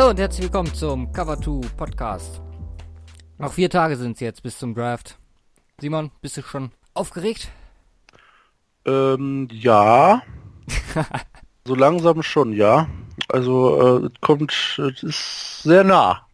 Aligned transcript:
Hallo 0.00 0.12
und 0.12 0.18
herzlich 0.18 0.44
willkommen 0.44 0.72
zum 0.72 1.12
Cover 1.12 1.38
2 1.38 1.60
Podcast. 1.76 2.40
Noch 3.36 3.52
vier 3.52 3.68
Tage 3.68 3.96
sind 3.96 4.12
es 4.12 4.20
jetzt 4.20 4.42
bis 4.42 4.58
zum 4.58 4.74
Draft. 4.74 5.18
Simon, 5.78 6.10
bist 6.22 6.38
du 6.38 6.42
schon 6.42 6.70
aufgeregt? 6.94 7.50
Ähm, 8.86 9.46
ja. 9.52 10.22
so 11.66 11.74
langsam 11.74 12.22
schon, 12.22 12.54
ja. 12.54 12.88
Also, 13.28 14.00
äh, 14.00 14.06
es 14.06 14.12
kommt, 14.22 14.78
es 14.78 15.02
ist 15.02 15.62
sehr 15.64 15.84
nah. 15.84 16.26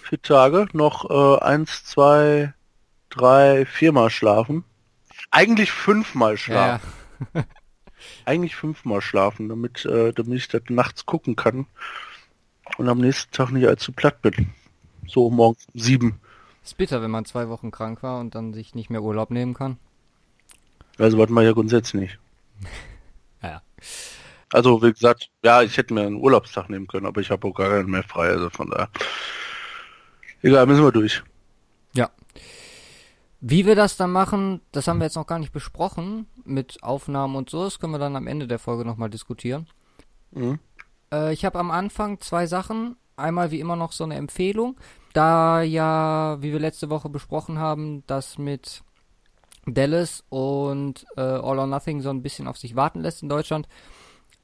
Vier 0.00 0.22
Tage, 0.22 0.66
noch 0.72 1.10
äh, 1.10 1.44
eins, 1.44 1.84
zwei, 1.84 2.54
drei, 3.10 3.66
viermal 3.66 4.08
schlafen. 4.08 4.64
Eigentlich 5.30 5.70
fünfmal 5.70 6.38
schlafen. 6.38 6.90
Ja, 7.34 7.42
ja. 7.42 7.46
Eigentlich 8.24 8.56
fünfmal 8.56 9.02
schlafen, 9.02 9.50
damit, 9.50 9.84
äh, 9.84 10.14
damit 10.14 10.38
ich 10.38 10.48
das 10.48 10.62
nachts 10.70 11.04
gucken 11.04 11.36
kann 11.36 11.66
und 12.78 12.88
am 12.88 12.98
nächsten 12.98 13.32
Tag 13.32 13.50
nicht 13.50 13.66
allzu 13.66 13.92
platt 13.92 14.22
bin. 14.22 14.50
So 15.06 15.30
morgens 15.30 15.66
um 15.72 15.80
sieben. 15.80 16.20
Ist 16.64 16.76
bitter, 16.76 17.00
wenn 17.02 17.10
man 17.10 17.24
zwei 17.24 17.48
Wochen 17.48 17.70
krank 17.70 18.02
war 18.02 18.20
und 18.20 18.34
dann 18.34 18.52
sich 18.52 18.74
nicht 18.74 18.90
mehr 18.90 19.02
Urlaub 19.02 19.30
nehmen 19.30 19.54
kann. 19.54 19.78
Also 20.98 21.18
was 21.18 21.28
man 21.28 21.44
ja 21.44 21.52
grundsätzlich 21.52 22.02
nicht. 22.02 22.18
ja. 23.42 23.62
Also 24.52 24.82
wie 24.82 24.92
gesagt, 24.92 25.30
ja, 25.44 25.62
ich 25.62 25.76
hätte 25.76 25.94
mir 25.94 26.02
einen 26.02 26.16
Urlaubstag 26.16 26.68
nehmen 26.68 26.86
können, 26.86 27.06
aber 27.06 27.20
ich 27.20 27.30
habe 27.30 27.46
auch 27.46 27.54
gar 27.54 27.70
keinen 27.70 27.90
mehr 27.90 28.02
frei, 28.02 28.28
also 28.28 28.50
von 28.50 28.70
daher. 28.70 28.88
Egal, 30.42 30.66
müssen 30.66 30.84
wir 30.84 30.92
durch. 30.92 31.22
Ja. 31.94 32.10
Wie 33.40 33.66
wir 33.66 33.74
das 33.74 33.96
dann 33.96 34.12
machen, 34.12 34.60
das 34.72 34.88
haben 34.88 34.98
wir 34.98 35.04
jetzt 35.04 35.16
noch 35.16 35.26
gar 35.26 35.38
nicht 35.38 35.52
besprochen 35.52 36.26
mit 36.44 36.82
Aufnahmen 36.82 37.36
und 37.36 37.50
so. 37.50 37.64
Das 37.64 37.78
können 37.78 37.92
wir 37.92 37.98
dann 37.98 38.16
am 38.16 38.26
Ende 38.26 38.46
der 38.46 38.58
Folge 38.58 38.84
nochmal 38.84 39.10
diskutieren. 39.10 39.68
Mhm. 40.32 40.58
Äh, 41.12 41.32
ich 41.32 41.44
habe 41.44 41.58
am 41.58 41.70
Anfang 41.70 42.20
zwei 42.20 42.46
Sachen. 42.46 42.96
Einmal 43.16 43.50
wie 43.50 43.60
immer 43.60 43.76
noch 43.76 43.92
so 43.92 44.04
eine 44.04 44.16
Empfehlung. 44.16 44.76
Da 45.12 45.62
ja, 45.62 46.36
wie 46.42 46.52
wir 46.52 46.60
letzte 46.60 46.90
Woche 46.90 47.08
besprochen 47.08 47.58
haben, 47.58 48.04
das 48.06 48.36
mit 48.36 48.82
Dallas 49.66 50.22
und 50.28 51.06
äh, 51.16 51.20
All 51.20 51.58
or 51.58 51.66
Nothing 51.66 52.00
so 52.00 52.10
ein 52.10 52.22
bisschen 52.22 52.46
auf 52.46 52.58
sich 52.58 52.76
warten 52.76 53.00
lässt 53.00 53.22
in 53.22 53.28
Deutschland, 53.28 53.66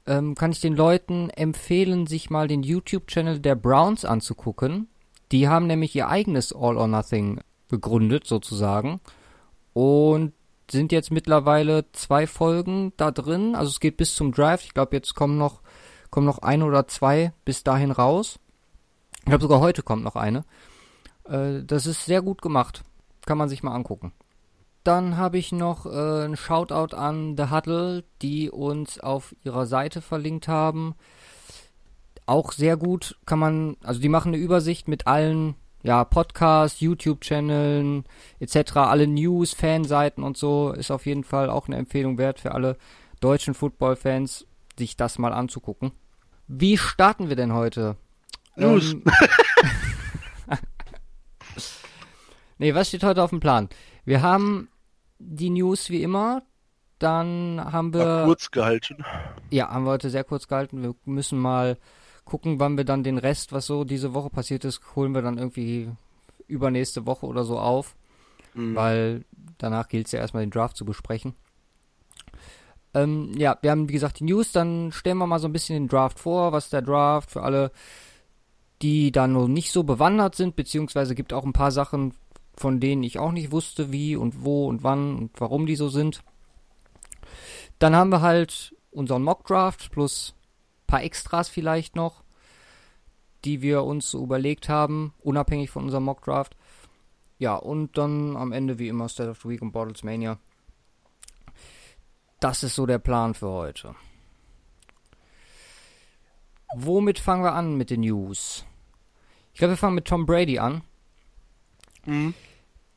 ähm, 0.07 0.35
kann 0.35 0.53
ich 0.53 0.61
den 0.61 0.75
Leuten 0.75 1.31
empfehlen, 1.31 2.07
sich 2.07 2.31
mal 2.31 2.49
den 2.49 2.63
YouTube-Channel 2.63 3.39
der 3.39 3.55
Browns 3.55 4.05
anzugucken. 4.05 4.89
Die 5.31 5.49
haben 5.49 5.67
nämlich 5.67 5.95
ihr 5.95 6.09
eigenes 6.09 6.53
All 6.53 6.77
or 6.77 6.89
Nothing 6.89 7.41
gegründet, 7.69 8.27
sozusagen. 8.27 9.01
Und 9.73 10.33
sind 10.71 10.93
jetzt 10.93 11.11
mittlerweile 11.11 11.91
zwei 11.93 12.27
Folgen 12.27 12.93
da 12.97 13.11
drin. 13.11 13.55
Also 13.55 13.71
es 13.71 13.81
geht 13.81 13.97
bis 13.97 14.15
zum 14.15 14.33
Draft. 14.33 14.65
Ich 14.65 14.75
glaube, 14.75 14.97
jetzt 14.97 15.15
kommen 15.15 15.39
noch 15.39 15.62
kommen 16.13 16.27
noch 16.27 16.39
ein 16.39 16.63
oder 16.63 16.87
zwei 16.87 17.33
bis 17.45 17.65
dahin 17.65 17.91
raus. 17.91 18.39
Ich 19.21 19.25
glaube 19.25 19.43
sogar 19.43 19.59
heute 19.59 19.83
kommt 19.83 20.05
noch 20.05 20.15
eine. 20.15 20.45
Äh, 21.25 21.65
das 21.65 21.87
ist 21.87 22.05
sehr 22.05 22.23
gut 22.23 22.43
gemacht. 22.43 22.85
Kann 23.27 23.39
man 23.39 23.49
sich 23.49 23.63
mal 23.65 23.75
angucken. 23.75 24.13
Dann 24.85 25.17
habe 25.17 25.39
ich 25.39 25.53
noch 25.53 25.87
äh, 25.87 26.25
ein 26.25 26.37
Shoutout 26.37 26.95
an 26.95 27.37
The 27.37 27.51
Huddle, 27.51 28.05
die 28.21 28.51
uns 28.51 29.01
auf 29.01 29.35
ihrer 29.43 29.67
Seite 29.67 30.01
verlinkt 30.01 30.49
haben. 30.49 30.95
Auch 32.27 32.53
sehr 32.53 32.77
gut 32.77 33.17
kann 33.25 33.39
man, 33.39 33.77
also 33.83 34.01
die 34.01 34.09
machen 34.09 34.35
eine 34.35 34.43
Übersicht 34.43 34.89
mit 34.89 35.07
allen 35.07 35.55
ja, 35.83 36.05
Podcasts, 36.05 36.81
YouTube-Channeln 36.81 38.05
etc., 38.39 38.77
alle 38.77 39.07
News, 39.07 39.55
Fanseiten 39.55 40.25
und 40.25 40.37
so. 40.37 40.73
Ist 40.73 40.91
auf 40.91 41.07
jeden 41.07 41.25
Fall 41.25 41.49
auch 41.49 41.69
eine 41.69 41.77
Empfehlung 41.77 42.19
wert 42.19 42.41
für 42.41 42.53
alle 42.53 42.77
deutschen 43.21 43.55
Football-Fans, 43.55 44.47
sich 44.79 44.97
das 44.97 45.19
mal 45.19 45.33
anzugucken. 45.33 45.93
Wie 46.55 46.77
starten 46.77 47.31
wir 47.31 47.37
denn 47.37 47.55
heute? 47.55 47.97
News. 48.57 48.93
Ähm, 48.93 49.05
nee, 52.59 52.75
was 52.75 52.89
steht 52.89 53.05
heute 53.05 53.23
auf 53.23 53.31
dem 53.31 53.41
Plan? 53.41 53.71
Wir 54.05 54.21
haben 54.21 54.69
die 55.19 55.49
News 55.49 55.89
wie 55.89 56.03
immer. 56.03 56.43
Dann 56.99 57.59
haben 57.59 57.95
wir. 57.95 58.05
War 58.05 58.25
kurz 58.27 58.51
gehalten. 58.51 59.03
Ja, 59.51 59.71
haben 59.71 59.85
wir 59.85 59.93
heute 59.93 60.11
sehr 60.11 60.25
kurz 60.25 60.47
gehalten. 60.47 60.83
Wir 60.83 60.95
müssen 61.07 61.39
mal 61.39 61.79
gucken, 62.27 62.61
wann 62.61 62.77
wir 62.77 62.85
dann 62.85 63.03
den 63.03 63.17
Rest, 63.17 63.53
was 63.53 63.65
so 63.65 63.85
diese 63.85 64.13
Woche 64.13 64.29
passiert 64.29 64.67
ist, 64.67 64.83
holen 64.95 65.15
wir 65.15 65.23
dann 65.23 65.39
irgendwie 65.39 65.91
übernächste 66.49 67.07
Woche 67.07 67.25
oder 67.25 67.45
so 67.45 67.59
auf. 67.59 67.97
Mhm. 68.53 68.75
Weil 68.75 69.25
danach 69.57 69.89
gilt 69.89 70.05
es 70.05 70.13
ja 70.13 70.21
erstmal 70.21 70.45
den 70.45 70.51
Draft 70.51 70.77
zu 70.77 70.85
besprechen. 70.85 71.35
Ähm, 72.95 73.33
ja, 73.37 73.59
wir 73.63 73.71
haben 73.71 73.89
wie 73.89 73.95
gesagt 73.95 74.21
die 74.21 74.25
News, 74.25 74.53
dann 74.53 74.93
stellen 74.93 75.19
wir 75.19 75.27
mal 75.27 75.39
so 75.39 75.49
ein 75.49 75.53
bisschen 75.53 75.77
den 75.77 75.89
Draft 75.89 76.19
vor, 76.19 76.53
was 76.53 76.69
der 76.69 76.83
Draft 76.83 77.31
für 77.31 77.43
alle, 77.43 77.73
die 78.83 79.13
da 79.13 79.27
noch 79.27 79.49
nicht 79.49 79.73
so 79.73 79.83
bewandert 79.85 80.35
sind, 80.35 80.57
beziehungsweise 80.57 81.15
gibt 81.15 81.33
auch 81.33 81.45
ein 81.45 81.53
paar 81.53 81.71
Sachen, 81.71 82.15
von 82.57 82.81
denen 82.81 83.03
ich 83.03 83.19
auch 83.19 83.33
nicht 83.33 83.51
wusste, 83.51 83.93
wie 83.93 84.17
und 84.17 84.45
wo 84.45 84.67
und 84.69 84.83
wann 84.83 85.17
und 85.17 85.41
warum 85.41 85.67
die 85.67 85.77
so 85.77 85.89
sind. 85.89 86.23
Dann 87.79 87.97
haben 87.97 88.11
wir 88.11 88.21
halt 88.21 88.75
unseren 88.91 89.23
Mock 89.23 89.47
Draft 89.47 89.91
plus 89.91 90.35
ein 90.35 90.87
paar 90.87 91.03
Extras 91.03 91.49
vielleicht 91.49 91.97
noch, 91.97 92.23
die 93.45 93.63
wir 93.63 93.85
uns 93.85 94.11
so 94.11 94.23
überlegt 94.23 94.69
haben, 94.69 95.15
unabhängig 95.21 95.71
von 95.71 95.85
unserem 95.85 96.05
Mock 96.05 96.23
Draft. 96.23 96.57
Ja, 97.39 97.57
und 97.57 97.99
dann 97.99 98.37
am 98.37 98.53
Ende 98.53 98.79
wie 98.79 98.89
immer 98.89 99.09
State 99.09 99.31
of 99.31 99.41
the 99.43 99.49
Week 99.49 99.63
und 99.63 99.73
Bottles 99.73 100.05
Mania. 100.05 100.39
Das 102.43 102.65
ist 102.65 102.75
so 102.75 102.87
der 102.87 102.99
Plan 102.99 103.35
für 103.35 103.51
heute. 103.51 103.95
Womit 106.75 107.21
fangen 107.21 107.45
wir 107.45 107.53
an 107.53 107.77
mit 107.77 107.89
den 107.91 108.01
News? 108.01 108.65
Ich 109.53 109.61
glaube, 109.61 109.75
wir 109.75 109.77
fangen 109.77 109.95
mit 109.95 110.07
Tom 110.07 110.27
Brady 110.27 110.59
an. 110.59 110.83
Mhm. 112.05 112.35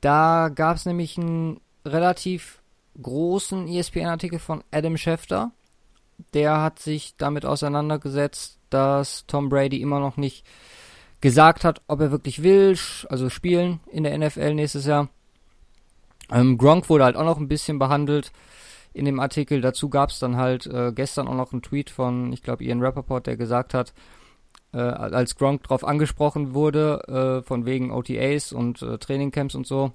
Da 0.02 0.50
gab 0.50 0.78
es 0.78 0.88
nämlich 0.88 1.20
einen 1.20 1.62
relativ 1.86 2.64
großen 3.00 3.68
ESPN-Artikel 3.68 4.40
von 4.40 4.64
Adam 4.72 4.98
Schefter. 4.98 5.52
Der 6.34 6.60
hat 6.64 6.80
sich 6.80 7.16
damit 7.16 7.46
auseinandergesetzt, 7.46 8.58
dass 8.72 9.28
Tom 9.28 9.50
Brady 9.50 9.80
immer 9.80 10.00
noch 10.00 10.18
nicht 10.18 10.44
gesagt 11.22 11.64
hat, 11.64 11.84
ob 11.86 12.02
er 12.02 12.10
wirklich 12.10 12.42
will, 12.42 12.80
also 13.10 13.30
spielen 13.30 13.80
in 13.92 14.06
der 14.06 14.18
NFL 14.18 14.56
nächstes 14.56 14.88
Jahr. 14.88 15.10
Ähm, 16.32 16.58
Gronk 16.58 16.90
wurde 16.90 17.04
halt 17.04 17.16
auch 17.16 17.26
noch 17.26 17.38
ein 17.38 17.48
bisschen 17.48 17.78
behandelt 17.78 18.32
in 18.96 19.06
dem 19.06 19.20
Artikel. 19.20 19.62
Dazu 19.62 19.90
gab 19.90 20.10
es 20.10 20.20
dann 20.20 20.38
halt 20.38 20.66
äh, 20.68 20.92
gestern 20.94 21.28
auch 21.28 21.36
noch 21.36 21.52
einen 21.52 21.62
Tweet 21.62 21.90
von, 21.90 22.32
ich 22.32 22.42
glaube, 22.42 22.64
Ian 22.64 22.82
Rappaport, 22.82 23.28
der 23.28 23.38
gesagt 23.38 23.74
hat, 23.74 23.94
äh, 24.74 24.78
als 24.78 25.36
Gronk 25.36 25.64
drauf 25.64 25.86
angesprochen 25.86 26.54
wurde, 26.54 27.42
äh, 27.42 27.46
von 27.46 27.66
wegen 27.66 27.92
OTAs 27.92 28.52
und 28.52 28.82
äh, 28.82 28.98
Trainingcamps 28.98 29.56
und 29.56 29.68
so, 29.68 29.92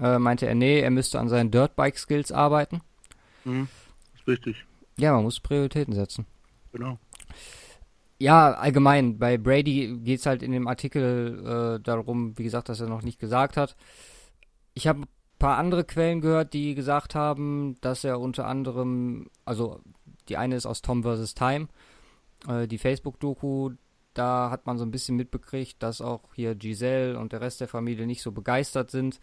äh, 0.00 0.18
meinte 0.18 0.46
er, 0.46 0.54
nee, 0.54 0.80
er 0.80 0.90
müsste 0.90 1.18
an 1.18 1.28
seinen 1.28 1.50
Dirtbike-Skills 1.50 2.32
arbeiten. 2.32 2.80
Mhm. 3.44 3.68
Ist 4.14 4.26
richtig. 4.28 4.64
Ja, 4.98 5.12
man 5.12 5.24
muss 5.24 5.40
Prioritäten 5.40 5.94
setzen. 5.94 6.26
Genau. 6.72 6.98
Ja, 8.18 8.52
allgemein, 8.52 9.18
bei 9.18 9.36
Brady 9.36 9.98
geht 10.04 10.20
es 10.20 10.26
halt 10.26 10.42
in 10.42 10.52
dem 10.52 10.68
Artikel 10.68 11.78
äh, 11.78 11.82
darum, 11.82 12.38
wie 12.38 12.44
gesagt, 12.44 12.68
dass 12.68 12.80
er 12.80 12.88
noch 12.88 13.02
nicht 13.02 13.18
gesagt 13.18 13.56
hat. 13.56 13.76
Ich 14.74 14.86
habe 14.86 15.02
paar 15.42 15.58
andere 15.58 15.82
Quellen 15.82 16.20
gehört, 16.20 16.52
die 16.52 16.76
gesagt 16.76 17.16
haben, 17.16 17.74
dass 17.80 18.04
er 18.04 18.20
unter 18.20 18.46
anderem, 18.46 19.28
also 19.44 19.80
die 20.28 20.36
eine 20.36 20.54
ist 20.54 20.66
aus 20.66 20.82
Tom 20.82 21.02
vs. 21.02 21.34
Time, 21.34 21.66
äh, 22.46 22.68
die 22.68 22.78
Facebook-Doku, 22.78 23.72
da 24.14 24.50
hat 24.50 24.66
man 24.66 24.78
so 24.78 24.84
ein 24.84 24.92
bisschen 24.92 25.16
mitbekriegt, 25.16 25.82
dass 25.82 26.00
auch 26.00 26.34
hier 26.34 26.54
Giselle 26.54 27.18
und 27.18 27.32
der 27.32 27.40
Rest 27.40 27.60
der 27.60 27.66
Familie 27.66 28.06
nicht 28.06 28.22
so 28.22 28.30
begeistert 28.30 28.92
sind, 28.92 29.18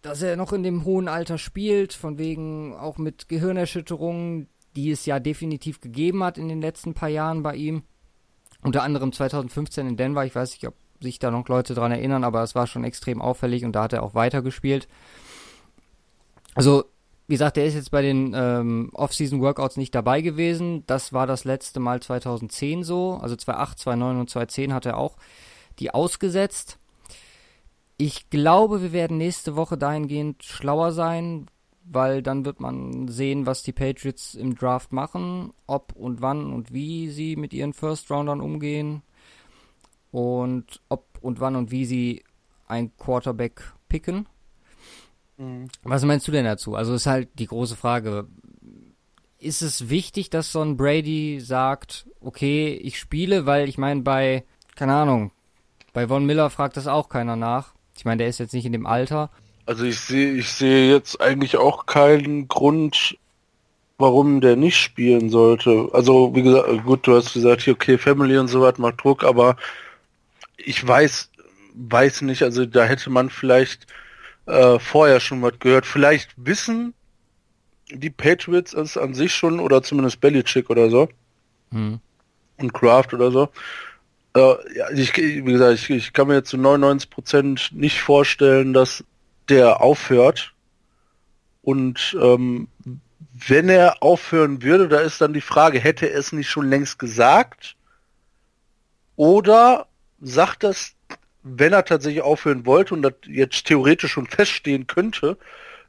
dass 0.00 0.22
er 0.22 0.36
noch 0.36 0.52
in 0.52 0.62
dem 0.62 0.84
hohen 0.84 1.08
Alter 1.08 1.38
spielt, 1.38 1.92
von 1.92 2.18
wegen 2.18 2.76
auch 2.76 2.98
mit 2.98 3.28
Gehirnerschütterungen, 3.28 4.48
die 4.76 4.92
es 4.92 5.06
ja 5.06 5.18
definitiv 5.18 5.80
gegeben 5.80 6.22
hat 6.22 6.38
in 6.38 6.48
den 6.48 6.60
letzten 6.60 6.94
paar 6.94 7.08
Jahren 7.08 7.42
bei 7.42 7.56
ihm. 7.56 7.82
Unter 8.62 8.84
anderem 8.84 9.12
2015 9.12 9.88
in 9.88 9.96
Denver, 9.96 10.24
ich 10.24 10.34
weiß 10.36 10.52
nicht, 10.52 10.68
ob 10.68 10.74
sich 11.00 11.18
da 11.18 11.32
noch 11.32 11.48
Leute 11.48 11.74
dran 11.74 11.90
erinnern, 11.90 12.22
aber 12.22 12.42
es 12.42 12.54
war 12.54 12.66
schon 12.66 12.84
extrem 12.84 13.20
auffällig 13.20 13.64
und 13.64 13.72
da 13.72 13.84
hat 13.84 13.92
er 13.92 14.04
auch 14.04 14.14
weitergespielt. 14.14 14.86
Also, 16.54 16.84
wie 17.26 17.34
gesagt, 17.34 17.56
der 17.56 17.66
ist 17.66 17.74
jetzt 17.74 17.90
bei 17.90 18.02
den 18.02 18.34
ähm, 18.36 18.90
Off-Season-Workouts 18.92 19.76
nicht 19.76 19.94
dabei 19.94 20.20
gewesen. 20.20 20.84
Das 20.86 21.12
war 21.12 21.26
das 21.26 21.44
letzte 21.44 21.80
Mal 21.80 22.00
2010 22.00 22.84
so. 22.84 23.14
Also 23.14 23.34
2008, 23.34 23.78
2009 23.78 24.20
und 24.20 24.30
2010 24.30 24.74
hat 24.74 24.86
er 24.86 24.98
auch 24.98 25.16
die 25.78 25.92
ausgesetzt. 25.92 26.78
Ich 27.96 28.28
glaube, 28.28 28.82
wir 28.82 28.92
werden 28.92 29.16
nächste 29.16 29.56
Woche 29.56 29.78
dahingehend 29.78 30.42
schlauer 30.42 30.92
sein, 30.92 31.46
weil 31.84 32.22
dann 32.22 32.44
wird 32.44 32.60
man 32.60 33.08
sehen, 33.08 33.46
was 33.46 33.62
die 33.62 33.72
Patriots 33.72 34.34
im 34.34 34.54
Draft 34.54 34.92
machen, 34.92 35.52
ob 35.66 35.92
und 35.94 36.20
wann 36.20 36.52
und 36.52 36.72
wie 36.72 37.08
sie 37.08 37.36
mit 37.36 37.52
ihren 37.52 37.72
First-Roundern 37.72 38.40
umgehen 38.40 39.02
und 40.10 40.80
ob 40.88 41.06
und 41.20 41.40
wann 41.40 41.56
und 41.56 41.70
wie 41.70 41.84
sie 41.84 42.24
ein 42.66 42.96
Quarterback 42.96 43.72
picken. 43.88 44.26
Mhm. 45.36 45.68
Was 45.82 46.04
meinst 46.04 46.26
du 46.28 46.32
denn 46.32 46.44
dazu? 46.44 46.74
Also 46.74 46.94
ist 46.94 47.06
halt 47.06 47.28
die 47.38 47.46
große 47.46 47.76
Frage. 47.76 48.26
Ist 49.38 49.62
es 49.62 49.90
wichtig, 49.90 50.30
dass 50.30 50.52
so 50.52 50.62
ein 50.62 50.76
Brady 50.76 51.40
sagt, 51.40 52.06
okay, 52.20 52.74
ich 52.74 52.98
spiele, 52.98 53.44
weil 53.46 53.68
ich 53.68 53.76
meine, 53.78 54.00
bei, 54.02 54.44
keine 54.74 54.94
Ahnung, 54.94 55.32
Bei 55.92 56.08
Von 56.08 56.26
Miller 56.26 56.50
fragt 56.50 56.76
das 56.76 56.86
auch 56.88 57.08
keiner 57.08 57.36
nach. 57.36 57.72
Ich 57.96 58.04
meine, 58.04 58.18
der 58.18 58.28
ist 58.28 58.38
jetzt 58.38 58.52
nicht 58.52 58.66
in 58.66 58.72
dem 58.72 58.86
Alter. 58.86 59.30
Also 59.66 59.84
ich 59.84 60.00
sehe, 60.00 60.32
ich 60.34 60.48
sehe 60.48 60.90
jetzt 60.92 61.20
eigentlich 61.20 61.56
auch 61.56 61.86
keinen 61.86 62.48
Grund, 62.48 63.16
warum 63.98 64.40
der 64.40 64.56
nicht 64.56 64.76
spielen 64.76 65.30
sollte. 65.30 65.88
Also 65.92 66.34
wie 66.34 66.42
gesagt, 66.42 66.84
gut, 66.84 67.06
du 67.06 67.16
hast 67.16 67.32
gesagt, 67.32 67.66
okay, 67.68 67.96
Family 67.96 68.36
und 68.38 68.48
so 68.48 68.60
was 68.60 68.76
macht 68.78 69.02
Druck, 69.02 69.24
aber 69.24 69.56
ich 70.56 70.86
weiß, 70.86 71.30
weiß 71.74 72.22
nicht, 72.22 72.42
also 72.42 72.66
da 72.66 72.84
hätte 72.84 73.10
man 73.10 73.30
vielleicht 73.30 73.86
äh, 74.46 74.78
vorher 74.78 75.20
schon 75.20 75.42
was 75.42 75.58
gehört. 75.58 75.86
Vielleicht 75.86 76.30
wissen 76.36 76.94
die 77.90 78.10
Patriots 78.10 78.72
es 78.72 78.96
an 78.96 79.14
sich 79.14 79.34
schon 79.34 79.60
oder 79.60 79.82
zumindest 79.82 80.20
Belichick 80.20 80.70
oder 80.70 80.90
so. 80.90 81.08
Hm. 81.70 82.00
Und 82.58 82.72
Kraft 82.72 83.12
oder 83.14 83.30
so. 83.30 83.48
Äh, 84.36 84.54
ja, 84.76 84.90
ich, 84.90 85.16
wie 85.16 85.42
gesagt, 85.42 85.74
ich, 85.74 85.90
ich 85.90 86.12
kann 86.12 86.28
mir 86.28 86.34
jetzt 86.34 86.50
zu 86.50 86.56
99 86.56 87.10
Prozent 87.10 87.70
nicht 87.72 88.00
vorstellen, 88.00 88.72
dass 88.72 89.04
der 89.48 89.80
aufhört. 89.80 90.52
Und 91.62 92.16
ähm, 92.20 92.68
wenn 93.32 93.68
er 93.68 94.02
aufhören 94.02 94.62
würde, 94.62 94.88
da 94.88 95.00
ist 95.00 95.20
dann 95.20 95.32
die 95.32 95.40
Frage, 95.40 95.80
hätte 95.80 96.10
er 96.10 96.18
es 96.18 96.32
nicht 96.32 96.48
schon 96.48 96.68
längst 96.68 96.98
gesagt? 96.98 97.76
Oder 99.16 99.86
sagt 100.20 100.62
das, 100.62 100.93
wenn 101.44 101.72
er 101.72 101.84
tatsächlich 101.84 102.22
aufhören 102.22 102.66
wollte 102.66 102.94
und 102.94 103.02
das 103.02 103.14
jetzt 103.26 103.66
theoretisch 103.66 104.12
schon 104.12 104.26
feststehen 104.26 104.86
könnte, 104.86 105.36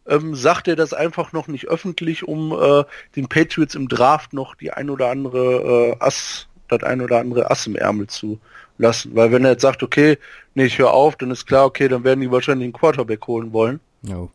ähm, 0.08 0.36
sagt 0.36 0.68
er 0.68 0.76
das 0.76 0.94
einfach 0.94 1.34
noch 1.34 1.48
nicht 1.48 1.68
öffentlich, 1.68 2.28
um 2.28 2.52
äh, 2.52 2.84
den 3.16 3.28
Patriots 3.28 3.74
im 3.74 3.88
Draft 3.88 4.34
noch 4.34 4.56
die 4.56 4.72
ein 4.72 4.90
oder 4.90 5.10
andere 5.10 5.96
äh, 6.00 6.04
Ass 6.04 6.48
das 6.68 6.84
ein 6.84 7.02
oder 7.02 7.20
andere 7.20 7.50
Ass 7.52 7.68
im 7.68 7.76
Ärmel 7.76 8.08
zu 8.08 8.40
lassen. 8.78 9.16
Weil 9.16 9.32
wenn 9.32 9.46
er 9.46 9.52
jetzt 9.52 9.62
sagt, 9.62 9.84
okay, 9.84 10.18
nee, 10.54 10.66
ich 10.66 10.78
höre 10.78 10.92
auf, 10.92 11.16
dann 11.16 11.32
ist 11.32 11.46
klar, 11.46 11.66
okay, 11.66 11.88
dann 11.88 12.04
werden 12.04 12.22
die 12.22 12.32
wahrscheinlich 12.32 12.66
einen 12.66 12.74
Quarterback 12.74 13.26
holen 13.28 13.54
wollen. 13.54 13.80
No. 14.02 14.30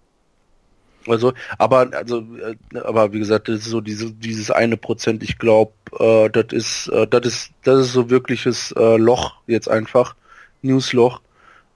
Also, 1.09 1.33
aber 1.59 1.89
also, 1.93 2.19
äh, 2.19 2.79
aber 2.79 3.13
wie 3.13 3.19
gesagt, 3.19 3.49
das 3.49 3.61
ist 3.61 3.71
so 3.71 3.81
diese, 3.81 4.13
dieses 4.13 4.51
eine 4.51 4.77
Prozent. 4.77 5.23
Ich 5.23 5.39
glaube, 5.39 5.73
äh, 5.99 6.29
das 6.29 6.53
ist, 6.53 6.89
äh, 6.89 7.07
das 7.07 7.27
ist, 7.27 7.51
das 7.65 7.87
ist 7.87 7.93
so 7.93 8.11
wirkliches 8.11 8.73
äh, 8.73 8.97
Loch 8.97 9.37
jetzt 9.47 9.69
einfach, 9.69 10.15
Newsloch 10.63 11.21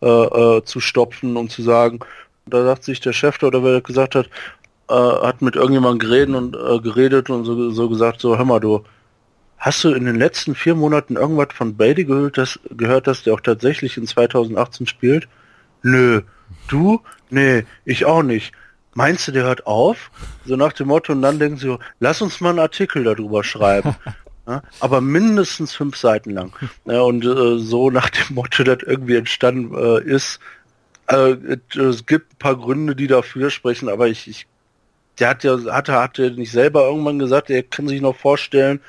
äh, 0.02 0.06
äh, 0.06 0.64
zu 0.64 0.80
stopfen 0.80 1.36
und 1.36 1.50
zu 1.50 1.62
sagen. 1.62 2.00
Da 2.46 2.64
sagt 2.64 2.84
sich 2.84 3.00
der 3.00 3.12
Chef 3.12 3.42
oder 3.42 3.64
wer 3.64 3.80
gesagt 3.80 4.14
hat, 4.14 4.28
äh, 4.88 4.94
hat 4.94 5.42
mit 5.42 5.56
irgendjemandem 5.56 5.98
geredet 5.98 6.34
und 6.34 6.56
äh, 6.56 6.80
geredet 6.80 7.30
und 7.30 7.44
so, 7.44 7.70
so 7.70 7.88
gesagt, 7.88 8.20
so 8.20 8.36
hör 8.36 8.44
mal, 8.44 8.60
du, 8.60 8.84
Hast 9.64 9.82
du 9.82 9.94
in 9.94 10.04
den 10.04 10.16
letzten 10.16 10.54
vier 10.54 10.74
Monaten 10.74 11.16
irgendwas 11.16 11.48
von 11.54 11.74
Brady 11.74 12.04
gehört, 12.04 12.36
dass, 12.36 12.60
gehört, 12.76 13.06
dass 13.06 13.22
der 13.22 13.32
auch 13.32 13.40
tatsächlich 13.40 13.96
in 13.96 14.06
2018 14.06 14.86
spielt? 14.86 15.26
Nö. 15.82 16.20
Du? 16.68 17.00
Nee, 17.30 17.64
ich 17.86 18.04
auch 18.04 18.22
nicht. 18.22 18.52
Meinst 18.92 19.26
du, 19.26 19.32
der 19.32 19.44
hört 19.44 19.66
auf? 19.66 20.10
So 20.44 20.56
nach 20.56 20.74
dem 20.74 20.88
Motto, 20.88 21.14
und 21.14 21.22
dann 21.22 21.38
denken 21.38 21.56
sie, 21.56 21.78
lass 21.98 22.20
uns 22.20 22.42
mal 22.42 22.50
einen 22.50 22.58
Artikel 22.58 23.04
darüber 23.04 23.42
schreiben. 23.42 23.96
Ja, 24.46 24.62
aber 24.80 25.00
mindestens 25.00 25.74
fünf 25.74 25.96
Seiten 25.96 26.30
lang. 26.30 26.52
Ja, 26.84 27.00
und 27.00 27.24
äh, 27.24 27.58
so 27.58 27.90
nach 27.90 28.10
dem 28.10 28.34
Motto, 28.34 28.62
das 28.62 28.78
irgendwie 28.82 29.16
entstanden 29.16 29.74
äh, 29.74 30.02
ist. 30.02 30.38
Äh, 31.06 31.36
es 31.78 32.06
gibt 32.06 32.32
ein 32.34 32.38
paar 32.38 32.56
Gründe, 32.56 32.94
die 32.94 33.06
dafür 33.06 33.50
sprechen, 33.50 33.88
aber 33.88 34.08
ich, 34.08 34.28
ich 34.28 34.46
der 35.18 35.28
hat 35.30 35.44
ja, 35.44 35.58
hatte, 35.72 35.94
hatte 35.94 36.30
nicht 36.32 36.50
selber 36.50 36.86
irgendwann 36.86 37.18
gesagt, 37.18 37.50
er 37.50 37.62
kann 37.62 37.88
sich 37.88 38.00
noch 38.00 38.16
vorstellen, 38.16 38.80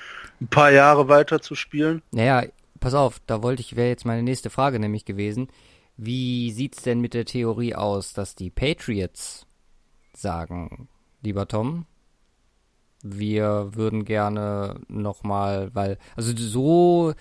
ein 0.42 0.48
paar 0.48 0.72
Jahre 0.72 1.08
weiter 1.08 1.42
zu 1.42 1.56
spielen. 1.56 2.02
Naja, 2.12 2.44
pass 2.80 2.94
auf, 2.94 3.22
da 3.28 3.42
wollte 3.44 3.62
ich, 3.62 3.76
wäre 3.76 3.90
jetzt 3.90 4.06
meine 4.06 4.24
nächste 4.24 4.50
Frage 4.50 4.80
nämlich 4.80 5.06
gewesen. 5.06 5.48
Wie 5.98 6.52
sieht's 6.52 6.82
denn 6.82 7.00
mit 7.00 7.14
der 7.14 7.26
Theorie 7.26 7.76
aus, 7.76 8.14
dass 8.14 8.36
die 8.36 8.50
Patriots 8.50 9.46
sagen, 10.14 10.90
lieber 11.22 11.48
Tom, 11.48 11.86
wir 13.06 13.70
würden 13.76 14.04
gerne 14.04 14.80
nochmal, 14.88 15.70
weil, 15.74 15.98
also 16.16 16.34
so, 16.36 17.14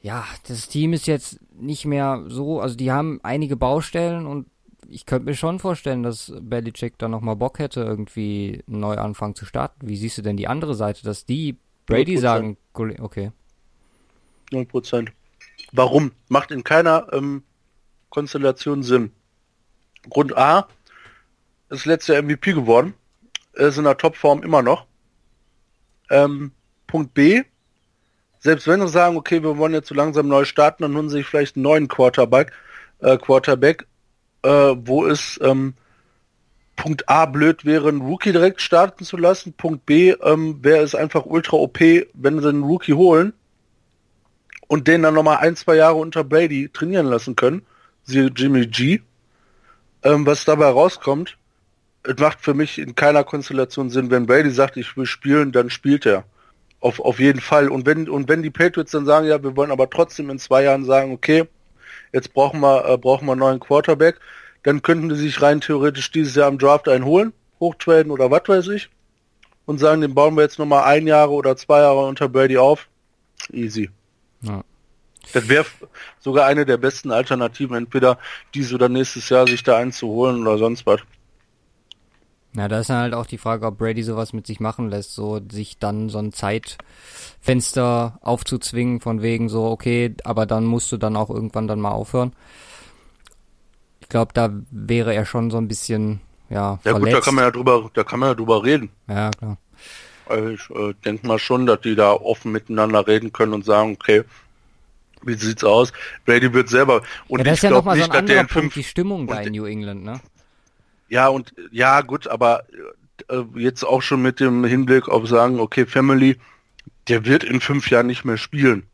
ja, 0.00 0.24
das 0.48 0.68
Team 0.68 0.94
ist 0.94 1.06
jetzt 1.06 1.38
nicht 1.52 1.84
mehr 1.84 2.24
so, 2.28 2.60
also 2.60 2.74
die 2.74 2.90
haben 2.90 3.20
einige 3.22 3.56
Baustellen 3.56 4.26
und 4.26 4.46
ich 4.88 5.06
könnte 5.06 5.26
mir 5.26 5.34
schon 5.34 5.58
vorstellen, 5.58 6.02
dass 6.02 6.32
Belichick 6.40 6.98
da 6.98 7.08
nochmal 7.08 7.36
Bock 7.36 7.58
hätte, 7.58 7.82
irgendwie 7.82 8.64
einen 8.66 8.80
Neuanfang 8.80 9.34
zu 9.34 9.44
starten. 9.44 9.86
Wie 9.86 9.96
siehst 9.96 10.18
du 10.18 10.22
denn 10.22 10.36
die 10.36 10.48
andere 10.48 10.74
Seite, 10.74 11.04
dass 11.04 11.26
die 11.26 11.56
Brady 11.86 12.16
0%. 12.16 12.20
sagen, 12.20 12.56
okay. 12.72 13.30
0%. 14.50 15.08
Warum? 15.72 16.12
Macht 16.28 16.50
in 16.50 16.64
keiner 16.64 17.06
ähm, 17.12 17.44
Konstellation 18.08 18.82
Sinn. 18.82 19.12
Grund 20.08 20.36
A, 20.36 20.66
ist 21.68 21.84
letztes 21.84 22.14
Jahr 22.14 22.22
MVP 22.22 22.52
geworden, 22.52 22.94
ist 23.54 23.78
in 23.78 23.84
der 23.84 23.96
Topform 23.96 24.42
immer 24.42 24.62
noch. 24.62 24.86
Ähm, 26.10 26.52
Punkt 26.86 27.14
B, 27.14 27.42
selbst 28.38 28.66
wenn 28.66 28.80
sie 28.80 28.88
sagen, 28.88 29.16
okay, 29.16 29.42
wir 29.42 29.58
wollen 29.58 29.74
jetzt 29.74 29.88
so 29.88 29.94
langsam 29.94 30.28
neu 30.28 30.44
starten, 30.44 30.82
dann 30.82 30.96
holen 30.96 31.08
sie 31.08 31.18
sich 31.18 31.26
vielleicht 31.26 31.56
einen 31.56 31.62
neuen 31.62 31.88
Quarterback, 31.88 32.52
äh, 33.00 33.16
Quarterback 33.16 33.86
äh, 34.42 34.74
wo 34.76 35.06
es 35.06 35.38
ähm, 35.42 35.74
Punkt 36.76 37.08
A 37.08 37.26
blöd 37.26 37.64
wäre, 37.64 37.88
einen 37.88 38.00
Rookie 38.00 38.32
direkt 38.32 38.62
starten 38.62 39.04
zu 39.04 39.16
lassen. 39.16 39.52
Punkt 39.52 39.84
B 39.86 40.10
ähm, 40.10 40.62
wäre 40.62 40.82
es 40.82 40.94
einfach 40.94 41.26
ultra 41.26 41.56
OP, 41.56 41.78
wenn 42.14 42.40
sie 42.40 42.48
einen 42.48 42.62
Rookie 42.62 42.94
holen 42.94 43.34
und 44.66 44.88
den 44.88 45.02
dann 45.02 45.14
nochmal 45.14 45.38
ein, 45.38 45.56
zwei 45.56 45.76
Jahre 45.76 45.96
unter 45.96 46.24
Brady 46.24 46.70
trainieren 46.72 47.06
lassen 47.06 47.36
können. 47.36 47.66
Siehe 48.04 48.30
Jimmy 48.34 48.66
G. 48.66 49.00
Ähm, 50.02 50.24
was 50.24 50.46
dabei 50.46 50.68
rauskommt, 50.68 51.36
es 52.02 52.18
macht 52.18 52.40
für 52.40 52.54
mich 52.54 52.78
in 52.78 52.94
keiner 52.94 53.24
Konstellation 53.24 53.90
Sinn. 53.90 54.10
Wenn 54.10 54.26
Brady 54.26 54.50
sagt, 54.50 54.76
ich 54.76 54.96
will 54.96 55.06
spielen, 55.06 55.52
dann 55.52 55.70
spielt 55.70 56.06
er. 56.06 56.24
Auf, 56.80 56.98
auf 57.00 57.18
jeden 57.18 57.40
Fall. 57.40 57.68
Und 57.68 57.84
wenn, 57.86 58.08
und 58.08 58.28
wenn 58.28 58.42
die 58.42 58.50
Patriots 58.50 58.92
dann 58.92 59.04
sagen, 59.04 59.26
ja, 59.26 59.42
wir 59.42 59.54
wollen 59.56 59.70
aber 59.70 59.90
trotzdem 59.90 60.30
in 60.30 60.38
zwei 60.38 60.62
Jahren 60.62 60.84
sagen, 60.84 61.12
okay, 61.12 61.46
jetzt 62.12 62.32
brauchen 62.32 62.60
wir, 62.60 62.86
äh, 62.86 62.96
brauchen 62.96 63.26
wir 63.26 63.32
einen 63.32 63.40
neuen 63.40 63.60
Quarterback, 63.60 64.18
dann 64.62 64.82
könnten 64.82 65.10
die 65.10 65.16
sich 65.16 65.42
rein 65.42 65.60
theoretisch 65.60 66.10
dieses 66.10 66.34
Jahr 66.34 66.48
im 66.48 66.58
Draft 66.58 66.88
einen 66.88 67.04
holen, 67.04 67.32
hochtraden 67.60 68.10
oder 68.10 68.30
was 68.30 68.42
weiß 68.46 68.68
ich, 68.68 68.88
und 69.66 69.78
sagen, 69.78 70.00
den 70.00 70.14
bauen 70.14 70.34
wir 70.36 70.42
jetzt 70.42 70.58
nochmal 70.58 70.84
ein 70.84 71.06
Jahre 71.06 71.32
oder 71.32 71.56
zwei 71.56 71.80
Jahre 71.80 72.06
unter 72.06 72.28
Brady 72.28 72.56
auf. 72.56 72.88
Easy. 73.52 73.90
Ja. 74.42 74.62
Das 75.34 75.48
wäre 75.48 75.66
sogar 76.18 76.46
eine 76.46 76.64
der 76.64 76.78
besten 76.78 77.10
Alternativen, 77.10 77.76
entweder 77.76 78.18
diese 78.54 78.74
oder 78.74 78.88
nächstes 78.88 79.28
Jahr 79.28 79.46
sich 79.46 79.62
da 79.62 79.76
einzuholen 79.76 80.40
oder 80.46 80.56
sonst 80.56 80.86
was. 80.86 81.00
Ja, 82.56 82.66
da 82.66 82.80
ist 82.80 82.90
dann 82.90 82.98
halt 82.98 83.14
auch 83.14 83.26
die 83.26 83.38
Frage, 83.38 83.64
ob 83.66 83.78
Brady 83.78 84.02
sowas 84.02 84.32
mit 84.32 84.46
sich 84.46 84.58
machen 84.58 84.90
lässt, 84.90 85.14
so 85.14 85.40
sich 85.50 85.78
dann 85.78 86.08
so 86.08 86.18
ein 86.18 86.32
Zeitfenster 86.32 88.18
aufzuzwingen 88.22 89.00
von 89.00 89.22
wegen 89.22 89.48
so, 89.48 89.66
okay, 89.66 90.14
aber 90.24 90.46
dann 90.46 90.64
musst 90.64 90.90
du 90.90 90.96
dann 90.96 91.16
auch 91.16 91.30
irgendwann 91.30 91.68
dann 91.68 91.80
mal 91.80 91.92
aufhören. 91.92 92.32
Ich 94.00 94.08
glaube, 94.08 94.32
da 94.34 94.50
wäre 94.72 95.14
er 95.14 95.26
schon 95.26 95.52
so 95.52 95.58
ein 95.58 95.68
bisschen, 95.68 96.20
ja, 96.48 96.80
Ja 96.84 96.92
verletzt. 96.92 97.04
gut, 97.04 97.12
da 97.12 97.20
kann 97.20 97.34
man 97.36 97.44
ja 97.44 97.50
drüber, 97.52 97.90
da 97.94 98.02
kann 98.02 98.18
man 98.18 98.30
ja 98.30 98.34
drüber 98.34 98.64
reden. 98.64 98.90
Ja, 99.06 99.30
klar. 99.30 99.56
Also 100.26 100.48
ich 100.48 100.70
äh, 100.70 100.94
denke 101.04 101.26
mal 101.26 101.38
schon, 101.38 101.66
dass 101.66 101.80
die 101.82 101.94
da 101.94 102.12
offen 102.12 102.50
miteinander 102.50 103.06
reden 103.06 103.32
können 103.32 103.52
und 103.52 103.64
sagen, 103.64 103.92
okay, 104.00 104.24
wie 105.22 105.34
sieht's 105.34 105.64
aus? 105.64 105.92
Brady 106.24 106.52
wird 106.52 106.68
selber 106.68 107.02
und 107.28 107.38
ja, 107.38 107.44
das 107.44 107.58
ist 107.58 107.62
ja 107.62 107.70
nochmal 107.70 107.96
so 107.98 108.04
ein 108.04 108.10
anderer 108.10 108.44
Punkt, 108.44 108.74
die 108.74 108.84
Stimmung 108.84 109.26
da 109.26 109.40
in 109.40 109.52
New 109.52 109.66
England, 109.66 110.02
ne? 110.04 110.20
Ja, 111.10 111.26
und 111.28 111.52
ja, 111.72 112.00
gut, 112.02 112.28
aber 112.28 112.62
äh, 113.28 113.42
jetzt 113.56 113.82
auch 113.82 114.00
schon 114.00 114.22
mit 114.22 114.38
dem 114.38 114.64
Hinblick 114.64 115.08
auf 115.08 115.26
sagen, 115.28 115.58
okay, 115.58 115.84
Family, 115.84 116.38
der 117.08 117.26
wird 117.26 117.42
in 117.42 117.60
fünf 117.60 117.90
Jahren 117.90 118.06
nicht 118.06 118.24
mehr 118.24 118.38
spielen. 118.38 118.86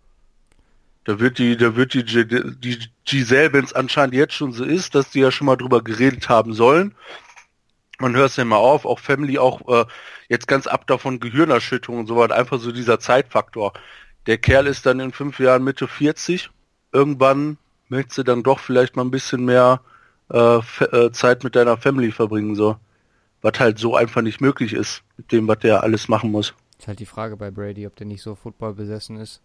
Da 1.04 1.20
wird 1.20 1.38
die, 1.38 1.58
da 1.58 1.76
wird 1.76 1.92
die, 1.92 2.04
die 2.04 2.78
Giselle, 3.04 3.52
wenn 3.52 3.64
es 3.64 3.74
anscheinend 3.74 4.14
jetzt 4.14 4.32
schon 4.32 4.52
so 4.52 4.64
ist, 4.64 4.94
dass 4.94 5.10
die 5.10 5.20
ja 5.20 5.30
schon 5.30 5.46
mal 5.46 5.56
drüber 5.56 5.84
geredet 5.84 6.30
haben 6.30 6.54
sollen. 6.54 6.94
Man 7.98 8.16
hört 8.16 8.30
es 8.30 8.36
ja 8.36 8.44
mal 8.46 8.56
auf, 8.56 8.86
auch 8.86 8.98
Family, 8.98 9.38
auch 9.38 9.68
äh, 9.68 9.84
jetzt 10.28 10.48
ganz 10.48 10.66
ab 10.66 10.86
davon 10.86 11.20
Gehirnerschüttung 11.20 11.98
und 11.98 12.06
so 12.06 12.16
weiter, 12.16 12.34
einfach 12.34 12.58
so 12.58 12.72
dieser 12.72 12.98
Zeitfaktor. 12.98 13.74
Der 14.26 14.38
Kerl 14.38 14.66
ist 14.66 14.86
dann 14.86 15.00
in 15.00 15.12
fünf 15.12 15.38
Jahren 15.38 15.64
Mitte 15.64 15.86
40. 15.86 16.50
Irgendwann 16.92 17.58
möchte 17.88 18.14
sie 18.14 18.24
dann 18.24 18.42
doch 18.42 18.58
vielleicht 18.58 18.96
mal 18.96 19.04
ein 19.04 19.10
bisschen 19.10 19.44
mehr 19.44 19.82
äh, 20.30 20.58
äh, 20.58 21.12
Zeit 21.12 21.44
mit 21.44 21.56
deiner 21.56 21.76
Family 21.76 22.12
verbringen, 22.12 22.54
so. 22.54 22.76
Was 23.42 23.60
halt 23.60 23.78
so 23.78 23.94
einfach 23.94 24.22
nicht 24.22 24.40
möglich 24.40 24.72
ist, 24.72 25.02
mit 25.16 25.30
dem, 25.30 25.46
was 25.46 25.58
der 25.58 25.82
alles 25.82 26.08
machen 26.08 26.30
muss. 26.30 26.54
Ist 26.78 26.88
halt 26.88 26.98
die 26.98 27.06
Frage 27.06 27.36
bei 27.36 27.50
Brady, 27.50 27.86
ob 27.86 27.94
der 27.96 28.06
nicht 28.06 28.22
so 28.22 28.34
Football 28.34 28.74
besessen 28.74 29.16
ist. 29.16 29.40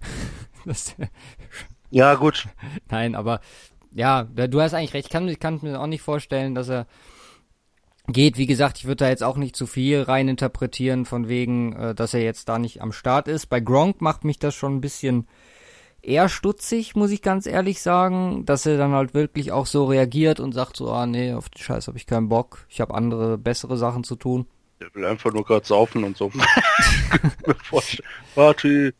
ja, 1.90 2.14
gut. 2.14 2.46
Nein, 2.88 3.14
aber 3.14 3.40
ja, 3.94 4.24
du 4.24 4.60
hast 4.60 4.74
eigentlich 4.74 4.94
recht. 4.94 5.06
Ich 5.06 5.12
kann, 5.12 5.28
ich 5.28 5.40
kann 5.40 5.60
mir 5.62 5.80
auch 5.80 5.86
nicht 5.86 6.02
vorstellen, 6.02 6.54
dass 6.54 6.68
er 6.68 6.86
geht. 8.06 8.38
Wie 8.38 8.46
gesagt, 8.46 8.78
ich 8.78 8.84
würde 8.84 9.04
da 9.04 9.08
jetzt 9.08 9.22
auch 9.22 9.36
nicht 9.36 9.56
zu 9.56 9.66
viel 9.66 10.02
rein 10.02 10.28
interpretieren, 10.28 11.04
von 11.04 11.28
wegen, 11.28 11.74
äh, 11.74 11.94
dass 11.94 12.14
er 12.14 12.22
jetzt 12.22 12.48
da 12.48 12.58
nicht 12.58 12.80
am 12.80 12.92
Start 12.92 13.28
ist. 13.28 13.46
Bei 13.46 13.60
Gronk 13.60 14.00
macht 14.00 14.24
mich 14.24 14.38
das 14.38 14.54
schon 14.54 14.76
ein 14.76 14.80
bisschen 14.80 15.28
eher 16.02 16.28
stutzig, 16.28 16.96
muss 16.96 17.10
ich 17.10 17.22
ganz 17.22 17.46
ehrlich 17.46 17.80
sagen, 17.80 18.44
dass 18.44 18.66
er 18.66 18.76
dann 18.76 18.92
halt 18.92 19.14
wirklich 19.14 19.52
auch 19.52 19.66
so 19.66 19.86
reagiert 19.86 20.40
und 20.40 20.52
sagt 20.52 20.76
so, 20.76 20.90
ah 20.90 21.06
nee, 21.06 21.32
auf 21.32 21.48
die 21.48 21.62
Scheiße 21.62 21.86
habe 21.86 21.98
ich 21.98 22.06
keinen 22.06 22.28
Bock, 22.28 22.66
ich 22.68 22.80
habe 22.80 22.94
andere, 22.94 23.38
bessere 23.38 23.76
Sachen 23.76 24.04
zu 24.04 24.16
tun. 24.16 24.46
Der 24.80 24.92
will 24.94 25.04
einfach 25.04 25.32
nur 25.32 25.44
gerade 25.44 25.64
saufen 25.64 26.02
und 26.02 26.16
so. 26.16 26.30
Party, 28.34 28.92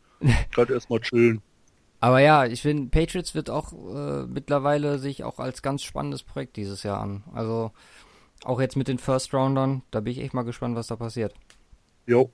gerade 0.51 0.73
erstmal 0.73 1.01
chillen. 1.01 1.41
Aber 1.99 2.19
ja, 2.19 2.45
ich 2.45 2.61
finde, 2.61 2.89
Patriots 2.89 3.35
wird 3.35 3.49
auch 3.49 3.73
äh, 3.73 4.25
mittlerweile 4.25 4.99
sich 4.99 5.23
auch 5.23 5.39
als 5.39 5.61
ganz 5.61 5.83
spannendes 5.83 6.23
Projekt 6.23 6.57
dieses 6.57 6.83
Jahr 6.83 7.01
an. 7.01 7.23
Also 7.33 7.71
auch 8.43 8.59
jetzt 8.59 8.75
mit 8.75 8.87
den 8.87 8.97
First 8.97 9.33
Roundern, 9.33 9.83
da 9.91 10.01
bin 10.01 10.11
ich 10.11 10.19
echt 10.19 10.33
mal 10.33 10.43
gespannt, 10.43 10.75
was 10.75 10.87
da 10.87 10.95
passiert. 10.95 11.33
Jo. 12.05 12.31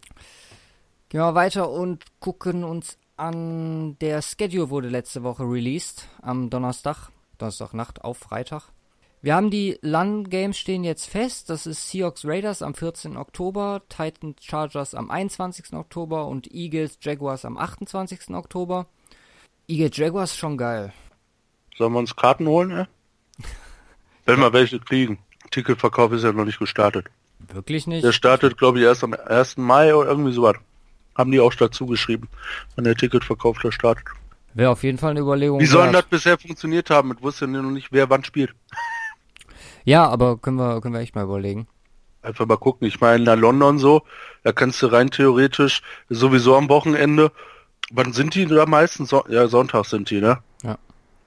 Gehen 1.10 1.22
wir 1.22 1.36
weiter 1.36 1.70
und 1.70 2.04
gucken 2.20 2.64
uns 2.64 2.98
an. 3.20 3.98
Der 4.00 4.22
Schedule 4.22 4.70
wurde 4.70 4.90
letzte 4.90 5.24
Woche 5.24 5.44
released, 5.44 6.08
am 6.22 6.50
Donnerstag, 6.50 7.10
Donnerstagnacht 7.38 8.04
auf 8.04 8.18
Freitag. 8.18 8.72
Wir 9.22 9.36
haben 9.36 9.50
die 9.50 9.78
LAN-Games 9.82 10.58
stehen 10.58 10.86
jetzt 10.86 11.06
fest. 11.10 11.50
Das 11.50 11.66
ist 11.66 11.90
Seahawks 11.90 12.24
Raiders 12.24 12.62
am 12.62 12.74
14. 12.74 13.18
Oktober, 13.18 13.82
Titans 13.90 14.38
Chargers 14.42 14.96
am 14.96 15.12
21. 15.12 15.74
Oktober 15.74 16.28
und 16.28 16.50
Eagles 16.54 16.98
Jaguars 17.02 17.44
am 17.44 17.58
28. 17.58 18.30
Oktober. 18.30 18.88
Eagles 19.68 19.98
Jaguars 19.98 20.38
schon 20.38 20.58
geil. 20.58 20.94
Sollen 21.78 21.92
wir 21.94 22.00
uns 22.00 22.16
Karten 22.16 22.48
holen, 22.48 22.72
ey? 22.72 22.86
Wenn 24.26 24.40
wir 24.40 24.54
welche 24.54 24.80
kriegen. 24.80 25.20
Ticketverkauf 25.52 26.14
ist 26.14 26.24
ja 26.24 26.32
noch 26.32 26.46
nicht 26.46 26.60
gestartet. 26.60 27.08
Wirklich 27.40 27.88
nicht? 27.88 28.06
Der 28.06 28.12
startet, 28.14 28.58
glaube 28.58 28.80
ich, 28.80 28.86
erst 28.86 29.04
am 29.04 29.14
1. 29.14 29.58
Mai 29.58 29.94
oder 29.96 30.10
irgendwie 30.10 30.32
sowas. 30.32 30.56
Haben 31.20 31.32
die 31.34 31.42
auch 31.42 31.54
dazu 31.54 31.86
geschrieben, 31.86 32.30
wenn 32.78 32.86
der 32.86 32.96
Ticketverkauf 32.96 33.60
da 33.62 33.74
startet. 33.74 34.06
Wäre 34.54 34.70
auf 34.70 34.84
jeden 34.84 34.98
Fall 34.98 35.12
eine 35.12 35.20
Überlegung. 35.20 35.60
Wie 35.60 35.66
sollen 35.66 35.92
das 35.92 36.06
bisher 36.06 36.38
funktioniert 36.38 36.90
haben? 36.90 37.14
Ich 37.14 37.22
wusste 37.22 37.44
ja 37.44 37.62
noch 37.62 37.72
nicht, 37.72 37.90
wer 37.92 38.10
wann 38.10 38.24
spielt. 38.24 38.56
Ja, 39.84 40.08
aber 40.08 40.38
können 40.38 40.56
wir, 40.56 40.80
können 40.80 40.94
wir 40.94 41.02
echt 41.02 41.16
mal 41.16 41.26
überlegen. 41.26 41.68
Einfach 42.22 42.46
mal 42.46 42.56
gucken. 42.56 42.88
Ich 42.88 43.02
meine, 43.02 43.22
nach 43.22 43.36
London 43.36 43.80
so, 43.80 44.04
da 44.44 44.54
kannst 44.54 44.82
du 44.82 44.88
rein 44.88 45.12
theoretisch 45.12 45.82
sowieso 46.08 46.56
am 46.56 46.70
Wochenende. 46.70 47.34
Wann 47.92 48.14
sind 48.14 48.34
die 48.34 48.46
da 48.46 48.66
meistens? 48.66 49.10
So 49.10 49.26
ja, 49.28 49.50
Sonntag 49.50 49.88
sind 49.88 50.10
die, 50.10 50.22
ne? 50.22 50.38
Ja. 50.64 50.78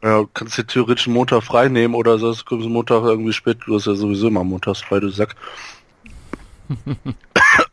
Ja, 0.03 0.25
kannst 0.33 0.57
du 0.57 0.63
theoretisch 0.63 1.07
einen 1.07 1.17
Montag 1.17 1.43
frei 1.43 1.69
nehmen 1.69 1.95
oder 1.95 2.19
so, 2.19 2.31
es 2.31 2.47
kommt 2.47 2.65
Montag 2.65 3.03
irgendwie 3.05 3.35
spät, 3.35 3.59
du 3.67 3.75
hast 3.75 3.87
ja 3.87 3.95
sowieso 3.95 4.29
immer 4.29 4.43
montags 4.43 4.81
frei, 4.81 5.01
du 5.01 5.11
Sack. 5.11 5.37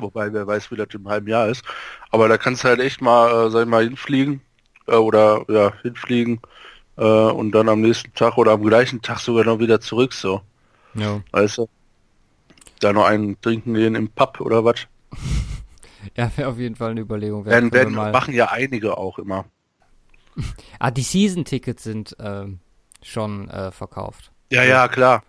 Wobei, 0.00 0.32
wer 0.32 0.46
weiß, 0.46 0.70
wie 0.70 0.76
das 0.76 0.88
im 0.94 1.08
halben 1.08 1.28
Jahr 1.28 1.48
ist. 1.48 1.64
Aber 2.10 2.28
da 2.28 2.38
kannst 2.38 2.64
du 2.64 2.68
halt 2.68 2.80
echt 2.80 3.00
mal, 3.00 3.46
äh, 3.46 3.50
sag 3.50 3.62
ich 3.62 3.68
mal, 3.68 3.84
hinfliegen, 3.84 4.40
äh, 4.86 4.94
oder, 4.96 5.44
ja, 5.48 5.72
hinfliegen, 5.82 6.40
äh, 6.96 7.02
und 7.04 7.52
dann 7.52 7.68
am 7.68 7.80
nächsten 7.80 8.12
Tag 8.14 8.36
oder 8.38 8.52
am 8.52 8.62
gleichen 8.62 9.02
Tag 9.02 9.18
sogar 9.20 9.44
noch 9.44 9.58
wieder 9.58 9.80
zurück, 9.80 10.12
so. 10.12 10.40
Ja. 10.94 11.20
Weißt 11.32 11.58
du? 11.58 11.68
Da 12.80 12.92
noch 12.92 13.04
einen 13.06 13.40
trinken 13.40 13.74
gehen 13.74 13.94
im 13.94 14.08
Pub 14.10 14.40
oder 14.40 14.64
was? 14.64 14.86
Ja, 16.16 16.30
wäre 16.36 16.48
auf 16.50 16.58
jeden 16.58 16.76
Fall 16.76 16.92
eine 16.92 17.00
Überlegung. 17.00 17.44
Werden, 17.44 17.72
werden, 17.72 17.92
wir 17.94 17.96
mal- 18.02 18.12
machen 18.12 18.32
ja 18.32 18.46
einige 18.50 18.96
auch 18.96 19.18
immer. 19.18 19.44
Ah, 20.78 20.90
die 20.92 21.02
Season-Tickets 21.02 21.82
sind 21.82 22.16
ähm, 22.20 22.60
schon 23.02 23.48
äh, 23.50 23.72
verkauft. 23.72 24.30
Ja, 24.52 24.62
ja, 24.62 24.86
klar. 24.88 25.24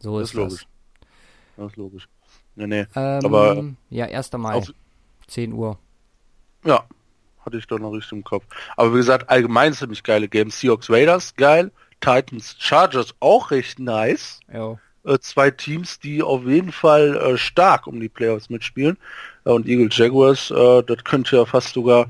So 0.00 0.18
Das 0.18 0.30
ist 0.30 0.34
ist 0.34 0.38
logisch. 0.38 0.66
Das 1.56 1.66
ist 1.70 1.76
logisch. 1.76 2.08
Nee, 2.56 2.66
nee. 2.66 2.86
Ähm, 2.94 3.24
Aber- 3.24 3.64
ja, 3.90 4.06
1. 4.06 4.38
Mai, 4.38 4.54
Auf, 4.54 4.72
10 5.26 5.52
Uhr. 5.52 5.78
ja, 6.64 6.84
hatte 7.44 7.56
ich 7.58 7.66
doch 7.66 7.78
noch 7.78 7.90
richtig 7.92 8.12
im 8.12 8.24
Kopf. 8.24 8.44
Aber 8.76 8.92
wie 8.92 8.98
gesagt, 8.98 9.28
allgemein 9.30 9.72
ziemlich 9.72 10.02
geile 10.02 10.28
Games. 10.28 10.58
Seahawks 10.60 10.90
Raiders, 10.90 11.34
geil. 11.36 11.70
Titans 12.00 12.56
Chargers 12.58 13.14
auch 13.20 13.50
recht 13.50 13.78
nice. 13.78 14.40
Jo. 14.52 14.78
Äh, 15.04 15.18
zwei 15.18 15.50
Teams, 15.50 15.98
die 15.98 16.22
auf 16.22 16.44
jeden 16.44 16.72
Fall 16.72 17.16
äh, 17.16 17.38
stark 17.38 17.86
um 17.86 17.98
die 18.00 18.08
Playoffs 18.08 18.50
mitspielen. 18.50 18.96
Äh, 19.44 19.50
und 19.50 19.66
Eagles 19.66 19.96
Jaguars, 19.96 20.50
äh, 20.50 20.82
das 20.84 21.02
könnte 21.04 21.36
ja 21.36 21.44
fast 21.46 21.74
sogar 21.74 22.06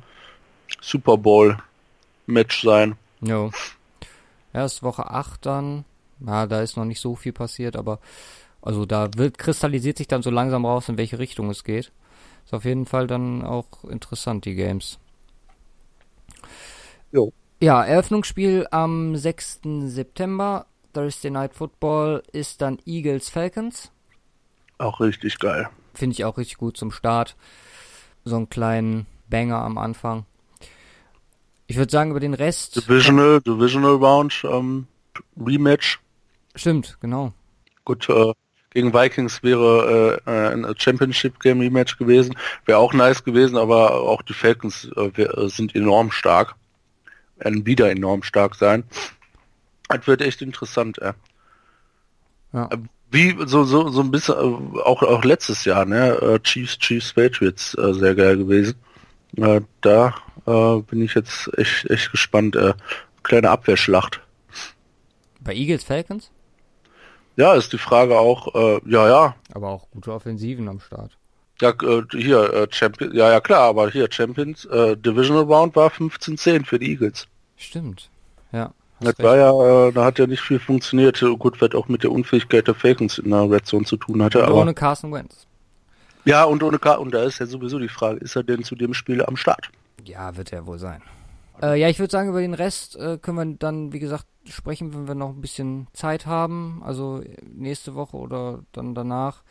Super 0.81 1.17
Bowl 1.17 1.57
Match 2.27 2.63
sein. 2.63 2.97
Jo. 3.21 3.51
Erst 4.53 4.83
Woche 4.83 5.11
8 5.11 5.47
dann. 5.47 5.85
Ja, 6.27 6.47
da 6.47 6.61
ist 6.63 6.77
noch 6.77 6.85
nicht 6.85 7.01
so 7.01 7.17
viel 7.17 7.33
passiert, 7.33 7.77
aber 7.77 7.99
also 8.63 8.87
da 8.87 9.11
wird 9.17 9.39
kristallisiert 9.39 9.99
sich 9.99 10.09
dann 10.09 10.23
so 10.23 10.31
langsam 10.31 10.65
raus, 10.65 10.89
in 10.89 10.97
welche 10.97 11.19
Richtung 11.19 11.51
es 11.51 11.65
geht. 11.65 11.93
Ist 12.45 12.55
auf 12.55 12.65
jeden 12.65 12.87
Fall 12.87 13.07
dann 13.07 13.45
auch 13.45 13.67
interessant, 13.85 14.45
die 14.45 14.55
Games. 14.55 14.99
Jo. 17.11 17.33
Ja, 17.61 17.85
Eröffnungsspiel 17.85 18.67
am 18.71 19.17
6. 19.17 19.61
September. 19.85 20.67
Thursday 20.93 21.31
Night 21.31 21.55
Football 21.55 22.23
ist 22.33 22.61
dann 22.61 22.79
Eagles 22.87 23.29
Falcons. 23.29 23.91
Auch 24.79 25.01
richtig 25.01 25.39
geil. 25.39 25.69
Finde 25.95 26.15
ich 26.15 26.25
auch 26.25 26.39
richtig 26.39 26.59
gut 26.59 26.77
zum 26.77 26.91
Start. 26.91 27.37
So 28.25 28.37
einen 28.37 28.49
kleinen 28.49 29.07
Banger 29.29 29.63
am 29.63 29.79
Anfang. 29.79 30.27
Ich 31.67 31.77
würde 31.77 31.91
sagen, 31.91 32.11
über 32.11 32.21
den 32.21 32.35
Rest. 32.35 32.77
Divisional, 32.77 33.41
Divisional 33.41 33.95
Round, 33.95 34.45
ähm, 34.45 34.87
Rematch. 35.39 36.01
Stimmt, 36.55 36.99
genau. 37.01 37.33
Gut, 37.85 38.09
äh, 38.09 38.33
gegen 38.73 38.95
Vikings 38.95 39.43
wäre 39.43 40.23
äh, 40.27 40.31
ein 40.31 40.67
Championship 40.79 41.41
Game 41.41 41.61
Rematch 41.61 41.99
gewesen. 41.99 42.37
Wäre 42.65 42.79
auch 42.79 42.95
nice 42.95 43.23
gewesen, 43.23 43.57
aber 43.57 44.01
auch 44.01 44.23
die 44.23 44.33
Falcons 44.33 44.89
äh, 44.97 45.23
äh, 45.23 45.49
sind 45.49 45.75
enorm 45.75 46.11
stark. 46.11 46.55
Werden 47.37 47.67
wieder 47.67 47.91
enorm 47.91 48.23
stark 48.23 48.55
sein. 48.55 48.85
Das 49.89 50.07
wird 50.07 50.23
echt 50.23 50.41
interessant, 50.43 50.99
äh. 50.99 51.13
Ja. 52.53 52.69
Wie 53.11 53.37
so 53.45 53.65
so 53.65 53.91
so 53.91 54.01
ein 54.01 54.11
bisschen 54.11 54.35
äh, 54.37 54.81
auch 54.81 55.03
auch 55.03 55.25
letztes 55.25 55.67
Jahr, 55.67 55.85
ne? 55.85 56.13
Äh, 56.15 56.41
Chiefs 56.41 56.79
Chiefs 56.79 57.13
Patriots 57.13 57.75
äh, 57.75 57.93
sehr 57.93 58.15
geil 58.15 58.39
gewesen. 58.39 58.75
Da 59.81 60.15
bin 60.45 61.03
ich 61.03 61.15
jetzt 61.15 61.51
echt 61.57 61.89
echt 61.89 62.11
gespannt. 62.11 62.57
Äh, 62.57 62.75
kleine 63.23 63.51
Abwehrschlacht. 63.51 64.21
Bei 65.41 65.55
Eagles 65.55 65.85
Falcons? 65.85 66.31
Ja, 67.37 67.55
ist 67.55 67.73
die 67.73 67.79
Frage 67.79 68.19
auch. 68.19 68.55
Äh, 68.55 68.81
ja, 68.87 69.09
ja, 69.09 69.35
Aber 69.55 69.69
auch 69.69 69.89
gute 69.91 70.13
Offensiven 70.13 70.69
am 70.69 70.81
Start. 70.81 71.13
Ja, 71.61 71.71
äh, 71.71 72.03
hier, 72.13 72.53
äh, 72.53 72.67
Champion, 72.71 73.15
ja, 73.15 73.31
ja 73.31 73.41
klar, 73.41 73.69
aber 73.69 73.91
hier, 73.91 74.09
Champions, 74.11 74.65
äh, 74.67 74.97
Divisional 74.97 75.45
Round 75.45 75.77
war 75.77 75.91
15-10 75.91 76.65
für 76.65 76.79
die 76.79 76.91
Eagles. 76.91 77.27
Stimmt. 77.57 78.11
Ja. 78.53 78.73
Das 79.01 79.19
war 79.19 79.37
ja, 79.37 79.89
äh, 79.89 79.93
da 79.93 80.05
hat 80.05 80.19
ja 80.19 80.27
nicht 80.27 80.43
viel 80.43 80.61
funktioniert. 80.61 81.21
Gut, 81.39 81.61
wird 81.61 81.75
auch 81.75 81.89
mit 81.89 82.03
der 82.05 82.13
Unfähigkeit 82.13 82.69
der 82.69 82.75
Falcons 82.75 83.19
in 83.19 83.31
der 83.31 83.51
Red 83.51 83.67
Zone 83.67 83.85
zu 83.85 83.97
tun 83.97 84.23
hatte, 84.23 84.39
Und 84.41 84.45
aber. 84.45 84.55
ohne 84.57 84.75
Carson 84.75 85.13
Wentz. 85.13 85.47
Ja, 86.25 86.45
und 86.45 86.63
ohne 86.63 86.79
K, 86.79 86.95
und 86.95 87.13
da 87.13 87.25
ist 87.25 87.41
ja 87.41 87.47
sowieso 87.47 87.81
die 87.81 87.89
Frage, 87.89 88.19
ist 88.19 88.37
er 88.37 88.45
denn 88.45 88.63
zu 88.63 88.77
dem 88.77 88.95
Spiel 88.95 89.25
am 89.25 89.37
Start? 89.37 89.71
Ja, 90.05 90.37
wird 90.37 90.53
er 90.53 90.67
wohl 90.67 90.79
sein. 90.79 91.03
Äh, 91.61 91.81
ja, 91.81 91.89
ich 91.89 91.99
würde 91.99 92.11
sagen, 92.11 92.31
über 92.31 92.41
den 92.41 92.55
Rest 92.55 92.97
äh, 92.97 93.19
können 93.19 93.37
wir 93.37 93.57
dann, 93.59 93.93
wie 93.93 93.99
gesagt, 93.99 94.27
sprechen, 94.47 94.95
wenn 94.95 95.09
wir 95.09 95.15
noch 95.15 95.31
ein 95.31 95.41
bisschen 95.41 95.87
Zeit 95.93 96.27
haben. 96.27 96.83
Also 96.85 97.21
äh, 97.21 97.37
nächste 97.45 97.95
Woche 97.95 98.17
oder 98.17 98.65
dann 98.73 98.95
danach. 98.95 99.43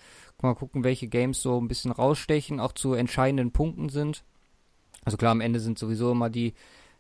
Mal 0.42 0.56
gucken, 0.56 0.84
welche 0.84 1.08
Games 1.08 1.42
so 1.42 1.62
ein 1.62 1.68
bisschen 1.68 1.92
rausstechen, 1.92 2.60
auch 2.60 2.72
zu 2.72 2.94
entscheidenden 2.94 3.52
Punkten 3.52 3.90
sind. 3.90 4.24
Also 5.06 5.18
klar, 5.18 5.32
am 5.32 5.42
Ende 5.42 5.60
sind 5.60 5.78
sowieso 5.78 6.12
immer 6.12 6.32
die, 6.32 6.56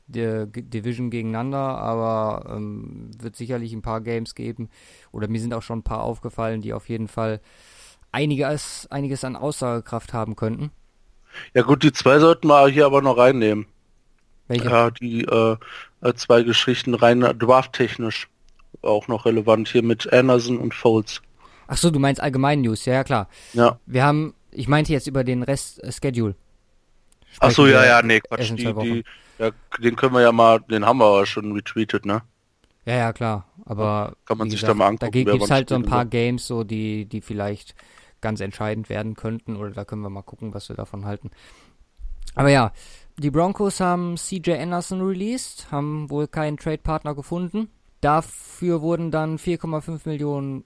die 0.06 0.46
Division 0.48 1.10
gegeneinander, 1.10 1.58
aber 1.58 2.56
ähm, 2.56 3.10
wird 3.20 3.36
sicherlich 3.36 3.74
ein 3.74 3.82
paar 3.82 4.02
Games 4.02 4.36
geben. 4.36 4.70
Oder 5.12 5.28
mir 5.28 5.42
sind 5.42 5.56
auch 5.56 5.64
schon 5.64 5.80
ein 5.80 5.84
paar 5.84 6.04
aufgefallen, 6.04 6.62
die 6.62 6.74
auf 6.74 6.88
jeden 6.88 7.08
Fall 7.08 7.42
einiges, 8.12 8.88
einiges 8.92 9.24
an 9.24 9.36
Aussagekraft 9.36 10.14
haben 10.14 10.36
könnten. 10.36 10.72
Ja 11.54 11.64
gut, 11.64 11.82
die 11.84 11.94
zwei 11.94 12.20
sollten 12.20 12.48
wir 12.48 12.68
hier 12.68 12.86
aber 12.86 13.02
noch 13.02 13.18
reinnehmen. 13.18 13.66
Welche? 14.52 14.70
Ja, 14.70 14.92
die 14.92 15.24
äh, 15.24 15.58
äh, 16.02 16.14
zwei 16.14 16.44
Geschichten 16.44 16.94
rein 16.94 17.22
drafttechnisch 17.22 18.28
auch 18.82 19.08
noch 19.08 19.26
relevant 19.26 19.68
hier 19.70 19.84
mit 19.84 20.12
Anderson 20.12 20.58
und 20.58 20.74
Foles. 20.74 21.22
Ach 21.68 21.78
so, 21.78 21.90
du 21.90 22.00
meinst 22.00 22.22
allgemein 22.22 22.62
News, 22.62 22.86
ja, 22.86 22.94
ja 22.94 23.04
klar. 23.04 23.30
Ja. 23.54 23.80
Wir 23.86 24.04
haben, 24.04 24.34
ich 24.52 24.68
meinte 24.68 24.92
jetzt 24.92 25.08
über 25.08 25.24
den 25.24 25.44
Rest 25.44 25.84
äh, 25.84 25.92
Schedule. 25.92 26.36
Ach 27.40 27.52
so, 27.52 27.66
Sprechen 27.66 27.84
ja, 27.84 27.86
ja, 27.86 28.02
nee, 28.02 28.20
Quatsch, 28.20 28.52
die, 28.52 28.64
zwei 28.64 28.76
Wochen. 28.76 28.86
die, 28.86 29.04
ja, 29.40 29.52
den 29.80 29.96
können 29.96 30.14
wir 30.14 30.22
ja 30.22 30.32
mal, 30.32 30.60
den 30.60 30.86
haben 30.86 30.98
wir 30.98 31.06
aber 31.06 31.26
schon 31.26 31.54
retweetet, 31.54 32.06
ne? 32.06 32.24
Ja, 32.86 32.96
ja, 32.96 33.14
klar. 33.14 33.48
Aber 33.66 34.18
Kann 34.26 34.38
man 34.38 34.50
sich 34.50 34.60
gesagt, 34.60 34.72
da 34.72 34.74
mal 34.74 34.88
angucken, 34.88 35.12
Da 35.12 35.32
gibt 35.32 35.44
es 35.44 35.52
halt 35.52 35.70
so 35.70 35.76
ein 35.76 35.84
paar. 35.84 36.06
Games, 36.06 36.48
so 36.48 36.64
die, 36.64 37.06
die 37.06 37.22
vielleicht 37.22 37.76
ganz 38.20 38.42
entscheidend 38.42 38.90
werden 38.90 39.16
könnten. 39.16 39.56
Oder 39.56 39.72
da 39.72 39.86
können 39.86 40.02
wir 40.02 40.10
mal 40.10 40.24
gucken, 40.24 40.54
was 40.54 40.68
wir 40.68 40.76
davon 40.76 41.06
halten. 41.06 41.32
Aber 42.36 42.50
ja, 42.50 42.74
die 43.22 43.32
Broncos 43.32 43.80
haben 43.80 44.18
CJ 44.18 44.54
Anderson 44.54 45.02
released, 45.02 45.72
haben 45.72 46.10
wohl 46.10 46.28
keinen 46.28 46.58
Trade-Partner 46.58 47.16
gefunden. 47.16 47.70
Dafür 48.02 48.82
wurden 48.82 49.12
dann 49.12 49.38
4,5 49.38 50.02
Millionen 50.06 50.66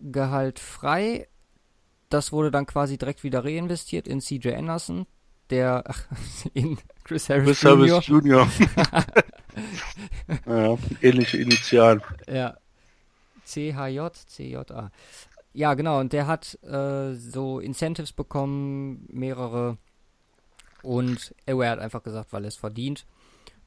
Gehalt 0.00 0.58
frei. 0.58 1.28
Das 2.08 2.32
wurde 2.32 2.50
dann 2.50 2.64
quasi 2.64 2.96
direkt 2.96 3.22
wieder 3.22 3.44
reinvestiert 3.44 4.08
in 4.08 4.20
CJ 4.20 4.54
Anderson. 4.54 5.06
der 5.50 5.84
ach, 5.86 6.06
in 6.54 6.78
Chris 7.04 7.28
Harris 7.28 7.60
Chris 7.60 7.62
Jr. 7.62 7.90
Harris 7.90 8.06
Jr. 8.08 8.48
ja, 10.46 10.78
ähnliche 11.02 11.36
Initialen. 11.36 12.00
Ja. 12.26 12.56
CHJ, 13.44 14.00
CJA. 14.26 14.90
Ja, 15.52 15.74
genau, 15.74 16.00
und 16.00 16.12
der 16.12 16.26
hat 16.26 16.58
äh, 16.62 17.14
so 17.14 17.58
Incentives 17.60 18.12
bekommen, 18.12 19.06
mehrere. 19.10 19.76
Und 20.82 21.34
er 21.46 21.70
hat 21.70 21.78
einfach 21.78 22.02
gesagt, 22.02 22.32
weil 22.32 22.44
er 22.44 22.48
es 22.48 22.56
verdient. 22.56 23.06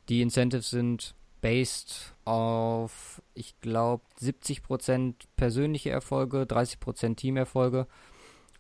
Die 0.10 0.22
Incentives 0.22 0.70
sind 0.70 1.15
based 1.41 2.15
auf, 2.25 3.22
ich 3.34 3.60
glaube, 3.62 4.03
70% 4.22 5.13
persönliche 5.36 5.89
Erfolge, 5.89 6.43
30% 6.43 7.15
Teamerfolge. 7.15 7.88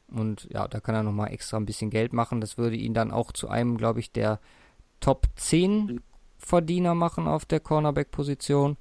Und 0.07 0.47
ja, 0.51 0.67
da 0.67 0.79
kann 0.79 0.93
er 0.93 1.03
nochmal 1.03 1.31
extra 1.31 1.57
ein 1.57 1.65
bisschen 1.65 1.89
Geld 1.89 2.13
machen. 2.13 2.41
Das 2.41 2.57
würde 2.57 2.75
ihn 2.75 2.93
dann 2.93 3.11
auch 3.11 3.31
zu 3.31 3.49
einem, 3.49 3.77
glaube 3.77 3.99
ich, 3.99 4.11
der 4.11 4.39
Top 4.99 5.27
10 5.35 6.01
Verdiener 6.37 6.93
machen 6.93 7.27
auf 7.27 7.45
der 7.45 7.61
Cornerback-Position. 7.61 8.77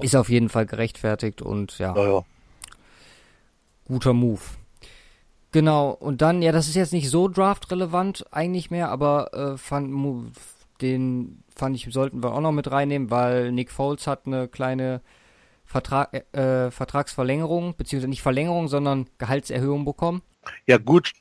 Ist 0.00 0.16
auf 0.16 0.30
jeden 0.30 0.48
Fall 0.48 0.64
gerechtfertigt 0.66 1.42
und 1.42 1.78
ja, 1.78 1.94
Ja, 1.94 2.12
ja. 2.12 2.24
guter 3.84 4.12
Move. 4.12 4.40
Genau, 5.52 5.90
und 5.90 6.22
dann, 6.22 6.42
ja, 6.42 6.52
das 6.52 6.68
ist 6.68 6.76
jetzt 6.76 6.92
nicht 6.92 7.10
so 7.10 7.26
draft-relevant 7.26 8.24
eigentlich 8.30 8.70
mehr, 8.70 8.88
aber 8.88 9.34
äh, 9.34 9.58
fand, 9.58 9.92
den 10.80 11.42
fand 11.54 11.74
ich, 11.76 11.88
sollten 11.92 12.22
wir 12.22 12.32
auch 12.32 12.40
noch 12.40 12.52
mit 12.52 12.70
reinnehmen, 12.70 13.10
weil 13.10 13.50
Nick 13.50 13.72
Foles 13.72 14.06
hat 14.06 14.26
eine 14.26 14.46
kleine 14.46 15.00
Vertrag, 15.64 16.14
äh, 16.34 16.70
Vertragsverlängerung, 16.70 17.76
beziehungsweise 17.76 18.08
nicht 18.08 18.22
Verlängerung, 18.22 18.68
sondern 18.68 19.08
Gehaltserhöhung 19.18 19.84
bekommen. 19.84 20.22
Ja 20.66 20.78
gut, 20.78 21.12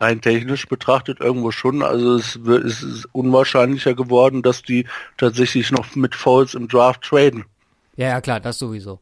rein 0.00 0.20
technisch 0.20 0.66
betrachtet 0.66 1.20
irgendwo 1.20 1.50
schon. 1.50 1.82
Also 1.82 2.16
es, 2.16 2.36
es 2.36 2.82
ist 2.82 3.08
unwahrscheinlicher 3.12 3.94
geworden, 3.94 4.42
dass 4.42 4.62
die 4.62 4.86
tatsächlich 5.18 5.70
noch 5.70 5.94
mit 5.94 6.14
Fouls 6.14 6.54
im 6.54 6.68
Draft 6.68 7.02
traden 7.02 7.44
Ja, 7.96 8.08
ja, 8.08 8.20
klar, 8.20 8.40
das 8.40 8.58
sowieso. 8.58 9.00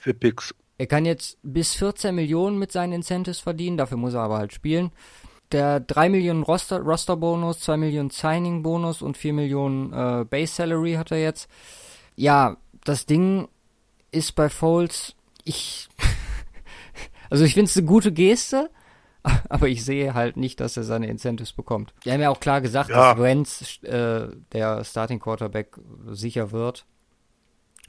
für 0.00 0.14
Picks. 0.14 0.54
Er 0.78 0.86
kann 0.86 1.04
jetzt 1.04 1.38
bis 1.42 1.74
14 1.74 2.14
Millionen 2.14 2.58
mit 2.58 2.70
seinen 2.72 2.92
Incentives 2.92 3.40
verdienen, 3.40 3.76
dafür 3.76 3.96
muss 3.98 4.14
er 4.14 4.20
aber 4.20 4.38
halt 4.38 4.52
spielen. 4.52 4.92
Der 5.50 5.80
3 5.80 6.08
Millionen 6.10 6.42
Roster, 6.42 6.78
Roster-Bonus, 6.80 7.60
2 7.60 7.76
Millionen 7.78 8.10
Signing-Bonus 8.10 9.02
und 9.02 9.16
4 9.16 9.32
Millionen 9.32 9.92
äh, 9.92 10.24
Base-Salary 10.24 10.94
hat 10.94 11.10
er 11.10 11.20
jetzt. 11.20 11.48
Ja, 12.16 12.56
das 12.84 13.06
Ding 13.06 13.48
ist 14.12 14.34
bei 14.34 14.48
Foles, 14.48 15.14
ich, 15.44 15.88
also 17.30 17.44
ich 17.44 17.54
finde 17.54 17.70
es 17.70 17.76
eine 17.76 17.86
gute 17.86 18.12
Geste, 18.12 18.70
aber 19.48 19.68
ich 19.68 19.84
sehe 19.84 20.14
halt 20.14 20.36
nicht, 20.36 20.60
dass 20.60 20.76
er 20.76 20.84
seine 20.84 21.08
Incentives 21.08 21.52
bekommt. 21.54 21.92
Die 22.04 22.12
haben 22.12 22.20
ja 22.20 22.30
auch 22.30 22.40
klar 22.40 22.60
gesagt, 22.60 22.90
Ja. 22.90 23.14
dass 23.14 23.22
Wentz 23.22 23.82
äh, 23.82 24.28
der 24.52 24.84
Starting 24.84 25.18
Quarterback 25.18 25.76
sicher 26.10 26.52
wird. 26.52 26.86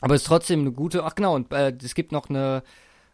Aber 0.01 0.15
es 0.15 0.21
ist 0.21 0.27
trotzdem 0.27 0.61
eine 0.61 0.71
gute. 0.71 1.03
Ach 1.03 1.15
genau, 1.15 1.35
und 1.35 1.51
äh, 1.51 1.73
es 1.81 1.95
gibt 1.95 2.11
noch 2.11 2.29
eine 2.29 2.63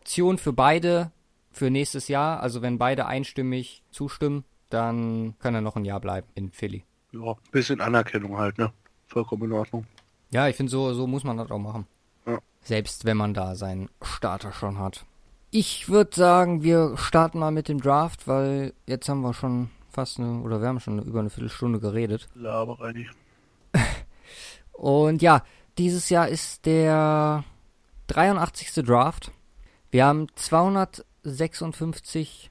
Option 0.02 0.38
für 0.38 0.54
beide 0.54 1.12
für 1.52 1.72
nächstes 1.72 2.08
Jahr. 2.08 2.40
Also 2.42 2.62
wenn 2.62 2.78
beide 2.78 3.08
einstimmig 3.08 3.82
zustimmen, 3.90 4.46
dann 4.70 5.36
kann 5.40 5.56
er 5.56 5.62
noch 5.62 5.76
ein 5.76 5.86
Jahr 5.86 6.00
bleiben 6.00 6.28
in 6.36 6.52
Philly. 6.52 6.86
Ja, 7.12 7.36
bisschen 7.52 7.82
Anerkennung 7.82 8.38
halt, 8.38 8.58
ne? 8.58 8.72
Vollkommen 9.08 9.44
in 9.44 9.54
Ordnung. 9.54 9.88
Ja, 10.32 10.48
ich 10.48 10.56
finde, 10.56 10.70
so, 10.70 10.94
so 10.94 11.08
muss 11.08 11.24
man 11.24 11.38
das 11.38 11.50
auch 11.50 11.60
machen. 11.60 11.88
Ja. 12.28 12.40
Selbst 12.62 13.06
wenn 13.06 13.18
man 13.18 13.34
da 13.34 13.56
seinen 13.56 13.90
Starter 14.02 14.52
schon 14.52 14.78
hat. 14.78 15.06
Ich 15.50 15.90
würde 15.90 16.16
sagen, 16.16 16.62
wir 16.62 16.98
starten 16.98 17.40
mal 17.40 17.52
mit 17.52 17.68
dem 17.68 17.80
Draft, 17.80 18.28
weil 18.28 18.74
jetzt 18.86 19.08
haben 19.08 19.22
wir 19.22 19.34
schon 19.34 19.70
fast 19.90 20.20
eine, 20.20 20.42
oder 20.42 20.62
wir 20.62 20.68
haben 20.68 20.80
schon 20.80 21.02
über 21.02 21.20
eine 21.20 21.30
Viertelstunde 21.30 21.80
geredet. 21.80 22.28
Laberei. 22.36 23.08
Und 24.74 25.22
ja, 25.22 25.44
dieses 25.78 26.10
Jahr 26.10 26.30
ist 26.30 26.66
der 26.66 27.44
83. 28.08 28.86
Draft. 28.86 29.32
Wir 29.92 30.06
haben 30.06 30.28
256 30.36 32.50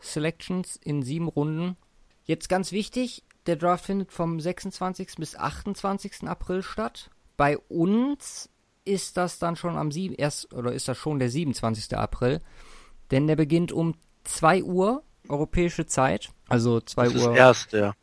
Selections 0.00 0.76
in 0.76 1.02
sieben 1.02 1.28
Runden. 1.28 1.76
Jetzt 2.24 2.48
ganz 2.48 2.72
wichtig, 2.72 3.22
der 3.46 3.54
Draft 3.56 3.84
findet 3.84 4.10
vom 4.12 4.40
26. 4.40 5.16
bis 5.16 5.36
28. 5.36 6.26
April 6.26 6.62
statt. 6.62 7.10
Bei 7.36 7.58
uns 7.58 8.48
ist 8.84 9.16
das 9.16 9.38
dann 9.38 9.54
schon 9.56 9.76
am 9.76 9.92
7. 9.92 10.14
Erst, 10.14 10.52
oder 10.52 10.72
ist 10.72 10.88
das 10.88 10.98
schon 10.98 11.18
der 11.18 11.30
27. 11.30 11.96
April. 11.96 12.42
Denn 13.10 13.26
der 13.26 13.36
beginnt 13.36 13.72
um 13.72 13.94
2 14.24 14.64
Uhr 14.64 15.02
europäische 15.28 15.86
Zeit. 15.86 16.30
Also 16.48 16.80
2 16.80 17.08
Uhr. 17.08 17.14
Das 17.14 17.36
erste, 17.36 17.78
ja. 17.78 17.94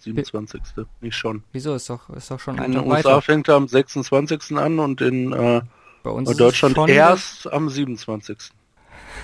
27. 0.00 0.62
Bi 0.76 0.84
nicht 1.00 1.16
schon. 1.16 1.42
Wieso? 1.52 1.74
Ist 1.74 1.90
doch, 1.90 2.08
ist 2.10 2.30
doch 2.30 2.40
schon 2.40 2.58
In 2.58 2.78
USA 2.78 3.20
fängt 3.20 3.48
er 3.48 3.56
am 3.56 3.68
26. 3.68 4.56
an 4.56 4.78
und 4.78 5.00
in 5.00 5.32
äh, 5.32 5.62
Deutschland 6.04 6.78
erst 6.88 7.52
am 7.52 7.68
27. 7.68 8.38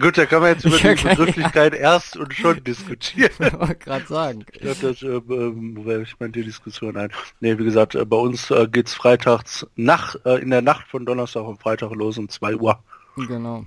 Gut, 0.00 0.18
da 0.18 0.26
kann 0.26 0.42
man 0.42 0.52
jetzt 0.52 0.64
über 0.64 0.76
die 0.76 1.02
Begrifflichkeit 1.08 1.72
ja. 1.72 1.80
erst 1.80 2.16
und 2.16 2.34
schon 2.34 2.62
diskutieren. 2.64 3.30
Ich 3.38 3.78
gerade 3.78 4.06
sagen. 4.06 4.44
Ich 4.52 4.60
glaube, 4.60 4.78
das, 4.80 5.02
äh, 5.02 5.06
ähm, 5.06 6.02
ich 6.02 6.18
meine 6.18 6.32
die 6.32 6.42
Diskussion 6.42 6.96
ein. 6.96 7.10
Nee, 7.40 7.58
wie 7.58 7.64
gesagt, 7.64 7.94
äh, 7.94 8.04
bei 8.04 8.16
uns 8.16 8.50
äh, 8.50 8.68
es 8.84 8.94
freitags 8.94 9.66
nach, 9.76 10.16
äh, 10.24 10.40
in 10.42 10.50
der 10.50 10.62
Nacht 10.62 10.88
von 10.88 11.06
Donnerstag 11.06 11.44
und 11.44 11.60
Freitag 11.60 11.92
los 11.92 12.18
um 12.18 12.28
2 12.28 12.56
Uhr. 12.56 12.82
Genau. 13.16 13.66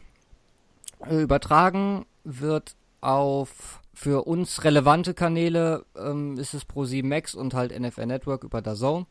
Äh, 1.10 1.22
übertragen 1.22 2.06
wird 2.24 2.76
auf 3.00 3.81
für 4.02 4.24
uns 4.24 4.64
relevante 4.64 5.14
Kanäle 5.14 5.86
ähm, 5.96 6.36
ist 6.40 6.56
es 6.56 6.68
Pro7 6.68 7.06
Max 7.06 7.36
und 7.36 7.54
halt 7.54 7.80
NFL 7.80 8.08
Network 8.08 8.44
über 8.44 8.60
DAZN. 8.60 9.06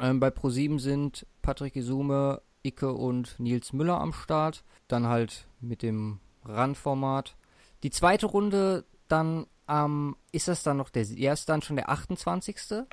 Ähm, 0.00 0.18
bei 0.18 0.30
Pro7 0.30 0.80
sind 0.80 1.28
Patrick 1.42 1.76
Isume, 1.76 2.42
Icke 2.64 2.92
und 2.92 3.38
Nils 3.38 3.72
Müller 3.72 4.00
am 4.00 4.12
Start. 4.12 4.64
Dann 4.88 5.06
halt 5.06 5.46
mit 5.60 5.82
dem 5.82 6.18
Randformat. 6.44 7.36
Die 7.84 7.90
zweite 7.90 8.26
Runde 8.26 8.84
dann 9.06 9.46
ähm, 9.68 10.16
ist 10.32 10.48
das 10.48 10.64
dann 10.64 10.78
noch 10.78 10.90
der, 10.90 11.04
ja, 11.04 11.32
ist 11.32 11.48
dann 11.48 11.62
schon 11.62 11.76
der 11.76 11.88
28. 11.88 12.84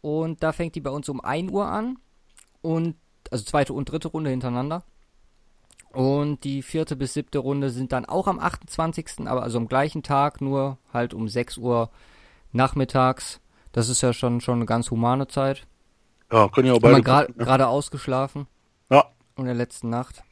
Und 0.00 0.42
da 0.42 0.50
fängt 0.50 0.74
die 0.74 0.80
bei 0.80 0.90
uns 0.90 1.08
um 1.08 1.20
1 1.20 1.52
Uhr 1.52 1.66
an. 1.66 2.00
Und, 2.62 2.96
also 3.30 3.44
zweite 3.44 3.74
und 3.74 3.84
dritte 3.92 4.08
Runde 4.08 4.30
hintereinander. 4.30 4.82
Und 5.92 6.44
die 6.44 6.62
vierte 6.62 6.96
bis 6.96 7.14
siebte 7.14 7.38
Runde 7.38 7.70
sind 7.70 7.92
dann 7.92 8.04
auch 8.04 8.26
am 8.26 8.38
28., 8.38 9.26
aber 9.26 9.42
also 9.42 9.58
am 9.58 9.68
gleichen 9.68 10.02
Tag, 10.02 10.40
nur 10.40 10.78
halt 10.92 11.14
um 11.14 11.28
6 11.28 11.56
Uhr 11.58 11.90
nachmittags. 12.52 13.40
Das 13.72 13.88
ist 13.88 14.02
ja 14.02 14.12
schon, 14.12 14.40
schon 14.40 14.56
eine 14.56 14.66
ganz 14.66 14.90
humane 14.90 15.28
Zeit. 15.28 15.66
Ja, 16.30 16.48
können 16.48 16.68
ja 16.68 16.74
auch 16.74 16.80
beide. 16.80 17.02
gerade 17.02 17.32
ne? 17.32 17.44
gerade 17.44 17.68
ausgeschlafen 17.68 18.46
Ja, 18.90 19.06
in 19.36 19.46
der 19.46 19.54
letzten 19.54 19.88
Nacht. 19.88 20.22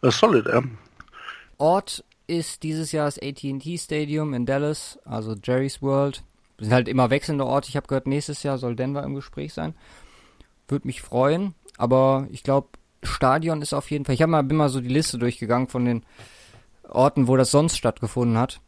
das 0.00 0.14
ist 0.14 0.20
solid, 0.20 0.46
ja. 0.46 0.62
Ort 1.58 2.04
ist 2.26 2.62
dieses 2.62 2.92
Jahr 2.92 3.04
das 3.06 3.18
AT&T 3.18 3.76
Stadium 3.78 4.32
in 4.32 4.46
Dallas, 4.46 4.98
also 5.04 5.34
Jerry's 5.34 5.82
World. 5.82 6.24
Das 6.56 6.66
sind 6.66 6.74
halt 6.74 6.88
immer 6.88 7.10
wechselnde 7.10 7.44
Orte. 7.44 7.68
Ich 7.68 7.76
habe 7.76 7.86
gehört, 7.86 8.06
nächstes 8.06 8.42
Jahr 8.42 8.56
soll 8.56 8.76
Denver 8.76 9.02
im 9.02 9.14
Gespräch 9.14 9.52
sein. 9.52 9.74
Würde 10.68 10.86
mich 10.86 11.02
freuen, 11.02 11.54
aber 11.76 12.26
ich 12.30 12.42
glaube, 12.42 12.68
Stadion 13.02 13.62
ist 13.62 13.72
auf 13.72 13.90
jeden 13.90 14.04
Fall. 14.04 14.14
Ich 14.14 14.22
hab 14.22 14.30
mal, 14.30 14.42
bin 14.42 14.56
mal 14.56 14.68
so 14.68 14.80
die 14.80 14.88
Liste 14.88 15.18
durchgegangen 15.18 15.68
von 15.68 15.84
den 15.84 16.04
Orten, 16.88 17.28
wo 17.28 17.36
das 17.36 17.50
sonst 17.50 17.76
stattgefunden 17.76 18.38
hat. 18.38 18.60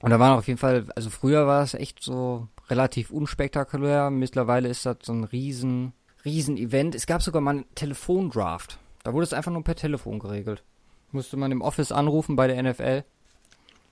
Und 0.00 0.10
da 0.10 0.20
waren 0.20 0.36
auf 0.38 0.46
jeden 0.46 0.58
Fall, 0.58 0.86
also 0.94 1.10
früher 1.10 1.46
war 1.46 1.62
es 1.62 1.74
echt 1.74 2.02
so 2.02 2.48
relativ 2.68 3.10
unspektakulär. 3.10 4.10
Mittlerweile 4.10 4.68
ist 4.68 4.84
das 4.86 4.98
so 5.02 5.12
ein 5.12 5.24
riesen, 5.24 5.92
riesen 6.24 6.56
Event. 6.56 6.94
Es 6.94 7.06
gab 7.06 7.22
sogar 7.22 7.40
mal 7.40 7.52
einen 7.52 7.74
Telefondraft. 7.74 8.78
Da 9.02 9.12
wurde 9.12 9.24
es 9.24 9.32
einfach 9.32 9.52
nur 9.52 9.64
per 9.64 9.76
Telefon 9.76 10.18
geregelt. 10.18 10.62
Musste 11.10 11.36
man 11.36 11.52
im 11.52 11.62
Office 11.62 11.92
anrufen 11.92 12.36
bei 12.36 12.46
der 12.46 12.62
NFL. 12.62 13.04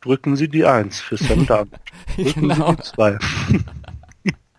Drücken 0.01 0.37
Sie 0.37 0.49
die 0.49 0.67
1 0.67 1.01
für 1.01 1.17
Sam. 1.17 1.47
Drücken 1.47 1.69
genau. 2.49 2.71
Sie 2.71 2.77
die 2.77 2.83
2. 2.83 3.19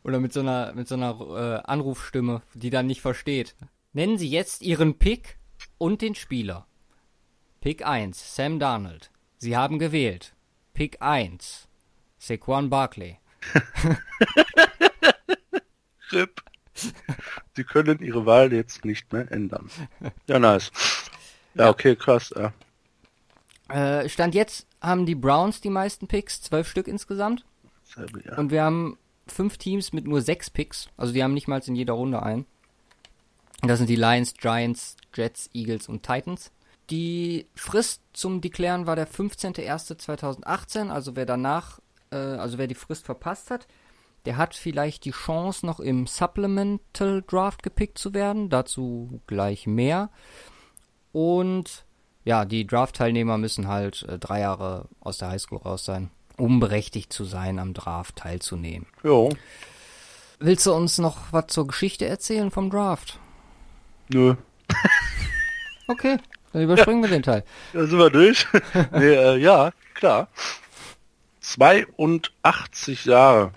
Oder 0.04 0.20
mit 0.20 0.34
so 0.34 0.40
einer, 0.40 0.74
mit 0.74 0.88
so 0.88 0.96
einer 0.96 1.20
äh, 1.20 1.70
Anrufstimme, 1.70 2.42
die 2.54 2.70
dann 2.70 2.88
nicht 2.88 3.02
versteht. 3.02 3.56
Nennen 3.96 4.18
Sie 4.18 4.28
jetzt 4.28 4.64
Ihren 4.64 4.98
Pick 4.98 5.38
und 5.78 6.02
den 6.02 6.16
Spieler. 6.16 6.66
Pick 7.62 7.86
1, 7.86 8.36
Sam 8.36 8.58
Darnold. 8.58 9.12
Sie 9.38 9.56
haben 9.56 9.78
gewählt. 9.78 10.34
Pick 10.74 11.00
1, 11.00 11.68
Saquon 12.18 12.72
Barkley. 12.72 13.20
RIP. 16.12 16.42
Sie 17.56 17.64
können 17.64 18.00
Ihre 18.00 18.26
Wahl 18.26 18.52
jetzt 18.52 18.84
nicht 18.84 19.14
mehr 19.14 19.32
ändern. 19.32 19.70
Ja, 20.28 20.40
nice. 20.40 20.72
Ja, 21.54 21.70
okay, 21.70 21.96
krass. 21.96 22.34
Ja. 22.36 22.52
Äh, 23.70 24.10
Stand 24.10 24.34
jetzt 24.34 24.66
haben 24.82 25.06
die 25.06 25.14
Browns 25.14 25.62
die 25.62 25.70
meisten 25.70 26.08
Picks, 26.08 26.42
zwölf 26.42 26.68
Stück 26.68 26.88
insgesamt. 26.88 27.46
Und 28.38 28.50
wir 28.50 28.64
haben 28.64 28.98
fünf 29.28 29.60
Teams 29.60 29.94
mit 29.94 30.08
nur 30.08 30.22
sechs 30.22 30.50
Picks. 30.50 30.90
Also 30.98 31.14
die 31.14 31.24
haben 31.24 31.36
nicht 31.36 31.48
mal 31.48 31.62
in 31.64 31.76
jeder 31.76 31.94
Runde 31.94 32.24
ein. 32.24 32.48
Das 33.66 33.78
sind 33.80 33.90
die 33.90 33.96
Lions, 33.96 34.34
Giants, 34.34 34.98
Jets, 35.14 35.50
Eagles 35.54 35.88
und 35.88 36.04
Titans. 36.04 36.52
Die 36.90 37.48
Frist 37.56 38.02
zum 38.12 38.42
Deklären 38.42 38.88
war 38.88 38.96
der 38.96 39.08
15.01.2018. 39.08 40.90
Also 40.90 41.16
wer 41.16 41.26
danach 41.26 41.80
äh, 42.14 42.16
also 42.16 42.58
wer 42.58 42.68
die 42.68 42.76
Frist 42.76 43.06
verpasst 43.06 43.52
hat, 43.52 43.68
der 44.26 44.38
hat 44.38 44.56
vielleicht 44.56 45.04
die 45.06 45.12
Chance, 45.12 45.66
noch 45.66 45.80
im 45.80 46.08
Supplemental 46.08 47.24
Draft 47.28 47.64
gepickt 47.64 47.98
zu 47.98 48.14
werden. 48.14 48.50
Dazu 48.50 49.22
gleich 49.28 49.68
mehr. 49.68 50.10
Und 51.12 51.86
ja, 52.24 52.46
die 52.46 52.66
Draft-Teilnehmer 52.66 53.38
müssen 53.38 53.68
halt 53.68 54.04
äh, 54.04 54.18
drei 54.18 54.40
Jahre 54.40 54.88
aus 55.02 55.18
der 55.18 55.30
Highschool 55.30 55.58
raus 55.58 55.84
sein, 55.84 56.10
um 56.38 56.62
berechtigt 56.62 57.12
zu 57.12 57.26
sein, 57.26 57.60
am 57.60 57.74
Draft 57.74 58.16
teilzunehmen. 58.16 58.88
Jo. 59.04 59.30
Willst 60.40 60.66
du 60.66 60.74
uns 60.74 60.98
noch 60.98 61.18
was 61.32 61.48
zur 61.48 61.68
Geschichte 61.68 62.06
erzählen 62.06 62.50
vom 62.50 62.70
Draft? 62.70 63.20
Nö. 64.14 64.36
Okay, 65.86 66.18
dann 66.54 66.62
überspringen 66.62 67.04
wir 67.04 67.10
den 67.10 67.24
Teil. 67.24 67.44
Da 67.74 67.86
sind 67.86 68.00
wir 68.00 68.10
durch. 68.10 68.48
nee, 68.94 69.14
äh, 69.14 69.38
ja, 69.38 69.72
klar. 69.96 70.30
82 71.42 73.04
Jahre 73.04 73.52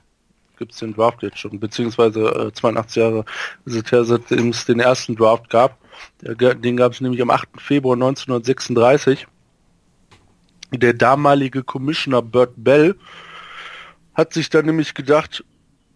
gibt's 0.59 0.79
den 0.79 0.92
Draft 0.92 1.23
jetzt 1.23 1.38
schon, 1.38 1.61
beziehungsweise 1.61 2.49
äh, 2.49 2.53
82 2.53 2.97
Jahre 2.97 3.25
es 3.64 3.81
seitdem 4.09 4.49
es 4.49 4.64
den 4.64 4.81
ersten 4.81 5.14
Draft 5.14 5.49
gab. 5.51 5.79
Der, 6.21 6.55
den 6.55 6.77
gab 6.77 6.92
es 6.92 7.01
nämlich 7.01 7.23
am 7.23 7.31
8. 7.31 7.49
Februar 7.59 7.95
1936. 7.95 9.29
Der 10.73 10.95
damalige 10.95 11.62
Commissioner 11.62 12.23
Bert 12.23 12.55
Bell 12.57 12.97
hat 14.14 14.33
sich 14.33 14.51
dann 14.51 14.66
nämlich 14.66 14.95
gedacht, 14.95 15.45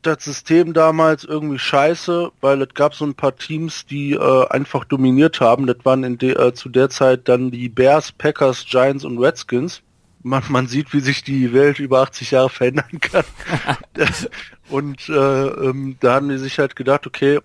das 0.02 0.24
System 0.24 0.72
damals 0.72 1.24
irgendwie 1.24 1.58
scheiße, 1.58 2.32
weil 2.40 2.62
es 2.62 2.74
gab 2.74 2.94
so 2.94 3.04
ein 3.04 3.14
paar 3.14 3.36
Teams, 3.36 3.86
die 3.86 4.12
äh, 4.12 4.48
einfach 4.48 4.84
dominiert 4.84 5.40
haben. 5.40 5.66
Das 5.66 5.76
waren 5.84 6.04
in 6.04 6.18
de, 6.18 6.32
äh, 6.32 6.54
zu 6.54 6.68
der 6.68 6.88
Zeit 6.88 7.28
dann 7.28 7.50
die 7.50 7.68
Bears, 7.68 8.12
Packers, 8.12 8.64
Giants 8.66 9.04
und 9.04 9.18
Redskins. 9.18 9.82
Man, 10.22 10.42
man 10.48 10.66
sieht, 10.66 10.92
wie 10.92 11.00
sich 11.00 11.24
die 11.24 11.52
Welt 11.52 11.78
über 11.78 12.00
80 12.00 12.30
Jahre 12.30 12.50
verändern 12.50 13.00
kann. 13.00 13.24
und 14.70 15.08
äh, 15.08 15.12
ähm, 15.12 15.96
da 16.00 16.14
haben 16.14 16.28
die 16.28 16.38
sich 16.38 16.58
halt 16.58 16.76
gedacht, 16.76 17.06
okay, 17.06 17.40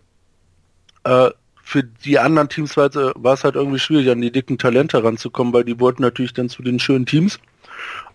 äh, 1.04 1.30
für 1.64 1.84
die 1.84 2.20
anderen 2.20 2.48
Teams 2.48 2.78
war 2.78 3.34
es 3.34 3.44
halt 3.44 3.56
irgendwie 3.56 3.80
schwierig, 3.80 4.12
an 4.12 4.22
die 4.22 4.32
dicken 4.32 4.60
Talente 4.60 5.04
ranzukommen, 5.04 5.52
weil 5.52 5.64
die 5.64 5.80
wollten 5.80 6.04
natürlich 6.04 6.34
dann 6.34 6.48
zu 6.48 6.62
den 6.62 6.80
schönen 6.80 7.08
Teams. 7.08 7.40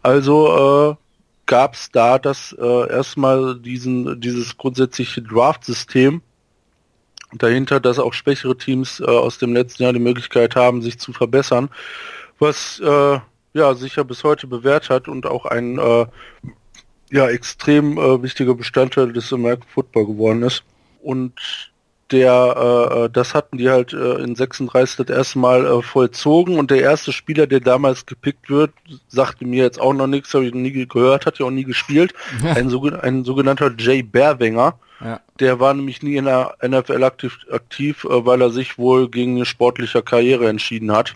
Also 0.02 0.96
äh, 0.96 1.09
gab 1.50 1.74
es 1.74 1.90
da 1.90 2.20
das 2.20 2.56
äh, 2.56 2.90
erstmal 2.90 3.58
diesen 3.58 4.20
dieses 4.20 4.56
grundsätzliche 4.56 5.20
Draft-System 5.20 6.22
dahinter, 7.32 7.80
dass 7.80 7.98
auch 7.98 8.12
schwächere 8.12 8.56
Teams 8.56 9.00
äh, 9.00 9.04
aus 9.04 9.38
dem 9.38 9.52
letzten 9.52 9.82
Jahr 9.82 9.92
die 9.92 9.98
Möglichkeit 9.98 10.54
haben, 10.54 10.80
sich 10.80 11.00
zu 11.00 11.12
verbessern, 11.12 11.68
was 12.38 12.78
äh, 12.78 13.18
ja 13.52 13.74
sicher 13.74 14.04
bis 14.04 14.22
heute 14.22 14.46
bewährt 14.46 14.90
hat 14.90 15.08
und 15.08 15.26
auch 15.26 15.44
ein 15.44 15.76
äh, 15.78 16.06
ja 17.10 17.28
extrem 17.28 17.98
äh, 17.98 18.22
wichtiger 18.22 18.54
Bestandteil 18.54 19.12
des 19.12 19.32
American 19.32 19.68
Football 19.68 20.06
geworden 20.06 20.44
ist. 20.44 20.62
Und 21.02 21.69
der, 22.10 22.88
äh, 22.92 23.04
äh, 23.04 23.10
das 23.10 23.34
hatten 23.34 23.58
die 23.58 23.70
halt 23.70 23.92
äh, 23.92 24.22
in 24.22 24.34
36 24.34 24.96
das 24.96 25.16
erste 25.16 25.38
Mal 25.38 25.66
äh, 25.66 25.82
vollzogen 25.82 26.58
und 26.58 26.70
der 26.70 26.80
erste 26.80 27.12
Spieler, 27.12 27.46
der 27.46 27.60
damals 27.60 28.06
gepickt 28.06 28.50
wird, 28.50 28.72
sagte 29.08 29.44
mir 29.44 29.64
jetzt 29.64 29.80
auch 29.80 29.92
noch 29.92 30.06
nichts, 30.06 30.34
habe 30.34 30.46
ich 30.46 30.54
nie 30.54 30.86
gehört, 30.86 31.26
hat 31.26 31.38
ja 31.38 31.46
auch 31.46 31.50
nie 31.50 31.64
gespielt, 31.64 32.14
ein, 32.42 32.72
ein 33.00 33.24
sogenannter 33.24 33.72
Jay 33.78 34.02
Berwenger. 34.02 34.74
Ja. 35.02 35.20
Der 35.38 35.60
war 35.60 35.72
nämlich 35.72 36.02
nie 36.02 36.16
in 36.16 36.26
der 36.26 36.56
NFL 36.62 37.04
aktiv, 37.04 37.38
aktiv 37.50 38.04
äh, 38.04 38.26
weil 38.26 38.42
er 38.42 38.50
sich 38.50 38.76
wohl 38.76 39.08
gegen 39.08 39.36
eine 39.36 39.46
sportliche 39.46 40.02
Karriere 40.02 40.48
entschieden 40.48 40.92
hat. 40.92 41.14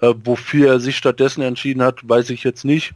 Äh, 0.00 0.14
wofür 0.24 0.68
er 0.68 0.80
sich 0.80 0.96
stattdessen 0.96 1.42
entschieden 1.42 1.82
hat, 1.82 2.08
weiß 2.08 2.30
ich 2.30 2.44
jetzt 2.44 2.64
nicht. 2.64 2.94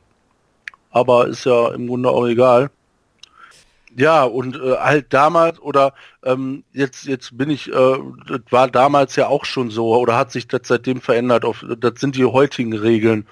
Aber 0.90 1.26
ist 1.26 1.44
ja 1.44 1.72
im 1.72 1.86
Grunde 1.86 2.10
auch 2.10 2.26
egal. 2.26 2.70
Ja, 3.96 4.24
und 4.24 4.56
äh, 4.56 4.76
halt 4.76 5.12
damals 5.12 5.60
oder 5.60 5.92
ähm, 6.22 6.64
jetzt 6.72 7.04
jetzt 7.04 7.36
bin 7.36 7.50
ich, 7.50 7.70
äh, 7.70 7.98
das 8.26 8.40
war 8.50 8.68
damals 8.68 9.16
ja 9.16 9.26
auch 9.28 9.44
schon 9.44 9.70
so 9.70 9.94
oder 9.96 10.16
hat 10.16 10.32
sich 10.32 10.48
das 10.48 10.62
seitdem 10.64 11.00
verändert. 11.00 11.44
Auf, 11.44 11.64
das 11.78 11.94
sind 12.00 12.16
die 12.16 12.24
heutigen 12.24 12.72
Regeln, 12.74 13.26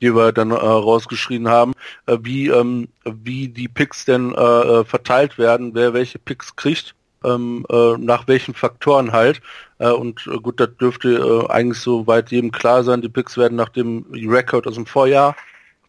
die 0.00 0.14
wir 0.14 0.32
dann 0.32 0.50
äh, 0.52 0.54
rausgeschrieben 0.54 1.48
haben, 1.48 1.72
äh, 2.06 2.18
wie 2.22 2.48
ähm, 2.48 2.88
wie 3.04 3.48
die 3.48 3.68
Picks 3.68 4.04
denn 4.04 4.34
äh, 4.34 4.40
äh, 4.40 4.84
verteilt 4.84 5.36
werden, 5.38 5.74
wer 5.74 5.94
welche 5.94 6.18
Picks 6.20 6.54
kriegt, 6.54 6.94
ähm, 7.24 7.66
äh, 7.70 7.96
nach 7.98 8.28
welchen 8.28 8.54
Faktoren 8.54 9.12
halt. 9.12 9.40
Äh, 9.78 9.90
und 9.90 10.28
äh, 10.28 10.38
gut, 10.38 10.60
das 10.60 10.76
dürfte 10.80 11.08
äh, 11.48 11.50
eigentlich 11.50 11.80
so 11.80 12.06
weit 12.06 12.30
jedem 12.30 12.52
klar 12.52 12.84
sein. 12.84 13.02
Die 13.02 13.08
Picks 13.08 13.36
werden 13.36 13.56
nach 13.56 13.70
dem 13.70 14.06
Rekord 14.12 14.66
aus 14.66 14.74
dem 14.74 14.86
Vorjahr 14.86 15.34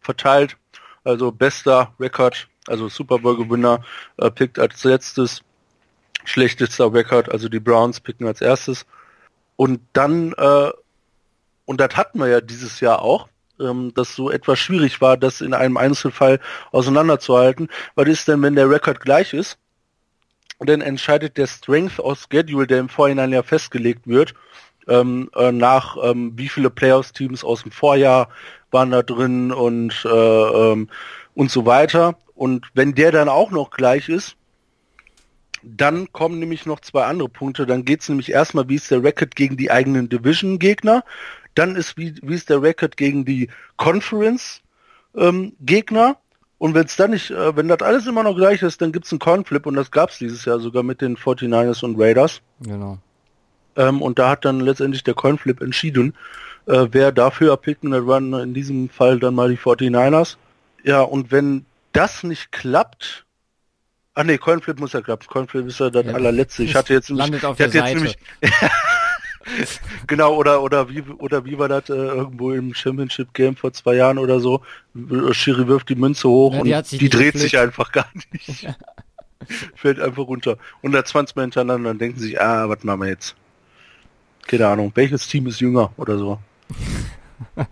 verteilt. 0.01 0.57
Also 1.05 1.31
bester 1.31 1.93
Rekord 1.99 2.49
also 2.67 2.89
Super 2.89 3.19
Bowl 3.19 3.37
Gewinner, 3.37 3.83
äh, 4.17 4.29
pickt 4.31 4.59
als 4.59 4.83
letztes, 4.83 5.41
schlechtester 6.23 6.91
Record, 6.91 7.31
also 7.31 7.49
die 7.49 7.59
Browns 7.59 7.99
picken 7.99 8.27
als 8.27 8.41
erstes. 8.41 8.85
Und 9.55 9.81
dann, 9.93 10.33
äh, 10.33 10.71
und 11.65 11.79
das 11.79 11.95
hatten 11.95 12.19
wir 12.19 12.27
ja 12.27 12.41
dieses 12.41 12.79
Jahr 12.79 13.01
auch, 13.01 13.29
ähm, 13.59 13.93
dass 13.93 14.15
so 14.15 14.31
etwas 14.31 14.59
schwierig 14.59 14.99
war, 15.01 15.17
das 15.17 15.41
in 15.41 15.53
einem 15.53 15.77
Einzelfall 15.77 16.39
auseinanderzuhalten. 16.71 17.69
Was 17.95 18.07
ist 18.07 18.27
denn, 18.27 18.41
wenn 18.41 18.55
der 18.55 18.69
Rekord 18.69 18.99
gleich 18.99 19.33
ist? 19.33 19.57
Und 20.57 20.69
dann 20.69 20.81
entscheidet 20.81 21.37
der 21.37 21.47
Strength 21.47 21.99
of 21.99 22.25
Schedule, 22.31 22.67
der 22.67 22.79
im 22.79 22.89
Vorhinein 22.89 23.31
ja 23.31 23.43
festgelegt 23.43 24.07
wird, 24.07 24.33
ähm, 24.87 25.29
äh, 25.35 25.51
nach 25.51 25.97
ähm, 26.01 26.33
wie 26.35 26.49
viele 26.49 26.69
Playoffs-Teams 26.69 27.43
aus 27.43 27.63
dem 27.63 27.71
Vorjahr 27.71 28.29
waren 28.75 28.91
da 28.91 29.01
drin 29.01 29.51
und 29.51 30.05
äh, 30.05 30.09
ähm, 30.09 30.89
und 31.33 31.49
so 31.49 31.65
weiter. 31.65 32.15
Und 32.35 32.67
wenn 32.73 32.93
der 32.93 33.13
dann 33.13 33.29
auch 33.29 33.49
noch 33.49 33.71
gleich 33.71 34.09
ist, 34.09 34.35
dann 35.63 36.11
kommen 36.11 36.39
nämlich 36.39 36.65
noch 36.65 36.81
zwei 36.81 37.05
andere 37.05 37.29
Punkte. 37.29 37.65
Dann 37.65 37.85
geht 37.85 38.01
es 38.01 38.09
nämlich 38.09 38.29
erstmal, 38.31 38.67
wie 38.69 38.75
ist 38.75 38.91
der 38.91 39.01
Record 39.01 39.33
gegen 39.35 39.55
die 39.55 39.71
eigenen 39.71 40.09
Division-Gegner. 40.09 41.05
Dann 41.55 41.77
ist, 41.77 41.97
wie, 41.97 42.15
wie 42.21 42.35
ist 42.35 42.49
der 42.49 42.61
Record 42.61 42.97
gegen 42.97 43.23
die 43.25 43.49
Conference-Gegner. 43.77 46.07
Ähm, 46.07 46.15
und 46.57 46.73
wenn 46.73 46.85
es 46.85 46.95
dann 46.97 47.11
nicht, 47.11 47.31
äh, 47.31 47.55
wenn 47.55 47.69
das 47.69 47.81
alles 47.81 48.07
immer 48.07 48.23
noch 48.23 48.35
gleich 48.35 48.61
ist, 48.61 48.81
dann 48.81 48.91
gibt 48.91 49.05
es 49.05 49.13
einen 49.13 49.19
Conflip 49.19 49.65
und 49.65 49.75
das 49.75 49.91
gab 49.91 50.09
es 50.09 50.17
dieses 50.17 50.43
Jahr 50.45 50.59
sogar 50.59 50.83
mit 50.83 50.99
den 51.01 51.15
49ers 51.15 51.83
und 51.83 51.99
Raiders. 51.99 52.41
Genau. 52.61 52.97
Ähm, 53.77 54.01
und 54.01 54.19
da 54.19 54.31
hat 54.31 54.43
dann 54.45 54.59
letztendlich 54.59 55.03
der 55.03 55.15
Coinflip 55.15 55.61
entschieden, 55.61 56.13
äh, 56.67 56.87
wer 56.91 57.11
dafür 57.11 57.51
erpickt 57.51 57.83
und 57.83 57.91
das 57.91 58.05
waren 58.05 58.33
in 58.33 58.53
diesem 58.53 58.89
Fall 58.89 59.19
dann 59.19 59.35
mal 59.35 59.49
die 59.49 59.57
49ers. 59.57 60.37
Ja, 60.83 61.01
und 61.01 61.31
wenn 61.31 61.65
das 61.93 62.23
nicht 62.23 62.51
klappt, 62.51 63.25
ah 64.13 64.23
nee, 64.23 64.37
Coinflip 64.37 64.79
muss 64.79 64.93
ja 64.93 65.01
klappen. 65.01 65.27
Coinflip 65.27 65.67
ist 65.67 65.79
ja 65.79 65.89
das 65.89 66.05
ja. 66.05 66.13
allerletzte. 66.13 66.63
Ich 66.63 66.75
hatte 66.75 66.93
jetzt 66.93 67.09
nämlich, 67.09 67.25
Landet 67.25 67.45
auf 67.45 67.57
der 67.57 67.69
Seite. 67.69 67.95
Nämlich, 67.95 68.17
genau, 70.07 70.35
oder, 70.35 70.61
oder 70.61 70.89
wie, 70.89 71.01
oder 71.01 71.45
wie 71.45 71.57
war 71.57 71.69
das 71.69 71.89
äh, 71.89 71.93
irgendwo 71.93 72.51
im 72.51 72.73
Championship 72.73 73.33
Game 73.33 73.55
vor 73.55 73.73
zwei 73.73 73.95
Jahren 73.95 74.17
oder 74.17 74.39
so? 74.39 74.61
Schiri 75.31 75.67
wirft 75.67 75.89
die 75.89 75.95
Münze 75.95 76.27
hoch 76.27 76.53
ja, 76.65 76.81
die 76.81 76.95
und 76.95 77.01
die 77.01 77.09
dreht 77.09 77.33
geflickt. 77.33 77.39
sich 77.39 77.57
einfach 77.57 77.91
gar 77.91 78.09
nicht. 78.31 78.67
Fällt 79.75 79.99
einfach 79.99 80.23
runter. 80.23 80.57
120 80.77 81.35
Mal 81.35 81.43
hintereinander, 81.43 81.89
dann 81.89 81.99
denken 81.99 82.19
sie 82.19 82.27
sich, 82.27 82.41
ah, 82.41 82.67
was 82.67 82.83
machen 82.83 83.01
wir 83.01 83.09
jetzt? 83.09 83.35
Keine 84.47 84.67
Ahnung, 84.67 84.91
welches 84.95 85.27
Team 85.27 85.47
ist 85.47 85.59
jünger 85.59 85.91
oder 85.97 86.17
so? 86.17 86.39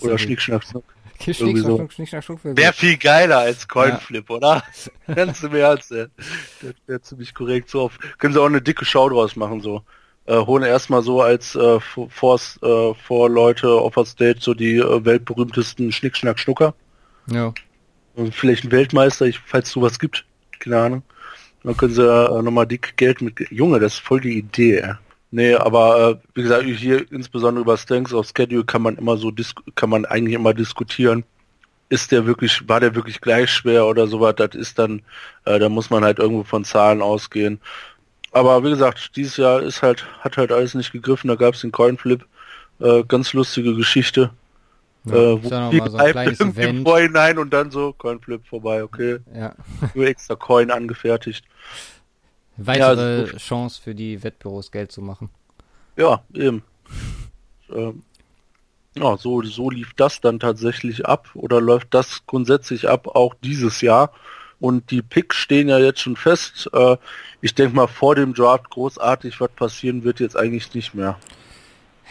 oder 0.00 0.18
Schnick, 0.18 0.40
Schnack, 0.40 0.64
Schnuck. 0.64 0.84
Schnick, 1.20 1.58
so. 1.58 1.88
Schnick, 1.90 2.08
Schnack, 2.08 2.24
Schnuck 2.24 2.40
Wäre 2.42 2.72
viel 2.72 2.96
geiler 2.96 3.38
als 3.38 3.66
Coinflip, 3.66 4.28
ja. 4.28 4.36
oder? 4.36 4.62
Ganz 5.14 5.42
im 5.42 5.54
Ernst, 5.54 5.92
ey. 5.92 6.06
Das 6.60 6.74
wäre 6.86 7.00
ziemlich 7.00 7.34
korrekt. 7.34 7.70
So 7.70 7.82
auf, 7.82 7.98
können 8.18 8.34
sie 8.34 8.40
auch 8.40 8.46
eine 8.46 8.60
dicke 8.60 8.84
Show 8.84 9.08
draus 9.08 9.36
machen, 9.36 9.60
so. 9.60 9.82
Äh, 10.26 10.38
holen 10.38 10.62
erstmal 10.62 11.02
so 11.02 11.20
als 11.20 11.54
äh, 11.54 11.80
vor, 11.80 12.40
äh, 12.62 12.94
vor 12.94 13.28
Leute 13.28 13.68
auf 13.68 13.94
der 13.94 14.06
Stage 14.06 14.38
so 14.40 14.54
die 14.54 14.76
äh, 14.78 15.04
weltberühmtesten 15.04 15.92
Schnick, 15.92 16.16
Schnack, 16.16 16.38
Schnucker. 16.38 16.74
Ja. 17.26 17.52
Und 18.14 18.34
vielleicht 18.34 18.64
ein 18.64 18.72
Weltmeister, 18.72 19.26
ich, 19.26 19.38
falls 19.38 19.70
sowas 19.70 19.98
gibt. 19.98 20.24
Keine 20.60 20.80
Ahnung. 20.80 21.02
Dann 21.62 21.76
können 21.76 21.94
sie 21.94 22.02
äh, 22.02 22.42
nochmal 22.42 22.66
dick 22.66 22.96
Geld 22.96 23.20
mit... 23.20 23.38
Junge, 23.50 23.80
das 23.80 23.94
ist 23.94 24.00
voll 24.00 24.20
die 24.20 24.38
Idee, 24.38 24.78
ey. 24.78 24.94
Nee, 25.34 25.56
aber 25.56 26.10
äh, 26.10 26.16
wie 26.34 26.42
gesagt, 26.42 26.64
hier 26.64 27.10
insbesondere 27.10 27.62
über 27.62 27.76
Strengths 27.76 28.12
of 28.12 28.28
Schedule 28.28 28.64
kann 28.64 28.82
man 28.82 28.96
immer 28.96 29.16
so 29.16 29.32
kann 29.74 29.90
man 29.90 30.04
eigentlich 30.04 30.36
immer 30.36 30.54
diskutieren. 30.54 31.24
Ist 31.88 32.12
der 32.12 32.24
wirklich, 32.24 32.68
war 32.68 32.78
der 32.78 32.94
wirklich 32.94 33.20
gleich 33.20 33.50
schwer 33.50 33.86
oder 33.86 34.06
sowas? 34.06 34.36
Das 34.36 34.54
ist 34.54 34.78
dann, 34.78 35.02
äh, 35.44 35.58
da 35.58 35.68
muss 35.68 35.90
man 35.90 36.04
halt 36.04 36.20
irgendwo 36.20 36.44
von 36.44 36.64
Zahlen 36.64 37.02
ausgehen. 37.02 37.60
Aber 38.30 38.62
wie 38.62 38.70
gesagt, 38.70 39.16
dieses 39.16 39.36
Jahr 39.36 39.60
ist 39.60 39.82
halt, 39.82 40.06
hat 40.20 40.36
halt 40.36 40.52
alles 40.52 40.74
nicht 40.74 40.92
gegriffen, 40.92 41.26
da 41.26 41.34
gab 41.34 41.54
es 41.54 41.62
den 41.62 41.72
Coinflip. 41.72 42.24
Äh, 42.78 43.02
ganz 43.02 43.32
lustige 43.32 43.74
Geschichte. 43.74 44.30
Ja, 45.04 45.14
äh, 45.14 45.42
wo 45.42 45.70
viel 45.70 45.90
so 45.90 45.98
irgendwie 46.44 46.62
im 46.62 46.84
Vorhinein 46.84 47.38
und 47.38 47.52
dann 47.52 47.72
so 47.72 47.92
Coinflip 47.92 48.46
vorbei, 48.46 48.84
okay. 48.84 49.18
Ja. 49.34 49.52
Nur 49.94 50.06
extra 50.06 50.36
Coin 50.36 50.70
angefertigt. 50.70 51.44
Weitere 52.56 53.16
ja, 53.16 53.22
also, 53.24 53.36
Chance 53.36 53.80
für 53.82 53.94
die 53.94 54.22
Wettbüros 54.22 54.70
Geld 54.70 54.92
zu 54.92 55.02
machen. 55.02 55.30
Ja, 55.96 56.22
eben. 56.32 56.62
ähm, 57.70 58.02
Ja, 58.96 59.16
so, 59.16 59.42
so 59.42 59.70
lief 59.70 59.92
das 59.94 60.20
dann 60.20 60.38
tatsächlich 60.38 61.06
ab 61.06 61.30
oder 61.34 61.60
läuft 61.60 61.94
das 61.94 62.26
grundsätzlich 62.26 62.88
ab 62.88 63.08
auch 63.08 63.34
dieses 63.42 63.80
Jahr. 63.80 64.12
Und 64.60 64.90
die 64.90 65.02
Picks 65.02 65.36
stehen 65.36 65.68
ja 65.68 65.78
jetzt 65.78 66.00
schon 66.00 66.16
fest. 66.16 66.70
Äh, 66.72 66.96
ich 67.40 67.54
denke 67.54 67.74
mal, 67.74 67.88
vor 67.88 68.14
dem 68.14 68.34
Draft 68.34 68.70
großartig 68.70 69.40
was 69.40 69.50
passieren 69.50 70.04
wird 70.04 70.20
jetzt 70.20 70.36
eigentlich 70.36 70.72
nicht 70.74 70.94
mehr. 70.94 71.18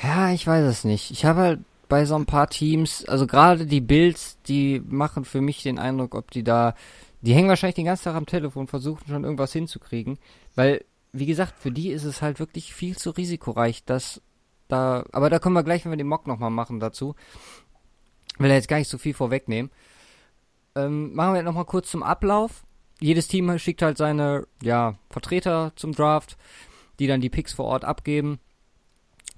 Ja, 0.03 0.31
ich 0.31 0.45
weiß 0.45 0.65
es 0.65 0.83
nicht. 0.83 1.11
Ich 1.11 1.25
habe 1.25 1.39
halt 1.39 1.59
bei 1.87 2.05
so 2.05 2.15
ein 2.15 2.25
paar 2.25 2.49
Teams, 2.49 3.05
also 3.05 3.27
gerade 3.27 3.65
die 3.65 3.81
Bills, 3.81 4.37
die 4.47 4.81
machen 4.87 5.25
für 5.25 5.41
mich 5.41 5.63
den 5.63 5.79
Eindruck, 5.79 6.15
ob 6.15 6.31
die 6.31 6.43
da, 6.43 6.75
die 7.23 7.33
hängen 7.33 7.47
wahrscheinlich 7.47 7.75
den 7.75 7.85
ganzen 7.85 8.03
Tag 8.03 8.15
am 8.15 8.25
Telefon, 8.25 8.67
versuchen 8.67 9.07
schon 9.07 9.23
irgendwas 9.23 9.53
hinzukriegen, 9.53 10.19
weil, 10.55 10.83
wie 11.13 11.25
gesagt, 11.25 11.57
für 11.57 11.71
die 11.71 11.89
ist 11.89 12.03
es 12.03 12.21
halt 12.21 12.39
wirklich 12.39 12.73
viel 12.73 12.97
zu 12.97 13.11
risikoreich, 13.11 13.85
dass 13.85 14.21
da, 14.67 15.05
aber 15.11 15.29
da 15.29 15.39
kommen 15.39 15.55
wir 15.55 15.63
gleich, 15.63 15.85
wenn 15.85 15.91
wir 15.91 15.97
den 15.97 16.07
Mock 16.07 16.27
nochmal 16.27 16.49
machen 16.49 16.79
dazu. 16.79 17.15
Will 18.39 18.49
er 18.49 18.57
jetzt 18.57 18.67
gar 18.67 18.77
nicht 18.77 18.89
so 18.89 18.97
viel 18.97 19.13
vorwegnehmen. 19.13 19.71
Ähm, 20.75 21.13
machen 21.13 21.35
wir 21.35 21.43
nochmal 21.43 21.65
kurz 21.65 21.89
zum 21.89 22.03
Ablauf. 22.03 22.63
Jedes 22.99 23.27
Team 23.27 23.57
schickt 23.57 23.81
halt 23.81 23.97
seine, 23.97 24.47
ja, 24.61 24.95
Vertreter 25.09 25.71
zum 25.75 25.93
Draft, 25.93 26.37
die 26.99 27.07
dann 27.07 27.21
die 27.21 27.29
Picks 27.29 27.53
vor 27.53 27.65
Ort 27.65 27.85
abgeben. 27.85 28.39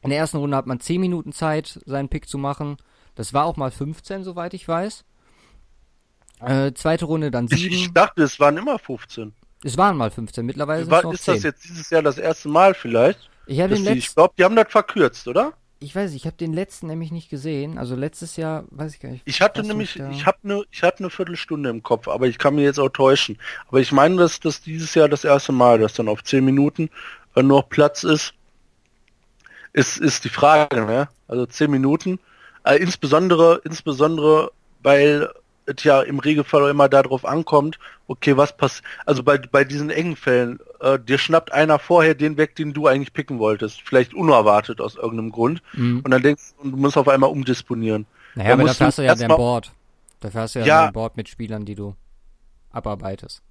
In 0.02 0.10
der 0.10 0.20
ersten 0.20 0.38
Runde 0.38 0.58
hat 0.58 0.68
man 0.68 0.80
10 0.80 1.02
Minuten 1.02 1.34
Zeit, 1.34 1.82
seinen 1.86 2.10
Pick 2.10 2.30
zu 2.30 2.38
machen. 2.38 2.78
Das 3.16 3.34
war 3.34 3.46
auch 3.46 3.58
mal 3.58 3.72
15, 3.72 4.24
soweit 4.24 4.54
ich 4.54 4.68
weiß. 4.68 5.04
Äh, 6.42 6.74
zweite 6.74 7.06
Runde 7.06 7.32
dann 7.32 7.48
7. 7.48 7.74
Ich 7.74 7.94
dachte, 7.94 8.24
es 8.24 8.40
waren 8.40 8.58
immer 8.58 8.78
15. 8.80 9.34
Es 9.64 9.78
waren 9.78 9.98
mal 9.98 10.12
15, 10.12 10.46
mittlerweile 10.46 10.86
sind 10.86 10.94
es 10.94 11.04
noch 11.04 11.14
ist 11.14 11.24
10. 11.24 11.34
das 11.36 11.44
jetzt 11.44 11.64
dieses 11.64 11.90
Jahr 11.90 12.02
das 12.04 12.18
erste 12.18 12.50
Mal 12.50 12.74
vielleicht? 12.74 13.30
ich 13.48 13.58
den 13.58 13.86
ich 13.98 14.14
glaube, 14.14 14.34
die 14.38 14.44
haben 14.44 14.56
das 14.56 14.68
verkürzt, 14.70 15.28
oder? 15.28 15.54
ich 15.80 15.96
weiß, 15.96 16.12
nicht, 16.12 16.22
ich 16.24 16.26
habe 16.28 16.38
den 16.38 16.54
letzten 16.54 16.88
nämlich 16.88 17.12
nicht 17.12 17.30
gesehen. 17.30 17.78
Also 17.78 17.96
letztes 17.96 18.38
Jahr, 18.38 18.64
weiß 18.72 18.94
ich 18.94 19.00
gar 19.00 19.10
nicht. 19.10 19.22
Ich 19.26 19.42
hatte 19.42 19.62
nämlich, 19.62 19.94
da- 19.94 20.10
ich 20.10 20.26
habe 20.26 20.38
eine, 20.44 20.64
ich 20.72 20.84
hatte 20.84 21.00
eine 21.00 21.10
Viertelstunde 21.10 21.70
im 21.70 21.84
Kopf, 21.84 22.08
aber 22.08 22.28
ich 22.28 22.38
kann 22.38 22.56
mir 22.56 22.64
jetzt 22.64 22.80
auch 22.80 22.90
täuschen. 22.90 23.38
Aber 23.68 23.80
ich 23.80 23.92
meine, 23.92 24.16
dass 24.16 24.40
das 24.40 24.62
dieses 24.62 24.96
Jahr 24.96 25.10
das 25.10 25.24
erste 25.24 25.52
Mal, 25.52 25.80
dass 25.80 25.94
dann 25.94 26.08
auf 26.08 26.24
10 26.24 26.44
Minuten 26.44 26.90
äh, 27.36 27.44
noch 27.44 27.70
Platz 27.70 28.04
ist, 28.04 28.34
ist, 29.74 29.98
ist 29.98 30.24
die 30.24 30.30
Frage, 30.30 30.86
ne? 30.86 31.10
Also 31.28 31.46
10 31.46 31.70
Minuten. 31.70 32.20
Äh, 32.64 32.78
insbesondere, 32.78 33.62
insbesondere, 33.66 34.52
weil 34.82 35.30
es 35.66 35.84
ja 35.84 36.02
im 36.02 36.20
Regelfall 36.20 36.70
immer 36.70 36.90
darauf 36.90 37.26
ankommt, 37.26 37.80
okay, 38.08 38.38
was 38.38 38.56
passiert, 38.56 38.86
also 39.06 39.24
bei, 39.24 39.38
bei 39.38 39.64
diesen 39.64 39.90
engen 39.90 40.16
Fällen, 40.16 40.60
äh, 40.80 41.00
dir 41.00 41.18
schnappt 41.18 41.52
einer 41.52 41.80
vorher 41.80 42.14
den 42.16 42.38
weg, 42.38 42.56
den 42.56 42.74
du 42.74 42.88
eigentlich 42.88 43.14
picken 43.14 43.40
wolltest, 43.40 43.82
vielleicht 43.82 44.14
unerwartet 44.14 44.80
aus 44.82 44.96
irgendeinem 44.96 45.32
Grund, 45.32 45.62
Mhm. 45.74 46.02
und 46.04 46.12
dann 46.12 46.22
denkst 46.22 46.44
du, 46.62 46.70
du 46.70 46.78
musst 46.78 46.98
auf 46.98 47.08
einmal 47.08 47.30
umdisponieren. 47.30 48.06
Naja, 48.36 48.50
Da 48.50 48.54
aber 48.56 48.64
dafür 48.66 48.88
hast 48.88 48.98
du 49.00 49.02
ja 49.04 49.16
dein 49.16 49.28
Board. 49.30 49.72
Dafür 50.20 50.42
hast 50.42 50.56
du 50.56 50.60
ja, 50.60 50.66
Ja. 50.66 50.84
dein 50.86 50.94
Board 50.94 51.18
mit 51.18 51.30
Spielern, 51.30 51.66
die 51.66 51.76
du 51.76 51.96
abarbeitest. 52.72 53.42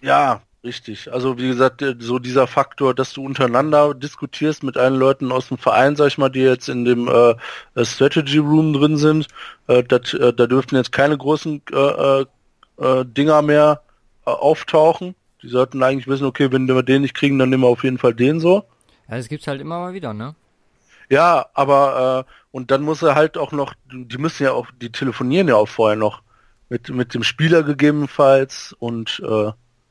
Ja, 0.00 0.42
richtig. 0.64 1.12
Also 1.12 1.38
wie 1.38 1.48
gesagt, 1.48 1.84
so 1.98 2.18
dieser 2.18 2.46
Faktor, 2.46 2.94
dass 2.94 3.12
du 3.12 3.24
untereinander 3.24 3.94
diskutierst 3.94 4.62
mit 4.62 4.76
allen 4.76 4.96
Leuten 4.96 5.30
aus 5.30 5.48
dem 5.48 5.58
Verein, 5.58 5.94
sag 5.94 6.08
ich 6.08 6.18
mal, 6.18 6.30
die 6.30 6.40
jetzt 6.40 6.68
in 6.68 6.84
dem 6.84 7.06
äh, 7.08 7.34
äh, 7.74 7.84
Strategy 7.84 8.38
Room 8.38 8.72
drin 8.72 8.96
sind, 8.96 9.28
äh, 9.68 9.84
dat, 9.84 10.14
äh, 10.14 10.32
da 10.32 10.46
dürften 10.46 10.76
jetzt 10.76 10.92
keine 10.92 11.16
großen 11.16 11.62
äh, 11.70 12.22
äh, 12.22 13.04
Dinger 13.04 13.42
mehr 13.42 13.82
auftauchen. 14.24 15.14
Die 15.42 15.48
sollten 15.48 15.82
eigentlich 15.82 16.08
wissen, 16.08 16.24
okay, 16.24 16.50
wenn 16.50 16.66
wir 16.66 16.82
den 16.82 17.02
nicht 17.02 17.14
kriegen, 17.14 17.38
dann 17.38 17.50
nehmen 17.50 17.62
wir 17.62 17.68
auf 17.68 17.84
jeden 17.84 17.98
Fall 17.98 18.14
den 18.14 18.40
so. 18.40 18.64
Ja, 19.08 19.16
das 19.16 19.28
gibt's 19.28 19.46
halt 19.46 19.60
immer 19.60 19.78
mal 19.78 19.92
wieder, 19.92 20.14
ne? 20.14 20.34
Ja, 21.10 21.46
aber 21.52 22.24
und 22.50 22.70
dann 22.70 22.80
muss 22.80 23.02
er 23.02 23.14
halt 23.14 23.36
auch 23.36 23.52
noch, 23.52 23.74
die 23.92 24.16
müssen 24.16 24.44
ja 24.44 24.52
auch, 24.52 24.68
die 24.80 24.90
telefonieren 24.90 25.48
ja 25.48 25.56
auch 25.56 25.68
vorher 25.68 25.98
noch 25.98 26.22
mit 26.70 26.88
mit 26.88 27.12
dem 27.12 27.22
Spieler 27.22 27.62
gegebenenfalls 27.62 28.74
und 28.78 29.22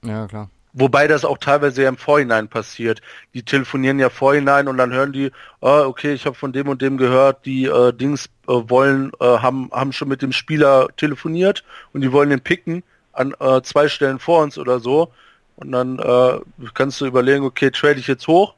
Ja, 0.03 0.27
klar. 0.27 0.49
Wobei 0.73 1.07
das 1.07 1.23
auch 1.23 1.37
teilweise 1.37 1.83
ja 1.83 1.89
im 1.89 1.97
Vorhinein 1.97 2.47
passiert. 2.47 3.01
Die 3.35 3.43
telefonieren 3.43 3.99
ja 3.99 4.09
vorhinein 4.09 4.67
und 4.67 4.77
dann 4.77 4.91
hören 4.91 5.13
die, 5.13 5.31
ah, 5.61 5.81
okay, 5.81 6.13
ich 6.13 6.25
habe 6.25 6.35
von 6.35 6.51
dem 6.51 6.67
und 6.67 6.81
dem 6.81 6.97
gehört, 6.97 7.45
die 7.45 7.65
äh, 7.65 7.93
Dings 7.93 8.25
äh, 8.47 8.53
wollen, 8.53 9.11
äh, 9.19 9.25
haben, 9.25 9.69
haben 9.71 9.93
schon 9.93 10.07
mit 10.07 10.23
dem 10.23 10.31
Spieler 10.31 10.87
telefoniert 10.97 11.63
und 11.93 12.01
die 12.01 12.11
wollen 12.11 12.31
den 12.31 12.41
picken 12.41 12.83
an 13.11 13.35
äh, 13.39 13.61
zwei 13.61 13.87
Stellen 13.87 14.17
vor 14.17 14.41
uns 14.41 14.57
oder 14.57 14.79
so. 14.79 15.11
Und 15.57 15.71
dann 15.71 15.99
äh, 15.99 16.39
kannst 16.73 16.99
du 16.99 17.05
überlegen, 17.05 17.45
okay, 17.45 17.69
trade 17.69 17.99
ich 17.99 18.07
jetzt 18.07 18.27
hoch? 18.27 18.55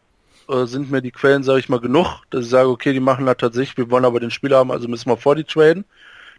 Äh, 0.47 0.65
sind 0.67 0.89
mir 0.89 1.01
die 1.01 1.11
Quellen, 1.11 1.43
sage 1.43 1.59
ich 1.59 1.67
mal, 1.67 1.81
genug, 1.81 2.21
dass 2.29 2.45
ich 2.45 2.49
sage, 2.49 2.69
okay, 2.69 2.93
die 2.93 3.01
machen 3.01 3.25
das 3.25 3.37
tatsächlich, 3.37 3.77
wir 3.77 3.91
wollen 3.91 4.05
aber 4.05 4.21
den 4.21 4.31
Spieler 4.31 4.59
haben, 4.59 4.71
also 4.71 4.87
müssen 4.87 5.09
wir 5.09 5.17
vor 5.17 5.35
die 5.35 5.43
traden. 5.43 5.83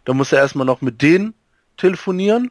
Dann 0.05 0.17
muss 0.17 0.31
er 0.31 0.39
erstmal 0.39 0.65
noch 0.65 0.81
mit 0.81 1.03
denen 1.03 1.35
telefonieren 1.77 2.49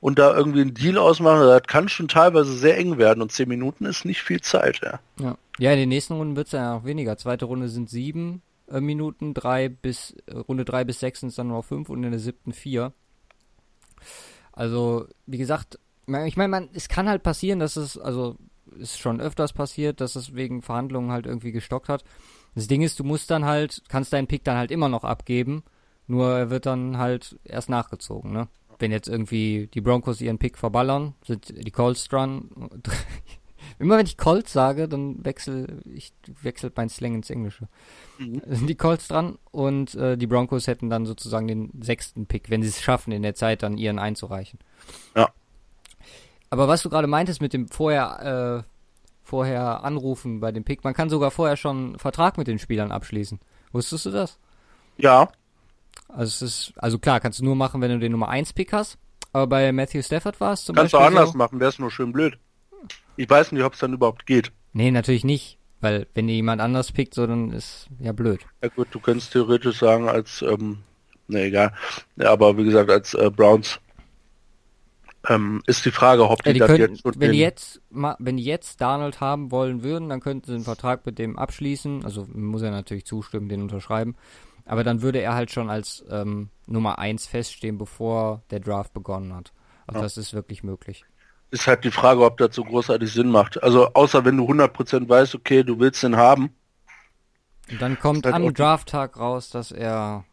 und 0.00 0.18
da 0.18 0.36
irgendwie 0.36 0.60
einen 0.60 0.74
Deal 0.74 0.98
ausmachen, 0.98 1.40
das 1.40 1.62
kann 1.62 1.88
schon 1.88 2.08
teilweise 2.08 2.52
sehr 2.52 2.78
eng 2.78 2.98
werden 2.98 3.20
und 3.22 3.32
zehn 3.32 3.48
Minuten 3.48 3.84
ist 3.84 4.04
nicht 4.04 4.22
viel 4.22 4.40
Zeit, 4.40 4.80
ja. 4.82 5.00
Ja, 5.18 5.36
ja 5.58 5.72
in 5.72 5.78
den 5.78 5.88
nächsten 5.88 6.14
Runden 6.14 6.36
wird's 6.36 6.52
ja 6.52 6.74
noch 6.76 6.84
weniger. 6.84 7.16
Zweite 7.16 7.46
Runde 7.46 7.68
sind 7.68 7.90
sieben 7.90 8.42
äh, 8.68 8.80
Minuten, 8.80 9.34
drei 9.34 9.68
bis 9.68 10.16
äh, 10.26 10.36
Runde 10.36 10.64
drei 10.64 10.84
bis 10.84 11.00
sechs 11.00 11.20
sind 11.20 11.30
es 11.30 11.34
dann 11.34 11.48
nur 11.48 11.58
noch 11.58 11.64
fünf 11.64 11.88
und 11.88 12.04
in 12.04 12.10
der 12.10 12.20
siebten 12.20 12.52
vier. 12.52 12.92
Also, 14.52 15.06
wie 15.26 15.38
gesagt, 15.38 15.78
ich 16.26 16.36
meine, 16.36 16.48
man, 16.48 16.68
es 16.72 16.88
kann 16.88 17.08
halt 17.08 17.22
passieren, 17.22 17.58
dass 17.58 17.76
es, 17.76 17.98
also 17.98 18.36
ist 18.78 18.98
schon 18.98 19.20
öfters 19.20 19.52
passiert, 19.52 20.00
dass 20.00 20.16
es 20.16 20.34
wegen 20.34 20.62
Verhandlungen 20.62 21.10
halt 21.10 21.26
irgendwie 21.26 21.52
gestockt 21.52 21.88
hat. 21.88 22.04
Das 22.54 22.66
Ding 22.66 22.82
ist, 22.82 22.98
du 22.98 23.04
musst 23.04 23.30
dann 23.30 23.44
halt, 23.44 23.82
kannst 23.88 24.12
deinen 24.12 24.26
Pick 24.26 24.44
dann 24.44 24.56
halt 24.56 24.70
immer 24.70 24.88
noch 24.88 25.04
abgeben, 25.04 25.62
nur 26.06 26.30
er 26.30 26.50
wird 26.50 26.66
dann 26.66 26.98
halt 26.98 27.38
erst 27.44 27.68
nachgezogen, 27.68 28.32
ne? 28.32 28.48
Wenn 28.78 28.92
jetzt 28.92 29.08
irgendwie 29.08 29.68
die 29.74 29.80
Broncos 29.80 30.20
ihren 30.20 30.38
Pick 30.38 30.56
verballern, 30.56 31.14
sind 31.24 31.48
die 31.48 31.70
Colts 31.70 32.08
dran. 32.08 32.48
Immer 33.80 33.98
wenn 33.98 34.06
ich 34.06 34.16
Colts 34.16 34.52
sage, 34.52 34.88
dann 34.88 35.24
wechsel 35.24 35.82
ich 35.92 36.12
wechselt 36.42 36.76
mein 36.76 36.88
Slang 36.88 37.14
ins 37.14 37.30
Englische. 37.30 37.68
Mhm. 38.18 38.42
Sind 38.46 38.66
die 38.68 38.74
Colts 38.74 39.08
dran 39.08 39.38
und 39.50 39.94
äh, 39.94 40.16
die 40.16 40.26
Broncos 40.26 40.66
hätten 40.66 40.90
dann 40.90 41.06
sozusagen 41.06 41.46
den 41.46 41.70
sechsten 41.80 42.26
Pick, 42.26 42.50
wenn 42.50 42.62
sie 42.62 42.68
es 42.68 42.80
schaffen, 42.80 43.12
in 43.12 43.22
der 43.22 43.34
Zeit 43.34 43.62
dann 43.62 43.78
ihren 43.78 43.98
einzureichen. 43.98 44.58
Ja. 45.14 45.28
Aber 46.50 46.66
was 46.66 46.82
du 46.82 46.90
gerade 46.90 47.06
meintest 47.06 47.40
mit 47.40 47.52
dem 47.52 47.68
vorher 47.68 48.64
äh, 48.64 48.78
vorher 49.22 49.84
anrufen 49.84 50.40
bei 50.40 50.52
dem 50.52 50.64
Pick, 50.64 50.82
man 50.84 50.94
kann 50.94 51.10
sogar 51.10 51.30
vorher 51.30 51.56
schon 51.56 51.76
einen 51.76 51.98
Vertrag 51.98 52.38
mit 52.38 52.48
den 52.48 52.58
Spielern 52.58 52.90
abschließen. 52.90 53.38
Wusstest 53.72 54.06
du 54.06 54.10
das? 54.10 54.38
Ja, 54.96 55.28
Also 56.08 56.24
es 56.24 56.42
ist, 56.42 56.72
also 56.76 56.98
klar, 56.98 57.20
kannst 57.20 57.38
du 57.38 57.44
nur 57.44 57.56
machen, 57.56 57.80
wenn 57.80 57.90
du 57.90 57.98
den 57.98 58.12
Nummer 58.12 58.28
1 58.28 58.52
Pick 58.54 58.72
hast. 58.72 58.98
Aber 59.32 59.46
bei 59.46 59.72
Matthew 59.72 60.02
Stafford 60.02 60.40
war 60.40 60.54
es 60.54 60.64
zum 60.64 60.74
kannst 60.74 60.94
du 60.94 60.98
Beispiel 60.98 61.16
anders 61.16 61.32
so, 61.32 61.38
machen, 61.38 61.60
wäre 61.60 61.68
es 61.68 61.78
nur 61.78 61.90
schön 61.90 62.12
blöd. 62.12 62.38
Ich 63.16 63.28
weiß 63.28 63.52
nicht, 63.52 63.62
ob 63.62 63.74
es 63.74 63.80
dann 63.80 63.92
überhaupt 63.92 64.26
geht. 64.26 64.52
Nee, 64.72 64.90
natürlich 64.90 65.24
nicht. 65.24 65.58
Weil 65.80 66.08
wenn 66.14 66.26
dir 66.26 66.34
jemand 66.34 66.60
anders 66.60 66.90
pickt, 66.90 67.14
so 67.14 67.26
dann 67.26 67.52
ist 67.52 67.86
ja 68.00 68.12
blöd. 68.12 68.40
Ja 68.62 68.68
gut, 68.68 68.88
du 68.90 68.98
könntest 68.98 69.32
theoretisch 69.32 69.78
sagen, 69.78 70.08
als, 70.08 70.42
ähm, 70.42 70.78
ne, 71.28 71.42
egal. 71.42 71.72
Ja, 72.16 72.32
aber 72.32 72.56
wie 72.56 72.64
gesagt, 72.64 72.90
als 72.90 73.14
äh, 73.14 73.30
Browns 73.30 73.78
ähm, 75.28 75.62
ist 75.66 75.84
die 75.84 75.90
Frage, 75.90 76.28
ob 76.28 76.42
die, 76.42 76.48
Ja, 76.48 76.52
die 76.54 76.58
das 76.58 76.68
könnten, 76.68 76.94
jetzt 76.94 77.20
wenn 77.20 77.32
die 77.32 77.38
jetzt 77.38 77.80
wenn 77.90 78.36
die 78.36 78.44
jetzt 78.44 78.80
Donald 78.80 79.20
haben 79.20 79.50
wollen 79.52 79.82
würden, 79.82 80.08
dann 80.08 80.20
könnten 80.20 80.46
sie 80.46 80.54
einen 80.54 80.64
Vertrag 80.64 81.06
mit 81.06 81.18
dem 81.18 81.38
abschließen. 81.38 82.04
Also 82.04 82.26
muss 82.32 82.62
er 82.62 82.70
natürlich 82.70 83.04
zustimmen, 83.04 83.48
den 83.48 83.62
unterschreiben. 83.62 84.16
Aber 84.68 84.84
dann 84.84 85.02
würde 85.02 85.20
er 85.20 85.34
halt 85.34 85.50
schon 85.50 85.70
als 85.70 86.04
ähm, 86.10 86.50
Nummer 86.66 86.98
1 86.98 87.26
feststehen, 87.26 87.78
bevor 87.78 88.42
der 88.50 88.60
Draft 88.60 88.92
begonnen 88.94 89.34
hat. 89.34 89.52
Also 89.86 89.98
Ja. 90.00 90.02
das 90.04 90.16
ist 90.18 90.34
wirklich 90.34 90.62
möglich. 90.62 91.04
ist 91.50 91.66
halt 91.66 91.82
die 91.84 91.90
Frage, 91.90 92.22
ob 92.24 92.36
das 92.36 92.54
so 92.54 92.62
großartig 92.62 93.10
Sinn 93.10 93.30
macht. 93.30 93.62
Also 93.62 93.92
außer 93.94 94.24
wenn 94.26 94.36
du 94.36 94.44
100% 94.44 95.08
weißt, 95.08 95.34
okay, 95.34 95.64
du 95.64 95.78
willst 95.80 96.02
den 96.02 96.16
haben. 96.16 96.54
Und 97.70 97.80
dann 97.80 97.98
kommt 97.98 98.26
halt 98.26 98.34
am 98.34 98.52
Drafttag 98.52 99.18
raus, 99.18 99.48
dass 99.50 99.72
er 99.72 100.24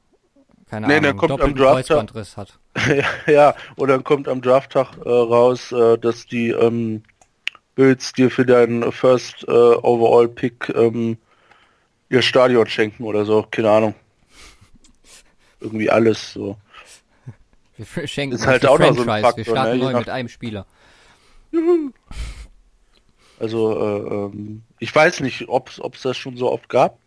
keine 0.69 0.87
Nee, 0.87 0.97
Ahnung, 0.97 1.17
kommt 1.17 1.41
am 1.41 1.55
Drafttag- 1.55 1.85
Kreuzbandriss 1.87 2.35
hat. 2.37 2.59
ja, 3.27 3.55
oder 3.77 3.93
dann 3.93 4.03
kommt 4.03 4.27
am 4.27 4.41
Drafttag 4.41 4.97
äh, 4.97 5.09
raus, 5.09 5.71
äh, 5.71 5.97
dass 5.97 6.25
die 6.25 6.49
ähm, 6.49 7.03
Bills 7.75 8.11
dir 8.13 8.29
für 8.29 8.45
deinen 8.45 8.91
First 8.91 9.45
äh, 9.47 9.51
Overall 9.51 10.27
Pick 10.27 10.69
ähm, 10.75 11.17
ihr 12.09 12.21
Stadion 12.21 12.67
schenken 12.67 13.03
oder 13.05 13.23
so, 13.25 13.45
keine 13.49 13.69
Ahnung. 13.71 13.95
Irgendwie 15.59 15.89
alles 15.89 16.33
so. 16.33 16.57
Wir 17.77 18.07
schenken 18.07 18.35
Ist 18.35 18.45
halt 18.47 18.65
auch 18.65 18.79
noch 18.79 18.95
so 18.95 19.01
ein. 19.01 19.21
Faktor, 19.21 19.37
Wir 19.37 19.45
starten 19.45 19.77
ne? 19.77 19.83
Neu 19.83 19.91
nach- 19.91 19.99
mit 19.99 20.09
einem 20.09 20.29
Spieler. 20.29 20.65
Also 23.39 23.79
äh, 23.79 24.15
ähm, 24.15 24.63
ich 24.79 24.93
weiß 24.95 25.19
nicht, 25.21 25.47
ob 25.49 25.69
es 25.69 26.01
das 26.01 26.17
schon 26.17 26.37
so 26.37 26.51
oft 26.51 26.69
gab. 26.69 26.99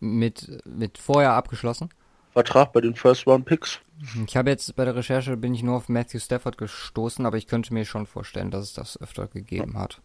Mit, 0.00 0.60
mit 0.66 0.98
vorher 0.98 1.32
abgeschlossen. 1.32 1.90
Vertrag 2.32 2.72
bei 2.72 2.80
den 2.80 2.94
First 2.96 3.26
Round 3.26 3.44
Picks. 3.44 3.78
Ich 4.26 4.36
habe 4.36 4.50
jetzt 4.50 4.74
bei 4.74 4.84
der 4.84 4.96
Recherche 4.96 5.36
bin 5.36 5.54
ich 5.54 5.62
nur 5.62 5.76
auf 5.76 5.88
Matthew 5.88 6.18
Stafford 6.18 6.58
gestoßen, 6.58 7.24
aber 7.26 7.36
ich 7.36 7.46
könnte 7.46 7.72
mir 7.72 7.84
schon 7.84 8.06
vorstellen, 8.06 8.50
dass 8.50 8.64
es 8.64 8.72
das 8.72 9.00
öfter 9.00 9.28
gegeben 9.28 9.78
hat. 9.78 10.00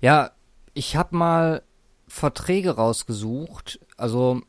Ja, 0.00 0.32
ich 0.72 0.96
habe 0.96 1.14
mal 1.16 1.62
Verträge 2.08 2.72
rausgesucht. 2.72 3.78
Also 3.96 4.40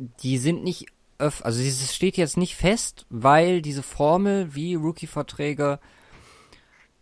die 0.00 0.38
sind 0.38 0.64
nicht 0.64 0.86
öff, 1.18 1.44
also 1.44 1.60
es 1.60 1.94
steht 1.94 2.16
jetzt 2.16 2.38
nicht 2.38 2.56
fest, 2.56 3.06
weil 3.10 3.60
diese 3.60 3.82
Formel 3.82 4.54
wie 4.54 4.74
Rookie-Verträge 4.74 5.78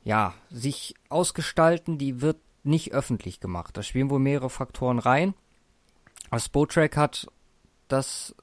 ja, 0.02 0.34
sich 0.50 0.94
ausgestalten, 1.08 1.98
die 1.98 2.20
wird 2.20 2.38
nicht 2.64 2.92
öffentlich 2.92 3.40
gemacht. 3.40 3.76
Da 3.76 3.82
spielen 3.82 4.10
wohl 4.10 4.18
mehrere 4.18 4.50
Faktoren 4.50 4.98
rein. 4.98 5.34
Das 6.30 6.46
Spotrack 6.46 6.96
hat 6.96 7.28
das 7.86 8.34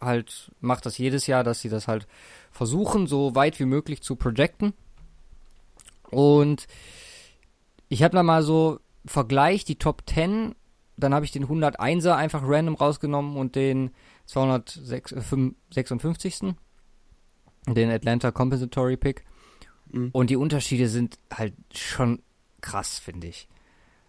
halt, 0.00 0.52
macht 0.60 0.86
das 0.86 0.98
jedes 0.98 1.26
Jahr, 1.26 1.42
dass 1.42 1.60
sie 1.60 1.68
das 1.68 1.88
halt 1.88 2.06
versuchen, 2.50 3.06
so 3.06 3.34
weit 3.34 3.58
wie 3.58 3.64
möglich 3.64 4.02
zu 4.02 4.14
projecten. 4.16 4.72
Und 6.10 6.66
ich 7.88 8.02
habe 8.02 8.14
da 8.14 8.22
mal 8.22 8.42
so 8.42 8.78
Vergleich, 9.04 9.64
die 9.64 9.76
Top 9.76 10.02
10, 10.06 10.54
dann 10.96 11.14
habe 11.14 11.24
ich 11.24 11.32
den 11.32 11.46
101er 11.46 12.14
einfach 12.14 12.42
random 12.44 12.74
rausgenommen 12.74 13.36
und 13.36 13.54
den 13.54 13.90
256. 14.26 16.42
Äh, 16.42 16.54
den 17.74 17.90
Atlanta 17.90 18.30
Compensatory 18.30 18.96
Pick. 18.96 19.24
Mhm. 19.90 20.10
Und 20.12 20.30
die 20.30 20.36
Unterschiede 20.36 20.88
sind 20.88 21.18
halt 21.32 21.54
schon 21.74 22.22
krass, 22.60 22.98
finde 22.98 23.26
ich. 23.26 23.48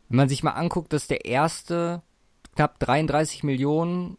Wenn 0.09 0.17
man 0.17 0.29
sich 0.29 0.43
mal 0.43 0.51
anguckt, 0.51 0.93
dass 0.93 1.07
der 1.07 1.25
erste 1.25 2.01
knapp 2.55 2.79
33 2.79 3.43
Millionen 3.43 4.17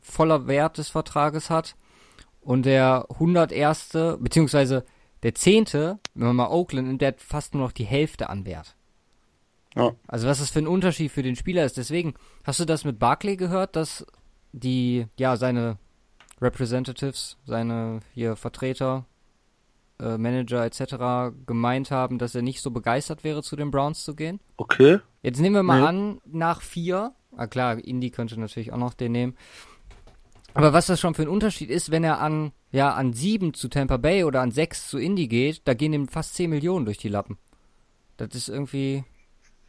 voller 0.00 0.46
Wert 0.46 0.78
des 0.78 0.88
Vertrages 0.88 1.50
hat 1.50 1.76
und 2.40 2.64
der 2.64 3.06
101. 3.10 3.90
beziehungsweise 4.18 4.84
der 5.22 5.34
10., 5.34 5.66
wenn 5.74 5.98
man 6.14 6.36
mal 6.36 6.48
Oakland 6.48 6.88
nimmt, 6.88 7.02
der 7.02 7.08
hat 7.08 7.20
fast 7.20 7.54
nur 7.54 7.62
noch 7.62 7.72
die 7.72 7.84
Hälfte 7.84 8.30
an 8.30 8.46
Wert. 8.46 8.76
Ja. 9.74 9.92
Also 10.08 10.26
was 10.26 10.40
das 10.40 10.50
für 10.50 10.58
ein 10.58 10.66
Unterschied 10.66 11.12
für 11.12 11.22
den 11.22 11.36
Spieler 11.36 11.64
ist. 11.64 11.76
Deswegen, 11.76 12.14
hast 12.44 12.60
du 12.60 12.64
das 12.64 12.84
mit 12.84 12.98
Barclay 12.98 13.36
gehört, 13.36 13.76
dass 13.76 14.04
die, 14.52 15.06
ja, 15.16 15.36
seine 15.36 15.78
Representatives, 16.40 17.36
seine 17.44 18.00
hier 18.12 18.36
Vertreter, 18.36 19.06
äh, 20.00 20.18
Manager 20.18 20.64
etc. 20.64 21.34
gemeint 21.46 21.90
haben, 21.90 22.18
dass 22.18 22.34
er 22.34 22.42
nicht 22.42 22.62
so 22.62 22.70
begeistert 22.70 23.22
wäre, 23.22 23.42
zu 23.42 23.56
den 23.56 23.70
Browns 23.70 24.04
zu 24.04 24.14
gehen? 24.14 24.40
Okay. 24.56 24.98
Jetzt 25.22 25.40
nehmen 25.40 25.54
wir 25.54 25.62
mal 25.62 25.80
nee. 25.80 25.86
an, 25.86 26.20
nach 26.24 26.62
vier, 26.62 27.12
ah 27.36 27.46
klar, 27.46 27.78
Indy 27.78 28.10
könnte 28.10 28.40
natürlich 28.40 28.72
auch 28.72 28.78
noch 28.78 28.94
den 28.94 29.12
nehmen. 29.12 29.36
Aber 30.54 30.72
was 30.72 30.86
das 30.86 30.98
schon 30.98 31.14
für 31.14 31.22
ein 31.22 31.28
Unterschied 31.28 31.70
ist, 31.70 31.90
wenn 31.90 32.02
er 32.02 32.20
an, 32.20 32.52
ja, 32.72 32.92
an 32.94 33.12
sieben 33.12 33.54
zu 33.54 33.68
Tampa 33.68 33.98
Bay 33.98 34.24
oder 34.24 34.40
an 34.40 34.50
sechs 34.50 34.88
zu 34.88 34.98
Indy 34.98 35.28
geht, 35.28 35.62
da 35.66 35.74
gehen 35.74 35.92
ihm 35.92 36.08
fast 36.08 36.34
zehn 36.34 36.50
Millionen 36.50 36.86
durch 36.86 36.98
die 36.98 37.08
Lappen. 37.08 37.38
Das 38.16 38.34
ist 38.34 38.48
irgendwie 38.48 39.04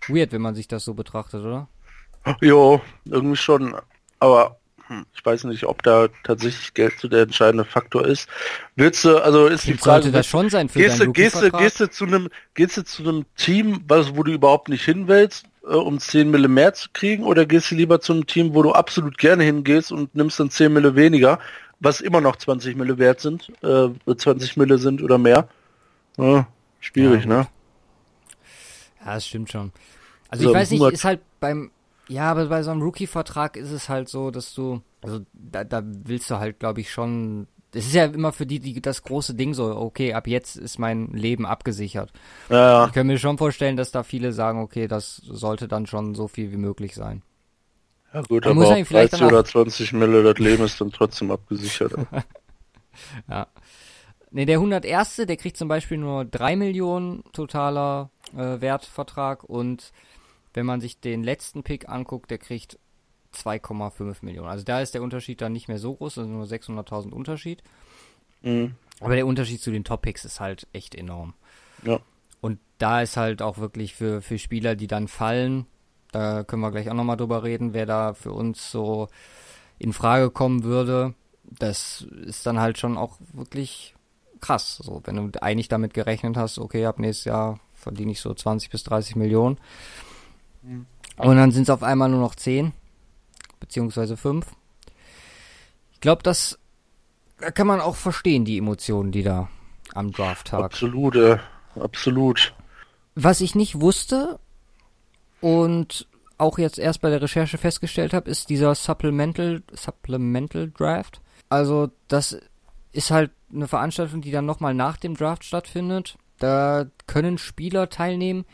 weird, 0.08 0.32
wenn 0.32 0.42
man 0.42 0.56
sich 0.56 0.68
das 0.68 0.84
so 0.84 0.94
betrachtet, 0.94 1.44
oder? 1.44 1.68
Jo, 2.42 2.82
irgendwie 3.06 3.36
schon. 3.36 3.76
Aber 4.20 4.58
hm, 4.92 5.06
ich 5.14 5.26
weiß 5.26 5.46
nicht, 5.46 5.66
ob 5.66 5.84
da 5.84 6.10
tatsächlich 6.24 6.74
Geld 6.74 7.00
so 7.00 7.08
der 7.08 7.22
entscheidende 7.22 7.64
Faktor 7.64 8.06
ist. 8.06 8.28
Willst 8.76 9.06
du, 9.06 9.18
also 9.18 9.48
ist 9.48 9.66
die 9.66 9.74
Frage, 9.74 10.04
sollte 10.04 10.18
das 10.18 10.28
schon 10.28 10.50
sein 10.50 10.68
für 10.68 10.80
gehst 10.80 11.00
du, 11.00 11.12
gehst 11.14 11.42
gehst 11.58 11.80
du 11.80 11.90
zu 11.90 12.06
einem, 12.06 12.30
gehst 12.54 12.76
du 12.76 12.84
zu 12.84 13.04
einem 13.04 13.26
Team, 13.38 13.82
was, 13.88 14.16
wo 14.16 14.24
du 14.24 14.34
überhaupt 14.34 14.68
nicht 14.68 14.84
hin 14.84 15.08
willst, 15.08 15.46
äh, 15.64 15.76
um 15.76 15.98
10 15.98 16.30
Mille 16.30 16.50
mehr 16.50 16.74
zu 16.74 16.90
kriegen, 16.92 17.24
oder 17.24 17.46
gehst 17.46 17.72
du 17.72 17.76
lieber 17.76 18.02
zu 18.02 18.12
einem 18.12 18.28
Team, 18.28 18.54
wo 18.54 18.64
du 18.64 18.74
absolut 18.74 19.18
gerne 19.18 19.44
hingehst 19.44 19.92
und 19.94 20.14
nimmst 20.14 20.40
dann 20.40 20.50
10 20.50 20.74
Mille 20.74 20.96
weniger, 20.96 21.40
was 21.80 22.02
immer 22.02 22.20
noch 22.20 22.36
20 22.36 22.76
Mille 22.76 22.98
wert 22.98 23.22
sind, 23.22 23.52
äh, 23.64 23.88
20 24.14 24.58
Mille 24.58 24.78
sind 24.78 25.02
oder 25.02 25.18
mehr? 25.18 25.48
Ja, 26.18 26.48
schwierig, 26.82 27.24
ja, 27.24 27.30
ne? 27.30 27.48
Ja, 29.04 29.16
das 29.16 29.28
stimmt 29.28 29.52
schon. 29.52 29.72
Also, 30.30 30.46
also 30.46 30.50
ich 30.50 30.56
weiß 30.56 30.72
nicht, 30.72 30.94
ist 30.94 31.04
halt 31.04 31.22
beim 31.40 31.72
ja, 32.12 32.30
aber 32.30 32.48
bei 32.48 32.62
so 32.62 32.72
einem 32.72 32.82
Rookie-Vertrag 32.82 33.56
ist 33.56 33.72
es 33.72 33.88
halt 33.88 34.10
so, 34.10 34.32
dass 34.32 34.54
du, 34.54 34.82
also 35.02 35.22
da, 35.32 35.64
da 35.64 35.82
willst 35.86 36.30
du 36.30 36.40
halt, 36.40 36.60
glaube 36.60 36.82
ich, 36.82 36.92
schon. 36.92 37.48
Es 37.74 37.86
ist 37.86 37.96
ja 37.96 38.04
immer 38.04 38.34
für 38.34 38.46
die, 38.46 38.60
die 38.60 38.82
das 38.82 39.04
große 39.04 39.34
Ding 39.34 39.54
so, 39.54 39.74
okay, 39.78 40.12
ab 40.12 40.28
jetzt 40.28 40.58
ist 40.58 40.78
mein 40.78 41.08
Leben 41.14 41.46
abgesichert. 41.46 42.12
Ja. 42.50 42.88
Ich 42.88 42.92
kann 42.92 43.08
mir 43.08 43.18
schon 43.18 43.38
vorstellen, 43.38 43.78
dass 43.78 43.92
da 43.92 44.04
viele 44.04 44.34
sagen, 44.34 44.60
okay, 44.62 44.90
das 44.90 45.22
sollte 45.24 45.70
dann 45.70 45.88
schon 45.88 46.14
so 46.14 46.28
viel 46.28 46.52
wie 46.52 46.58
möglich 46.58 46.96
sein. 46.96 47.22
Ja 48.14 48.24
gut, 48.24 48.44
Man 48.44 48.58
aber 48.58 48.84
30 48.84 49.24
oder 49.24 49.46
20 49.46 49.94
Mille, 49.94 50.22
das 50.22 50.38
Leben 50.38 50.66
ist 50.66 50.82
dann 50.82 50.92
trotzdem 50.92 51.32
abgesichert. 51.32 51.94
ja. 53.30 53.48
Ne, 54.32 54.46
der 54.46 54.58
101. 54.58 55.16
der 55.28 55.38
kriegt 55.38 55.56
zum 55.56 55.70
Beispiel 55.70 55.98
nur 55.98 56.26
3 56.26 56.58
Millionen 56.58 57.24
totaler 57.32 58.10
äh, 58.36 58.62
Wertvertrag 58.62 59.44
und 59.44 59.92
wenn 60.54 60.66
man 60.66 60.82
sich 60.82 61.00
den 61.00 61.24
letzten 61.24 61.64
Pick 61.64 61.90
anguckt, 61.90 62.30
der 62.30 62.38
kriegt 62.38 62.78
2,5 63.34 64.18
Millionen. 64.22 64.50
Also 64.50 64.66
da 64.66 64.82
ist 64.82 64.94
der 64.94 65.02
Unterschied 65.02 65.42
dann 65.42 65.54
nicht 65.54 65.68
mehr 65.68 65.80
so 65.80 65.96
groß, 65.96 66.18
also 66.18 66.30
nur 66.30 66.46
600.000 66.46 67.12
Unterschied. 67.12 67.64
Mhm. 68.42 68.76
Aber 69.00 69.16
der 69.16 69.26
Unterschied 69.26 69.62
zu 69.62 69.72
den 69.72 69.84
Top-Picks 69.84 70.26
ist 70.26 70.40
halt 70.40 70.68
echt 70.74 70.96
enorm. 70.96 71.34
Ja. 71.84 72.00
Und 72.42 72.60
da 72.78 73.02
ist 73.02 73.18
halt 73.18 73.42
auch 73.42 73.58
wirklich 73.58 73.96
für, 73.96 74.22
für 74.22 74.38
Spieler, 74.38 74.76
die 74.76 74.88
dann 74.88 75.08
fallen, 75.08 75.66
da 76.12 76.44
können 76.44 76.62
wir 76.62 76.72
gleich 76.72 76.90
auch 76.90 76.96
nochmal 76.96 77.18
drüber 77.18 77.44
reden, 77.44 77.74
wer 77.74 77.86
da 77.86 78.14
für 78.14 78.34
uns 78.34 78.72
so 78.72 79.08
in 79.80 79.94
Frage 79.94 80.30
kommen 80.30 80.64
würde. 80.64 81.14
Das 81.44 82.06
ist 82.26 82.46
dann 82.46 82.60
halt 82.60 82.78
schon 82.78 82.98
auch 82.98 83.18
wirklich 83.34 83.96
krass. 84.42 84.78
So, 84.78 85.02
wenn 85.06 85.32
du 85.32 85.42
eigentlich 85.42 85.70
damit 85.70 85.94
gerechnet 85.94 86.36
hast, 86.36 86.60
okay, 86.60 86.86
ab 86.86 87.00
nächstes 87.00 87.26
Jahr 87.26 87.60
verdiene 87.82 88.12
ich 88.12 88.22
so 88.22 88.34
20 88.34 88.70
bis 88.70 88.84
30 88.84 89.16
Millionen 89.16 89.58
Mhm. 90.62 90.86
Und 91.18 91.38
dann 91.38 91.52
sind 91.52 91.64
es 91.64 91.70
auf 91.70 91.84
einmal 91.84 92.10
nur 92.10 92.20
noch 92.20 92.36
10, 92.36 92.74
beziehungsweise 93.60 94.18
5. 94.18 94.46
Ich 95.94 96.02
glaube, 96.02 96.24
das 96.24 96.58
da 97.40 97.50
kann 97.50 97.66
man 97.66 97.82
auch 97.82 97.96
verstehen, 97.96 98.46
die 98.46 98.60
Emotionen, 98.60 99.12
die 99.12 99.24
da 99.24 99.50
am 99.96 100.12
Draft-Tag. 100.12 100.64
Absolut, 100.64 101.16
äh, 101.16 101.40
absolut. 101.76 102.54
Was 103.16 103.42
ich 103.42 103.56
nicht 103.56 103.82
wusste 103.82 104.40
und 105.42 106.08
auch 106.38 106.60
jetzt 106.60 106.78
erst 106.78 107.02
bei 107.02 107.10
der 107.10 107.22
Recherche 107.22 107.58
festgestellt 107.58 108.14
habe, 108.14 108.30
ist 108.30 108.50
dieser 108.50 108.76
Supplemental, 108.76 109.64
Supplemental 109.74 110.70
Draft. 110.70 111.20
Also 111.50 111.90
das 112.08 112.40
ist 112.92 113.10
halt 113.10 113.32
eine 113.52 113.68
Veranstaltung, 113.68 114.22
die 114.22 114.32
dann 114.32 114.46
nochmal 114.46 114.76
nach 114.76 114.98
dem 114.98 115.16
Draft 115.16 115.44
stattfindet. 115.44 116.18
Da 116.42 116.88
können 117.06 117.38
Spieler 117.38 117.90
teilnehmen, 117.90 118.46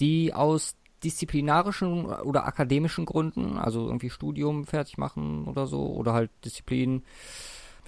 die 0.00 0.34
aus 0.34 0.74
disziplinarischen 1.04 2.06
oder 2.06 2.44
akademischen 2.44 3.06
Gründen, 3.06 3.56
also 3.56 3.86
irgendwie 3.86 4.10
Studium 4.10 4.66
fertig 4.66 4.98
machen 4.98 5.46
oder 5.46 5.66
so, 5.66 5.86
oder 5.86 6.12
halt 6.12 6.30
Disziplin, 6.44 7.04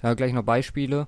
ja, 0.01 0.13
gleich 0.13 0.31
noch 0.33 0.43
Beispiele, 0.43 1.07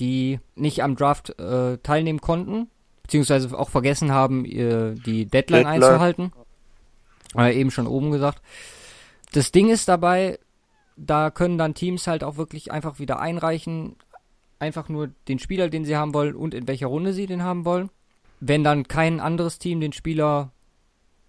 die 0.00 0.40
nicht 0.54 0.82
am 0.82 0.96
Draft 0.96 1.38
äh, 1.38 1.76
teilnehmen 1.78 2.20
konnten, 2.20 2.68
beziehungsweise 3.02 3.56
auch 3.56 3.68
vergessen 3.68 4.12
haben, 4.12 4.44
ihr, 4.46 4.92
die 4.92 5.26
Deadline, 5.26 5.64
Deadline. 5.64 5.82
einzuhalten. 5.82 6.32
Äh, 7.36 7.58
eben 7.58 7.70
schon 7.70 7.86
oben 7.86 8.10
gesagt. 8.10 8.40
Das 9.32 9.52
Ding 9.52 9.68
ist 9.68 9.88
dabei, 9.88 10.38
da 10.96 11.30
können 11.30 11.58
dann 11.58 11.74
Teams 11.74 12.06
halt 12.06 12.24
auch 12.24 12.36
wirklich 12.36 12.72
einfach 12.72 12.98
wieder 12.98 13.18
einreichen, 13.20 13.96
einfach 14.64 14.88
nur 14.88 15.08
den 15.28 15.38
Spieler, 15.38 15.68
den 15.68 15.84
sie 15.84 15.96
haben 15.96 16.14
wollen 16.14 16.34
und 16.34 16.54
in 16.54 16.66
welcher 16.66 16.88
Runde 16.88 17.12
sie 17.12 17.26
den 17.26 17.42
haben 17.42 17.64
wollen. 17.64 17.90
Wenn 18.40 18.64
dann 18.64 18.88
kein 18.88 19.20
anderes 19.20 19.58
Team 19.58 19.80
den 19.80 19.92
Spieler 19.92 20.52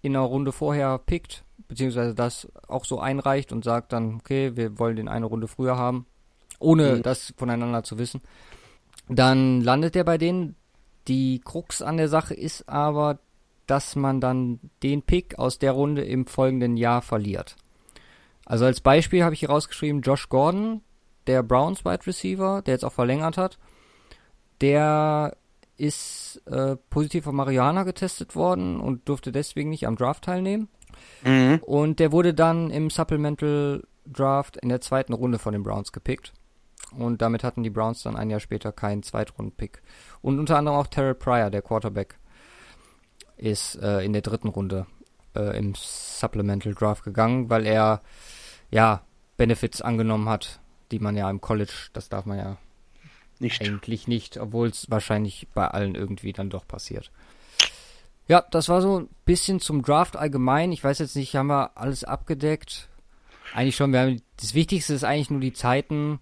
in 0.02 0.16
einer 0.16 0.24
Runde 0.24 0.52
vorher 0.52 0.98
pickt, 0.98 1.44
beziehungsweise 1.68 2.14
das 2.14 2.48
auch 2.68 2.84
so 2.84 3.00
einreicht 3.00 3.52
und 3.52 3.64
sagt 3.64 3.92
dann, 3.92 4.16
okay, 4.16 4.56
wir 4.56 4.78
wollen 4.78 4.96
den 4.96 5.08
eine 5.08 5.26
Runde 5.26 5.48
früher 5.48 5.76
haben, 5.76 6.06
ohne 6.58 6.96
mhm. 6.96 7.02
das 7.02 7.34
voneinander 7.36 7.82
zu 7.82 7.98
wissen, 7.98 8.20
dann 9.08 9.60
landet 9.60 9.94
der 9.94 10.04
bei 10.04 10.18
denen. 10.18 10.56
Die 11.08 11.40
Krux 11.44 11.82
an 11.82 11.96
der 11.96 12.08
Sache 12.08 12.34
ist 12.34 12.68
aber, 12.68 13.20
dass 13.66 13.96
man 13.96 14.20
dann 14.20 14.58
den 14.82 15.02
Pick 15.02 15.38
aus 15.38 15.58
der 15.58 15.72
Runde 15.72 16.04
im 16.04 16.26
folgenden 16.26 16.76
Jahr 16.76 17.02
verliert. 17.02 17.56
Also 18.44 18.64
als 18.64 18.80
Beispiel 18.80 19.24
habe 19.24 19.34
ich 19.34 19.40
hier 19.40 19.50
rausgeschrieben, 19.50 20.02
Josh 20.02 20.28
Gordon, 20.28 20.82
der 21.26 21.42
Browns 21.42 21.84
Wide 21.84 22.06
Receiver, 22.06 22.62
der 22.62 22.74
jetzt 22.74 22.84
auch 22.84 22.92
verlängert 22.92 23.36
hat, 23.36 23.58
der 24.60 25.36
ist 25.76 26.40
äh, 26.46 26.76
positiv 26.88 27.26
auf 27.26 27.32
Marihuana 27.32 27.82
getestet 27.82 28.34
worden 28.34 28.80
und 28.80 29.08
durfte 29.08 29.32
deswegen 29.32 29.70
nicht 29.70 29.86
am 29.86 29.96
Draft 29.96 30.24
teilnehmen. 30.24 30.68
Mhm. 31.22 31.60
Und 31.62 32.00
der 32.00 32.12
wurde 32.12 32.32
dann 32.32 32.70
im 32.70 32.90
Supplemental 32.90 33.82
Draft 34.06 34.56
in 34.56 34.68
der 34.68 34.80
zweiten 34.80 35.12
Runde 35.12 35.38
von 35.38 35.52
den 35.52 35.62
Browns 35.62 35.92
gepickt. 35.92 36.32
Und 36.96 37.20
damit 37.20 37.42
hatten 37.42 37.62
die 37.62 37.70
Browns 37.70 38.02
dann 38.02 38.16
ein 38.16 38.30
Jahr 38.30 38.40
später 38.40 38.72
keinen 38.72 39.02
Zweitrunden-Pick. 39.02 39.82
Und 40.22 40.38
unter 40.38 40.56
anderem 40.56 40.78
auch 40.78 40.86
Terrell 40.86 41.14
Pryor, 41.14 41.50
der 41.50 41.62
Quarterback, 41.62 42.18
ist 43.36 43.76
äh, 43.76 44.00
in 44.00 44.12
der 44.12 44.22
dritten 44.22 44.48
Runde 44.48 44.86
äh, 45.34 45.58
im 45.58 45.74
Supplemental 45.74 46.74
Draft 46.74 47.04
gegangen, 47.04 47.50
weil 47.50 47.66
er 47.66 48.02
ja 48.70 49.02
Benefits 49.36 49.82
angenommen 49.82 50.28
hat, 50.28 50.60
die 50.90 50.98
man 50.98 51.16
ja 51.16 51.28
im 51.30 51.40
College, 51.40 51.72
das 51.92 52.08
darf 52.08 52.26
man 52.26 52.38
ja 52.38 52.56
nicht. 53.38 53.60
Eigentlich 53.60 54.08
nicht, 54.08 54.38
obwohl 54.38 54.68
es 54.68 54.90
wahrscheinlich 54.90 55.46
bei 55.54 55.68
allen 55.68 55.94
irgendwie 55.94 56.32
dann 56.32 56.50
doch 56.50 56.66
passiert. 56.66 57.10
Ja, 58.28 58.44
das 58.50 58.68
war 58.68 58.82
so 58.82 59.00
ein 59.00 59.08
bisschen 59.24 59.60
zum 59.60 59.82
Draft 59.82 60.16
allgemein. 60.16 60.72
Ich 60.72 60.82
weiß 60.82 60.98
jetzt 60.98 61.16
nicht, 61.16 61.36
haben 61.36 61.46
wir 61.48 61.76
alles 61.76 62.02
abgedeckt? 62.02 62.88
Eigentlich 63.54 63.76
schon, 63.76 63.92
wir 63.92 64.00
haben 64.00 64.22
das 64.40 64.54
Wichtigste 64.54 64.94
ist 64.94 65.04
eigentlich 65.04 65.30
nur 65.30 65.40
die 65.40 65.52
Zeiten. 65.52 66.18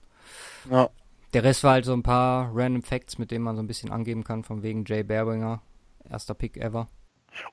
Ja. 0.71 0.91
Der 1.33 1.43
Rest 1.43 1.65
war 1.65 1.73
halt 1.73 1.85
so 1.85 1.93
ein 1.93 2.03
paar 2.03 2.51
random 2.55 2.83
Facts, 2.83 3.19
mit 3.19 3.31
denen 3.31 3.45
man 3.45 3.57
so 3.57 3.63
ein 3.63 3.67
bisschen 3.67 3.91
angeben 3.91 4.23
kann, 4.23 4.45
von 4.45 4.63
wegen 4.63 4.85
Jay 4.85 5.03
Berbinger, 5.03 5.63
erster 6.09 6.35
Pick 6.35 6.57
ever. 6.59 6.87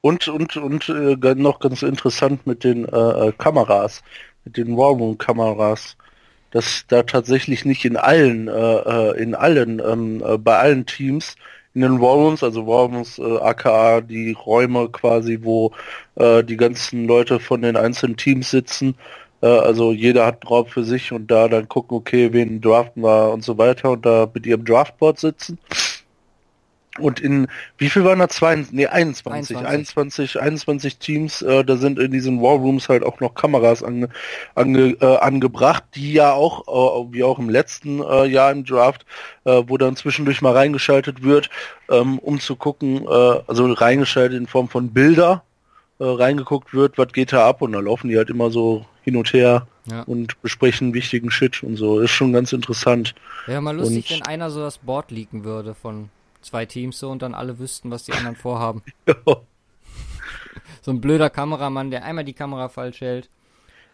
Und 0.02 0.28
und 0.28 0.58
und 0.58 0.90
äh, 0.90 1.36
noch 1.36 1.60
ganz 1.60 1.82
interessant 1.82 2.46
mit 2.46 2.64
den 2.64 2.86
äh, 2.86 3.28
äh, 3.28 3.32
Kameras, 3.32 4.04
mit 4.46 4.58
den 4.58 4.78
Warroom-Kameras, 4.78 5.98
dass 6.52 6.86
da 6.88 7.04
tatsächlich 7.04 7.66
nicht 7.66 7.86
in 7.86 7.98
allen, 7.98 8.48
äh, 8.48 8.52
äh 8.52 9.22
in 9.22 9.36
allen, 9.36 9.82
ähm, 9.86 10.24
äh, 10.26 10.38
bei 10.38 10.58
allen 10.58 10.86
Teams 10.86 11.36
in 11.74 11.82
den 11.82 12.02
Warrooms, 12.02 12.44
also 12.44 12.68
Warrooms, 12.68 13.18
äh, 13.20 13.38
aka 13.38 14.02
die 14.02 14.34
Räume 14.34 14.90
quasi, 14.90 15.40
wo 15.42 15.72
äh, 16.16 16.44
die 16.44 16.58
ganzen 16.58 17.08
Leute 17.08 17.40
von 17.40 17.62
den 17.62 17.78
einzelnen 17.78 18.18
Teams 18.18 18.52
sitzen, 18.52 18.96
äh, 19.42 19.48
also 19.48 19.92
jeder 19.92 20.26
hat 20.26 20.44
einen 20.44 20.50
Raum 20.50 20.68
für 20.68 20.84
sich 20.84 21.12
und 21.12 21.30
da 21.30 21.48
dann 21.48 21.68
gucken, 21.68 21.98
okay, 21.98 22.32
wen 22.34 22.62
draften 22.62 23.04
wir 23.04 23.32
und 23.32 23.44
so 23.44 23.58
weiter 23.58 23.92
und 23.92 24.06
da 24.06 24.30
mit 24.34 24.46
ihrem 24.46 24.66
Draftboard 24.66 25.20
sitzen. 25.20 25.58
Und 27.00 27.22
in, 27.22 27.48
wie 27.78 27.90
viel 27.90 28.04
waren 28.04 28.20
da? 28.20 28.28
Zwei, 28.28 28.56
nee, 28.72 28.86
21, 28.86 29.58
21, 29.58 29.66
21, 29.66 30.42
21 30.42 30.98
Teams, 30.98 31.42
äh, 31.42 31.64
da 31.64 31.78
sind 31.78 31.98
in 32.00 32.12
diesen 32.12 32.42
Warrooms 32.42 32.90
halt 32.90 33.04
auch 33.04 33.22
noch 33.22 33.34
Kameras 33.34 33.82
ange, 33.82 34.10
ange, 34.56 34.98
äh, 35.00 35.18
angebracht, 35.18 35.86
die 35.96 36.12
ja 36.12 36.34
auch, 36.34 36.68
äh, 36.68 37.14
wie 37.14 37.24
auch 37.24 37.40
im 37.40 37.50
letzten 37.50 38.02
äh, 38.04 38.26
Jahr 38.26 38.52
im 38.52 38.66
Draft, 38.66 39.06
äh, 39.46 39.64
wo 39.68 39.78
dann 39.78 39.96
zwischendurch 39.96 40.42
mal 40.42 40.52
reingeschaltet 40.52 41.24
wird, 41.24 41.50
ähm, 41.90 42.20
um 42.20 42.42
zu 42.42 42.58
gucken, 42.58 43.06
äh, 43.08 43.40
also 43.48 43.72
reingeschaltet 43.72 44.38
in 44.38 44.48
Form 44.48 44.68
von 44.68 44.92
Bilder, 44.92 45.44
reingeguckt 46.04 46.74
wird, 46.74 46.98
was 46.98 47.14
geht 47.14 47.32
da 47.32 47.48
ab 47.48 47.62
und 47.62 47.74
da 47.74 47.80
laufen 47.80 48.10
die 48.10 48.18
halt 48.18 48.32
immer 48.32 48.50
so 48.50 48.88
hin 49.04 49.16
und 49.18 49.34
her 49.34 49.68
ja. 49.86 50.02
und 50.02 50.42
besprechen 50.42 50.96
wichtigen 50.96 51.30
Shit 51.30 51.62
und 51.62 51.76
so. 51.76 52.00
Ist 52.00 52.10
schon 52.10 52.34
ganz 52.34 52.54
interessant. 52.54 53.14
Wäre 53.46 53.62
mal 53.62 53.78
lustig, 53.78 54.10
und, 54.10 54.18
wenn 54.18 54.26
einer 54.26 54.50
so 54.50 54.62
das 54.62 54.80
Board 54.80 55.12
leaken 55.12 55.44
würde 55.44 55.76
von 55.76 56.10
zwei 56.42 56.66
Teams 56.66 57.00
so 57.00 57.10
und 57.10 57.22
dann 57.22 57.34
alle 57.34 57.60
wüssten, 57.60 57.92
was 57.92 58.04
die 58.04 58.14
anderen 58.14 58.36
vorhaben. 58.36 58.84
so 60.82 60.92
ein 60.92 61.02
blöder 61.02 61.30
Kameramann, 61.30 61.92
der 61.92 62.04
einmal 62.04 62.24
die 62.24 62.34
Kamera 62.34 62.70
falsch 62.70 63.02
hält. 63.02 63.30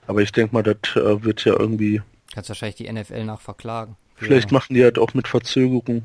Aber 0.08 0.22
ich 0.22 0.32
denke 0.32 0.54
mal, 0.54 0.64
das 0.64 0.78
äh, 0.96 1.24
wird 1.24 1.44
ja 1.46 1.60
irgendwie. 1.60 2.02
Kannst 2.34 2.50
wahrscheinlich 2.50 2.76
die 2.76 2.92
NFL 2.92 3.26
nach 3.26 3.42
verklagen. 3.42 3.96
Vielleicht 4.16 4.52
machen 4.52 4.74
die 4.74 4.84
halt 4.84 4.98
auch 4.98 5.14
mit 5.14 5.28
Verzögerung. 5.28 6.04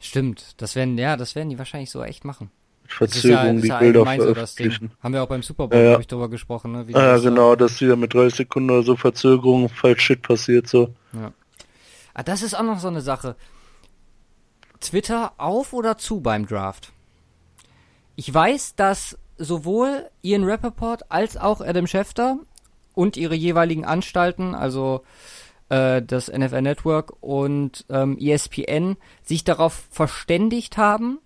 Stimmt, 0.00 0.60
das 0.60 0.76
werden, 0.76 0.98
ja, 0.98 1.16
das 1.16 1.34
werden 1.34 1.48
die 1.48 1.58
wahrscheinlich 1.58 1.90
so 1.90 2.02
echt 2.02 2.24
machen. 2.24 2.50
Mit 2.82 2.92
Verzögerung 2.92 3.62
ja, 3.62 3.78
die 3.78 3.84
Bilder 3.84 4.04
veröffentlichen. 4.04 4.90
So 4.94 5.02
Haben 5.02 5.14
wir 5.14 5.22
auch 5.22 5.28
beim 5.28 5.42
Super 5.42 5.68
Bowl, 5.68 5.78
ja, 5.78 5.92
ja. 5.92 6.00
ich, 6.00 6.06
drüber 6.06 6.28
gesprochen, 6.28 6.72
ne? 6.72 6.86
Ah, 6.92 7.00
ja, 7.00 7.18
genau, 7.18 7.56
dass 7.56 7.80
wieder 7.80 7.96
mit 7.96 8.14
30 8.14 8.36
Sekunden 8.36 8.70
oder 8.70 8.82
so 8.82 8.96
Verzögerung 8.96 9.68
falsch 9.68 10.02
Shit 10.02 10.22
passiert, 10.22 10.68
so. 10.68 10.94
Ja. 11.12 11.32
Ah, 12.14 12.22
das 12.22 12.42
ist 12.42 12.54
auch 12.54 12.62
noch 12.62 12.78
so 12.78 12.88
eine 12.88 13.00
Sache. 13.00 13.36
Twitter 14.80 15.32
auf 15.38 15.72
oder 15.72 15.98
zu 15.98 16.20
beim 16.20 16.46
Draft? 16.46 16.92
Ich 18.16 18.32
weiß, 18.32 18.74
dass 18.74 19.18
sowohl 19.36 20.10
Ian 20.22 20.44
Rappaport 20.44 21.10
als 21.10 21.36
auch 21.36 21.60
Adam 21.60 21.86
Schefter 21.86 22.38
und 22.94 23.16
ihre 23.16 23.34
jeweiligen 23.34 23.84
Anstalten, 23.84 24.54
also 24.54 25.02
äh, 25.68 26.02
das 26.02 26.28
NFL 26.28 26.62
Network 26.62 27.12
und 27.20 27.84
ähm, 27.88 28.18
ESPN, 28.18 28.96
sich 29.22 29.44
darauf 29.44 29.86
verständigt 29.90 30.76
haben, 30.76 31.20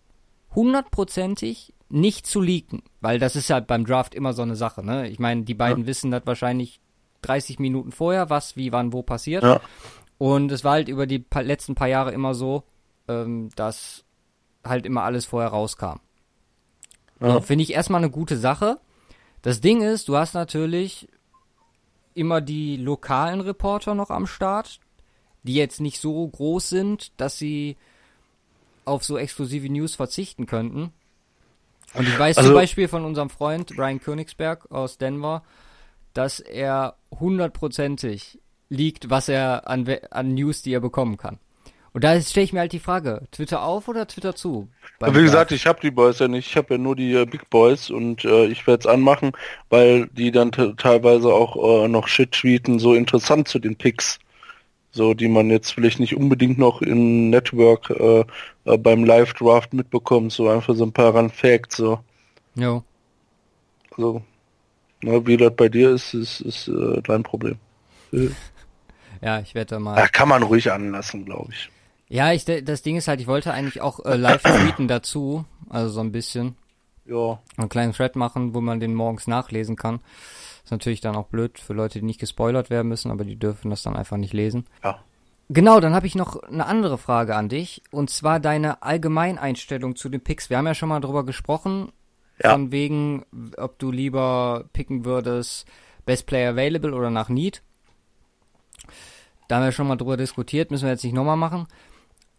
hundertprozentig 0.54 1.72
nicht 1.88 2.26
zu 2.26 2.40
leaken. 2.40 2.82
Weil 3.00 3.18
das 3.18 3.36
ist 3.36 3.50
halt 3.50 3.66
beim 3.66 3.86
Draft 3.86 4.14
immer 4.14 4.32
so 4.32 4.42
eine 4.42 4.56
Sache, 4.56 4.84
ne? 4.84 5.08
Ich 5.08 5.18
meine, 5.18 5.42
die 5.42 5.54
beiden 5.54 5.84
ja. 5.84 5.86
wissen 5.86 6.10
das 6.10 6.26
wahrscheinlich 6.26 6.80
30 7.22 7.58
Minuten 7.58 7.92
vorher, 7.92 8.30
was, 8.30 8.56
wie, 8.56 8.72
wann, 8.72 8.92
wo 8.92 9.02
passiert. 9.02 9.44
Ja. 9.44 9.60
Und 10.18 10.52
es 10.52 10.64
war 10.64 10.72
halt 10.72 10.88
über 10.88 11.06
die 11.06 11.24
letzten 11.34 11.74
paar 11.74 11.88
Jahre 11.88 12.12
immer 12.12 12.34
so, 12.34 12.64
ähm, 13.08 13.50
dass 13.56 14.04
halt 14.64 14.86
immer 14.86 15.02
alles 15.02 15.24
vorher 15.26 15.50
rauskam. 15.50 16.00
Ja. 17.20 17.40
Finde 17.40 17.62
ich 17.62 17.72
erstmal 17.72 18.00
eine 18.00 18.10
gute 18.10 18.36
Sache. 18.36 18.78
Das 19.42 19.60
Ding 19.60 19.82
ist, 19.82 20.08
du 20.08 20.16
hast 20.16 20.34
natürlich 20.34 21.08
immer 22.14 22.40
die 22.40 22.76
lokalen 22.76 23.40
Reporter 23.40 23.94
noch 23.94 24.10
am 24.10 24.26
Start, 24.26 24.80
die 25.42 25.54
jetzt 25.54 25.80
nicht 25.80 26.00
so 26.00 26.26
groß 26.26 26.68
sind, 26.68 27.12
dass 27.20 27.38
sie 27.38 27.76
auf 28.84 29.04
so 29.04 29.16
exklusive 29.16 29.68
News 29.68 29.94
verzichten 29.94 30.46
könnten. 30.46 30.92
Und 31.94 32.08
ich 32.08 32.18
weiß 32.18 32.38
also, 32.38 32.50
zum 32.50 32.54
Beispiel 32.54 32.88
von 32.88 33.04
unserem 33.04 33.30
Freund 33.30 33.76
Brian 33.76 34.00
Königsberg 34.00 34.70
aus 34.70 34.98
Denver, 34.98 35.42
dass 36.14 36.40
er 36.40 36.96
hundertprozentig 37.10 38.40
liegt, 38.68 39.10
was 39.10 39.28
er 39.28 39.68
an, 39.68 39.86
an 40.10 40.34
News, 40.34 40.62
die 40.62 40.72
er 40.72 40.80
bekommen 40.80 41.16
kann. 41.16 41.38
Und 41.94 42.04
da 42.04 42.18
stelle 42.20 42.44
ich 42.44 42.52
mir 42.54 42.60
halt 42.60 42.72
die 42.72 42.78
Frage, 42.78 43.22
Twitter 43.32 43.62
auf 43.62 43.86
oder 43.86 44.08
Twitter 44.08 44.34
zu? 44.34 44.68
Wie 45.00 45.22
gesagt, 45.22 45.52
ich 45.52 45.66
habe 45.66 45.80
die 45.80 45.90
Boys 45.90 46.20
ja 46.20 46.28
nicht, 46.28 46.48
ich 46.48 46.56
habe 46.56 46.74
ja 46.74 46.78
nur 46.78 46.96
die 46.96 47.12
äh, 47.12 47.26
Big 47.26 47.50
Boys 47.50 47.90
und 47.90 48.24
äh, 48.24 48.46
ich 48.46 48.66
werde 48.66 48.80
es 48.80 48.86
anmachen, 48.86 49.32
weil 49.68 50.06
die 50.06 50.30
dann 50.30 50.52
teilweise 50.52 51.28
auch 51.28 51.84
äh, 51.84 51.88
noch 51.88 52.08
Shit 52.08 52.32
tweeten, 52.32 52.78
so 52.78 52.94
interessant 52.94 53.48
zu 53.48 53.58
den 53.58 53.76
Picks, 53.76 54.18
so 54.90 55.12
die 55.12 55.28
man 55.28 55.50
jetzt 55.50 55.74
vielleicht 55.74 56.00
nicht 56.00 56.16
unbedingt 56.16 56.56
noch 56.56 56.80
in 56.80 57.28
Network 57.28 57.90
äh, 57.90 58.24
äh, 58.64 58.78
beim 58.78 59.04
Live-Draft 59.04 59.74
mitbekommt, 59.74 60.32
so 60.32 60.48
einfach 60.48 60.74
so 60.74 60.84
ein 60.84 60.92
paar 60.92 61.14
Run 61.14 61.28
Facts, 61.28 61.76
so. 61.76 62.00
Jo. 62.54 62.82
Also, 63.98 64.22
na, 65.02 65.26
wie 65.26 65.36
das 65.36 65.54
bei 65.54 65.68
dir 65.68 65.90
ist, 65.90 66.14
ist, 66.14 66.40
ist 66.40 66.68
äh, 66.68 67.02
dein 67.02 67.22
Problem. 67.22 67.56
ja, 69.20 69.40
ich 69.40 69.54
werde 69.54 69.74
da 69.74 69.78
mal. 69.78 69.96
Da 69.96 70.06
kann 70.06 70.30
man 70.30 70.42
ruhig 70.42 70.72
anlassen, 70.72 71.26
glaube 71.26 71.52
ich. 71.52 71.71
Ja, 72.12 72.30
ich, 72.30 72.44
das 72.44 72.82
Ding 72.82 72.96
ist 72.96 73.08
halt, 73.08 73.22
ich 73.22 73.26
wollte 73.26 73.54
eigentlich 73.54 73.80
auch 73.80 74.04
äh, 74.04 74.16
live 74.16 74.42
tweeten 74.42 74.86
dazu, 74.86 75.46
also 75.70 75.88
so 75.88 76.00
ein 76.00 76.12
bisschen. 76.12 76.56
Ja. 77.06 77.40
Einen 77.56 77.70
kleinen 77.70 77.94
Thread 77.94 78.16
machen, 78.16 78.54
wo 78.54 78.60
man 78.60 78.80
den 78.80 78.94
morgens 78.94 79.26
nachlesen 79.26 79.76
kann. 79.76 80.00
Ist 80.62 80.70
natürlich 80.70 81.00
dann 81.00 81.16
auch 81.16 81.28
blöd 81.28 81.58
für 81.58 81.72
Leute, 81.72 82.00
die 82.00 82.04
nicht 82.04 82.20
gespoilert 82.20 82.68
werden 82.68 82.88
müssen, 82.88 83.10
aber 83.10 83.24
die 83.24 83.38
dürfen 83.38 83.70
das 83.70 83.82
dann 83.82 83.96
einfach 83.96 84.18
nicht 84.18 84.34
lesen. 84.34 84.66
Ja. 84.84 84.98
Genau, 85.48 85.80
dann 85.80 85.94
habe 85.94 86.06
ich 86.06 86.14
noch 86.14 86.36
eine 86.42 86.66
andere 86.66 86.98
Frage 86.98 87.34
an 87.34 87.48
dich. 87.48 87.82
Und 87.90 88.10
zwar 88.10 88.40
deine 88.40 88.82
Allgemeineinstellung 88.82 89.96
zu 89.96 90.10
den 90.10 90.20
Picks. 90.20 90.50
Wir 90.50 90.58
haben 90.58 90.66
ja 90.66 90.74
schon 90.74 90.90
mal 90.90 91.00
drüber 91.00 91.24
gesprochen. 91.24 91.92
Ja. 92.42 92.52
Von 92.52 92.72
wegen, 92.72 93.24
ob 93.56 93.78
du 93.78 93.90
lieber 93.90 94.66
picken 94.74 95.06
würdest, 95.06 95.66
Best 96.04 96.26
Player 96.26 96.50
Available 96.50 96.92
oder 96.92 97.08
nach 97.08 97.30
Need. 97.30 97.62
Da 99.48 99.56
haben 99.56 99.64
wir 99.64 99.72
schon 99.72 99.88
mal 99.88 99.96
drüber 99.96 100.18
diskutiert, 100.18 100.70
müssen 100.70 100.84
wir 100.84 100.92
jetzt 100.92 101.04
nicht 101.04 101.14
nochmal 101.14 101.36
machen. 101.36 101.66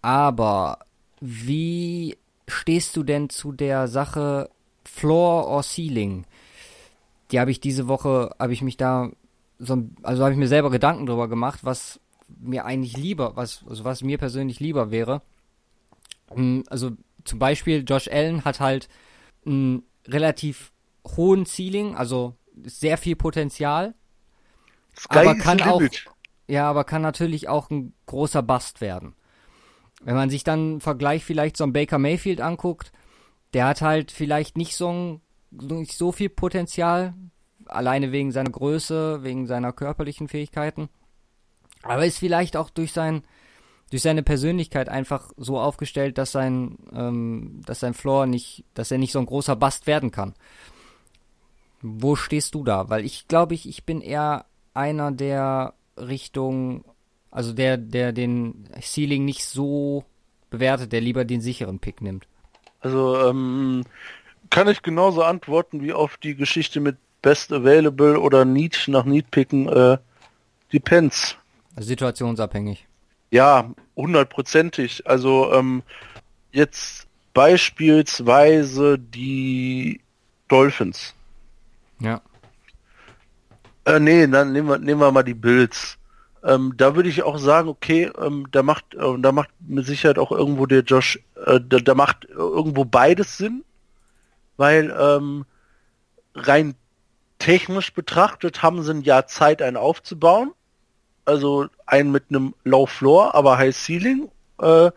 Aber 0.03 0.79
wie 1.21 2.17
stehst 2.47 2.95
du 2.97 3.03
denn 3.03 3.29
zu 3.29 3.53
der 3.53 3.87
Sache 3.87 4.49
Floor 4.83 5.47
or 5.47 5.63
Ceiling? 5.63 6.25
Die 7.31 7.39
habe 7.39 7.51
ich 7.51 7.61
diese 7.61 7.87
Woche, 7.87 8.35
habe 8.37 8.53
ich 8.53 8.61
mich 8.61 8.77
da 8.77 9.09
so, 9.59 9.87
also 10.03 10.23
habe 10.23 10.33
ich 10.33 10.37
mir 10.37 10.49
selber 10.49 10.69
Gedanken 10.69 11.05
drüber 11.05 11.29
gemacht, 11.29 11.61
was 11.63 12.01
mir 12.27 12.65
eigentlich 12.65 12.97
lieber, 12.97 13.37
was, 13.37 13.63
also 13.67 13.85
was 13.85 14.03
mir 14.03 14.17
persönlich 14.17 14.59
lieber 14.59 14.91
wäre. 14.91 15.21
Hm, 16.33 16.65
also 16.69 16.91
zum 17.23 17.39
Beispiel 17.39 17.85
Josh 17.87 18.09
Allen 18.09 18.43
hat 18.43 18.59
halt 18.59 18.89
einen 19.45 19.83
relativ 20.05 20.73
hohen 21.15 21.45
Ceiling, 21.45 21.95
also 21.95 22.35
sehr 22.63 22.97
viel 22.97 23.15
Potenzial, 23.15 23.93
Sky 24.97 25.19
aber 25.19 25.35
kann 25.35 25.61
auch, 25.61 25.81
ja, 26.47 26.69
aber 26.69 26.83
kann 26.83 27.01
natürlich 27.01 27.47
auch 27.47 27.69
ein 27.69 27.93
großer 28.05 28.43
Bust 28.43 28.81
werden. 28.81 29.15
Wenn 30.03 30.15
man 30.15 30.29
sich 30.29 30.43
dann 30.43 30.59
einen 30.59 30.81
Vergleich 30.81 31.23
vielleicht 31.23 31.57
so 31.57 31.63
einen 31.63 31.73
Baker 31.73 31.97
Mayfield 31.97 32.41
anguckt, 32.41 32.91
der 33.53 33.67
hat 33.67 33.81
halt 33.81 34.11
vielleicht 34.11 34.57
nicht 34.57 34.75
so, 34.75 34.89
ein, 34.89 35.21
nicht 35.51 35.97
so 35.97 36.11
viel 36.11 36.29
Potenzial, 36.29 37.13
alleine 37.65 38.11
wegen 38.11 38.31
seiner 38.31 38.49
Größe, 38.49 39.23
wegen 39.23 39.47
seiner 39.47 39.71
körperlichen 39.71 40.27
Fähigkeiten. 40.27 40.89
Aber 41.83 42.05
ist 42.05 42.19
vielleicht 42.19 42.57
auch 42.57 42.69
durch 42.69 42.91
sein, 42.93 43.23
durch 43.91 44.01
seine 44.01 44.23
Persönlichkeit 44.23 44.89
einfach 44.89 45.31
so 45.37 45.59
aufgestellt, 45.59 46.17
dass 46.17 46.31
sein, 46.31 46.77
ähm, 46.93 47.61
dass 47.65 47.81
sein 47.81 47.93
Floor 47.93 48.25
nicht, 48.25 48.65
dass 48.73 48.91
er 48.91 48.97
nicht 48.97 49.11
so 49.11 49.19
ein 49.19 49.25
großer 49.25 49.55
Bast 49.55 49.87
werden 49.87 50.11
kann. 50.11 50.33
Wo 51.81 52.15
stehst 52.15 52.55
du 52.55 52.63
da? 52.63 52.89
Weil 52.89 53.05
ich 53.05 53.27
glaube, 53.27 53.53
ich, 53.53 53.67
ich 53.67 53.85
bin 53.85 54.01
eher 54.01 54.45
einer 54.73 55.11
der 55.11 55.73
Richtung 55.97 56.85
also 57.33 57.51
der, 57.51 57.77
der 57.77 58.13
den 58.13 58.69
Ceiling 58.79 59.25
nicht 59.25 59.43
so 59.43 60.05
bewertet, 60.51 60.91
der 60.91 61.01
lieber 61.01 61.25
den 61.25 61.41
sicheren 61.41 61.79
Pick 61.79 61.99
nimmt. 61.99 62.27
Also 62.79 63.27
ähm, 63.27 63.83
kann 64.51 64.67
ich 64.67 64.83
genauso 64.83 65.23
antworten 65.23 65.81
wie 65.81 65.93
auf 65.93 66.17
die 66.17 66.35
Geschichte 66.35 66.79
mit 66.79 66.97
Best 67.23 67.51
Available 67.51 68.19
oder 68.19 68.45
Need 68.45 68.87
nach 68.87 69.05
Need 69.05 69.31
picken. 69.31 69.67
Äh, 69.67 69.97
depends. 70.71 71.35
Also 71.75 71.87
situationsabhängig. 71.87 72.85
Ja, 73.31 73.73
hundertprozentig. 73.95 75.07
Also 75.07 75.51
ähm, 75.53 75.81
jetzt 76.51 77.07
beispielsweise 77.33 78.99
die 78.99 80.01
Dolphins. 80.49 81.15
Ja. 81.99 82.21
Äh, 83.85 83.99
nee, 83.99 84.27
dann 84.27 84.51
nehmen 84.51 84.67
wir, 84.67 84.77
nehmen 84.77 85.01
wir 85.01 85.11
mal 85.11 85.23
die 85.23 85.33
Bills. 85.33 85.97
Ähm, 86.43 86.73
da 86.75 86.95
würde 86.95 87.09
ich 87.09 87.23
auch 87.23 87.37
sagen, 87.37 87.69
okay, 87.69 88.11
ähm, 88.19 88.47
da 88.51 88.63
macht, 88.63 88.93
äh, 88.95 89.19
da 89.19 89.31
macht 89.31 89.49
mit 89.65 89.85
Sicherheit 89.85 90.19
auch 90.19 90.31
irgendwo 90.31 90.65
der 90.65 90.81
Josh, 90.81 91.19
äh, 91.45 91.59
da, 91.61 91.79
da 91.79 91.95
macht 91.95 92.25
irgendwo 92.25 92.83
beides 92.85 93.37
Sinn, 93.37 93.63
weil 94.57 94.93
ähm, 94.97 95.45
rein 96.35 96.75
technisch 97.39 97.93
betrachtet 97.93 98.61
haben 98.61 98.83
sie 98.83 98.91
ein 98.91 99.01
Jahr 99.01 99.27
Zeit, 99.27 99.61
einen 99.61 99.77
aufzubauen. 99.77 100.51
Also 101.25 101.67
einen 101.85 102.11
mit 102.11 102.25
einem 102.29 102.53
Low 102.65 102.85
Floor, 102.85 103.33
aber 103.33 103.57
High 103.57 103.73
Ceiling 103.73 104.29
äh, 104.61 104.91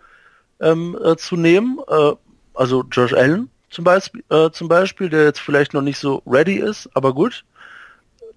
ähm, 0.61 0.99
äh, 1.03 1.16
zu 1.16 1.36
nehmen. 1.36 1.78
Äh, 1.88 2.12
also 2.55 2.84
Josh 2.90 3.12
Allen 3.12 3.51
zum 3.70 3.84
Beispiel, 3.84 4.24
äh, 4.30 4.51
zum 4.51 4.68
Beispiel, 4.68 5.09
der 5.09 5.24
jetzt 5.24 5.40
vielleicht 5.40 5.74
noch 5.74 5.82
nicht 5.82 5.99
so 5.99 6.22
ready 6.26 6.57
ist, 6.57 6.88
aber 6.94 7.14
gut. 7.14 7.44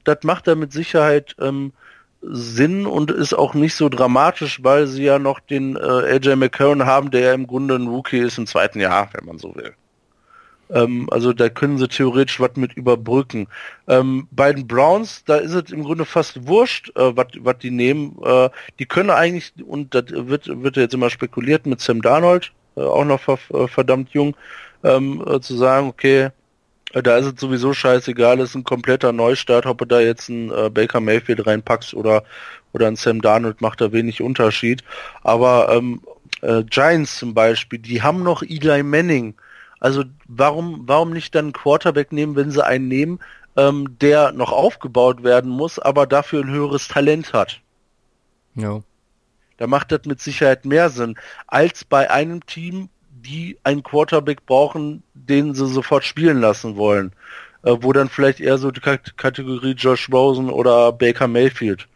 Das 0.03 0.19
macht 0.23 0.47
er 0.47 0.55
mit 0.55 0.71
Sicherheit 0.71 1.35
ähm, 1.39 1.73
Sinn 2.21 2.85
und 2.85 3.11
ist 3.11 3.33
auch 3.33 3.53
nicht 3.53 3.75
so 3.75 3.87
dramatisch, 3.87 4.63
weil 4.63 4.87
sie 4.87 5.03
ja 5.03 5.19
noch 5.19 5.39
den 5.39 5.77
äh, 5.77 5.79
AJ 5.79 6.35
McCarron 6.35 6.85
haben, 6.85 7.11
der 7.11 7.21
ja 7.21 7.33
im 7.33 7.47
Grunde 7.47 7.75
ein 7.75 7.87
Rookie 7.87 8.19
ist 8.19 8.37
im 8.37 8.47
zweiten 8.47 8.79
Jahr, 8.79 9.09
wenn 9.13 9.25
man 9.25 9.37
so 9.37 9.55
will. 9.55 9.73
Ähm, 10.69 11.07
also 11.11 11.33
da 11.33 11.49
können 11.49 11.77
sie 11.77 11.87
theoretisch 11.87 12.39
was 12.39 12.55
mit 12.55 12.73
überbrücken. 12.73 13.47
Ähm, 13.87 14.27
bei 14.31 14.53
den 14.53 14.67
Browns, 14.67 15.23
da 15.25 15.37
ist 15.37 15.53
es 15.53 15.71
im 15.71 15.83
Grunde 15.83 16.05
fast 16.05 16.47
wurscht, 16.47 16.95
äh, 16.95 17.15
was 17.15 17.57
die 17.59 17.71
nehmen. 17.71 18.17
Äh, 18.23 18.49
die 18.77 18.85
können 18.85 19.09
eigentlich, 19.09 19.53
und 19.65 19.95
das 19.95 20.05
wird, 20.09 20.47
wird 20.61 20.77
jetzt 20.77 20.93
immer 20.93 21.09
spekuliert 21.09 21.65
mit 21.65 21.79
Sam 21.79 22.01
Darnold, 22.01 22.51
äh, 22.75 22.81
auch 22.81 23.05
noch 23.05 23.27
äh, 23.27 23.67
verdammt 23.67 24.11
jung, 24.11 24.35
ähm, 24.83 25.23
äh, 25.27 25.39
zu 25.39 25.55
sagen, 25.55 25.87
okay, 25.87 26.29
da 26.93 27.17
ist 27.17 27.25
es 27.25 27.39
sowieso 27.39 27.73
scheißegal, 27.73 28.39
ist 28.39 28.55
ein 28.55 28.63
kompletter 28.63 29.11
Neustart, 29.11 29.65
ob 29.65 29.79
du 29.79 29.85
da 29.85 29.99
jetzt 29.99 30.29
einen 30.29 30.51
äh, 30.51 30.69
Baker 30.69 30.99
Mayfield 30.99 31.45
reinpackst 31.45 31.93
oder 31.93 32.23
oder 32.71 32.87
ein 32.87 32.95
Sam 32.95 33.21
Darnold 33.21 33.61
macht 33.61 33.81
da 33.81 33.91
wenig 33.91 34.21
Unterschied. 34.21 34.83
Aber 35.23 35.69
ähm, 35.71 36.01
äh, 36.41 36.63
Giants 36.63 37.17
zum 37.17 37.33
Beispiel, 37.33 37.79
die 37.79 38.01
haben 38.01 38.23
noch 38.23 38.43
Eli 38.43 38.83
Manning. 38.83 39.35
Also 39.79 40.03
warum 40.27 40.83
warum 40.85 41.11
nicht 41.11 41.33
dann 41.35 41.45
einen 41.45 41.53
Quarterback 41.53 42.11
nehmen, 42.11 42.35
wenn 42.35 42.51
sie 42.51 42.65
einen 42.65 42.87
nehmen, 42.87 43.19
ähm, 43.55 43.97
der 43.99 44.31
noch 44.31 44.51
aufgebaut 44.51 45.23
werden 45.23 45.49
muss, 45.49 45.79
aber 45.79 46.05
dafür 46.05 46.43
ein 46.43 46.49
höheres 46.49 46.87
Talent 46.87 47.33
hat? 47.33 47.61
Ja. 48.55 48.81
Da 49.57 49.67
macht 49.67 49.91
das 49.91 50.05
mit 50.05 50.21
Sicherheit 50.21 50.65
mehr 50.65 50.89
Sinn 50.89 51.15
als 51.47 51.83
bei 51.83 52.09
einem 52.09 52.45
Team, 52.45 52.89
die 53.21 53.57
einen 53.63 53.83
Quarterback 53.83 54.45
brauchen, 54.45 55.03
den 55.13 55.53
sie 55.53 55.67
sofort 55.67 56.03
spielen 56.03 56.39
lassen 56.39 56.75
wollen. 56.75 57.11
Äh, 57.63 57.75
wo 57.81 57.91
dann 57.91 58.09
vielleicht 58.09 58.39
eher 58.39 58.57
so 58.57 58.71
die 58.71 58.79
K 58.79 58.97
Kategorie 59.17 59.73
Josh 59.73 60.09
Rosen 60.11 60.49
oder 60.49 60.93
Baker 60.93 61.27
Mayfield 61.27 61.87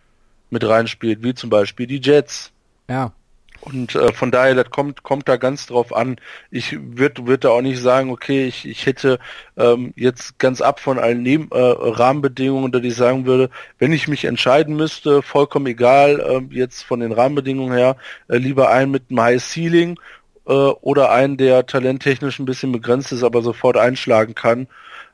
mit 0.50 0.68
reinspielt, 0.68 1.24
wie 1.24 1.34
zum 1.34 1.50
Beispiel 1.50 1.88
die 1.88 2.02
Jets. 2.02 2.52
Ja. 2.90 3.14
Und 3.62 3.96
äh, 3.96 4.12
von 4.12 4.30
daher, 4.30 4.56
das 4.56 4.70
kommt, 4.72 5.04
kommt 5.04 5.30
da 5.30 5.38
ganz 5.38 5.68
drauf 5.68 5.96
an. 5.96 6.18
Ich 6.52 6.78
würde 6.98 7.28
würd 7.28 7.46
da 7.46 7.50
auch 7.52 7.62
nicht 7.62 7.80
sagen, 7.80 8.12
okay, 8.12 8.46
ich, 8.46 8.68
ich 8.68 8.86
hätte 8.86 9.20
ähm, 9.56 9.94
jetzt 9.96 10.38
ganz 10.38 10.60
ab 10.60 10.82
von 10.82 11.00
allen 11.00 11.24
Neben 11.24 11.48
äh, 11.52 11.58
Rahmenbedingungen, 11.58 12.74
dass 12.74 12.84
ich 12.84 12.96
sagen 12.96 13.26
würde, 13.26 13.50
wenn 13.80 13.94
ich 13.94 14.10
mich 14.10 14.26
entscheiden 14.26 14.76
müsste, 14.76 15.22
vollkommen 15.22 15.68
egal, 15.68 16.20
äh, 16.20 16.54
jetzt 16.54 16.84
von 16.84 17.00
den 17.00 17.14
Rahmenbedingungen 17.14 17.74
her, 17.74 17.96
äh, 18.28 18.36
lieber 18.36 18.70
einen 18.70 18.92
mit 18.92 19.04
einem 19.10 19.22
High 19.22 19.42
Ceiling 19.42 19.98
äh, 20.46 20.52
oder 20.52 21.12
einen, 21.12 21.38
der 21.38 21.66
talenttechnisch 21.66 22.40
ein 22.40 22.46
bisschen 22.46 22.72
begrenzt 22.72 23.12
ist, 23.12 23.24
aber 23.24 23.42
sofort 23.42 23.78
einschlagen 23.78 24.36
kann, 24.36 24.68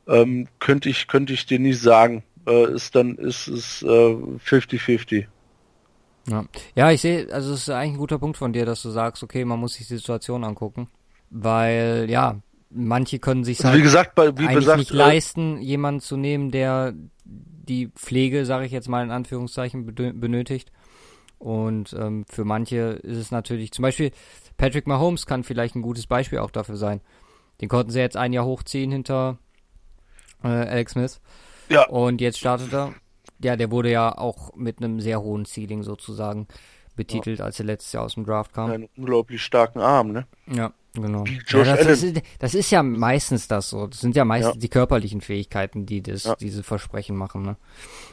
ähm, 0.08 0.48
könnte 0.60 0.90
ich 0.90 1.08
könnte 1.08 1.34
ich 1.34 1.46
dir 1.46 1.60
nicht 1.60 1.82
sagen. 1.82 2.24
Äh, 2.48 2.74
ist 2.74 2.96
dann 2.96 3.16
ist 3.16 3.48
es 3.48 3.84
50-50. 3.84 5.14
Äh, 5.14 5.28
ja. 6.28 6.46
ja, 6.76 6.92
ich 6.92 7.02
sehe, 7.02 7.32
also 7.32 7.54
es 7.54 7.62
ist 7.62 7.70
eigentlich 7.70 7.94
ein 7.94 8.00
guter 8.00 8.20
Punkt 8.20 8.38
von 8.38 8.54
dir, 8.54 8.66
dass 8.66 8.82
du 8.82 8.90
sagst, 8.90 9.24
okay, 9.24 9.46
man 9.46 9.60
muss 9.60 9.74
sich 9.76 9.88
die 9.88 9.98
Situation 9.98 10.44
angucken, 10.44 10.88
weil 11.30 12.08
ja, 12.10 12.40
manche 12.70 13.20
können 13.20 13.44
sich 13.44 13.60
also, 13.60 13.70
halt 13.70 13.80
wie 13.80 13.84
gesagt, 13.84 14.16
bei, 14.16 14.38
wie 14.38 14.48
gesagt, 14.48 14.80
nicht 14.80 14.92
äh, 14.92 14.96
leisten, 14.96 15.60
jemanden 15.62 16.02
zu 16.02 16.18
nehmen, 16.18 16.52
der 16.52 16.94
die 17.26 17.88
Pflege, 17.96 18.46
sage 18.46 18.66
ich 18.66 18.72
jetzt 18.72 18.90
mal 18.90 19.04
in 19.04 19.12
Anführungszeichen, 19.12 19.86
benötigt. 19.86 20.72
Und 21.38 21.94
ähm, 21.94 22.26
für 22.28 22.44
manche 22.44 23.00
ist 23.04 23.18
es 23.18 23.32
natürlich, 23.32 23.72
zum 23.72 23.84
Beispiel 23.84 24.12
Patrick 24.60 24.88
Mahomes 24.88 25.26
kann 25.26 25.44
vielleicht 25.44 25.76
ein 25.76 25.82
gutes 25.82 26.06
Beispiel 26.06 26.40
auch 26.40 26.52
dafür 26.52 26.76
sein. 26.76 27.00
Den 27.62 27.70
konnten 27.70 27.92
sie 27.92 28.00
jetzt 28.00 28.18
ein 28.18 28.34
Jahr 28.34 28.46
hochziehen 28.46 28.92
hinter 28.92 29.40
äh, 30.44 30.48
Alex 30.48 30.92
Smith. 30.92 31.22
Ja. 31.70 31.88
Und 31.88 32.20
jetzt 32.22 32.40
startet 32.40 32.74
er. 32.74 32.94
Ja, 33.42 33.56
der 33.56 33.72
wurde 33.72 33.90
ja 33.90 34.18
auch 34.18 34.54
mit 34.56 34.80
einem 34.80 35.00
sehr 35.00 35.22
hohen 35.22 35.46
Ceiling 35.46 35.84
sozusagen 35.84 36.48
betitelt, 36.98 37.40
ja. 37.40 37.46
als 37.46 37.58
er 37.60 37.66
letztes 37.66 37.94
Jahr 37.94 38.04
aus 38.04 38.16
dem 38.16 38.26
Draft 38.26 38.54
kam. 38.54 38.70
Einen 38.70 38.90
unglaublich 38.98 39.42
starken 39.42 39.80
Arm, 39.80 40.12
ne? 40.12 40.28
Ja, 40.48 40.74
genau. 40.94 41.24
Ja, 41.24 41.64
das, 41.64 41.88
das, 41.88 42.04
ist, 42.04 42.22
das, 42.40 42.54
ist, 42.54 42.70
ja 42.70 42.84
meistens 42.84 43.48
das 43.48 43.70
so. 43.70 43.88
Das 43.88 44.02
sind 44.02 44.18
ja 44.18 44.26
meistens 44.26 44.56
ja. 44.56 44.60
die 44.60 44.68
körperlichen 44.68 45.22
Fähigkeiten, 45.22 45.86
die 45.86 46.02
das, 46.04 46.36
diese 46.42 46.64
Versprechen 46.64 47.16
machen, 47.16 47.44
ne? 47.44 47.56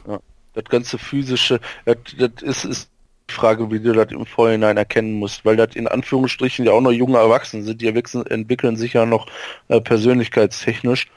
Ja. 0.07 0.21
Das 0.53 0.63
ganze 0.65 0.97
physische, 0.97 1.59
das, 1.83 1.97
das 2.17 2.41
ist, 2.41 2.65
ist 2.65 2.91
Frage, 3.29 3.69
wie 3.71 3.79
du 3.79 3.93
das 3.93 4.11
im 4.11 4.25
Vorhinein 4.25 4.77
erkennen 4.77 5.13
musst, 5.13 5.45
weil 5.45 5.55
das 5.55 5.75
in 5.75 5.87
Anführungsstrichen 5.87 6.65
ja 6.65 6.71
auch 6.71 6.81
noch 6.81 6.91
junge 6.91 7.17
Erwachsene 7.17 7.63
sind, 7.63 7.81
die 7.81 7.87
entwickeln 7.87 8.77
sich 8.77 8.93
ja 8.93 9.05
noch 9.05 9.27
äh, 9.67 9.81
persönlichkeitstechnisch. 9.81 11.07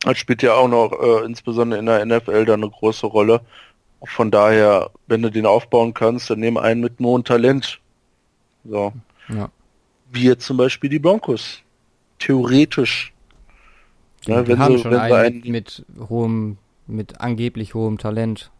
Das 0.00 0.18
spielt 0.18 0.42
ja 0.42 0.54
auch 0.54 0.68
noch 0.68 0.92
äh, 0.92 1.24
insbesondere 1.24 1.78
in 1.78 1.86
der 1.86 2.04
NFL 2.04 2.46
da 2.46 2.54
eine 2.54 2.70
große 2.70 3.06
Rolle. 3.06 3.42
Von 4.02 4.30
daher, 4.30 4.90
wenn 5.06 5.20
du 5.20 5.30
den 5.30 5.44
aufbauen 5.44 5.92
kannst, 5.92 6.30
dann 6.30 6.40
nehme 6.40 6.62
einen 6.62 6.80
mit 6.80 6.98
einem 6.98 7.22
Talent. 7.22 7.80
So. 8.64 8.92
Ja. 9.28 9.50
Wie 10.10 10.24
jetzt 10.24 10.46
zum 10.46 10.56
Beispiel 10.56 10.88
die 10.88 10.98
Broncos. 10.98 11.60
Theoretisch. 12.18 13.12
Ja, 14.24 14.46
wenn 14.46 14.58
haben 14.58 14.76
sie, 14.76 14.82
schon 14.82 14.92
wenn 14.92 15.00
einen, 15.00 15.14
einen 15.14 15.40
mit, 15.50 15.84
mit 15.86 16.08
hohem, 16.08 16.56
mit 16.86 17.20
angeblich 17.20 17.74
hohem 17.74 17.98
Talent, 17.98 18.50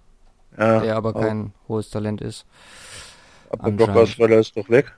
ja, 0.59 0.81
der 0.81 0.97
aber 0.97 1.13
kein 1.13 1.53
hohes 1.69 1.91
Talent 1.91 2.21
ist. 2.21 2.47
Aber 3.51 3.71
Blockhausweiler 3.71 4.39
ist 4.39 4.57
doch 4.57 4.69
weg. 4.69 4.93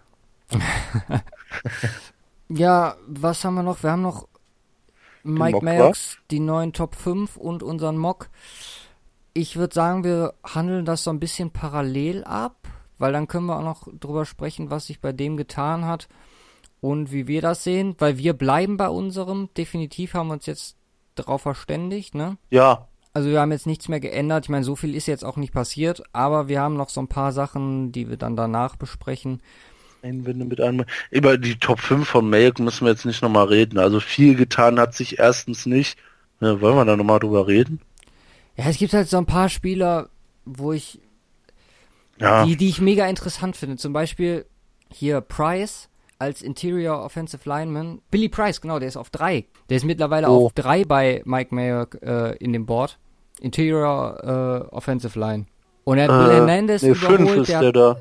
ja, 2.49 2.97
was 3.07 3.45
haben 3.45 3.55
wir 3.55 3.63
noch? 3.63 3.83
Wir 3.83 3.93
haben 3.93 4.03
noch 4.03 4.29
Mike 5.23 5.65
Mayox, 5.65 6.19
die 6.31 6.41
neuen 6.41 6.73
Top 6.73 6.95
5 6.95 7.37
und 7.37 7.63
unseren 7.63 7.97
Mock. 7.97 8.29
Ich 9.35 9.57
würde 9.57 9.75
sagen, 9.75 10.05
wir 10.05 10.35
handeln 10.45 10.85
das 10.85 11.05
so 11.05 11.11
ein 11.11 11.21
bisschen 11.21 11.51
parallel 11.51 12.25
ab, 12.25 12.69
weil 12.99 13.13
dann 13.13 13.29
können 13.29 13.47
wir 13.47 13.57
auch 13.57 13.63
noch 13.63 13.89
drüber 13.99 14.27
sprechen, 14.27 14.71
was 14.71 14.87
sich 14.87 15.01
bei 15.01 15.13
dem 15.13 15.37
getan 15.37 15.87
hat 15.87 16.09
und 16.81 17.13
wie 17.13 17.27
wir 17.29 17.41
das 17.41 17.65
sehen, 17.65 17.95
weil 17.99 18.19
wir 18.19 18.35
bleiben 18.35 18.77
bei 18.77 18.89
unserem. 18.89 19.49
Definitiv 19.57 20.15
haben 20.15 20.29
wir 20.29 20.35
uns 20.35 20.47
jetzt 20.47 20.77
darauf 21.15 21.43
verständigt, 21.43 22.15
ne? 22.15 22.37
Ja, 22.51 22.89
also 23.15 23.29
wir 23.29 23.41
haben 23.41 23.53
jetzt 23.53 23.67
nichts 23.67 23.89
mehr 23.89 24.01
geändert. 24.01 24.47
Ich 24.47 24.49
meine, 24.49 24.65
so 24.65 24.77
viel 24.77 24.95
ist 24.95 25.07
jetzt 25.07 25.25
auch 25.25 25.37
nicht 25.37 25.53
passiert, 25.53 26.03
aber 26.13 26.49
wir 26.49 26.61
haben 26.61 26.77
noch 26.77 26.89
so 26.89 27.01
ein 27.01 27.09
paar 27.09 27.33
Sachen, 27.33 27.93
die 27.93 28.09
wir 28.09 28.17
dann 28.17 28.37
danach 28.37 28.77
besprechen. 28.77 29.41
Einwände 30.03 30.45
mit 30.45 30.61
einem. 30.61 30.85
Über 31.11 31.39
die 31.39 31.59
Top 31.59 31.81
5 31.81 32.09
von 32.09 32.29
Melk 32.29 32.59
müssen 32.59 32.85
wir 32.85 32.91
jetzt 32.91 33.05
nicht 33.05 33.23
nochmal 33.23 33.47
reden. 33.47 33.79
Also 33.79 34.01
viel 34.01 34.35
getan 34.35 34.81
hat 34.81 34.95
sich 34.95 35.19
erstens 35.19 35.67
nicht. 35.67 35.99
Ja, 36.41 36.61
wollen 36.61 36.77
wir 36.77 36.85
da 36.85 36.97
nochmal 36.97 37.21
drüber 37.21 37.47
reden? 37.47 37.81
Ja, 38.57 38.65
es 38.67 38.79
gibt 38.79 38.93
halt 38.93 39.09
so 39.09 39.19
ein 39.19 39.27
paar 39.27 39.49
Spieler, 39.49 40.09
wo 40.45 40.73
ich 40.73 40.99
ja. 42.19 42.45
die, 42.45 42.57
die 42.57 42.69
ich 42.69 42.81
mega 42.81 43.07
interessant 43.07 43.57
finde. 43.57 43.77
Zum 43.77 43.93
Beispiel 43.93 44.47
hier 44.91 45.21
Price 45.21 45.89
als 46.19 46.43
Interior 46.43 47.05
Offensive 47.05 47.49
Lineman. 47.49 48.01
Billy 48.11 48.29
Price, 48.29 48.61
genau, 48.61 48.79
der 48.79 48.89
ist 48.89 48.97
auf 48.97 49.11
drei. 49.11 49.47
Der 49.69 49.77
ist 49.77 49.85
mittlerweile 49.85 50.29
oh. 50.29 50.47
auf 50.47 50.53
drei 50.53 50.85
bei 50.85 51.23
Mike 51.25 51.55
Mayer 51.55 51.89
äh, 52.03 52.37
in 52.39 52.53
dem 52.53 52.67
Board. 52.67 52.99
Interior 53.43 54.69
äh, 54.71 54.75
Offensive 54.75 55.19
Line. 55.19 55.47
Und 55.85 55.99
er 55.99 56.05
hat 56.05 56.11
äh, 56.11 56.27
Will 56.27 56.35
Hernandez 56.37 56.83
nee, 56.83 56.91
überholt. 56.91 57.39
Ist 57.39 57.49
der, 57.49 57.61
der 57.61 57.73
da. 57.73 57.97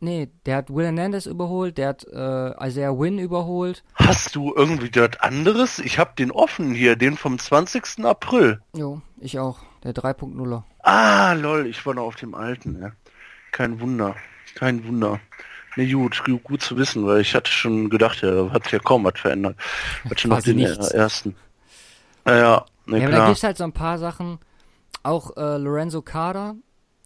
Nee, 0.00 0.28
der 0.44 0.56
hat 0.56 0.70
Will 0.74 0.84
Hernandez 0.84 1.26
überholt, 1.26 1.78
der 1.78 1.88
hat 1.88 2.04
äh, 2.04 2.66
Isaiah 2.66 2.98
Wynn 2.98 3.18
überholt. 3.18 3.82
Hast 3.94 4.36
du 4.36 4.52
irgendwie 4.54 4.90
dort 4.90 5.22
anderes? 5.22 5.78
Ich 5.78 5.98
hab 5.98 6.16
den 6.16 6.30
offen 6.30 6.74
hier, 6.74 6.96
den 6.96 7.16
vom 7.16 7.38
20. 7.38 8.04
April. 8.04 8.60
Jo, 8.74 9.00
ich 9.20 9.38
auch. 9.38 9.58
Der 9.84 9.94
3.0er. 9.94 10.64
Ah, 10.80 11.32
lol, 11.32 11.66
ich 11.66 11.84
war 11.86 11.94
noch 11.94 12.04
auf 12.04 12.16
dem 12.16 12.34
alten, 12.34 12.80
ja. 12.82 12.92
Kein 13.52 13.80
Wunder. 13.80 14.16
Kein 14.54 14.86
Wunder. 14.86 15.20
Ne, 15.76 15.90
gut, 15.90 16.22
gut 16.44 16.62
zu 16.62 16.76
wissen, 16.76 17.06
weil 17.06 17.20
ich 17.20 17.34
hatte 17.34 17.50
schon 17.50 17.90
gedacht, 17.90 18.22
ja, 18.22 18.50
hat 18.50 18.70
ja 18.72 18.78
kaum 18.78 19.04
was 19.04 19.18
verändert. 19.18 19.56
Hat 20.08 20.20
schon 20.20 20.30
noch 20.32 20.42
den 20.42 20.56
nichts. 20.56 20.90
ersten. 20.90 21.36
Naja, 22.24 22.64
ne, 22.86 23.00
ja, 23.00 23.08
klar. 23.08 23.20
da 23.20 23.26
gibt's 23.26 23.42
halt 23.42 23.58
so 23.58 23.64
ein 23.64 23.72
paar 23.72 23.98
Sachen. 23.98 24.38
Auch 25.06 25.36
äh, 25.36 25.56
Lorenzo 25.56 26.02
Carter, 26.02 26.56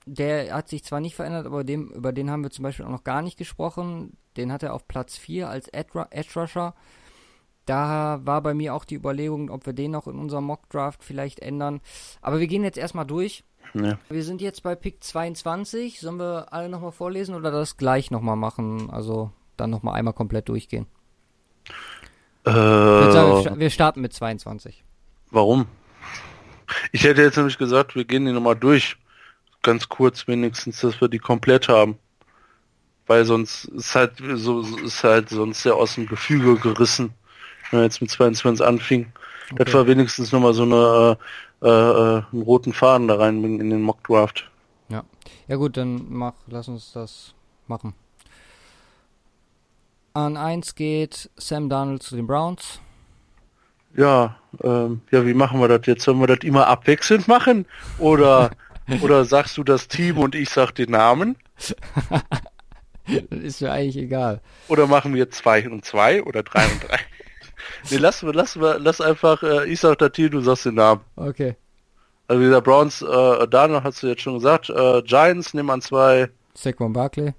der 0.07 0.55
hat 0.55 0.71
sich 0.71 0.83
zwar 0.85 1.01
nicht 1.01 1.15
verändert, 1.15 1.45
aber 1.45 1.65
dem, 1.65 1.91
über 1.91 2.15
den 2.15 2.31
haben 2.31 2.43
wir 2.43 2.51
zum 2.51 2.63
Beispiel 2.63 2.87
auch 2.87 2.91
noch 2.91 3.05
gar 3.05 3.21
nicht 3.21 3.37
gesprochen. 3.37 4.17
Den 4.39 4.51
hat 4.51 4.63
er 4.63 4.73
auf 4.73 4.89
Platz 4.89 5.19
4 5.19 5.51
als 5.51 5.69
Edge 5.69 6.01
Rusher. 6.35 6.75
Da 7.67 8.21
war 8.25 8.41
bei 8.41 8.55
mir 8.55 8.75
auch 8.75 8.87
die 8.87 8.95
Überlegung, 8.95 9.51
ob 9.51 9.67
wir 9.67 9.75
den 9.75 9.91
noch 9.91 10.07
in 10.07 10.19
unserem 10.19 10.45
Mock-Draft 10.45 11.05
vielleicht 11.05 11.41
ändern. 11.41 11.83
Aber 12.23 12.41
wir 12.41 12.47
gehen 12.47 12.65
jetzt 12.65 12.79
erstmal 12.79 13.05
durch. 13.05 13.45
Ja. 13.75 13.99
Wir 14.09 14.25
sind 14.25 14.41
jetzt 14.41 14.63
bei 14.63 14.75
Pick 14.75 15.05
22. 15.05 16.01
Sollen 16.01 16.19
wir 16.19 16.55
alle 16.55 16.71
nochmal 16.71 16.93
vorlesen 16.93 17.35
oder 17.35 17.51
das 17.51 17.77
gleich 17.77 18.11
nochmal 18.11 18.37
machen? 18.37 18.89
Also 18.89 19.31
dann 19.59 19.69
nochmal 19.69 19.97
einmal 19.97 20.15
komplett 20.15 20.49
durchgehen. 20.49 20.87
Äh, 22.47 22.51
sagen, 22.51 23.61
wir 23.61 23.69
starten 23.69 24.01
mit 24.01 24.15
22. 24.15 24.85
warum? 25.31 25.67
Ich 26.93 27.05
hätte 27.05 27.23
jetzt 27.23 27.37
nämlich 27.37 27.59
gesagt, 27.59 27.95
wir 27.95 28.05
gehen 28.05 28.27
die 28.27 28.33
nochmal 28.33 28.57
durch. 28.57 28.97
Ganz 29.63 29.89
kurz 29.89 30.27
wenigstens, 30.27 30.81
dass 30.81 31.01
wir 31.01 31.09
die 31.09 31.19
komplett 31.19 31.69
haben. 31.69 31.99
Weil 33.07 33.25
sonst 33.25 33.65
ist 33.67 33.95
halt 33.95 34.13
so 34.35 34.63
ist 34.85 35.03
halt 35.05 35.29
sonst 35.31 35.63
sehr 35.63 35.75
aus 35.75 35.97
dem 35.97 36.07
Gefüge 36.07 36.57
gerissen, 36.57 37.13
wenn 37.71 37.81
wir 37.81 37.85
jetzt 37.85 38.01
mit 38.01 38.11
22 38.11 38.65
anfing. 38.65 39.13
Das 39.57 39.67
Okay. 39.67 39.75
war 39.75 39.87
wenigstens 39.89 40.31
nochmal 40.33 40.55
so 40.55 40.63
eine 40.63 41.19
äh, 41.63 41.67
äh, 41.69 42.23
einen 42.33 42.43
roten 42.43 42.73
Faden 42.73 43.09
da 43.09 43.17
reinbringen 43.17 43.61
in 43.61 43.71
den 43.71 43.83
Mock 43.83 44.03
Draft. 44.05 44.49
Ja. 44.89 45.05
Ja 45.49 45.57
gut, 45.57 45.77
dann 45.77 46.07
mach, 46.09 46.35
lass 46.47 46.69
uns 46.69 46.93
das 46.93 47.35
machen. 47.67 47.95
An 50.13 50.37
1 50.37 50.75
geht 50.75 51.31
Sam 51.37 51.69
Darnold 51.69 52.03
zu 52.03 52.17
den 52.17 52.27
Browns. 52.27 52.81
Ja, 53.97 54.37
ähm, 54.63 55.01
ja, 55.11 55.27
wie 55.27 55.35
machen 55.35 55.61
wir 55.61 55.69
das 55.69 55.87
jetzt? 55.87 56.05
Sollen 56.05 56.21
wir 56.21 56.27
das 56.27 56.41
immer 56.43 56.67
abwechselnd 56.67 57.29
machen? 57.29 57.67
Oder 57.99 58.51
oder 59.03 59.25
sagst 59.25 59.57
du 59.57 59.65
das 59.65 59.89
Team 59.89 60.19
und 60.19 60.35
ich 60.35 60.51
sag 60.51 60.73
den 60.73 60.91
Namen? 60.91 61.37
Das 63.07 63.39
ist 63.41 63.61
mir 63.61 63.73
eigentlich 63.73 63.97
egal. 63.97 64.41
Oder 64.69 64.87
machen 64.87 65.15
wir 65.15 65.31
zwei 65.31 65.69
und 65.69 65.85
zwei 65.85 66.23
oder 66.23 66.43
drei 66.43 66.65
und 66.65 66.89
drei? 66.89 66.99
nee, 67.91 67.97
lass, 67.97 68.23
lass, 68.23 68.57
lass 68.57 69.01
einfach, 69.01 69.43
äh, 69.43 69.71
ich 69.71 69.81
sag 69.81 69.99
das 69.99 70.13
Team, 70.13 70.31
du 70.31 70.41
sagst 70.41 70.67
den 70.67 70.75
Namen. 70.75 71.01
Okay. 71.17 71.57
Also 72.29 72.43
gesagt, 72.43 72.65
Browns, 72.65 73.03
äh, 73.03 73.49
Daniel 73.49 73.83
hast 73.83 74.03
du 74.03 74.07
jetzt 74.07 74.23
schon 74.23 74.35
gesagt, 74.35 74.71
äh, 74.71 75.03
Giants 75.03 75.53
nehmen 75.55 75.71
an 75.71 75.81
zwei, 75.81 76.29
Saquon 76.55 76.93
Barkley, 76.93 77.35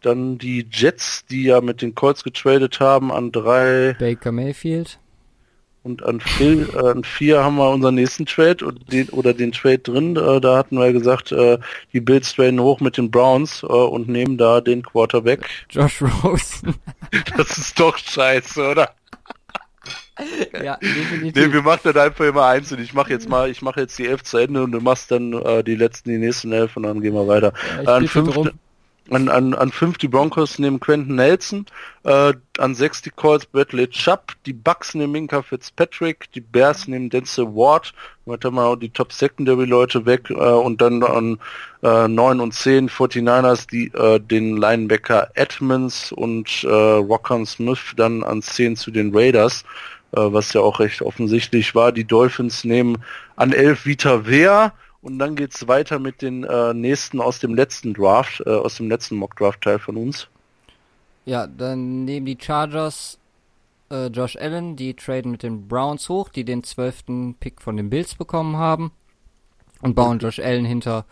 dann 0.00 0.38
die 0.38 0.66
Jets, 0.70 1.24
die 1.26 1.44
ja 1.44 1.60
mit 1.60 1.82
den 1.82 1.94
Colts 1.94 2.24
getradet 2.24 2.80
haben, 2.80 3.12
an 3.12 3.30
drei 3.30 3.94
Baker 3.98 4.32
Mayfield, 4.32 4.98
und 5.84 6.02
an, 6.02 6.20
vier, 6.20 6.74
äh, 6.74 6.88
an 6.88 7.04
vier 7.04 7.44
haben 7.44 7.56
wir 7.56 7.70
unseren 7.70 7.94
nächsten 7.94 8.24
Trade 8.26 8.64
und 8.64 8.90
den, 8.90 9.08
oder 9.10 9.34
den 9.34 9.52
Trade 9.52 9.78
drin. 9.78 10.16
Äh, 10.16 10.40
da 10.40 10.56
hatten 10.56 10.78
wir 10.78 10.92
gesagt, 10.92 11.30
äh, 11.30 11.58
die 11.92 12.00
Bills 12.00 12.34
traden 12.34 12.58
hoch 12.58 12.80
mit 12.80 12.96
den 12.96 13.10
Browns 13.10 13.62
äh, 13.62 13.66
und 13.66 14.08
nehmen 14.08 14.38
da 14.38 14.60
den 14.60 14.82
Quarterback. 14.82 15.48
Josh 15.70 16.02
Rosen. 16.02 16.74
Das 17.36 17.58
ist 17.58 17.78
doch 17.78 17.96
scheiße, 17.96 18.70
oder? 18.70 18.90
ja, 20.64 20.76
definitiv. 20.76 21.46
Nee, 21.46 21.52
wir 21.52 21.62
machen 21.62 21.80
das 21.84 21.96
einfach 21.96 22.24
immer 22.24 22.46
einzeln. 22.46 22.82
Ich 22.82 22.92
mache 22.94 23.10
jetzt 23.10 23.28
mal, 23.28 23.50
ich 23.50 23.62
mache 23.62 23.80
jetzt 23.80 23.98
die 23.98 24.06
elf 24.06 24.24
zu 24.24 24.38
Ende 24.38 24.62
und 24.64 24.72
du 24.72 24.80
machst 24.80 25.10
dann 25.10 25.32
äh, 25.32 25.62
die 25.62 25.76
letzten, 25.76 26.10
die 26.10 26.18
nächsten 26.18 26.52
elf 26.52 26.76
und 26.76 26.84
dann 26.84 27.00
gehen 27.00 27.14
wir 27.14 27.28
weiter. 27.28 27.52
Ja, 27.84 27.94
an, 27.94 28.02
bitte 28.02 28.12
fünf, 28.12 28.32
drum. 28.32 28.50
An, 29.10 29.28
an, 29.28 29.54
an 29.54 29.70
fünf 29.70 29.98
die 29.98 30.08
Broncos 30.08 30.58
nehmen 30.58 30.80
Quentin 30.80 31.16
Nelson, 31.16 31.66
äh, 32.04 32.32
an 32.58 32.74
sechs 32.74 33.02
die 33.02 33.10
Colts 33.10 33.44
Bradley 33.44 33.88
Chubb, 33.88 34.32
die 34.46 34.52
Bucks 34.52 34.94
nehmen 34.94 35.12
Minka 35.12 35.42
Fitzpatrick, 35.42 36.30
die 36.32 36.40
Bears 36.40 36.88
nehmen 36.88 37.10
Denzel 37.10 37.46
Ward, 37.46 37.92
weiter 38.24 38.50
mal 38.50 38.76
die 38.76 38.88
Top 38.88 39.12
Secondary 39.12 39.66
Leute 39.66 40.06
weg 40.06 40.30
äh, 40.30 40.34
und 40.34 40.80
dann 40.80 41.02
an 41.02 41.38
äh, 41.82 42.08
9 42.08 42.40
und 42.40 42.54
10 42.54 42.88
49ers 42.88 43.68
die 43.68 43.88
äh, 43.88 44.18
den 44.18 44.56
Linebacker 44.56 45.30
Edmonds 45.34 46.10
und 46.12 46.64
äh, 46.64 46.68
Rockon 46.68 47.44
Smith 47.44 47.92
dann 47.96 48.22
an 48.24 48.40
10 48.40 48.76
zu 48.76 48.90
den 48.90 49.14
Raiders, 49.14 49.64
äh, 50.12 50.20
was 50.20 50.52
ja 50.54 50.62
auch 50.62 50.80
recht 50.80 51.02
offensichtlich 51.02 51.74
war. 51.74 51.92
Die 51.92 52.04
Dolphins 52.04 52.64
nehmen 52.64 53.02
an 53.36 53.52
11 53.52 53.84
Vita 53.84 54.26
Wea 54.26 54.72
und 55.04 55.18
dann 55.18 55.36
geht's 55.36 55.68
weiter 55.68 55.98
mit 55.98 56.22
den 56.22 56.44
äh, 56.44 56.72
nächsten 56.72 57.20
aus 57.20 57.38
dem 57.38 57.54
letzten 57.54 57.92
Draft, 57.92 58.42
äh, 58.46 58.50
aus 58.50 58.76
dem 58.76 58.88
letzten 58.88 59.16
Mock 59.16 59.36
Draft 59.36 59.60
Teil 59.60 59.78
von 59.78 59.96
uns. 59.96 60.28
Ja, 61.26 61.46
dann 61.46 62.04
nehmen 62.04 62.24
die 62.26 62.38
Chargers 62.40 63.18
äh, 63.90 64.06
Josh 64.06 64.36
Allen, 64.36 64.76
die 64.76 64.94
traden 64.94 65.30
mit 65.30 65.42
den 65.42 65.68
Browns 65.68 66.08
hoch, 66.08 66.30
die 66.30 66.44
den 66.44 66.64
zwölften 66.64 67.34
Pick 67.34 67.60
von 67.60 67.76
den 67.76 67.90
Bills 67.90 68.14
bekommen 68.14 68.56
haben 68.56 68.92
und 69.82 69.94
bauen 69.94 70.18
Josh 70.18 70.38
Allen 70.38 70.64
hinter 70.64 71.04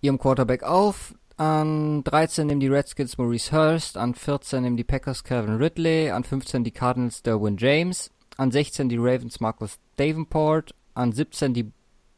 ihrem 0.00 0.18
Quarterback 0.18 0.62
auf. 0.62 1.14
An 1.36 2.02
13 2.04 2.46
nehmen 2.46 2.60
die 2.60 2.68
Redskins 2.68 3.18
Maurice 3.18 3.52
Hurst, 3.52 3.98
an 3.98 4.14
14 4.14 4.62
nehmen 4.62 4.76
die 4.78 4.84
Packers 4.84 5.24
Calvin 5.24 5.56
Ridley, 5.56 6.10
an 6.10 6.24
15 6.24 6.64
die 6.64 6.70
Cardinals 6.70 7.22
Derwin 7.22 7.58
James, 7.58 8.10
an 8.38 8.50
16 8.50 8.88
die 8.88 8.98
Ravens 8.98 9.40
Marcus 9.40 9.78
Davenport, 9.96 10.74
an 10.94 11.12
17 11.12 11.52
die 11.52 11.70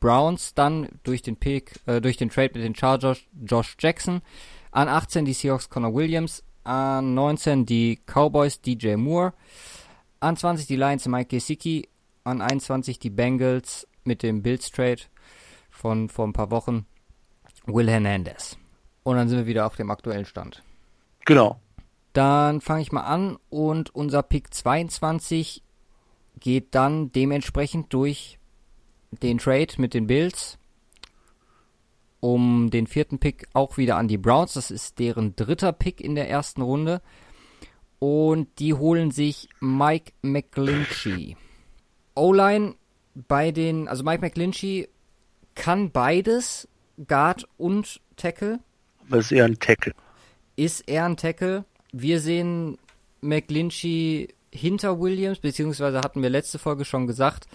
Browns 0.05 0.53
dann 0.53 0.91
durch 1.03 1.23
den 1.23 1.37
Pick, 1.37 1.81
äh, 1.87 1.99
durch 1.99 2.19
den 2.19 2.29
Trade 2.29 2.51
mit 2.53 2.63
den 2.63 2.75
Chargers 2.75 3.21
Josh 3.43 3.75
Jackson, 3.79 4.21
an 4.71 4.87
18 4.87 5.25
die 5.25 5.33
Seahawks 5.33 5.71
Connor 5.71 5.95
Williams, 5.95 6.45
an 6.63 7.15
19 7.15 7.65
die 7.65 7.99
Cowboys 8.05 8.61
DJ 8.61 8.97
Moore, 8.97 9.33
an 10.21 10.37
20 10.37 10.67
die 10.67 10.77
Lions 10.77 11.09
Mike 11.09 11.35
Gesicki, 11.35 11.89
an 12.23 12.43
21 12.43 12.99
die 12.99 13.09
Bengals 13.09 13.89
mit 14.05 14.23
dem 14.23 14.43
Bills 14.43 14.71
Trade 14.71 15.01
von 15.71 16.11
vor 16.11 16.27
ein 16.27 16.35
paar 16.35 16.51
Wochen 16.51 16.85
Will 17.65 17.89
Hernandez. 17.89 18.59
Und 19.05 19.17
dann 19.17 19.31
sind 19.31 19.39
wir 19.39 19.47
wieder 19.47 19.65
auf 19.65 19.77
dem 19.77 19.91
aktuellen 19.91 20.27
Stand. 20.27 20.63
Genau. 21.25 21.63
Dann 22.13 22.61
fange 22.61 22.83
ich 22.83 22.93
mal 22.93 23.05
an 23.05 23.39
und 23.49 23.95
unser 23.95 24.23
Pick 24.23 24.53
22 24.53 25.63
geht 26.39 26.75
dann 26.75 27.11
dementsprechend 27.11 27.91
durch 27.95 28.39
den 29.23 29.39
Trade 29.39 29.75
mit 29.79 29.95
den 29.95 30.07
Bills 30.07 30.59
um 32.25 32.71
den 32.71 32.87
vierten 32.87 33.19
Pick 33.19 33.49
auch 33.53 33.77
wieder 33.77 33.99
an 33.99 34.09
die 34.09 34.17
Browns. 34.17 34.55
Das 34.55 34.71
ist 34.71 34.99
deren 34.99 35.37
dritter 35.37 35.73
Pick 35.73 36.01
in 36.01 36.15
der 36.15 36.31
ersten 36.31 36.63
Runde. 36.63 37.03
Und 37.99 38.49
die 38.59 38.73
holen 38.73 39.11
sich 39.11 39.51
Mike 39.61 40.13
McGlinchey. 40.23 41.37
O-Line 42.15 42.77
bei 43.15 43.51
den, 43.51 43.89
also 43.89 44.05
Mike 44.05 44.23
McGlinchey 44.23 44.89
kann 45.55 45.91
beides, 45.91 46.67
Guard 47.07 47.47
und 47.59 48.01
Tackle 48.17 48.61
Aber 49.09 49.19
es 49.19 49.27
ist 49.27 49.33
eher 49.33 49.45
ein 49.45 49.59
Tackle. 49.59 49.93
ist 50.57 50.89
er 50.89 51.05
ein 51.05 51.19
Tackle. 51.19 51.67
Wir 51.93 52.21
sehen 52.21 52.79
McGlinchey 53.21 54.29
hinter 54.51 54.99
Williams, 54.99 55.41
beziehungsweise 55.41 55.99
hatten 55.99 56.23
wir 56.23 56.31
letzte 56.31 56.59
Folge 56.59 56.87
schon 56.87 57.07
gesagt, 57.07 57.49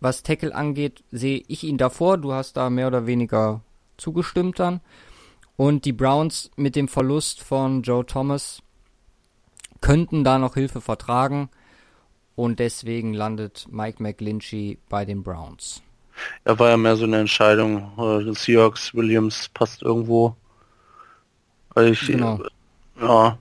was 0.00 0.22
Tackle 0.22 0.54
angeht, 0.54 1.02
sehe 1.10 1.42
ich 1.48 1.64
ihn 1.64 1.78
davor. 1.78 2.18
Du 2.18 2.32
hast 2.32 2.56
da 2.56 2.70
mehr 2.70 2.86
oder 2.88 3.06
weniger 3.06 3.62
zugestimmt 3.96 4.58
dann. 4.58 4.80
Und 5.56 5.84
die 5.84 5.92
Browns 5.92 6.50
mit 6.56 6.76
dem 6.76 6.88
Verlust 6.88 7.42
von 7.42 7.82
Joe 7.82 8.04
Thomas 8.04 8.62
könnten 9.80 10.22
da 10.24 10.38
noch 10.38 10.54
Hilfe 10.54 10.80
vertragen. 10.80 11.48
Und 12.34 12.58
deswegen 12.58 13.14
landet 13.14 13.66
Mike 13.70 14.02
McGlinchey 14.02 14.78
bei 14.90 15.06
den 15.06 15.22
Browns. 15.22 15.82
Er 16.44 16.58
war 16.58 16.70
ja 16.70 16.76
mehr 16.76 16.96
so 16.96 17.04
eine 17.04 17.18
Entscheidung. 17.20 17.92
Äh, 17.98 18.34
Seahawks, 18.34 18.94
Williams 18.94 19.48
passt 19.54 19.82
irgendwo. 19.82 20.36
Also 21.74 21.90
ich, 21.90 22.06
Genau. 22.06 22.40
Ja. 23.00 23.38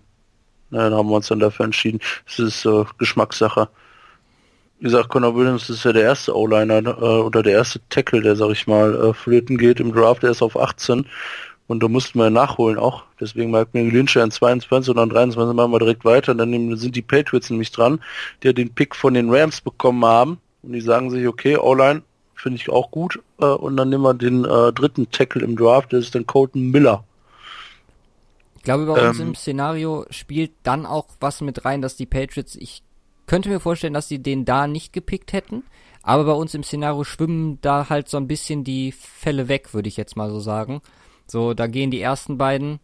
ja, 0.71 0.89
da 0.89 0.97
haben 0.97 1.09
wir 1.09 1.15
uns 1.15 1.27
dann 1.27 1.39
dafür 1.39 1.65
entschieden. 1.65 1.99
Es 2.25 2.39
ist 2.39 2.65
äh, 2.65 2.85
Geschmackssache. 2.97 3.69
Wie 4.79 4.83
gesagt, 4.85 5.09
Connor 5.09 5.35
Williams 5.35 5.69
ist 5.69 5.83
ja 5.85 5.93
der 5.93 6.03
erste 6.03 6.35
O-Liner 6.35 6.79
äh, 6.85 7.21
oder 7.21 7.41
der 7.43 7.53
erste 7.53 7.79
Tackle, 7.89 8.21
der, 8.21 8.35
sag 8.35 8.51
ich 8.51 8.67
mal, 8.67 8.93
äh, 8.93 9.13
flöten 9.13 9.57
geht 9.57 9.79
im 9.79 9.93
Draft. 9.93 10.23
Der 10.23 10.31
ist 10.31 10.41
auf 10.41 10.57
18 10.59 11.05
und 11.67 11.81
da 11.81 11.87
mussten 11.87 12.19
wir 12.19 12.29
nachholen 12.29 12.77
auch. 12.77 13.03
Deswegen 13.19 13.51
mag 13.51 13.73
mir 13.73 13.83
Lynch 13.89 14.17
an 14.17 14.31
22 14.31 14.91
und 14.91 14.99
an 14.99 15.09
23 15.09 15.55
machen 15.55 15.71
wir 15.71 15.79
direkt 15.79 16.03
weiter. 16.05 16.35
Dann 16.35 16.49
nehmen- 16.49 16.75
sind 16.77 16.95
die 16.95 17.01
Patriots 17.01 17.49
nämlich 17.49 17.71
dran, 17.71 18.01
die 18.43 18.47
ja 18.47 18.53
den 18.53 18.73
Pick 18.73 18.95
von 18.95 19.13
den 19.13 19.33
Rams 19.33 19.61
bekommen 19.61 20.03
haben. 20.05 20.39
Und 20.61 20.73
die 20.73 20.81
sagen 20.81 21.09
sich, 21.09 21.25
okay, 21.27 21.57
O-Line 21.57 22.01
finde 22.35 22.57
ich 22.57 22.69
auch 22.69 22.91
gut. 22.91 23.19
Äh, 23.39 23.45
und 23.45 23.77
dann 23.77 23.89
nehmen 23.89 24.03
wir 24.03 24.13
den 24.13 24.43
äh, 24.45 24.73
dritten 24.73 25.09
Tackle 25.09 25.41
im 25.43 25.55
Draft, 25.55 25.93
das 25.93 26.05
ist 26.05 26.15
dann 26.15 26.25
Colton 26.27 26.69
Miller. 26.69 27.03
Ich 28.57 28.63
glaube, 28.63 28.85
bei 28.87 29.07
uns 29.09 29.19
Ähm, 29.19 29.27
im 29.29 29.35
Szenario 29.35 30.05
spielt 30.09 30.51
dann 30.63 30.85
auch 30.85 31.05
was 31.19 31.41
mit 31.41 31.65
rein, 31.65 31.81
dass 31.81 31.95
die 31.95 32.07
Patriots, 32.07 32.55
ich 32.55 32.81
könnte 33.25 33.49
mir 33.49 33.59
vorstellen, 33.59 33.93
dass 33.93 34.07
sie 34.07 34.21
den 34.21 34.45
da 34.45 34.67
nicht 34.67 34.93
gepickt 34.93 35.33
hätten, 35.33 35.63
aber 36.03 36.25
bei 36.25 36.33
uns 36.33 36.53
im 36.53 36.63
Szenario 36.63 37.03
schwimmen 37.03 37.59
da 37.61 37.89
halt 37.89 38.09
so 38.09 38.17
ein 38.17 38.27
bisschen 38.27 38.63
die 38.63 38.91
Fälle 38.91 39.47
weg, 39.47 39.73
würde 39.73 39.87
ich 39.87 39.97
jetzt 39.97 40.15
mal 40.15 40.29
so 40.29 40.39
sagen. 40.39 40.81
So, 41.27 41.53
da 41.53 41.67
gehen 41.67 41.91
die 41.91 42.01
ersten 42.01 42.37
beiden 42.37 42.79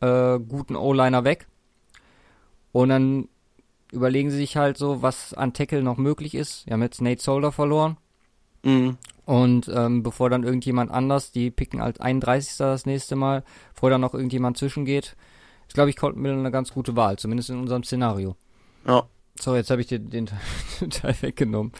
äh, 0.00 0.38
guten 0.38 0.76
O-Liner 0.76 1.24
weg 1.24 1.46
und 2.72 2.90
dann 2.90 3.28
überlegen 3.92 4.30
sie 4.30 4.36
sich 4.36 4.56
halt 4.56 4.76
so, 4.76 5.00
was 5.00 5.32
an 5.32 5.52
Tackle 5.52 5.82
noch 5.82 5.96
möglich 5.96 6.34
ist. 6.34 6.66
Wir 6.66 6.74
haben 6.74 6.82
jetzt 6.82 7.00
Nate 7.00 7.22
Solder 7.22 7.52
verloren. 7.52 7.96
Mhm. 8.62 8.98
Und 9.24 9.70
ähm, 9.74 10.02
bevor 10.02 10.28
dann 10.28 10.42
irgendjemand 10.42 10.90
anders, 10.90 11.32
die 11.32 11.50
picken 11.50 11.80
als 11.80 12.00
31. 12.00 12.56
das 12.58 12.84
nächste 12.84 13.16
Mal, 13.16 13.44
bevor 13.72 13.90
dann 13.90 14.00
noch 14.00 14.12
irgendjemand 14.12 14.58
zwischengeht, 14.58 15.16
ist, 15.66 15.74
glaube 15.74 15.90
ich, 15.90 15.96
Colton 15.96 16.20
Miller 16.20 16.38
eine 16.38 16.50
ganz 16.50 16.72
gute 16.72 16.96
Wahl, 16.96 17.18
zumindest 17.18 17.50
in 17.50 17.58
unserem 17.58 17.84
Szenario. 17.84 18.36
Ja. 18.86 19.06
So, 19.38 19.56
jetzt 19.56 19.70
habe 19.70 19.80
ich 19.80 19.88
dir 19.88 19.98
den, 19.98 20.30
den 20.80 20.90
Teil 20.90 21.16
weggenommen. 21.20 21.72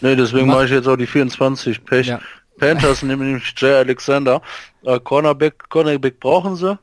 Nee, 0.00 0.14
deswegen 0.14 0.46
mache 0.46 0.66
ich 0.66 0.70
jetzt 0.70 0.86
auch 0.86 0.96
die 0.96 1.06
24. 1.06 1.84
Pech. 1.84 2.06
Ja. 2.06 2.20
Panthers 2.58 3.02
nehmen 3.02 3.26
nämlich 3.26 3.54
Jay 3.56 3.74
Alexander. 3.74 4.42
Äh, 4.82 5.00
Cornerback, 5.00 5.68
Cornerback 5.68 6.20
brauchen 6.20 6.56
sie. 6.56 6.78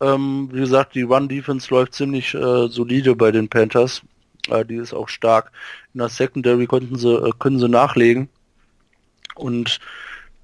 Ähm, 0.00 0.48
wie 0.52 0.60
gesagt, 0.60 0.94
die 0.94 1.02
Run-Defense 1.02 1.72
läuft 1.72 1.94
ziemlich 1.94 2.34
äh, 2.34 2.68
solide 2.68 3.14
bei 3.14 3.30
den 3.30 3.48
Panthers. 3.48 4.02
Äh, 4.48 4.64
die 4.64 4.76
ist 4.76 4.92
auch 4.92 5.08
stark. 5.08 5.52
In 5.94 5.98
der 5.98 6.08
Secondary 6.08 6.66
konnten 6.66 6.96
sie, 6.96 7.12
äh, 7.12 7.30
können 7.38 7.58
sie 7.58 7.68
nachlegen. 7.68 8.28
Und 9.34 9.80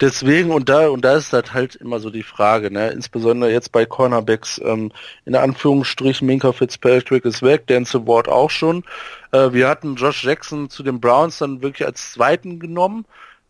deswegen, 0.00 0.50
und 0.50 0.68
da, 0.68 0.88
und 0.88 1.04
da 1.04 1.16
ist 1.16 1.32
das 1.32 1.52
halt 1.52 1.74
immer 1.76 2.00
so 2.00 2.10
die 2.10 2.22
Frage, 2.22 2.70
ne? 2.70 2.90
insbesondere 2.90 3.50
jetzt 3.50 3.72
bei 3.72 3.86
Cornerbacks, 3.86 4.60
ähm, 4.64 4.92
in 5.24 5.34
Anführungsstrichen, 5.34 6.26
Minka 6.26 6.52
Fitzpatrick 6.52 7.24
ist 7.24 7.42
weg, 7.42 7.66
Dance 7.66 8.06
Ward 8.06 8.28
auch 8.28 8.50
schon. 8.50 8.84
Äh, 9.36 9.52
wir 9.52 9.68
hatten 9.68 9.96
Josh 9.96 10.24
Jackson 10.24 10.70
zu 10.70 10.82
den 10.82 11.00
Browns 11.00 11.38
dann 11.38 11.62
wirklich 11.62 11.86
als 11.86 12.12
zweiten 12.12 12.58
genommen 12.58 13.04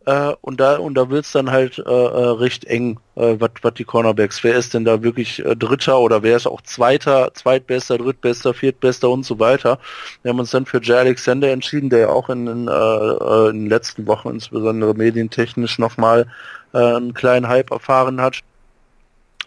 äh, 0.05 0.33
und 0.41 0.59
da 0.59 0.77
und 0.77 0.95
da 0.95 1.09
wird's 1.09 1.31
dann 1.31 1.51
halt 1.51 1.79
äh, 1.79 1.81
äh 1.83 2.29
recht 2.39 2.65
eng, 2.65 2.99
äh, 3.15 3.35
was 3.39 3.73
die 3.75 3.85
Cornerbacks. 3.85 4.43
Wer 4.43 4.55
ist 4.55 4.73
denn 4.73 4.85
da 4.85 5.03
wirklich 5.03 5.45
äh, 5.45 5.55
Dritter 5.55 5.99
oder 5.99 6.23
wer 6.23 6.37
ist 6.37 6.47
auch 6.47 6.61
Zweiter, 6.61 7.31
Zweitbester, 7.33 7.97
Drittbester, 7.97 8.53
Viertbester 8.53 9.09
und 9.09 9.23
so 9.23 9.39
weiter. 9.39 9.79
Wir 10.23 10.29
haben 10.29 10.39
uns 10.39 10.51
dann 10.51 10.65
für 10.65 10.81
Jay 10.81 10.97
Alexander 10.97 11.51
entschieden, 11.51 11.89
der 11.89 11.99
ja 11.99 12.09
auch 12.09 12.29
in, 12.29 12.47
in, 12.47 12.67
in 12.67 13.59
den 13.61 13.67
letzten 13.67 14.07
Wochen 14.07 14.29
insbesondere 14.29 14.93
medientechnisch 14.93 15.79
nochmal 15.79 16.27
äh, 16.73 16.79
einen 16.79 17.13
kleinen 17.13 17.47
Hype 17.47 17.71
erfahren 17.71 18.21
hat 18.21 18.39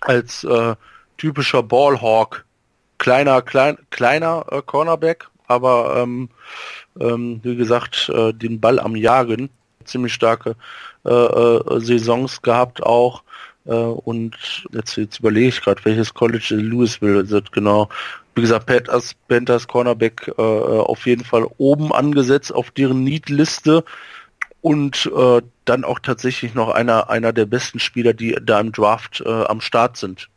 als 0.02 0.46
typischer 1.18 1.62
Ballhawk, 1.62 2.46
kleiner 2.96 3.42
klein, 3.42 3.76
kleiner 3.90 4.46
äh, 4.50 4.62
Cornerback, 4.62 5.29
aber 5.50 5.96
ähm, 5.96 6.28
ähm, 6.98 7.40
wie 7.42 7.56
gesagt 7.56 8.10
äh, 8.14 8.32
den 8.32 8.60
Ball 8.60 8.78
am 8.78 8.96
Jagen 8.96 9.50
ziemlich 9.84 10.14
starke 10.14 10.56
äh, 11.04 11.10
äh, 11.10 11.80
Saisons 11.80 12.42
gehabt 12.42 12.82
auch. 12.82 13.22
Äh, 13.66 13.72
und 13.72 14.36
jetzt, 14.72 14.96
jetzt 14.96 15.18
überlege 15.18 15.48
ich 15.48 15.60
gerade, 15.60 15.84
welches 15.84 16.14
College 16.14 16.56
Louisville 16.56 17.20
ist 17.20 17.52
genau. 17.52 17.88
Wie 18.34 18.42
gesagt, 18.42 18.66
Panthers, 18.66 19.14
Panthers 19.28 19.66
Cornerback 19.66 20.32
äh, 20.38 20.40
auf 20.40 21.06
jeden 21.06 21.24
Fall 21.24 21.46
oben 21.58 21.92
angesetzt 21.92 22.54
auf 22.54 22.70
deren 22.70 23.02
Need-Liste 23.02 23.84
und 24.62 25.10
äh, 25.14 25.42
dann 25.64 25.84
auch 25.84 25.98
tatsächlich 25.98 26.54
noch 26.54 26.70
einer 26.70 27.10
einer 27.10 27.32
der 27.32 27.46
besten 27.46 27.80
Spieler, 27.80 28.12
die 28.12 28.36
da 28.42 28.60
im 28.60 28.72
Draft 28.72 29.22
äh, 29.24 29.28
am 29.28 29.60
Start 29.60 29.96
sind, 29.96 30.28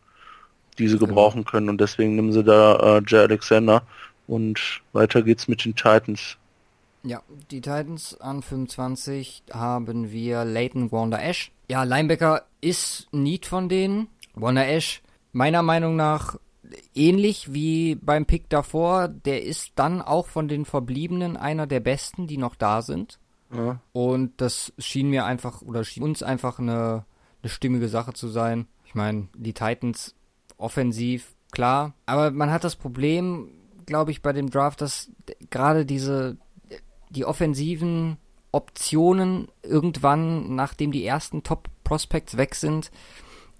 die 0.79 0.87
sie 0.87 0.97
gebrauchen 0.97 1.45
können 1.45 1.69
und 1.69 1.79
deswegen 1.79 2.15
nehmen 2.15 2.33
sie 2.33 2.43
da 2.43 2.97
äh, 2.97 3.01
Jay 3.05 3.19
Alexander 3.19 3.83
und 4.27 4.81
weiter 4.93 5.21
geht's 5.21 5.47
mit 5.47 5.65
den 5.65 5.75
Titans. 5.75 6.37
Ja, 7.03 7.21
die 7.51 7.59
Titans 7.59 8.19
an 8.21 8.41
25 8.41 9.43
haben 9.51 10.11
wir 10.11 10.45
Leighton 10.45 10.91
Wanda 10.91 11.17
Ash. 11.19 11.51
Ja, 11.69 11.83
Linebacker 11.83 12.43
ist 12.61 13.07
Need 13.11 13.45
von 13.45 13.67
denen. 13.67 14.07
Wanda 14.35 14.63
Ash, 14.63 15.01
meiner 15.33 15.63
Meinung 15.63 15.95
nach 15.95 16.37
ähnlich 16.95 17.53
wie 17.53 17.95
beim 17.95 18.25
Pick 18.25 18.49
davor, 18.49 19.07
der 19.07 19.43
ist 19.43 19.73
dann 19.75 20.01
auch 20.01 20.27
von 20.27 20.47
den 20.47 20.65
Verbliebenen 20.65 21.37
einer 21.37 21.67
der 21.67 21.79
besten, 21.79 22.27
die 22.27 22.37
noch 22.37 22.55
da 22.55 22.81
sind. 22.81 23.19
Ja. 23.53 23.79
Und 23.91 24.33
das 24.37 24.73
schien 24.77 25.09
mir 25.09 25.25
einfach, 25.25 25.61
oder 25.61 25.83
schien 25.83 26.03
uns 26.03 26.23
einfach 26.23 26.59
eine, 26.59 27.05
eine 27.41 27.49
stimmige 27.49 27.87
Sache 27.87 28.13
zu 28.13 28.27
sein. 28.27 28.67
Ich 28.85 28.95
meine, 28.95 29.27
die 29.35 29.53
Titans 29.53 30.15
offensiv, 30.57 31.35
klar. 31.51 31.93
Aber 32.05 32.31
man 32.31 32.51
hat 32.51 32.63
das 32.63 32.75
Problem, 32.75 33.49
glaube 33.85 34.11
ich, 34.11 34.21
bei 34.21 34.33
dem 34.33 34.49
Draft, 34.49 34.81
dass 34.81 35.09
gerade 35.49 35.85
diese 35.85 36.37
die 37.09 37.25
offensiven 37.25 38.17
Optionen 38.51 39.47
irgendwann, 39.61 40.55
nachdem 40.55 40.91
die 40.91 41.05
ersten 41.05 41.43
Top-Prospects 41.43 42.37
weg 42.37 42.55
sind, 42.55 42.91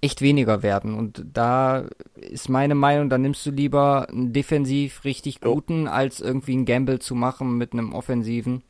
echt 0.00 0.20
weniger 0.20 0.62
werden. 0.62 0.94
Und 0.94 1.24
da 1.32 1.86
ist 2.16 2.48
meine 2.48 2.74
Meinung, 2.74 3.08
da 3.08 3.18
nimmst 3.18 3.44
du 3.46 3.50
lieber 3.50 4.08
einen 4.08 4.32
defensiv 4.32 5.04
richtig 5.04 5.40
guten, 5.40 5.88
als 5.88 6.20
irgendwie 6.20 6.52
einen 6.52 6.66
Gamble 6.66 6.98
zu 6.98 7.14
machen 7.14 7.56
mit 7.56 7.72
einem 7.72 7.92
offensiven. 7.92 8.62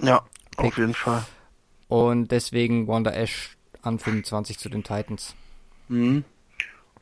Ja, 0.00 0.22
Pick. 0.56 0.66
auf 0.66 0.78
jeden 0.78 0.94
Fall. 0.94 1.24
Und 1.88 2.30
deswegen 2.32 2.88
Wanda 2.88 3.10
Ash 3.12 3.56
an 3.82 3.98
25 3.98 4.58
zu 4.58 4.68
den 4.68 4.82
Titans. 4.82 5.34
Mhm. 5.88 6.24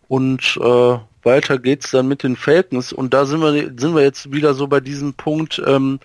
Und 0.08 0.58
äh, 0.60 0.98
weiter 1.22 1.58
geht's 1.58 1.90
dann 1.90 2.08
mit 2.08 2.22
den 2.22 2.36
Falcons. 2.36 2.92
Und 2.92 3.14
da 3.14 3.26
sind 3.26 3.40
wir, 3.40 3.52
sind 3.76 3.94
wir 3.94 4.02
jetzt 4.02 4.32
wieder 4.32 4.54
so 4.54 4.66
bei 4.66 4.80
diesem 4.80 5.14
Punkt, 5.14 5.62
ähm, 5.66 6.00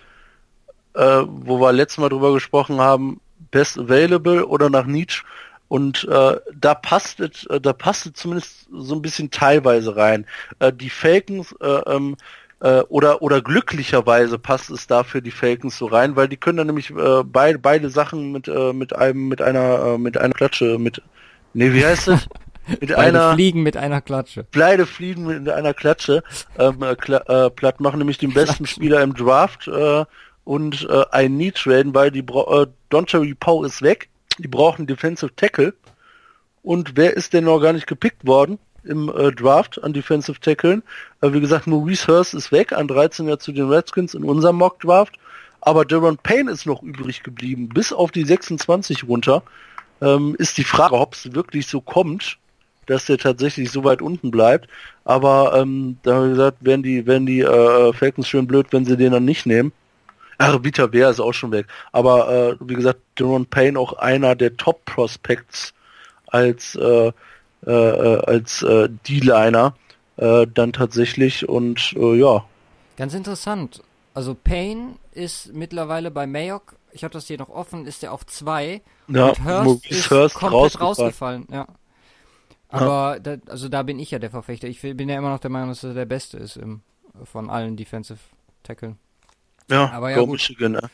äh, 0.94 1.22
wo 1.26 1.58
wir 1.60 1.72
letztes 1.72 1.98
Mal 1.98 2.10
drüber 2.10 2.32
gesprochen 2.32 2.78
haben, 2.80 3.20
Best 3.50 3.78
Available 3.78 4.46
oder 4.46 4.70
nach 4.70 4.86
Nietzsche. 4.86 5.24
Und 5.68 6.04
äh, 6.04 6.36
da 6.54 6.74
passt 6.74 7.20
es, 7.20 7.46
äh, 7.46 7.60
da 7.60 7.72
passt 7.72 8.06
es 8.06 8.12
zumindest 8.12 8.68
so 8.70 8.94
ein 8.94 9.02
bisschen 9.02 9.30
teilweise 9.30 9.96
rein. 9.96 10.26
Äh, 10.58 10.72
die 10.72 10.90
Falcons 10.90 11.54
äh, 11.60 11.80
ähm, 11.86 12.16
äh, 12.60 12.80
oder 12.88 13.22
oder 13.22 13.42
glücklicherweise 13.42 14.38
passt 14.38 14.70
es 14.70 14.86
da 14.86 15.04
für 15.04 15.22
die 15.22 15.30
Falcons 15.30 15.78
so 15.78 15.86
rein, 15.86 16.16
weil 16.16 16.28
die 16.28 16.36
können 16.36 16.58
dann 16.58 16.66
nämlich 16.66 16.90
äh, 16.90 17.22
beide 17.24 17.58
beide 17.58 17.90
Sachen 17.90 18.32
mit 18.32 18.48
äh, 18.48 18.72
mit 18.72 18.94
einem 18.94 19.28
mit 19.28 19.42
einer 19.42 19.84
äh, 19.84 19.98
mit 19.98 20.16
einer 20.16 20.34
Klatsche 20.34 20.78
mit 20.78 21.02
nee 21.54 21.72
wie 21.72 21.84
heißt 21.84 22.08
es 22.08 22.28
mit 22.68 22.80
beide 22.80 22.98
einer 22.98 23.34
fliegen 23.34 23.62
mit 23.62 23.76
einer 23.76 24.00
Klatsche 24.00 24.46
beide 24.52 24.86
fliegen 24.86 25.26
mit 25.26 25.48
einer 25.48 25.74
Klatsche 25.74 26.22
ähm, 26.58 26.82
äh, 26.82 26.92
äh, 26.92 27.50
platt 27.50 27.80
machen 27.80 27.98
nämlich 27.98 28.18
den 28.18 28.32
besten 28.32 28.66
Spieler 28.66 29.02
im 29.02 29.14
Draft 29.14 29.68
äh, 29.68 30.04
und 30.44 30.86
äh, 30.88 31.04
ein 31.10 31.36
Need 31.36 31.56
traden, 31.56 31.94
weil 31.94 32.10
die 32.10 32.20
äh, 32.20 32.66
Donchery 32.90 33.34
Poe 33.34 33.66
ist 33.66 33.82
weg. 33.82 34.08
Die 34.38 34.48
brauchen 34.48 34.86
Defensive 34.86 35.34
Tackle. 35.34 35.74
Und 36.62 36.96
wer 36.96 37.14
ist 37.14 37.32
denn 37.32 37.44
noch 37.44 37.60
gar 37.60 37.72
nicht 37.72 37.86
gepickt 37.86 38.26
worden 38.26 38.58
im 38.84 39.08
äh, 39.08 39.32
Draft 39.32 39.82
an 39.82 39.92
Defensive 39.92 40.40
Tackle? 40.40 40.82
Äh, 41.20 41.32
wie 41.32 41.40
gesagt, 41.40 41.66
Maurice 41.66 42.06
Hurst 42.06 42.34
ist 42.34 42.52
weg, 42.52 42.72
an 42.72 42.88
13 42.88 43.28
ja 43.28 43.38
zu 43.38 43.52
den 43.52 43.68
Redskins 43.68 44.14
in 44.14 44.24
unserem 44.24 44.56
Mock 44.56 44.80
Draft. 44.80 45.18
Aber 45.60 45.84
Deron 45.84 46.18
Payne 46.18 46.50
ist 46.50 46.66
noch 46.66 46.82
übrig 46.82 47.22
geblieben, 47.22 47.70
bis 47.70 47.92
auf 47.92 48.10
die 48.10 48.24
26 48.24 49.04
runter. 49.04 49.42
Ähm, 50.02 50.36
ist 50.38 50.58
die 50.58 50.64
Frage, 50.64 50.94
ob 50.94 51.14
es 51.14 51.32
wirklich 51.34 51.66
so 51.66 51.80
kommt, 51.80 52.36
dass 52.86 53.06
der 53.06 53.18
tatsächlich 53.18 53.70
so 53.70 53.84
weit 53.84 54.02
unten 54.02 54.30
bleibt. 54.30 54.68
Aber 55.04 55.54
ähm, 55.56 55.98
da 56.02 56.14
haben 56.14 56.22
wir 56.24 56.30
gesagt, 56.30 56.58
werden 56.60 56.82
die, 56.82 57.06
werden 57.06 57.26
die 57.26 57.40
äh, 57.40 57.92
Falcons 57.92 58.28
schön 58.28 58.46
blöd, 58.46 58.66
wenn 58.70 58.84
sie 58.84 58.96
den 58.96 59.12
dann 59.12 59.24
nicht 59.24 59.46
nehmen. 59.46 59.72
Ach, 60.38 60.62
Vita 60.62 60.86
Bär 60.86 61.10
ist 61.10 61.20
auch 61.20 61.32
schon 61.32 61.52
weg. 61.52 61.66
Aber 61.92 62.30
äh, 62.30 62.56
wie 62.60 62.74
gesagt, 62.74 63.00
Deron 63.18 63.46
Payne 63.46 63.78
auch 63.78 63.94
einer 63.94 64.34
der 64.34 64.56
Top-Prospects 64.56 65.74
als 66.26 66.74
äh, 66.74 67.12
äh, 67.66 67.70
als 67.70 68.62
äh, 68.62 68.88
D-Liner 69.08 69.74
äh, 70.16 70.46
dann 70.52 70.72
tatsächlich 70.72 71.48
und 71.48 71.94
äh, 71.96 72.14
ja. 72.16 72.44
Ganz 72.96 73.14
interessant. 73.14 73.82
Also 74.12 74.34
Payne 74.34 74.96
ist 75.12 75.52
mittlerweile 75.52 76.10
bei 76.10 76.26
Mayock, 76.26 76.76
ich 76.92 77.02
habe 77.04 77.12
das 77.12 77.26
hier 77.26 77.38
noch 77.38 77.48
offen, 77.48 77.86
ist 77.86 78.02
er 78.04 78.12
auf 78.12 78.24
zwei. 78.26 78.80
Ja, 79.08 79.28
und 79.28 79.44
Hurst 79.44 79.86
ist 79.90 80.10
Hurst 80.10 80.34
komplett 80.36 80.80
rausgefallen. 80.80 81.46
rausgefallen. 81.46 81.48
Ja. 81.50 81.66
Aber 82.74 83.14
ja. 83.14 83.36
Da, 83.36 83.52
also 83.52 83.68
da 83.68 83.82
bin 83.82 83.98
ich 83.98 84.10
ja 84.10 84.18
der 84.18 84.30
Verfechter. 84.30 84.66
Ich 84.66 84.80
bin 84.80 85.08
ja 85.08 85.16
immer 85.16 85.30
noch 85.30 85.38
der 85.38 85.50
Meinung, 85.50 85.68
dass 85.68 85.84
er 85.84 85.94
der 85.94 86.06
Beste 86.06 86.38
ist 86.38 86.56
im, 86.56 86.82
von 87.22 87.48
allen 87.48 87.76
Defensive 87.76 88.18
Tackeln. 88.64 88.98
Ja, 89.70 89.90
aber 89.92 90.10
ja, 90.10 90.18
gut. 90.20 90.32
Michigan, 90.32 90.72
ne? 90.72 90.90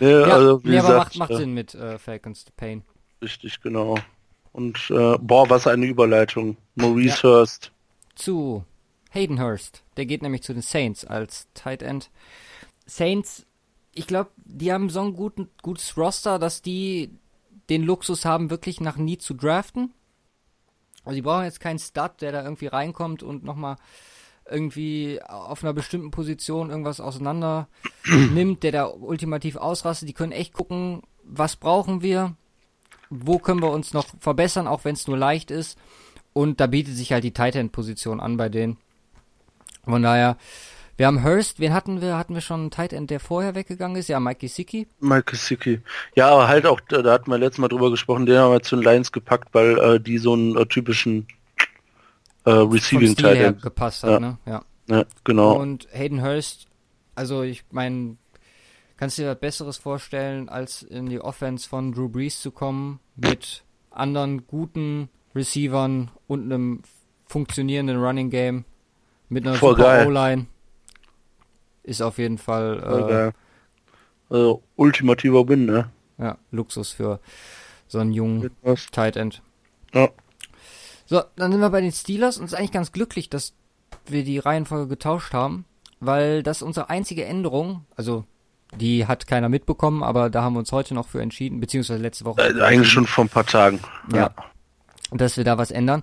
ja, 0.00 0.08
ja, 0.08 0.22
also, 0.24 0.62
wie 0.62 0.68
nee, 0.68 0.76
gesagt, 0.76 0.90
aber 0.90 0.98
macht, 0.98 1.16
macht 1.16 1.30
äh, 1.30 1.36
Sinn 1.36 1.54
mit 1.54 1.74
äh, 1.74 1.98
Falcons 1.98 2.44
Pain. 2.56 2.82
Richtig, 3.22 3.60
genau. 3.60 3.96
Und 4.52 4.90
äh, 4.90 5.16
boah, 5.18 5.48
was 5.48 5.66
eine 5.66 5.86
Überleitung. 5.86 6.56
Maurice 6.74 7.22
ja. 7.22 7.22
Hurst. 7.22 7.72
Zu 8.14 8.64
Hayden 9.10 9.40
Hurst. 9.40 9.82
Der 9.96 10.06
geht 10.06 10.22
nämlich 10.22 10.42
zu 10.42 10.52
den 10.52 10.62
Saints 10.62 11.04
als 11.04 11.48
Tight 11.54 11.82
End. 11.82 12.10
Saints, 12.86 13.46
ich 13.92 14.06
glaube, 14.06 14.30
die 14.36 14.72
haben 14.72 14.90
so 14.90 15.00
ein 15.00 15.14
guten, 15.14 15.48
gutes 15.62 15.96
Roster, 15.96 16.38
dass 16.38 16.60
die 16.60 17.10
den 17.70 17.82
Luxus 17.82 18.24
haben, 18.24 18.50
wirklich 18.50 18.80
nach 18.80 18.96
Nie 18.96 19.16
zu 19.16 19.32
draften. 19.34 19.94
Also 21.04 21.16
die 21.16 21.22
brauchen 21.22 21.44
jetzt 21.44 21.60
keinen 21.60 21.78
Stud, 21.78 22.12
der 22.20 22.32
da 22.32 22.42
irgendwie 22.42 22.66
reinkommt 22.66 23.22
und 23.22 23.44
nochmal 23.44 23.76
irgendwie 24.50 25.20
auf 25.22 25.62
einer 25.62 25.72
bestimmten 25.72 26.10
Position 26.10 26.70
irgendwas 26.70 27.00
auseinander 27.00 27.68
nimmt, 28.32 28.62
der 28.62 28.72
da 28.72 28.86
ultimativ 28.86 29.56
ausrastet. 29.56 30.08
Die 30.08 30.12
können 30.14 30.32
echt 30.32 30.52
gucken, 30.52 31.02
was 31.22 31.56
brauchen 31.56 32.02
wir, 32.02 32.36
wo 33.10 33.38
können 33.38 33.62
wir 33.62 33.70
uns 33.70 33.94
noch 33.94 34.06
verbessern, 34.20 34.66
auch 34.66 34.84
wenn 34.84 34.94
es 34.94 35.06
nur 35.06 35.16
leicht 35.16 35.50
ist. 35.50 35.78
Und 36.32 36.60
da 36.60 36.66
bietet 36.66 36.96
sich 36.96 37.12
halt 37.12 37.24
die 37.24 37.32
Tight 37.32 37.54
End 37.54 37.72
Position 37.72 38.20
an 38.20 38.36
bei 38.36 38.48
denen. 38.48 38.76
Von 39.84 40.02
daher, 40.02 40.36
wir 40.96 41.06
haben 41.06 41.24
Hurst, 41.24 41.60
wen 41.60 41.72
hatten 41.72 42.00
wir? 42.00 42.16
Hatten 42.16 42.34
wir 42.34 42.40
schon 42.40 42.60
einen 42.60 42.70
Tight 42.70 42.92
End, 42.92 43.10
der 43.10 43.20
vorher 43.20 43.54
weggegangen 43.54 43.96
ist? 43.96 44.08
Ja, 44.08 44.20
Mike 44.20 44.40
Gesicki. 44.40 44.86
Mike 45.00 45.32
Gesicki. 45.32 45.80
Ja, 46.14 46.28
aber 46.30 46.48
halt 46.48 46.66
auch, 46.66 46.80
da 46.80 47.02
hatten 47.12 47.30
wir 47.30 47.38
letztes 47.38 47.58
Mal 47.58 47.68
drüber 47.68 47.90
gesprochen, 47.90 48.26
den 48.26 48.38
haben 48.38 48.52
wir 48.52 48.62
zu 48.62 48.76
den 48.76 48.84
Lions 48.84 49.12
gepackt, 49.12 49.48
weil 49.52 49.78
äh, 49.78 50.00
die 50.00 50.18
so 50.18 50.34
einen 50.34 50.56
äh, 50.56 50.66
typischen 50.66 51.26
äh, 52.44 52.50
Receiving 52.50 53.16
Tight 53.16 53.38
End 53.38 53.62
gepasst 53.62 54.04
hat, 54.04 54.10
ja. 54.10 54.20
ne? 54.20 54.38
Ja. 54.46 54.62
Ja, 54.86 55.04
genau. 55.24 55.58
Und 55.58 55.88
Hayden 55.92 56.22
Hurst 56.22 56.66
Also 57.14 57.42
ich 57.42 57.64
meine, 57.70 58.16
kannst 58.96 59.18
du 59.18 59.22
dir 59.22 59.28
was 59.28 59.40
Besseres 59.40 59.78
vorstellen, 59.78 60.48
als 60.48 60.82
in 60.82 61.06
die 61.06 61.20
Offense 61.20 61.68
von 61.68 61.92
Drew 61.92 62.08
Brees 62.08 62.40
zu 62.40 62.50
kommen 62.50 63.00
mit 63.16 63.64
anderen 63.90 64.46
guten 64.46 65.08
Receivern 65.34 66.10
und 66.26 66.44
einem 66.44 66.82
funktionierenden 67.26 67.96
Running 67.96 68.30
Game 68.30 68.64
mit 69.28 69.46
einer 69.46 69.56
Voll 69.56 69.76
super. 69.76 70.06
O-Line. 70.06 70.46
Ist 71.84 72.02
auf 72.02 72.18
jeden 72.18 72.38
Fall 72.38 73.32
äh. 73.32 74.34
Also, 74.34 74.62
ultimativer 74.74 75.46
Win, 75.48 75.66
ne? 75.66 75.90
ja, 76.18 76.38
Luxus 76.50 76.92
für 76.92 77.20
so 77.86 77.98
einen 77.98 78.12
jungen? 78.12 78.50
Tight 78.92 79.16
End. 79.16 79.42
Ja. 79.92 80.08
So, 81.06 81.22
dann 81.36 81.52
sind 81.52 81.60
wir 81.60 81.70
bei 81.70 81.80
den 81.80 81.92
Steelers 81.92 82.38
und 82.38 82.46
es 82.46 82.52
ist 82.52 82.58
eigentlich 82.58 82.72
ganz 82.72 82.92
glücklich, 82.92 83.28
dass 83.28 83.52
wir 84.06 84.24
die 84.24 84.38
Reihenfolge 84.38 84.88
getauscht 84.88 85.34
haben, 85.34 85.64
weil 86.00 86.42
das 86.42 86.62
unsere 86.62 86.90
einzige 86.90 87.24
Änderung, 87.24 87.84
also 87.96 88.24
die 88.74 89.06
hat 89.06 89.26
keiner 89.26 89.48
mitbekommen, 89.48 90.02
aber 90.02 90.30
da 90.30 90.42
haben 90.42 90.54
wir 90.54 90.60
uns 90.60 90.72
heute 90.72 90.94
noch 90.94 91.06
für 91.06 91.20
entschieden, 91.20 91.60
beziehungsweise 91.60 92.02
letzte 92.02 92.24
Woche. 92.24 92.40
Äh, 92.40 92.60
eigentlich 92.62 92.90
schon 92.90 93.06
vor 93.06 93.24
ein 93.24 93.28
paar 93.28 93.46
Tagen. 93.46 93.80
Ja. 94.12 94.34
dass 95.12 95.36
wir 95.36 95.44
da 95.44 95.58
was 95.58 95.70
ändern. 95.70 96.02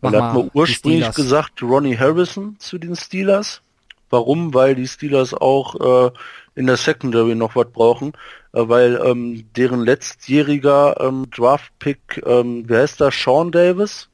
Mach 0.00 0.12
da 0.12 0.28
hat 0.28 0.34
man 0.34 0.50
ursprünglich 0.52 1.10
gesagt 1.12 1.62
Ronnie 1.62 1.96
Harrison 1.96 2.56
zu 2.58 2.78
den 2.78 2.96
Steelers. 2.96 3.62
Warum? 4.10 4.54
Weil 4.54 4.74
die 4.74 4.86
Steelers 4.86 5.34
auch 5.34 6.08
äh, 6.08 6.10
in 6.54 6.66
der 6.66 6.76
Secondary 6.76 7.34
noch 7.34 7.54
was 7.54 7.70
brauchen, 7.70 8.12
äh, 8.52 8.68
weil 8.68 9.00
ähm, 9.04 9.44
deren 9.56 9.80
letztjähriger 9.80 11.00
ähm, 11.00 11.30
Draft-Pick, 11.30 12.22
ähm, 12.26 12.64
wer 12.66 12.82
heißt 12.82 13.00
da, 13.00 13.10
Sean 13.10 13.52
Davis? 13.52 14.08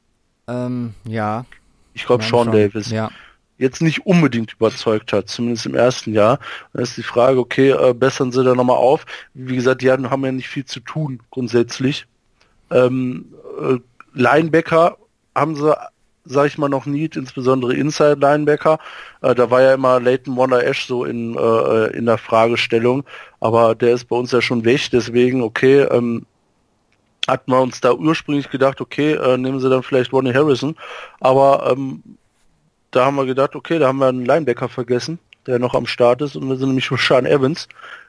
Ähm, 0.49 0.95
ja. 1.05 1.47
Ich 1.95 2.05
glaube 2.05 2.25
Sean. 2.25 2.51
Davis. 2.51 2.91
Ja. 2.91 3.11
Jetzt 3.59 3.81
nicht 3.81 4.07
unbedingt 4.07 4.55
überzeugt 4.55 5.13
hat, 5.13 5.29
zumindest 5.29 5.67
im 5.67 5.75
ersten 5.75 6.13
Jahr. 6.13 6.41
Dann 6.73 6.83
ist 6.83 6.97
die 6.97 7.03
Frage, 7.03 7.39
okay, 7.39 7.71
äh, 7.71 7.95
bessern 7.95 8.33
sie 8.33 8.43
da 8.43 8.55
nochmal 8.55 8.77
auf. 8.77 9.07
Wie 9.35 9.55
gesagt, 9.55 9.83
die 9.83 9.91
haben, 9.91 10.11
haben 10.11 10.25
ja 10.25 10.33
nicht 10.33 10.49
viel 10.49 10.65
zu 10.65 10.81
tun 10.81 11.21
grundsätzlich. 11.31 12.07
Ähm, 12.71 13.33
äh, 13.61 13.77
Linebacker 14.15 14.97
haben 15.35 15.55
sie, 15.55 15.75
sag 16.25 16.47
ich 16.47 16.59
mal, 16.59 16.69
noch 16.69 16.87
nie, 16.87 17.11
insbesondere 17.15 17.75
Inside 17.75 18.19
Linebacker. 18.21 18.79
Äh, 19.23 19.35
da 19.35 19.51
war 19.51 19.63
ja 19.63 19.75
immer 19.75 20.01
Leighton 20.01 20.37
Wonder 20.37 20.65
Ash 20.65 20.87
so 20.87 21.05
in, 21.05 21.37
äh, 21.37 21.87
in 21.97 22.07
der 22.07 22.19
Fragestellung, 22.19 23.05
aber 23.41 23.75
der 23.75 23.95
ist 23.95 24.05
bei 24.07 24.17
uns 24.17 24.33
ja 24.33 24.41
schon 24.41 24.65
weg, 24.65 24.89
deswegen, 24.93 25.43
okay, 25.43 25.81
ähm, 25.83 26.27
hat 27.29 27.47
man 27.49 27.61
uns 27.61 27.81
da 27.81 27.93
ursprünglich 27.93 28.51
gedacht, 28.51 28.81
okay, 28.81 29.13
äh, 29.13 29.37
nehmen 29.37 29.61
sie 29.61 29.71
dann 29.71 29.83
vielleicht 29.83 30.13
Ronnie 30.13 30.35
Harrison, 30.35 30.77
aber 31.21 31.73
ähm, 31.73 32.03
da 32.93 33.07
haben 33.07 33.17
wir 33.17 33.27
gedacht, 33.27 33.57
okay, 33.57 33.79
da 33.79 33.89
haben 33.89 33.99
wir 33.99 34.09
einen 34.09 34.25
Linebacker 34.25 34.69
vergessen, 34.69 35.19
der 35.47 35.59
noch 35.59 35.75
am 35.75 35.87
Start 35.87 36.21
ist. 36.21 36.37
Und 36.37 36.49
das 36.51 36.61
ist 36.61 36.67
nämlich 36.67 36.89
Sean 36.99 37.27
Evans, 37.27 37.67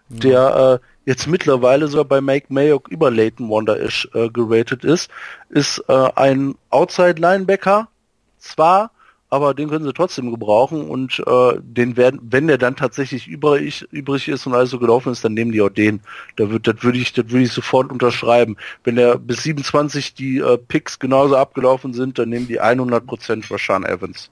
der 0.09 0.79
äh, 0.81 1.09
jetzt 1.09 1.27
mittlerweile 1.27 1.87
sogar 1.87 2.05
bei 2.05 2.21
Mike 2.21 2.47
Mayock 2.49 2.89
über 2.89 3.09
Leighton 3.09 3.49
Wonder 3.49 3.79
Ash 3.79 4.07
äh, 4.13 4.29
geratet 4.29 4.83
ist, 4.83 5.09
ist 5.49 5.83
äh, 5.87 6.09
ein 6.15 6.55
Outside 6.69 7.15
Linebacker, 7.19 7.87
zwar, 8.43 8.91
aber 9.29 9.55
den 9.55 9.67
können 9.67 9.83
sie 9.83 9.93
trotzdem 9.93 10.29
gebrauchen 10.29 10.87
und 10.87 11.19
äh, 11.25 11.53
den 11.59 11.97
werden, 11.97 12.19
wenn 12.21 12.45
der 12.45 12.59
dann 12.59 12.75
tatsächlich 12.75 13.27
übrig, 13.27 13.83
übrig 13.89 14.27
ist 14.27 14.45
und 14.45 14.53
alles 14.53 14.69
so 14.69 14.77
gelaufen 14.77 15.11
ist, 15.11 15.25
dann 15.25 15.33
nehmen 15.33 15.51
die 15.51 15.61
auch 15.61 15.69
den. 15.69 16.01
Da 16.35 16.51
wird, 16.51 16.67
das 16.67 16.83
würde 16.83 16.99
ich, 16.99 17.13
das 17.13 17.29
würde 17.29 17.45
ich 17.45 17.51
sofort 17.51 17.91
unterschreiben. 17.91 18.57
Wenn 18.83 18.95
der 18.95 19.17
bis 19.17 19.41
27 19.41 20.13
die 20.13 20.37
äh, 20.37 20.59
Picks 20.59 20.99
genauso 20.99 21.35
abgelaufen 21.35 21.93
sind, 21.93 22.19
dann 22.19 22.29
nehmen 22.29 22.47
die 22.47 22.61
100% 22.61 23.43
für 23.43 23.57
Sean 23.57 23.83
Evans. 23.85 24.29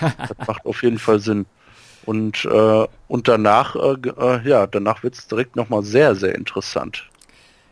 das 0.00 0.36
macht 0.46 0.66
auf 0.66 0.82
jeden 0.82 0.98
Fall 0.98 1.20
Sinn. 1.20 1.46
Und 2.04 2.44
äh, 2.44 2.86
und 3.08 3.28
danach, 3.28 3.76
äh, 3.76 3.96
äh, 4.18 4.46
ja, 4.46 4.66
danach 4.66 5.02
wird 5.02 5.14
es 5.14 5.26
direkt 5.26 5.56
nochmal 5.56 5.82
sehr, 5.84 6.14
sehr 6.14 6.34
interessant 6.34 7.08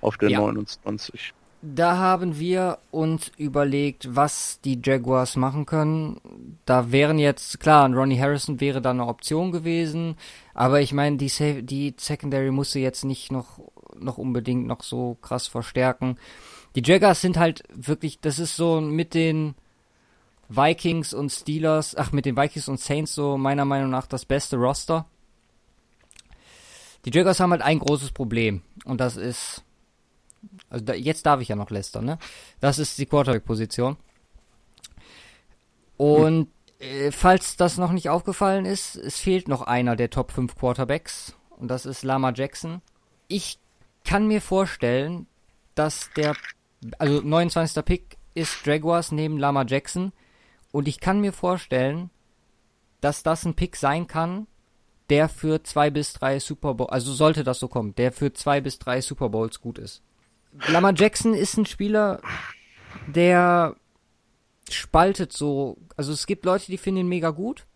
auf 0.00 0.16
der 0.16 0.30
Ja. 0.30 0.38
29. 0.40 1.34
Da 1.64 1.96
haben 1.96 2.40
wir 2.40 2.78
uns 2.90 3.30
überlegt, 3.36 4.16
was 4.16 4.60
die 4.64 4.80
Jaguars 4.82 5.36
machen 5.36 5.64
können. 5.64 6.20
Da 6.66 6.90
wären 6.90 7.20
jetzt, 7.20 7.60
klar, 7.60 7.84
ein 7.84 7.94
Ronnie 7.94 8.18
Harrison 8.18 8.60
wäre 8.60 8.82
da 8.82 8.90
eine 8.90 9.06
Option 9.06 9.52
gewesen, 9.52 10.16
aber 10.54 10.80
ich 10.80 10.92
meine, 10.92 11.18
die, 11.18 11.28
Sa- 11.28 11.60
die 11.62 11.94
Secondary 11.96 12.50
musste 12.50 12.80
jetzt 12.80 13.04
nicht 13.04 13.30
noch, 13.30 13.60
noch 13.96 14.18
unbedingt 14.18 14.66
noch 14.66 14.82
so 14.82 15.16
krass 15.22 15.46
verstärken. 15.46 16.16
Die 16.74 16.82
Jaguars 16.84 17.20
sind 17.20 17.36
halt 17.36 17.62
wirklich, 17.72 18.20
das 18.20 18.40
ist 18.40 18.56
so 18.56 18.80
mit 18.80 19.14
den 19.14 19.54
Vikings 20.48 21.14
und 21.14 21.30
Steelers, 21.30 21.96
ach, 21.96 22.10
mit 22.10 22.26
den 22.26 22.36
Vikings 22.36 22.66
und 22.66 22.80
Saints 22.80 23.14
so 23.14 23.38
meiner 23.38 23.64
Meinung 23.64 23.90
nach 23.90 24.08
das 24.08 24.24
beste 24.24 24.56
Roster. 24.56 25.06
Die 27.04 27.10
Jaguars 27.14 27.38
haben 27.38 27.52
halt 27.52 27.62
ein 27.62 27.78
großes 27.78 28.10
Problem 28.10 28.62
und 28.84 29.00
das 29.00 29.16
ist 29.16 29.62
also 30.70 30.84
da, 30.84 30.94
jetzt 30.94 31.26
darf 31.26 31.40
ich 31.40 31.48
ja 31.48 31.56
noch 31.56 31.70
lästern, 31.70 32.04
ne? 32.04 32.18
Das 32.60 32.78
ist 32.78 32.98
die 32.98 33.06
Quarterback-Position. 33.06 33.96
Und 35.96 36.48
äh, 36.78 37.12
falls 37.12 37.56
das 37.56 37.78
noch 37.78 37.92
nicht 37.92 38.08
aufgefallen 38.08 38.64
ist, 38.64 38.96
es 38.96 39.18
fehlt 39.18 39.48
noch 39.48 39.62
einer 39.62 39.96
der 39.96 40.10
Top 40.10 40.32
5 40.32 40.56
Quarterbacks 40.56 41.36
und 41.50 41.68
das 41.68 41.86
ist 41.86 42.02
Lama 42.02 42.32
Jackson. 42.34 42.82
Ich 43.28 43.58
kann 44.04 44.26
mir 44.26 44.40
vorstellen, 44.40 45.26
dass 45.74 46.10
der, 46.16 46.34
also 46.98 47.20
29. 47.20 47.84
Pick 47.84 48.16
ist 48.34 48.66
Jaguars 48.66 49.12
neben 49.12 49.38
Lama 49.38 49.64
Jackson 49.66 50.12
und 50.72 50.88
ich 50.88 51.00
kann 51.00 51.20
mir 51.20 51.32
vorstellen, 51.32 52.10
dass 53.00 53.22
das 53.22 53.44
ein 53.44 53.54
Pick 53.54 53.76
sein 53.76 54.06
kann, 54.06 54.46
der 55.08 55.28
für 55.28 55.62
zwei 55.62 55.90
bis 55.90 56.14
drei 56.14 56.40
Super 56.40 56.74
Bowl, 56.74 56.88
also 56.88 57.12
sollte 57.12 57.44
das 57.44 57.58
so 57.58 57.68
kommen, 57.68 57.94
der 57.94 58.12
für 58.12 58.32
zwei 58.32 58.60
bis 58.60 58.78
drei 58.78 59.00
Super 59.00 59.28
Bowls 59.28 59.60
gut 59.60 59.78
ist. 59.78 60.02
Lamar 60.68 60.94
Jackson 60.94 61.34
ist 61.34 61.56
ein 61.56 61.66
Spieler, 61.66 62.20
der 63.06 63.76
spaltet 64.70 65.32
so. 65.32 65.78
Also 65.96 66.12
es 66.12 66.26
gibt 66.26 66.44
Leute, 66.44 66.66
die 66.66 66.78
finden 66.78 67.00
ihn 67.00 67.08
mega 67.08 67.30
gut 67.30 67.66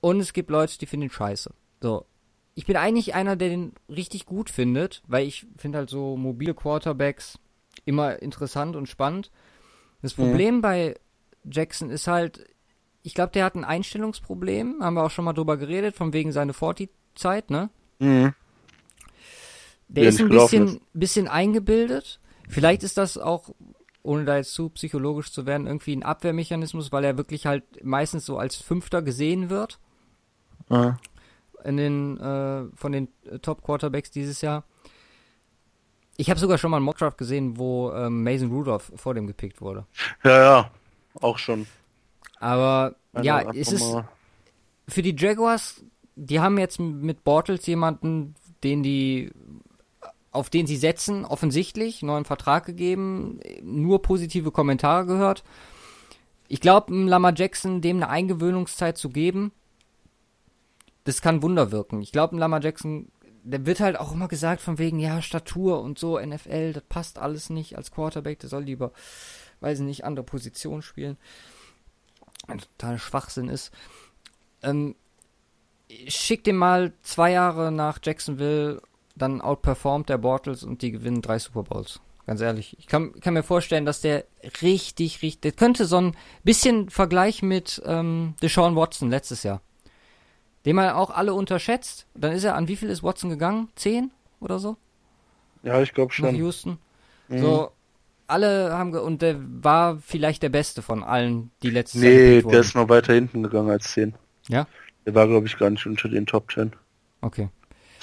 und 0.00 0.20
es 0.20 0.32
gibt 0.32 0.50
Leute, 0.50 0.78
die 0.78 0.86
finden 0.86 1.04
ihn 1.06 1.10
scheiße. 1.10 1.52
So. 1.82 2.06
Ich 2.54 2.66
bin 2.66 2.76
eigentlich 2.76 3.14
einer, 3.14 3.36
der 3.36 3.48
den 3.48 3.72
richtig 3.88 4.26
gut 4.26 4.48
findet, 4.48 5.02
weil 5.06 5.26
ich 5.26 5.46
finde 5.56 5.78
halt 5.78 5.90
so 5.90 6.16
mobile 6.16 6.54
Quarterbacks 6.54 7.38
immer 7.84 8.22
interessant 8.22 8.76
und 8.76 8.88
spannend. 8.88 9.30
Das 10.02 10.16
Mhm. 10.16 10.22
Problem 10.22 10.60
bei 10.60 10.94
Jackson 11.50 11.90
ist 11.90 12.06
halt, 12.06 12.46
ich 13.02 13.14
glaube, 13.14 13.32
der 13.32 13.44
hat 13.44 13.54
ein 13.54 13.64
Einstellungsproblem, 13.64 14.78
haben 14.82 14.94
wir 14.94 15.04
auch 15.04 15.10
schon 15.10 15.24
mal 15.24 15.32
drüber 15.32 15.56
geredet, 15.56 15.96
von 15.96 16.12
wegen 16.12 16.32
seine 16.32 16.52
40-Zeit, 16.52 17.50
ne? 17.50 17.70
Mhm. 17.98 18.34
Der 19.88 20.04
ist 20.08 20.20
ein 20.20 20.28
bisschen, 20.28 20.80
bisschen 20.92 21.28
eingebildet. 21.28 22.20
Vielleicht 22.48 22.82
ist 22.82 22.96
das 22.98 23.16
auch, 23.18 23.50
ohne 24.02 24.24
da 24.24 24.36
jetzt 24.36 24.52
zu 24.54 24.68
psychologisch 24.70 25.32
zu 25.32 25.46
werden, 25.46 25.66
irgendwie 25.66 25.94
ein 25.96 26.02
Abwehrmechanismus, 26.02 26.92
weil 26.92 27.04
er 27.04 27.16
wirklich 27.16 27.46
halt 27.46 27.64
meistens 27.84 28.26
so 28.26 28.38
als 28.38 28.56
Fünfter 28.56 29.02
gesehen 29.02 29.50
wird 29.50 29.78
Ja. 30.68 30.98
in 31.64 31.76
den, 31.76 32.18
äh, 32.18 32.64
von 32.76 32.92
den 32.92 33.08
äh, 33.30 33.38
Top 33.38 33.62
Quarterbacks 33.62 34.10
dieses 34.10 34.40
Jahr. 34.40 34.64
Ich 36.16 36.30
habe 36.30 36.38
sogar 36.38 36.58
schon 36.58 36.70
mal 36.70 36.76
einen 36.78 36.86
Mockdraft 36.86 37.18
gesehen, 37.18 37.58
wo 37.58 37.92
ähm, 37.92 38.22
Mason 38.22 38.50
Rudolph 38.50 38.92
vor 38.96 39.14
dem 39.14 39.26
gepickt 39.26 39.60
wurde. 39.60 39.86
ja, 40.22 40.38
ja, 40.42 40.70
auch 41.20 41.38
schon. 41.38 41.66
Aber 42.38 42.94
Also 43.12 43.26
ja, 43.26 43.50
es 43.52 43.72
ist 43.72 43.96
für 44.88 45.02
die 45.02 45.16
Jaguars, 45.18 45.82
die 46.14 46.40
haben 46.40 46.58
jetzt 46.58 46.78
mit 46.78 47.24
Bortles 47.24 47.66
jemanden, 47.66 48.34
den 48.62 48.82
die 48.82 49.32
auf 50.34 50.50
den 50.50 50.66
sie 50.66 50.76
setzen, 50.76 51.24
offensichtlich, 51.24 52.02
neuen 52.02 52.24
Vertrag 52.24 52.66
gegeben, 52.66 53.40
nur 53.62 54.02
positive 54.02 54.50
Kommentare 54.50 55.06
gehört. 55.06 55.44
Ich 56.48 56.60
glaube, 56.60 56.92
Lama 56.92 57.32
Jackson 57.34 57.80
dem 57.80 57.96
eine 57.96 58.08
Eingewöhnungszeit 58.08 58.98
zu 58.98 59.10
geben, 59.10 59.52
das 61.04 61.22
kann 61.22 61.42
Wunder 61.42 61.70
wirken. 61.70 62.02
Ich 62.02 62.10
glaube, 62.10 62.36
Lama 62.36 62.58
Jackson, 62.60 63.12
der 63.44 63.64
wird 63.64 63.78
halt 63.78 63.98
auch 63.98 64.12
immer 64.12 64.26
gesagt 64.26 64.60
von 64.60 64.78
wegen, 64.78 64.98
ja, 64.98 65.22
Statur 65.22 65.80
und 65.80 65.98
so, 65.98 66.18
NFL, 66.18 66.72
das 66.72 66.82
passt 66.88 67.18
alles 67.18 67.48
nicht 67.48 67.76
als 67.76 67.92
Quarterback, 67.92 68.40
der 68.40 68.50
soll 68.50 68.64
lieber, 68.64 68.92
weiß 69.60 69.80
ich 69.80 69.84
nicht, 69.84 70.04
andere 70.04 70.24
Position 70.24 70.82
spielen. 70.82 71.16
Ein 72.48 72.58
totaler 72.58 72.98
Schwachsinn 72.98 73.48
ist. 73.48 73.70
Ähm, 74.62 74.96
schick 76.08 76.42
den 76.42 76.56
mal 76.56 76.92
zwei 77.02 77.30
Jahre 77.30 77.70
nach 77.70 78.00
Jacksonville, 78.02 78.82
dann 79.16 79.40
outperformt 79.40 80.08
der 80.08 80.18
Bortles 80.18 80.64
und 80.64 80.82
die 80.82 80.90
gewinnen 80.90 81.22
drei 81.22 81.38
Super 81.38 81.62
Bowls. 81.62 82.00
Ganz 82.26 82.40
ehrlich. 82.40 82.76
Ich 82.78 82.86
kann, 82.86 83.20
kann 83.20 83.34
mir 83.34 83.42
vorstellen, 83.42 83.84
dass 83.84 84.00
der 84.00 84.24
richtig, 84.62 85.22
richtig, 85.22 85.40
der 85.42 85.52
könnte 85.52 85.84
so 85.84 85.98
ein 86.00 86.16
bisschen 86.42 86.88
Vergleich 86.88 87.42
mit 87.42 87.82
ähm, 87.84 88.34
Deshaun 88.42 88.76
Watson 88.76 89.10
letztes 89.10 89.42
Jahr. 89.42 89.60
Den 90.64 90.76
man 90.76 90.90
auch 90.90 91.10
alle 91.10 91.34
unterschätzt. 91.34 92.06
Dann 92.14 92.32
ist 92.32 92.44
er, 92.44 92.54
an 92.54 92.68
wie 92.68 92.76
viel 92.76 92.88
ist 92.88 93.02
Watson 93.02 93.28
gegangen? 93.28 93.68
Zehn 93.74 94.10
oder 94.40 94.58
so? 94.58 94.76
Ja, 95.62 95.82
ich 95.82 95.92
glaube 95.92 96.08
Nach 96.08 96.14
schon. 96.14 96.34
Houston. 96.36 96.78
Mhm. 97.28 97.38
So, 97.38 97.70
alle 98.26 98.72
haben, 98.72 98.92
ge 98.92 99.00
und 99.00 99.20
der 99.20 99.36
war 99.38 99.98
vielleicht 99.98 100.42
der 100.42 100.48
Beste 100.48 100.80
von 100.80 101.02
allen, 101.02 101.50
die 101.62 101.70
letztes 101.70 102.02
Jahr 102.02 102.12
Nee, 102.12 102.42
der 102.42 102.60
ist 102.60 102.74
noch 102.74 102.88
weiter 102.88 103.12
hinten 103.12 103.42
gegangen 103.42 103.70
als 103.70 103.92
10. 103.92 104.14
Ja? 104.48 104.66
Der 105.04 105.14
war, 105.14 105.26
glaube 105.26 105.46
ich, 105.46 105.58
gar 105.58 105.68
nicht 105.68 105.86
unter 105.86 106.08
den 106.08 106.24
Top 106.24 106.50
10. 106.50 106.72
Okay. 107.20 107.50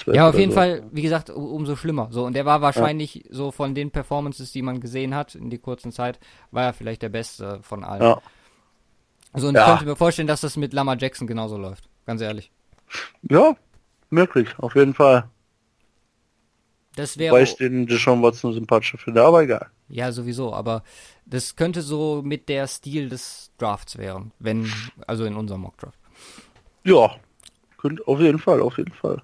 Ja, 0.06 0.28
auf 0.28 0.38
jeden 0.38 0.52
so. 0.52 0.56
Fall, 0.56 0.82
wie 0.90 1.02
gesagt, 1.02 1.30
umso 1.30 1.76
schlimmer. 1.76 2.08
So, 2.10 2.24
und 2.24 2.34
der 2.34 2.44
war 2.44 2.60
wahrscheinlich 2.60 3.14
ja. 3.14 3.22
so 3.30 3.50
von 3.50 3.74
den 3.74 3.90
Performances, 3.90 4.52
die 4.52 4.62
man 4.62 4.80
gesehen 4.80 5.14
hat 5.14 5.34
in 5.34 5.50
der 5.50 5.58
kurzen 5.58 5.92
Zeit, 5.92 6.18
war 6.50 6.64
er 6.64 6.72
vielleicht 6.72 7.02
der 7.02 7.08
beste 7.08 7.60
von 7.62 7.84
allen. 7.84 8.02
Ja. 8.02 8.22
Also, 9.32 9.48
und 9.48 9.54
ja. 9.54 9.62
ich 9.62 9.68
könnte 9.68 9.84
mir 9.86 9.96
vorstellen, 9.96 10.28
dass 10.28 10.42
das 10.42 10.56
mit 10.56 10.72
Lama 10.72 10.96
Jackson 10.96 11.26
genauso 11.26 11.56
läuft. 11.56 11.88
Ganz 12.06 12.20
ehrlich. 12.20 12.50
Ja, 13.30 13.56
möglich, 14.10 14.48
auf 14.58 14.74
jeden 14.74 14.94
Fall. 14.94 15.28
Das 16.94 17.16
wäre. 17.16 17.34
Weil 17.34 17.44
ich 17.44 17.56
den 17.56 17.86
Deshaun 17.86 18.22
Watson 18.22 18.52
sympathischer 18.52 18.98
finde, 18.98 19.22
aber 19.22 19.42
egal. 19.42 19.68
Ja, 19.88 20.12
sowieso, 20.12 20.52
aber 20.52 20.82
das 21.24 21.56
könnte 21.56 21.82
so 21.82 22.22
mit 22.24 22.48
der 22.48 22.66
Stil 22.66 23.08
des 23.08 23.50
Drafts 23.58 23.98
werden, 23.98 24.32
wenn, 24.38 24.70
also 25.06 25.24
in 25.24 25.36
unserem 25.36 25.62
Mock 25.62 25.78
Draft. 25.78 25.98
Ja, 26.84 27.16
könnte, 27.78 28.06
auf 28.06 28.20
jeden 28.20 28.38
Fall, 28.38 28.60
auf 28.60 28.76
jeden 28.78 28.92
Fall. 28.92 29.22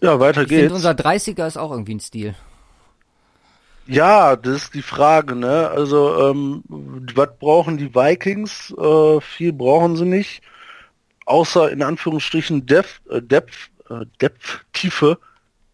Ja, 0.00 0.20
weiter 0.20 0.42
ich 0.42 0.48
geht's. 0.48 0.60
Finde, 0.60 0.74
unser 0.74 0.90
30er 0.92 1.46
ist 1.46 1.56
auch 1.56 1.70
irgendwie 1.70 1.94
ein 1.94 2.00
Stil. 2.00 2.34
Ja, 3.86 4.36
das 4.36 4.64
ist 4.64 4.74
die 4.74 4.82
Frage, 4.82 5.34
ne? 5.34 5.68
Also, 5.68 6.30
ähm, 6.30 6.62
was 6.68 7.28
brauchen 7.38 7.76
die 7.76 7.94
Vikings? 7.94 8.74
Äh, 8.78 9.20
viel 9.20 9.52
brauchen 9.52 9.96
sie 9.96 10.06
nicht. 10.06 10.42
Außer 11.26 11.70
in 11.70 11.82
Anführungsstrichen 11.82 12.66
Depth, 12.66 13.02
äh, 13.10 13.20
Depth, 13.20 13.70
äh, 13.90 14.06
Depth, 14.20 14.64
Tiefe, 14.72 15.18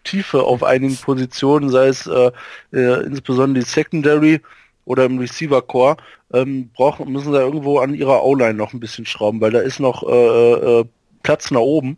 Tiefe 0.02 0.42
auf 0.42 0.64
einigen 0.64 0.96
Positionen, 0.96 1.70
sei 1.70 1.88
es 1.88 2.06
äh, 2.06 2.32
äh, 2.72 3.04
insbesondere 3.04 3.64
die 3.64 3.70
Secondary 3.70 4.40
oder 4.84 5.04
im 5.04 5.18
Receiver 5.18 5.62
Core, 5.62 5.96
ähm, 6.32 6.70
brauchen, 6.74 7.12
müssen 7.12 7.32
sie 7.32 7.38
irgendwo 7.38 7.78
an 7.78 7.94
ihrer 7.94 8.24
O-Line 8.24 8.54
noch 8.54 8.72
ein 8.72 8.80
bisschen 8.80 9.06
schrauben, 9.06 9.40
weil 9.40 9.52
da 9.52 9.60
ist 9.60 9.78
noch 9.78 10.02
äh, 10.02 10.80
äh, 10.80 10.84
Platz 11.22 11.50
nach 11.50 11.60
oben. 11.60 11.96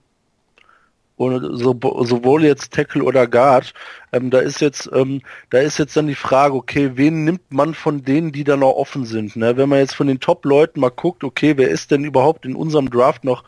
Und 1.22 1.56
so, 1.56 1.78
sowohl 2.04 2.44
jetzt 2.44 2.72
Tackle 2.72 3.04
oder 3.04 3.26
Guard, 3.28 3.72
ähm, 4.12 4.30
da 4.30 4.40
ist 4.40 4.60
jetzt, 4.60 4.90
ähm, 4.92 5.22
da 5.50 5.58
ist 5.58 5.78
jetzt 5.78 5.96
dann 5.96 6.08
die 6.08 6.14
Frage, 6.14 6.54
okay, 6.54 6.92
wen 6.94 7.24
nimmt 7.24 7.52
man 7.52 7.74
von 7.74 8.02
denen, 8.02 8.32
die 8.32 8.44
da 8.44 8.56
noch 8.56 8.72
offen 8.72 9.04
sind? 9.04 9.36
Ne? 9.36 9.56
Wenn 9.56 9.68
man 9.68 9.78
jetzt 9.78 9.94
von 9.94 10.08
den 10.08 10.20
Top-Leuten 10.20 10.80
mal 10.80 10.90
guckt, 10.90 11.22
okay, 11.22 11.56
wer 11.56 11.68
ist 11.68 11.90
denn 11.92 12.04
überhaupt 12.04 12.44
in 12.44 12.56
unserem 12.56 12.90
Draft 12.90 13.22
noch 13.24 13.44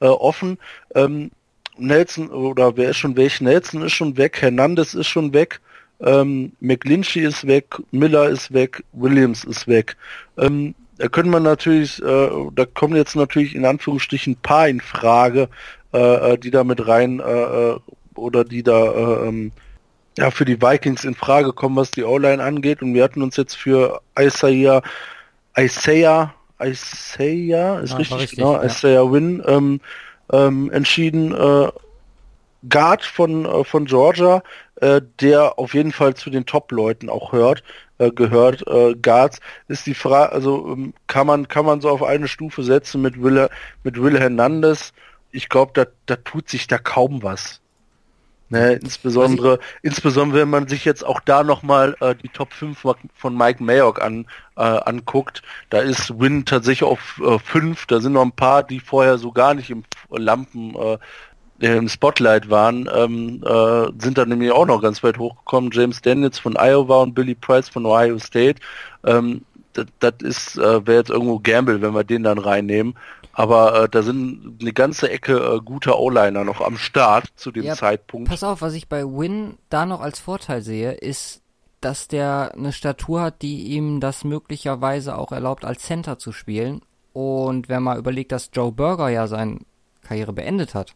äh, 0.00 0.06
offen? 0.06 0.58
Ähm, 0.94 1.30
Nelson 1.78 2.28
oder 2.28 2.76
wer 2.76 2.90
ist 2.90 2.98
schon 2.98 3.16
weg? 3.16 3.40
Nelson 3.40 3.82
ist 3.82 3.92
schon 3.92 4.16
weg, 4.16 4.40
Hernandez 4.40 4.94
ist 4.94 5.08
schon 5.08 5.32
weg, 5.32 5.60
ähm, 6.00 6.52
McLinchy 6.60 7.20
ist 7.20 7.46
weg, 7.46 7.76
Miller 7.90 8.28
ist 8.28 8.52
weg, 8.52 8.84
Williams 8.92 9.44
ist 9.44 9.66
weg. 9.66 9.96
Ähm, 10.36 10.74
da 10.98 11.08
können 11.08 11.30
man 11.30 11.42
natürlich, 11.42 12.00
äh, 12.02 12.28
da 12.54 12.66
kommen 12.66 12.96
jetzt 12.96 13.16
natürlich 13.16 13.54
in 13.54 13.64
Anführungsstrichen 13.64 14.34
ein 14.34 14.42
paar 14.42 14.68
in 14.68 14.80
Frage, 14.80 15.48
äh, 15.94 16.32
äh, 16.32 16.38
die 16.38 16.50
da 16.50 16.64
mit 16.64 16.86
rein 16.86 17.20
äh, 17.20 17.70
äh, 17.70 17.78
oder 18.16 18.44
die 18.44 18.64
da 18.64 18.84
äh, 18.84 19.28
ähm, 19.28 19.52
ja 20.18 20.30
für 20.32 20.44
die 20.44 20.60
Vikings 20.60 21.04
in 21.04 21.14
Frage 21.14 21.52
kommen, 21.52 21.76
was 21.76 21.92
die 21.92 22.02
O-Line 22.02 22.42
angeht. 22.42 22.82
Und 22.82 22.94
wir 22.94 23.04
hatten 23.04 23.22
uns 23.22 23.36
jetzt 23.36 23.54
für 23.54 24.00
Isaiah, 24.18 24.82
Isaiah, 25.56 26.34
Isaiah 26.60 27.78
ist 27.80 27.92
ja, 27.92 27.96
richtig, 27.96 28.18
richtig, 28.18 28.38
genau, 28.38 28.54
ja. 28.54 28.64
Isaiah 28.64 29.10
Win 29.10 29.42
ähm, 29.46 29.80
ähm, 30.32 30.70
entschieden. 30.72 31.32
Äh, 31.32 31.68
Guard 32.68 33.04
von 33.04 33.64
von 33.64 33.84
Georgia, 33.84 34.42
äh, 34.76 35.02
der 35.20 35.58
auf 35.58 35.74
jeden 35.74 35.92
Fall 35.92 36.14
zu 36.14 36.30
den 36.30 36.46
Top-Leuten 36.46 37.10
auch 37.10 37.32
hört, 37.32 37.62
äh, 37.98 38.10
gehört. 38.10 38.66
Äh, 38.66 38.94
Guards 38.94 39.40
ist 39.68 39.86
die 39.86 39.94
Frage, 39.94 40.32
also 40.32 40.72
ähm, 40.72 40.94
kann 41.06 41.26
man 41.26 41.46
kann 41.46 41.66
man 41.66 41.80
so 41.80 41.90
auf 41.90 42.02
eine 42.02 42.26
Stufe 42.26 42.62
setzen 42.62 43.02
mit 43.02 43.22
Will 43.22 43.48
mit 43.82 44.00
Will 44.00 44.18
Hernandez 44.18 44.94
ich 45.34 45.48
glaube, 45.48 45.72
da, 45.74 45.86
da 46.06 46.16
tut 46.16 46.48
sich 46.48 46.66
da 46.66 46.78
kaum 46.78 47.22
was. 47.22 47.60
Ne, 48.50 48.74
insbesondere, 48.74 49.58
insbesondere 49.82 50.42
wenn 50.42 50.50
man 50.50 50.68
sich 50.68 50.84
jetzt 50.84 51.04
auch 51.04 51.20
da 51.20 51.42
nochmal 51.42 51.96
äh, 52.00 52.14
die 52.14 52.28
Top 52.28 52.52
5 52.52 52.78
von 53.14 53.36
Mike 53.36 53.62
Mayock 53.64 54.02
an, 54.02 54.26
äh, 54.56 54.60
anguckt, 54.60 55.42
da 55.70 55.78
ist 55.78 56.20
Win 56.20 56.44
tatsächlich 56.44 56.84
auf 56.84 57.20
äh, 57.24 57.38
5, 57.38 57.86
da 57.86 58.00
sind 58.00 58.12
noch 58.12 58.22
ein 58.22 58.32
paar, 58.32 58.62
die 58.62 58.80
vorher 58.80 59.16
so 59.16 59.32
gar 59.32 59.54
nicht 59.54 59.70
im 59.70 59.82
Lampen 60.10 60.76
äh, 60.76 60.98
im 61.58 61.88
Spotlight 61.88 62.50
waren, 62.50 62.88
ähm, 62.94 63.42
äh, 63.44 63.86
sind 63.98 64.18
dann 64.18 64.28
nämlich 64.28 64.52
auch 64.52 64.66
noch 64.66 64.82
ganz 64.82 65.02
weit 65.02 65.18
hochgekommen. 65.18 65.70
James 65.72 66.02
Daniels 66.02 66.38
von 66.38 66.56
Iowa 66.56 67.02
und 67.02 67.14
Billy 67.14 67.34
Price 67.34 67.68
von 67.68 67.86
Ohio 67.86 68.18
State. 68.18 68.60
Ähm, 69.04 69.42
das, 69.74 69.86
das 69.98 70.14
ist, 70.22 70.58
äh, 70.58 70.86
wäre 70.86 70.98
jetzt 70.98 71.10
irgendwo 71.10 71.38
Gamble, 71.38 71.82
wenn 71.82 71.94
wir 71.94 72.04
den 72.04 72.22
dann 72.22 72.38
reinnehmen. 72.38 72.94
Aber 73.32 73.84
äh, 73.84 73.88
da 73.88 74.02
sind 74.02 74.58
eine 74.60 74.72
ganze 74.72 75.10
Ecke 75.10 75.36
äh, 75.36 75.60
guter 75.60 75.98
O-Liner 75.98 76.44
noch 76.44 76.60
am 76.60 76.76
Start 76.76 77.26
zu 77.34 77.50
dem 77.50 77.64
ja, 77.64 77.74
Zeitpunkt. 77.74 78.28
Pass 78.28 78.44
auf, 78.44 78.62
was 78.62 78.74
ich 78.74 78.88
bei 78.88 79.04
Win 79.04 79.58
da 79.68 79.86
noch 79.86 80.00
als 80.00 80.20
Vorteil 80.20 80.62
sehe, 80.62 80.92
ist, 80.92 81.42
dass 81.80 82.08
der 82.08 82.52
eine 82.56 82.72
Statur 82.72 83.20
hat, 83.20 83.42
die 83.42 83.64
ihm 83.74 84.00
das 84.00 84.24
möglicherweise 84.24 85.18
auch 85.18 85.32
erlaubt, 85.32 85.64
als 85.64 85.82
Center 85.82 86.18
zu 86.18 86.32
spielen. 86.32 86.80
Und 87.12 87.68
wenn 87.68 87.82
man 87.82 87.98
überlegt, 87.98 88.32
dass 88.32 88.50
Joe 88.52 88.72
Burger 88.72 89.08
ja 89.08 89.26
seine 89.26 89.58
Karriere 90.02 90.32
beendet 90.32 90.74
hat, 90.74 90.94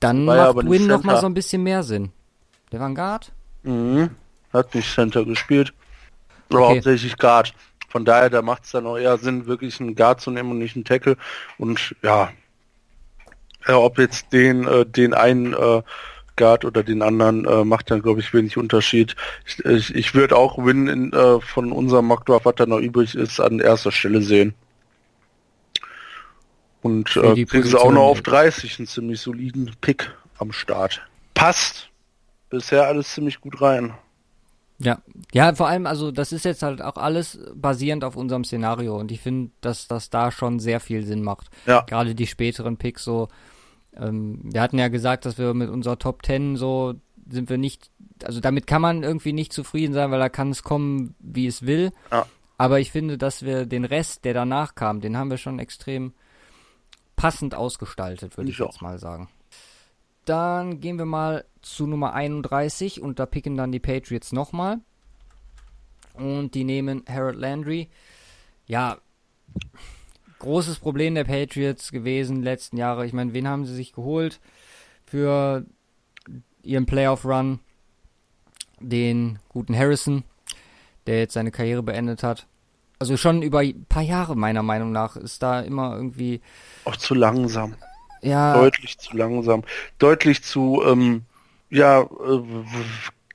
dann 0.00 0.24
macht 0.24 0.56
Win 0.56 0.86
noch 0.86 1.04
mal 1.04 1.20
so 1.20 1.26
ein 1.26 1.34
bisschen 1.34 1.62
mehr 1.62 1.82
Sinn. 1.82 2.10
Der 2.72 2.80
war 2.80 2.88
ein 2.88 2.94
Guard? 2.94 3.32
Mhm. 3.62 4.10
Hat 4.52 4.74
nicht 4.74 4.92
Center 4.92 5.24
gespielt. 5.24 5.72
Aber 6.50 6.66
okay. 6.66 6.76
hauptsächlich 6.76 7.16
Guard. 7.16 7.54
Von 7.88 8.04
daher, 8.04 8.30
da 8.30 8.42
macht 8.42 8.64
es 8.64 8.72
dann 8.72 8.86
auch 8.86 8.96
eher 8.96 9.16
Sinn, 9.18 9.46
wirklich 9.46 9.80
einen 9.80 9.94
Guard 9.94 10.20
zu 10.20 10.30
nehmen 10.30 10.50
und 10.50 10.58
nicht 10.58 10.76
einen 10.76 10.84
Tackle. 10.84 11.16
Und 11.58 11.94
ja, 12.02 12.30
ja 13.66 13.76
ob 13.76 13.98
jetzt 13.98 14.32
den, 14.32 14.66
äh, 14.66 14.84
den 14.84 15.14
einen 15.14 15.54
äh, 15.54 15.82
Guard 16.36 16.64
oder 16.64 16.82
den 16.82 17.02
anderen 17.02 17.46
äh, 17.46 17.64
macht 17.64 17.90
dann, 17.90 18.02
glaube 18.02 18.20
ich, 18.20 18.32
wenig 18.34 18.56
Unterschied. 18.56 19.16
Ich, 19.46 19.64
ich, 19.64 19.94
ich 19.94 20.14
würde 20.14 20.36
auch 20.36 20.58
Win 20.58 20.86
in, 20.88 21.12
äh, 21.12 21.40
von 21.40 21.72
unserem 21.72 22.06
Mockdraft, 22.06 22.44
was 22.44 22.54
da 22.56 22.66
noch 22.66 22.78
übrig 22.78 23.14
ist, 23.14 23.40
an 23.40 23.58
erster 23.58 23.92
Stelle 23.92 24.22
sehen. 24.22 24.54
Und 26.82 27.16
äh, 27.16 27.44
kriegen 27.44 27.64
sie 27.64 27.80
auch 27.80 27.90
noch 27.90 28.02
auf 28.02 28.22
30 28.22 28.78
einen 28.78 28.86
ziemlich 28.86 29.20
soliden 29.20 29.74
Pick 29.80 30.12
am 30.38 30.52
Start. 30.52 31.00
Passt 31.34 31.88
bisher 32.50 32.86
alles 32.86 33.12
ziemlich 33.12 33.40
gut 33.40 33.60
rein. 33.60 33.94
Ja, 34.78 35.00
ja, 35.32 35.54
vor 35.54 35.68
allem, 35.68 35.86
also 35.86 36.10
das 36.10 36.32
ist 36.32 36.44
jetzt 36.44 36.62
halt 36.62 36.82
auch 36.82 36.96
alles 36.96 37.38
basierend 37.54 38.04
auf 38.04 38.16
unserem 38.16 38.44
Szenario 38.44 38.98
und 38.98 39.10
ich 39.10 39.20
finde, 39.20 39.50
dass 39.60 39.88
das 39.88 40.10
da 40.10 40.30
schon 40.30 40.58
sehr 40.58 40.80
viel 40.80 41.04
Sinn 41.04 41.22
macht. 41.22 41.48
Ja. 41.66 41.80
Gerade 41.82 42.14
die 42.14 42.26
späteren 42.26 42.76
Picks 42.76 43.04
so. 43.04 43.28
Ähm, 43.96 44.40
wir 44.42 44.60
hatten 44.60 44.78
ja 44.78 44.88
gesagt, 44.88 45.24
dass 45.24 45.38
wir 45.38 45.54
mit 45.54 45.70
unserer 45.70 45.98
Top 45.98 46.22
Ten 46.22 46.56
so 46.56 46.94
sind 47.28 47.50
wir 47.50 47.58
nicht, 47.58 47.90
also 48.22 48.40
damit 48.40 48.66
kann 48.66 48.82
man 48.82 49.02
irgendwie 49.02 49.32
nicht 49.32 49.52
zufrieden 49.52 49.94
sein, 49.94 50.10
weil 50.10 50.20
da 50.20 50.28
kann 50.28 50.50
es 50.50 50.62
kommen, 50.62 51.14
wie 51.18 51.46
es 51.46 51.66
will. 51.66 51.92
Ja. 52.12 52.26
Aber 52.58 52.80
ich 52.80 52.90
finde, 52.90 53.18
dass 53.18 53.42
wir 53.42 53.66
den 53.66 53.84
Rest, 53.84 54.24
der 54.24 54.34
danach 54.34 54.74
kam, 54.74 55.00
den 55.00 55.16
haben 55.16 55.30
wir 55.30 55.38
schon 55.38 55.58
extrem 55.58 56.12
passend 57.16 57.54
ausgestaltet, 57.54 58.36
würde 58.36 58.50
ich, 58.50 58.58
ich 58.60 58.64
jetzt 58.64 58.82
mal 58.82 58.98
sagen. 58.98 59.28
Dann 60.26 60.80
gehen 60.80 60.98
wir 60.98 61.06
mal 61.06 61.44
zu 61.62 61.86
Nummer 61.86 62.12
31 62.12 63.00
und 63.00 63.18
da 63.18 63.26
picken 63.26 63.56
dann 63.56 63.72
die 63.72 63.80
Patriots 63.80 64.32
nochmal. 64.32 64.80
Und 66.14 66.54
die 66.54 66.64
nehmen 66.64 67.04
Harold 67.08 67.36
Landry. 67.36 67.88
Ja, 68.66 68.98
großes 70.40 70.80
Problem 70.80 71.14
der 71.14 71.24
Patriots 71.24 71.92
gewesen 71.92 72.42
letzten 72.42 72.76
Jahre. 72.76 73.06
Ich 73.06 73.12
meine, 73.12 73.34
wen 73.34 73.46
haben 73.46 73.66
sie 73.66 73.74
sich 73.74 73.92
geholt 73.92 74.40
für 75.04 75.64
ihren 76.62 76.86
Playoff-Run? 76.86 77.60
Den 78.80 79.38
guten 79.48 79.76
Harrison, 79.76 80.24
der 81.06 81.20
jetzt 81.20 81.34
seine 81.34 81.50
Karriere 81.50 81.82
beendet 81.82 82.22
hat. 82.22 82.46
Also 82.98 83.16
schon 83.16 83.42
über 83.42 83.60
ein 83.60 83.86
paar 83.88 84.02
Jahre 84.02 84.36
meiner 84.36 84.62
Meinung 84.62 84.90
nach 84.90 85.16
ist 85.16 85.42
da 85.42 85.60
immer 85.60 85.94
irgendwie. 85.96 86.40
Auch 86.84 86.96
zu 86.96 87.14
langsam. 87.14 87.76
Ja. 88.22 88.54
Deutlich 88.54 88.98
zu 88.98 89.16
langsam. 89.16 89.62
Deutlich 89.98 90.42
zu, 90.42 90.82
ähm, 90.86 91.22
ja, 91.70 92.02
äh, 92.02 92.06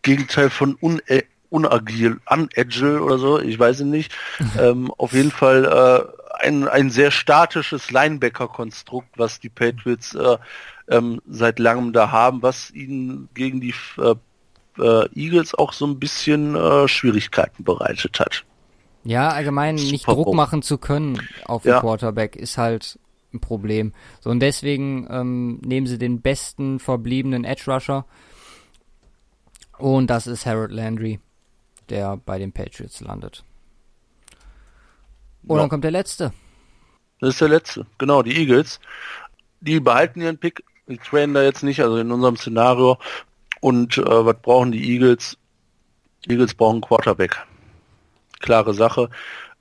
Gegenteil 0.01 0.49
von 0.49 0.77
un 0.82 0.99
äh, 1.07 1.23
unagil, 1.49 2.19
unagile 2.29 3.01
oder 3.01 3.17
so, 3.17 3.39
ich 3.39 3.59
weiß 3.59 3.82
es 3.82 3.86
nicht. 3.86 4.13
ähm, 4.59 4.91
auf 4.97 5.13
jeden 5.13 5.32
Fall 5.32 5.65
äh, 5.65 6.45
ein, 6.45 6.67
ein 6.67 6.89
sehr 6.89 7.11
statisches 7.11 7.91
Linebacker-Konstrukt, 7.91 9.09
was 9.17 9.39
die 9.39 9.49
Patriots 9.49 10.15
äh, 10.15 10.38
ähm, 10.89 11.21
seit 11.29 11.59
langem 11.59 11.93
da 11.93 12.11
haben, 12.11 12.41
was 12.41 12.71
ihnen 12.71 13.29
gegen 13.34 13.61
die 13.61 13.73
äh, 13.97 14.15
äh, 14.79 15.09
Eagles 15.13 15.53
auch 15.55 15.73
so 15.73 15.86
ein 15.86 15.99
bisschen 15.99 16.55
äh, 16.55 16.88
Schwierigkeiten 16.88 17.63
bereitet 17.63 18.19
hat. 18.19 18.43
Ja, 19.03 19.29
allgemein 19.29 19.75
nicht 19.75 20.07
Druck 20.07 20.34
machen 20.34 20.61
zu 20.61 20.77
können 20.77 21.19
auf 21.45 21.63
den 21.63 21.71
ja. 21.71 21.79
Quarterback 21.79 22.36
ist 22.36 22.57
halt 22.57 22.99
ein 23.34 23.39
Problem. 23.39 23.93
So 24.19 24.29
und 24.29 24.39
deswegen 24.39 25.07
ähm, 25.09 25.59
nehmen 25.65 25.88
sie 25.88 25.97
den 25.97 26.21
besten 26.21 26.79
verbliebenen 26.79 27.43
Edge 27.43 27.71
Rusher 27.71 28.05
und 29.77 30.07
das 30.07 30.27
ist 30.27 30.45
Harold 30.45 30.71
Landry, 30.71 31.19
der 31.89 32.17
bei 32.17 32.38
den 32.38 32.51
Patriots 32.51 33.01
landet. 33.01 33.43
Und 35.47 35.55
ja. 35.55 35.63
dann 35.63 35.69
kommt 35.69 35.84
der 35.84 35.91
letzte. 35.91 36.34
Das 37.19 37.32
ist 37.32 37.41
der 37.41 37.49
letzte, 37.49 37.86
genau, 37.97 38.21
die 38.21 38.36
Eagles. 38.36 38.79
die 39.59 39.79
behalten 39.79 40.21
ihren 40.21 40.38
Pick, 40.38 40.63
die 40.88 40.97
trainen 40.97 41.34
da 41.34 41.43
jetzt 41.43 41.63
nicht, 41.63 41.82
also 41.82 41.97
in 41.97 42.11
unserem 42.11 42.36
Szenario. 42.36 42.97
Und 43.59 43.97
äh, 43.97 44.25
was 44.25 44.38
brauchen 44.41 44.71
die 44.71 44.91
Eagles? 44.91 45.38
Die 46.25 46.32
Eagles 46.32 46.53
brauchen 46.53 46.82
Quarterback. 46.82 47.38
Klare 48.39 48.73
Sache, 48.73 49.09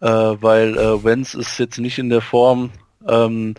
äh, 0.01 0.07
weil 0.09 0.77
äh, 0.77 1.05
Wenz 1.05 1.35
ist 1.35 1.59
jetzt 1.59 1.79
nicht 1.79 1.99
in 1.99 2.09
der 2.09 2.23
Form. 2.23 2.71
Ähm, 3.07 3.55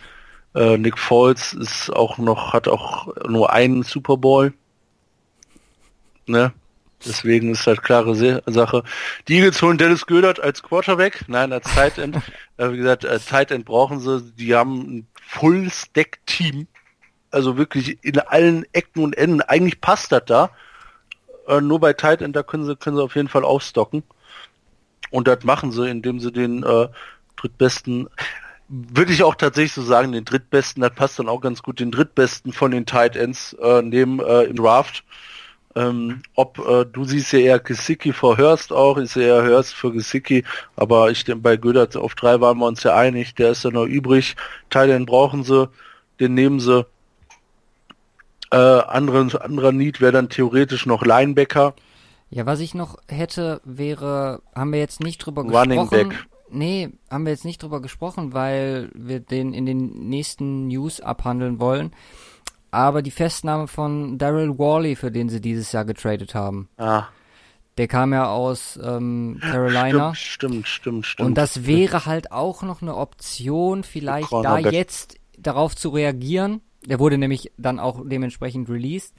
äh, 0.54 0.76
Nick 0.76 0.98
Foles 0.98 1.54
ist 1.54 1.90
auch 1.90 2.18
noch, 2.18 2.52
hat 2.52 2.68
auch 2.68 3.08
nur 3.26 3.52
einen 3.52 3.82
Super 3.82 4.16
Bowl. 4.16 4.52
Ne? 6.26 6.52
Deswegen 7.04 7.50
ist 7.50 7.66
halt 7.66 7.82
klare 7.82 8.14
Se 8.14 8.42
Sache. 8.46 8.84
Die 9.26 9.38
Eagles 9.38 9.60
holen 9.60 9.78
Dennis 9.78 10.06
Gödert 10.06 10.40
als 10.40 10.62
Quarterback. 10.62 11.24
Nein, 11.26 11.52
als 11.52 11.72
Tight 11.74 11.98
End. 11.98 12.16
äh, 12.58 12.70
wie 12.70 12.76
gesagt, 12.76 13.04
als 13.04 13.26
Tight 13.26 13.50
End 13.50 13.64
brauchen 13.64 14.00
sie. 14.00 14.22
Die 14.36 14.54
haben 14.54 14.78
ein 14.78 15.06
Full-Stack-Team. 15.28 16.68
Also 17.30 17.56
wirklich 17.56 17.98
in 18.02 18.18
allen 18.18 18.66
Ecken 18.72 19.02
und 19.02 19.16
Enden. 19.16 19.40
Eigentlich 19.40 19.80
passt 19.80 20.12
das 20.12 20.24
da. 20.26 20.50
Äh, 21.48 21.60
nur 21.60 21.80
bei 21.80 21.92
Tight 21.92 22.22
End, 22.22 22.36
da 22.36 22.42
können 22.42 22.66
sie, 22.66 22.76
können 22.76 22.96
sie 22.96 23.02
auf 23.02 23.16
jeden 23.16 23.28
Fall 23.28 23.44
aufstocken. 23.44 24.04
Und 25.10 25.26
das 25.28 25.42
machen 25.44 25.72
sie, 25.72 25.90
indem 25.90 26.20
sie 26.20 26.30
den 26.30 26.62
äh, 26.62 26.88
drittbesten, 27.36 28.08
würde 28.68 29.12
ich 29.12 29.22
auch 29.22 29.34
tatsächlich 29.34 29.72
so 29.72 29.82
sagen, 29.82 30.12
den 30.12 30.24
drittbesten, 30.24 30.80
das 30.82 30.94
passt 30.94 31.18
dann 31.18 31.28
auch 31.28 31.40
ganz 31.40 31.62
gut, 31.62 31.80
den 31.80 31.90
drittbesten 31.90 32.52
von 32.52 32.70
den 32.70 32.86
Tight 32.86 33.16
Ends 33.16 33.54
äh, 33.54 33.82
nehmen 33.82 34.20
äh, 34.20 34.44
im 34.44 34.56
Draft. 34.56 35.04
Ähm, 35.74 36.22
ob 36.34 36.58
äh, 36.58 36.84
du 36.84 37.04
siehst 37.04 37.32
ja 37.32 37.38
eher 37.38 37.58
Gesicki 37.58 38.12
vor 38.12 38.36
Hörst 38.36 38.72
auch, 38.72 38.98
ich 38.98 39.10
sehe 39.10 39.26
eher 39.26 39.42
Hörst 39.42 39.74
für 39.74 39.90
Gesicki, 39.90 40.44
aber 40.76 41.10
ich 41.10 41.24
denke 41.24 41.40
bei 41.40 41.56
Gödert 41.56 41.96
auf 41.96 42.14
drei 42.14 42.40
waren 42.42 42.58
wir 42.58 42.66
uns 42.66 42.82
ja 42.82 42.94
einig, 42.94 43.34
der 43.34 43.52
ist 43.52 43.64
ja 43.64 43.70
noch 43.70 43.86
übrig. 43.86 44.36
Thailand 44.68 45.06
brauchen 45.06 45.44
sie, 45.44 45.70
den 46.20 46.34
nehmen 46.34 46.60
sie. 46.60 46.86
Äh, 48.50 48.56
anderen, 48.56 49.34
anderer 49.34 49.72
Need 49.72 50.02
wäre 50.02 50.12
dann 50.12 50.28
theoretisch 50.28 50.84
noch 50.84 51.06
Linebacker. 51.06 51.74
Ja, 52.28 52.44
was 52.44 52.60
ich 52.60 52.74
noch 52.74 52.98
hätte, 53.08 53.62
wäre, 53.64 54.42
haben 54.54 54.72
wir 54.72 54.78
jetzt 54.78 55.00
nicht 55.00 55.18
drüber 55.18 55.42
Running 55.42 55.80
gesprochen. 55.80 56.08
Back. 56.10 56.26
Nee, 56.52 56.90
haben 57.10 57.24
wir 57.24 57.32
jetzt 57.32 57.44
nicht 57.44 57.62
drüber 57.62 57.80
gesprochen, 57.82 58.32
weil 58.32 58.90
wir 58.94 59.20
den 59.20 59.52
in 59.54 59.66
den 59.66 60.08
nächsten 60.08 60.68
News 60.68 61.00
abhandeln 61.00 61.58
wollen. 61.60 61.92
Aber 62.70 63.02
die 63.02 63.10
Festnahme 63.10 63.66
von 63.68 64.18
Daryl 64.18 64.56
Worley, 64.58 64.96
für 64.96 65.10
den 65.10 65.28
sie 65.28 65.40
dieses 65.40 65.72
Jahr 65.72 65.84
getradet 65.84 66.34
haben. 66.34 66.68
Ah, 66.78 67.04
Der 67.76 67.86
kam 67.88 68.12
ja 68.12 68.28
aus 68.30 68.78
ähm, 68.82 69.38
Carolina. 69.42 70.14
stimmt, 70.14 70.66
stimmt, 70.66 70.66
stimmt, 70.68 71.06
stimmt. 71.06 71.26
Und 71.26 71.34
das 71.38 71.66
wäre 71.66 72.06
halt 72.06 72.32
auch 72.32 72.62
noch 72.62 72.80
eine 72.82 72.96
Option, 72.96 73.82
vielleicht 73.84 74.32
da 74.32 74.58
jetzt 74.58 75.18
darauf 75.38 75.76
zu 75.76 75.90
reagieren. 75.90 76.60
Der 76.86 76.98
wurde 76.98 77.18
nämlich 77.18 77.52
dann 77.58 77.78
auch 77.78 78.02
dementsprechend 78.04 78.68
released. 78.70 79.14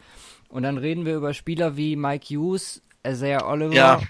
Und 0.50 0.64
dann 0.64 0.78
reden 0.78 1.06
wir 1.06 1.16
über 1.16 1.34
Spieler 1.34 1.78
wie 1.78 1.96
Mike 1.96 2.26
Hughes, 2.36 2.82
Isaiah 3.06 3.48
Oliver. 3.48 3.74
Ja. 3.74 4.02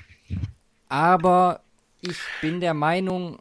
Aber 0.90 1.62
ich 2.04 2.18
bin 2.42 2.60
der 2.60 2.74
Meinung, 2.74 3.40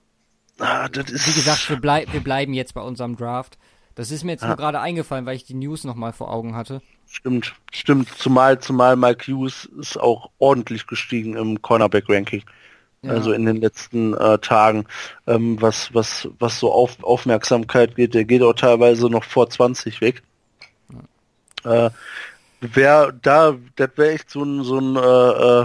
ah, 0.58 0.88
wie 0.92 1.32
gesagt, 1.32 1.68
wir, 1.68 1.76
blei 1.76 2.06
wir 2.10 2.20
bleiben 2.20 2.54
jetzt 2.54 2.74
bei 2.74 2.80
unserem 2.80 3.16
Draft. 3.16 3.58
Das 3.94 4.10
ist 4.10 4.24
mir 4.24 4.32
jetzt 4.32 4.42
Ja. 4.42 4.48
nur 4.48 4.56
gerade 4.56 4.80
eingefallen, 4.80 5.26
weil 5.26 5.36
ich 5.36 5.44
die 5.44 5.54
News 5.54 5.84
nochmal 5.84 6.12
vor 6.12 6.30
Augen 6.32 6.54
hatte. 6.54 6.80
Stimmt, 7.06 7.54
stimmt. 7.72 8.08
Zumal, 8.16 8.58
zumal 8.58 8.96
Mike 8.96 9.30
Hughes 9.30 9.66
ist 9.78 9.98
auch 10.00 10.30
ordentlich 10.38 10.86
gestiegen 10.86 11.36
im 11.36 11.60
Cornerback-Ranking. 11.60 12.42
Ja. 13.02 13.10
Also 13.10 13.32
in 13.32 13.44
den 13.44 13.56
letzten 13.56 14.14
äh, 14.14 14.38
Tagen, 14.38 14.86
ähm, 15.26 15.60
was, 15.60 15.92
was, 15.92 16.28
was 16.38 16.58
so 16.58 16.72
auf 16.72 17.02
Aufmerksamkeit 17.02 17.96
geht, 17.96 18.14
der 18.14 18.24
geht 18.24 18.42
auch 18.42 18.54
teilweise 18.54 19.10
noch 19.10 19.24
vor 19.24 19.50
20 19.50 20.00
weg. 20.00 20.22
Äh, 21.64 21.90
wär 22.60 23.12
da, 23.12 23.56
das 23.76 23.90
wäre 23.96 24.12
echt 24.12 24.30
so 24.30 24.42
ein, 24.44 24.62
so 24.64 24.78
ein, 24.78 24.96
äh, 24.96 25.62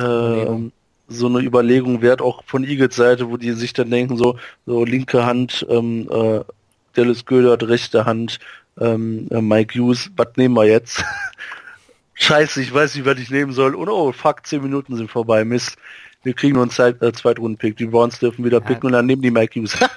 äh, 0.00 0.04
Überlegung. 0.04 0.72
So 1.12 1.26
eine 1.26 1.40
Überlegung 1.40 2.02
wert, 2.02 2.20
auch 2.20 2.42
von 2.44 2.64
Eagles 2.64 2.96
Seite, 2.96 3.30
wo 3.30 3.36
die 3.36 3.52
sich 3.52 3.72
dann 3.72 3.90
denken, 3.90 4.16
so, 4.16 4.38
so 4.66 4.84
linke 4.84 5.24
Hand, 5.24 5.66
ähm, 5.68 6.08
äh, 6.10 6.40
Dallas 6.94 7.24
Gödert, 7.24 7.62
rechte 7.68 8.04
Hand, 8.04 8.38
ähm, 8.80 9.28
äh, 9.30 9.40
Mike 9.40 9.78
Hughes, 9.78 10.10
was 10.16 10.28
nehmen 10.36 10.54
wir 10.54 10.64
jetzt? 10.64 11.04
Scheiße, 12.14 12.60
ich 12.62 12.72
weiß 12.72 12.94
nicht, 12.94 13.04
was 13.04 13.18
ich 13.18 13.30
nehmen 13.30 13.52
soll. 13.52 13.74
Und 13.74 13.88
oh, 13.88 14.12
fuck, 14.12 14.46
10 14.46 14.62
Minuten 14.62 14.96
sind 14.96 15.10
vorbei, 15.10 15.44
Mist. 15.44 15.76
Wir 16.22 16.34
kriegen 16.34 16.54
nur 16.54 16.62
einen 16.62 16.70
Zeit, 16.70 17.02
äh, 17.02 17.12
Zweitrunden-Pick. 17.12 17.76
Die 17.76 17.86
Browns 17.86 18.18
dürfen 18.18 18.44
wieder 18.44 18.58
Ja. 18.58 18.64
picken 18.64 18.86
und 18.86 18.92
dann 18.92 19.06
nehmen 19.06 19.22
die 19.22 19.30
Mike 19.30 19.58
Hughes. 19.58 19.76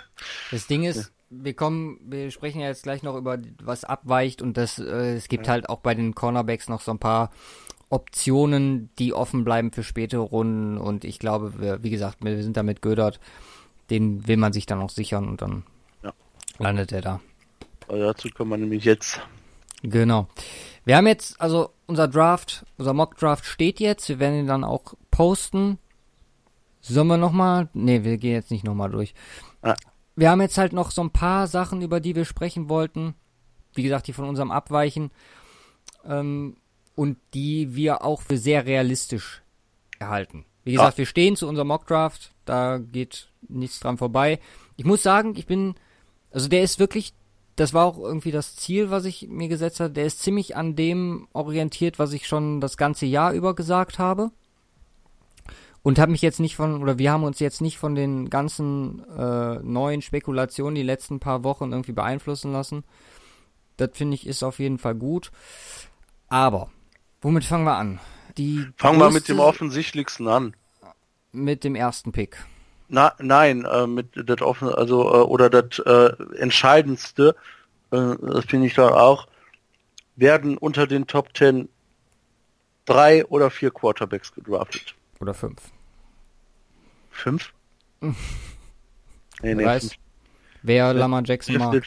Das 0.49 0.65
Ding 0.65 0.83
ist, 0.85 1.11
wir 1.29 1.53
kommen, 1.53 1.99
wir 2.01 2.31
sprechen 2.31 2.61
ja 2.61 2.67
jetzt 2.67 2.83
gleich 2.83 3.03
noch 3.03 3.15
über 3.17 3.37
was 3.61 3.83
abweicht 3.83 4.41
und 4.41 4.57
das, 4.57 4.79
äh, 4.79 5.15
es 5.15 5.27
gibt 5.27 5.47
halt 5.47 5.69
auch 5.69 5.79
bei 5.81 5.93
den 5.93 6.15
Cornerbacks 6.15 6.69
noch 6.69 6.81
so 6.81 6.91
ein 6.91 6.99
paar 6.99 7.31
Optionen, 7.89 8.89
die 8.99 9.13
offen 9.13 9.43
bleiben 9.43 9.71
für 9.71 9.83
spätere 9.83 10.19
Runden 10.21 10.77
und 10.77 11.03
ich 11.05 11.19
glaube, 11.19 11.59
wir, 11.59 11.83
wie 11.83 11.89
gesagt, 11.89 12.17
wir 12.23 12.41
sind 12.43 12.57
da 12.57 12.63
mit 12.63 12.81
Gödert, 12.81 13.19
den 13.89 14.27
will 14.27 14.37
man 14.37 14.53
sich 14.53 14.65
dann 14.65 14.81
auch 14.81 14.89
sichern 14.89 15.27
und 15.27 15.41
dann 15.41 15.63
Ja. 16.03 16.13
landet 16.57 16.91
er 16.91 17.01
da. 17.01 17.21
also 17.87 18.03
dazu 18.03 18.29
kommen 18.29 18.51
wir 18.51 18.57
nämlich 18.57 18.83
jetzt. 18.85 19.21
Genau. 19.83 20.27
Wir 20.83 20.97
haben 20.97 21.07
jetzt, 21.07 21.39
also 21.39 21.69
unser 21.85 22.07
Draft, 22.07 22.65
unser 22.77 22.93
Mock-Draft 22.93 23.45
steht 23.45 23.79
jetzt, 23.79 24.09
wir 24.09 24.19
werden 24.19 24.39
ihn 24.39 24.47
dann 24.47 24.63
auch 24.63 24.95
posten. 25.11 25.77
Sollen 26.81 27.07
wir 27.07 27.17
nochmal? 27.17 27.69
Nee, 27.73 28.03
wir 28.03 28.17
gehen 28.17 28.33
jetzt 28.33 28.51
nicht 28.51 28.63
nochmal 28.63 28.89
durch. 28.91 29.13
Ah. 29.61 29.75
Wir 30.15 30.29
haben 30.31 30.41
jetzt 30.41 30.57
halt 30.57 30.71
noch 30.73 30.91
so 30.91 31.01
ein 31.01 31.09
paar 31.11 31.47
Sachen, 31.47 31.81
über 31.81 31.99
die 31.99 32.15
wir 32.15 32.25
sprechen 32.25 32.69
wollten. 32.69 33.15
Wie 33.73 33.83
gesagt, 33.83 34.07
die 34.07 34.13
von 34.13 34.25
unserem 34.29 34.49
abweichen. 34.51 35.11
Ähm, 36.05 36.55
und 36.95 37.17
die 37.33 37.75
wir 37.75 38.03
auch 38.03 38.21
für 38.21 38.37
sehr 38.37 38.65
realistisch 38.65 39.41
erhalten. 39.99 40.45
Wie 40.63 40.71
Ja. 40.73 40.81
gesagt, 40.81 40.97
wir 40.97 41.05
stehen 41.05 41.35
zu 41.35 41.47
unserem 41.47 41.67
Mock-Draft, 41.67 42.33
da 42.45 42.79
geht 42.79 43.29
nichts 43.47 43.79
dran 43.79 43.97
vorbei. 43.97 44.39
Ich 44.77 44.85
muss 44.85 45.03
sagen, 45.03 45.35
ich 45.35 45.45
bin, 45.45 45.75
also 46.31 46.47
der 46.47 46.63
ist 46.63 46.79
wirklich, 46.79 47.13
das 47.55 47.73
war 47.73 47.85
auch 47.85 47.97
irgendwie 47.99 48.31
das 48.31 48.55
Ziel, 48.55 48.89
was 48.89 49.05
ich 49.05 49.27
mir 49.29 49.47
gesetzt 49.47 49.79
habe, 49.79 49.91
der 49.91 50.05
ist 50.05 50.19
ziemlich 50.21 50.55
an 50.55 50.75
dem 50.75 51.27
orientiert, 51.33 51.99
was 51.99 52.13
ich 52.13 52.27
schon 52.27 52.59
das 52.61 52.77
ganze 52.77 53.05
Jahr 53.05 53.33
über 53.33 53.55
gesagt 53.55 53.99
habe. 53.99 54.31
Und 55.83 55.99
habe 55.99 56.11
mich 56.11 56.23
jetzt 56.23 56.39
nicht 56.39 56.55
von, 56.55 56.81
oder 56.81 56.97
wir 56.97 57.11
haben 57.11 57.23
uns 57.23 57.39
jetzt 57.39 57.61
nicht 57.61 57.77
von 57.77 57.93
den 57.93 58.31
ganzen 58.31 59.03
äh, 59.15 59.59
neuen 59.61 60.01
Spekulationen 60.01 60.73
die 60.73 60.81
letzten 60.81 61.19
paar 61.19 61.43
Wochen 61.43 61.71
irgendwie 61.71 61.91
beeinflussen 61.91 62.51
lassen. 62.51 62.83
Das 63.77 63.91
finde 63.93 64.15
ich 64.15 64.25
ist 64.25 64.41
auf 64.41 64.57
jeden 64.57 64.79
Fall 64.79 64.95
gut. 64.95 65.31
Aber, 66.27 66.71
womit 67.25 67.43
fangen 67.43 67.65
wir 67.65 67.75
an? 67.75 67.99
Die 68.37 68.67
Fangen 68.77 68.99
wir 68.99 69.09
mit 69.09 69.27
dem 69.27 69.39
offensichtlichsten 69.39 70.27
an. 70.27 70.55
mit 71.31 71.63
dem 71.63 71.75
ersten 71.75 72.11
Pick. 72.11 72.37
Na, 72.87 73.13
nein, 73.19 73.65
äh, 73.65 73.87
mit 73.87 74.09
das 74.29 74.41
offen, 74.41 74.69
also 74.69 75.01
äh, 75.01 75.23
oder 75.23 75.49
das 75.49 75.79
äh, 75.79 76.11
entscheidendste, 76.37 77.35
äh, 77.91 78.15
das 78.21 78.45
finde 78.45 78.67
ich 78.67 78.75
da 78.75 78.89
auch, 78.89 79.27
werden 80.15 80.55
unter 80.57 80.85
den 80.85 81.07
Top 81.07 81.35
10 81.35 81.67
drei 82.85 83.25
oder 83.25 83.49
vier 83.49 83.71
Quarterbacks 83.71 84.31
gedraftet. 84.31 84.93
Oder 85.19 85.33
fünf. 85.33 85.59
Fünf? 87.09 87.53
nee, 88.01 88.13
Wer 89.41 89.55
nee, 89.55 89.65
weiß, 89.65 89.83
fünf. 89.83 89.95
wer 90.61 90.93
Lamar 90.93 91.23
Jackson 91.25 91.57
mag. 91.57 91.83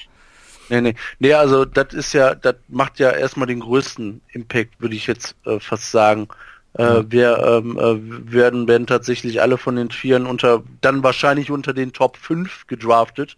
Nee, 0.69 0.81
nee. 0.81 0.95
Nee, 1.19 1.33
also 1.35 1.65
das 1.65 1.95
ist 1.95 2.13
ja, 2.13 2.35
das 2.35 2.57
macht 2.69 2.99
ja 2.99 3.11
erstmal 3.11 3.47
den 3.47 3.61
größten 3.61 4.21
Impact, 4.33 4.81
würde 4.81 4.95
ich 4.97 5.07
jetzt 5.07 5.35
äh, 5.47 5.59
fast 5.61 5.91
sagen. 5.91 6.29
Äh, 6.75 7.03
wir 7.09 7.39
ähm, 7.39 7.79
äh, 7.79 8.33
werden, 8.33 8.69
werden 8.69 8.87
tatsächlich 8.87 9.41
alle 9.41 9.57
von 9.59 9.77
den 9.77 9.91
Vieren 9.91 10.27
unter, 10.27 10.63
dann 10.81 11.03
wahrscheinlich 11.03 11.51
unter 11.51 11.73
den 11.73 11.93
Top 11.93 12.17
5 12.19 12.67
gedraftet. 12.67 13.37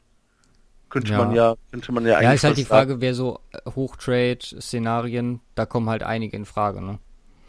Könnte 0.90 1.12
Ja. 1.12 1.18
man 1.18 1.32
ja, 1.32 1.54
könnte 1.70 1.92
man 1.92 2.04
ja 2.04 2.14
eigentlich 2.16 2.24
Ja, 2.24 2.32
ist 2.32 2.44
halt 2.44 2.56
die 2.56 2.62
fast 2.62 2.70
sagen. 2.70 2.88
Frage, 2.90 3.00
wer 3.00 3.14
so 3.14 3.38
äh, 3.52 3.70
Hochtrade-Szenarien, 3.70 5.40
da 5.54 5.66
kommen 5.66 5.88
halt 5.88 6.02
einige 6.02 6.36
in 6.36 6.44
Frage, 6.44 6.82
ne? 6.82 6.98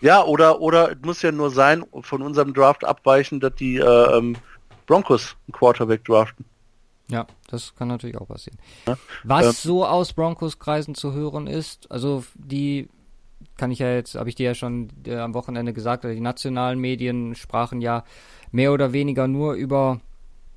Ja, 0.01 0.23
oder, 0.23 0.61
oder 0.61 0.91
es 0.91 0.97
muss 1.03 1.21
ja 1.21 1.31
nur 1.31 1.49
sein, 1.51 1.83
von 2.01 2.21
unserem 2.21 2.53
Draft 2.53 2.85
abweichen, 2.85 3.39
dass 3.39 3.55
die 3.55 3.77
äh, 3.77 4.17
ähm, 4.17 4.35
Broncos 4.87 5.35
einen 5.47 5.53
Quarterback 5.53 6.05
draften. 6.05 6.45
Ja, 7.11 7.27
das 7.47 7.75
kann 7.75 7.89
natürlich 7.89 8.17
auch 8.17 8.27
passieren. 8.27 8.57
Ja, 8.87 8.97
Was 9.25 9.45
ähm, 9.45 9.51
so 9.51 9.85
aus 9.85 10.13
Broncos-Kreisen 10.13 10.95
zu 10.95 11.11
hören 11.11 11.45
ist, 11.45 11.91
also 11.91 12.23
die 12.35 12.87
kann 13.57 13.69
ich 13.69 13.79
ja 13.79 13.93
jetzt, 13.93 14.15
habe 14.15 14.29
ich 14.29 14.35
dir 14.35 14.45
ja 14.45 14.55
schon 14.55 14.89
äh, 15.05 15.17
am 15.17 15.33
Wochenende 15.33 15.73
gesagt, 15.73 16.05
die 16.05 16.21
nationalen 16.21 16.79
Medien 16.79 17.35
sprachen 17.35 17.81
ja 17.81 18.05
mehr 18.51 18.71
oder 18.71 18.93
weniger 18.93 19.27
nur 19.27 19.53
über 19.53 19.99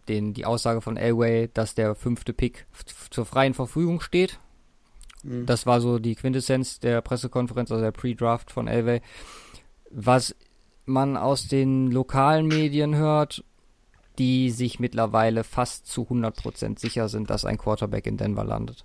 den, 0.07 0.33
die 0.33 0.47
Aussage 0.47 0.81
von 0.81 0.97
Elway, 0.97 1.51
dass 1.53 1.75
der 1.75 1.97
fünfte 1.97 2.33
Pick 2.33 2.67
zur 3.11 3.27
freien 3.27 3.55
Verfügung 3.55 4.01
steht. 4.01 4.39
Mhm. 5.25 5.47
Das 5.47 5.67
war 5.67 5.81
so 5.81 5.99
die 5.99 6.15
Quintessenz 6.15 6.79
der 6.79 7.01
Pressekonferenz, 7.01 7.73
also 7.73 7.83
der 7.83 7.91
Pre-Draft 7.91 8.53
von 8.53 8.69
Elway. 8.69 9.01
Was 9.91 10.37
man 10.87 11.17
aus 11.17 11.49
den 11.49 11.91
lokalen 11.91 12.47
Medien 12.47 12.95
hört, 12.95 13.43
die 14.19 14.51
sich 14.51 14.79
mittlerweile 14.81 15.45
fast 15.45 15.87
zu 15.87 16.03
100% 16.03 16.79
sicher 16.79 17.09
sind, 17.09 17.31
dass 17.31 17.45
ein 17.45 17.59
Quarterback 17.59 18.07
in 18.07 18.17
Denver 18.17 18.45
landet. 18.45 18.83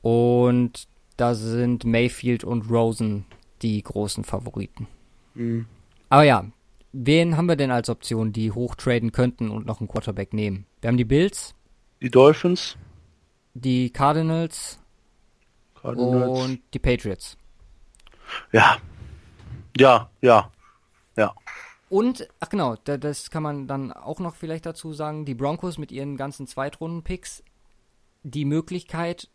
Und 0.00 0.88
da 1.16 1.34
sind 1.34 1.84
Mayfield 1.84 2.44
und 2.44 2.70
Rosen 2.70 3.24
die 3.62 3.82
großen 3.82 4.24
Favoriten. 4.24 4.88
Mhm. 5.34 5.66
Aber 6.08 6.24
ja, 6.24 6.44
wen 6.92 7.36
haben 7.36 7.46
wir 7.46 7.56
denn 7.56 7.70
als 7.70 7.88
Option, 7.88 8.32
die 8.32 8.50
hochtraden 8.52 9.12
könnten 9.12 9.50
und 9.50 9.66
noch 9.66 9.80
einen 9.80 9.88
Quarterback 9.88 10.32
nehmen? 10.32 10.66
Wir 10.80 10.88
haben 10.88 10.96
die 10.96 11.04
Bills, 11.04 11.54
Die 12.00 12.10
Dolphins. 12.10 12.76
die 13.54 13.90
Cardinals, 13.90 14.78
Cardinals. 15.80 16.40
und 16.40 16.60
die 16.74 16.78
Patriots. 16.78 17.36
Ja. 18.50 18.76
Ja, 19.76 20.10
ja. 20.20 20.50
Ja. 21.16 21.34
Und, 21.92 22.26
ach 22.40 22.48
genau, 22.48 22.76
da, 22.84 22.96
das 22.96 23.28
kann 23.28 23.42
man 23.42 23.66
dann 23.66 23.92
auch 23.92 24.18
noch 24.18 24.34
vielleicht 24.34 24.64
dazu 24.64 24.94
sagen, 24.94 25.26
die 25.26 25.34
Broncos 25.34 25.76
mit 25.76 25.92
ihren 25.92 26.16
ganzen 26.16 26.46
Zweitrunden-Picks 26.46 27.42
die 28.22 28.46
Möglichkeit, 28.46 29.28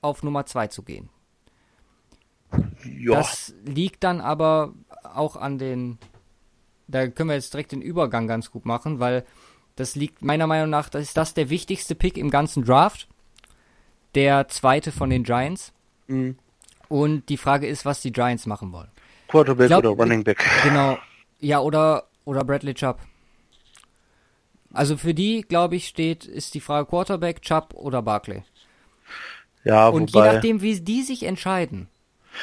auf 0.00 0.22
Nummer 0.22 0.46
2 0.46 0.68
zu 0.68 0.82
gehen. 0.82 1.10
Ja. 2.98 3.16
Das 3.16 3.52
liegt 3.66 4.02
dann 4.02 4.22
aber 4.22 4.72
auch 5.02 5.36
an 5.36 5.58
den. 5.58 5.98
Da 6.88 7.06
können 7.06 7.28
wir 7.28 7.36
jetzt 7.36 7.52
direkt 7.52 7.72
den 7.72 7.82
Übergang 7.82 8.26
ganz 8.26 8.50
gut 8.50 8.64
machen, 8.64 8.98
weil 8.98 9.26
das 9.76 9.94
liegt 9.94 10.22
meiner 10.22 10.46
Meinung 10.46 10.70
nach, 10.70 10.88
das 10.88 11.02
ist 11.02 11.18
das 11.18 11.34
der 11.34 11.50
wichtigste 11.50 11.94
Pick 11.94 12.16
im 12.16 12.30
ganzen 12.30 12.64
Draft. 12.64 13.08
Der 14.14 14.48
zweite 14.48 14.90
von 14.90 15.10
den 15.10 15.22
Giants. 15.22 15.74
Mhm. 16.06 16.38
Und 16.88 17.28
die 17.28 17.36
Frage 17.36 17.66
ist, 17.66 17.84
was 17.84 18.00
die 18.00 18.10
Giants 18.10 18.46
machen 18.46 18.72
wollen. 18.72 18.88
Quarterback 19.28 19.66
glaub, 19.66 19.84
oder 19.84 19.90
Running 19.90 20.24
Back. 20.24 20.42
Genau. 20.64 20.96
Ja, 21.40 21.60
oder, 21.60 22.04
oder 22.24 22.44
Bradley 22.44 22.74
Chubb. 22.74 22.98
Also 24.72 24.96
für 24.96 25.14
die, 25.14 25.42
glaube 25.42 25.76
ich, 25.76 25.88
steht, 25.88 26.24
ist 26.26 26.54
die 26.54 26.60
Frage 26.60 26.86
Quarterback, 26.88 27.42
Chubb 27.42 27.74
oder 27.74 28.02
Barkley. 28.02 28.42
Ja, 29.64 29.88
Und 29.88 30.14
wobei. 30.14 30.26
je 30.28 30.32
nachdem, 30.34 30.62
wie 30.62 30.80
die 30.80 31.02
sich 31.02 31.24
entscheiden, 31.24 31.88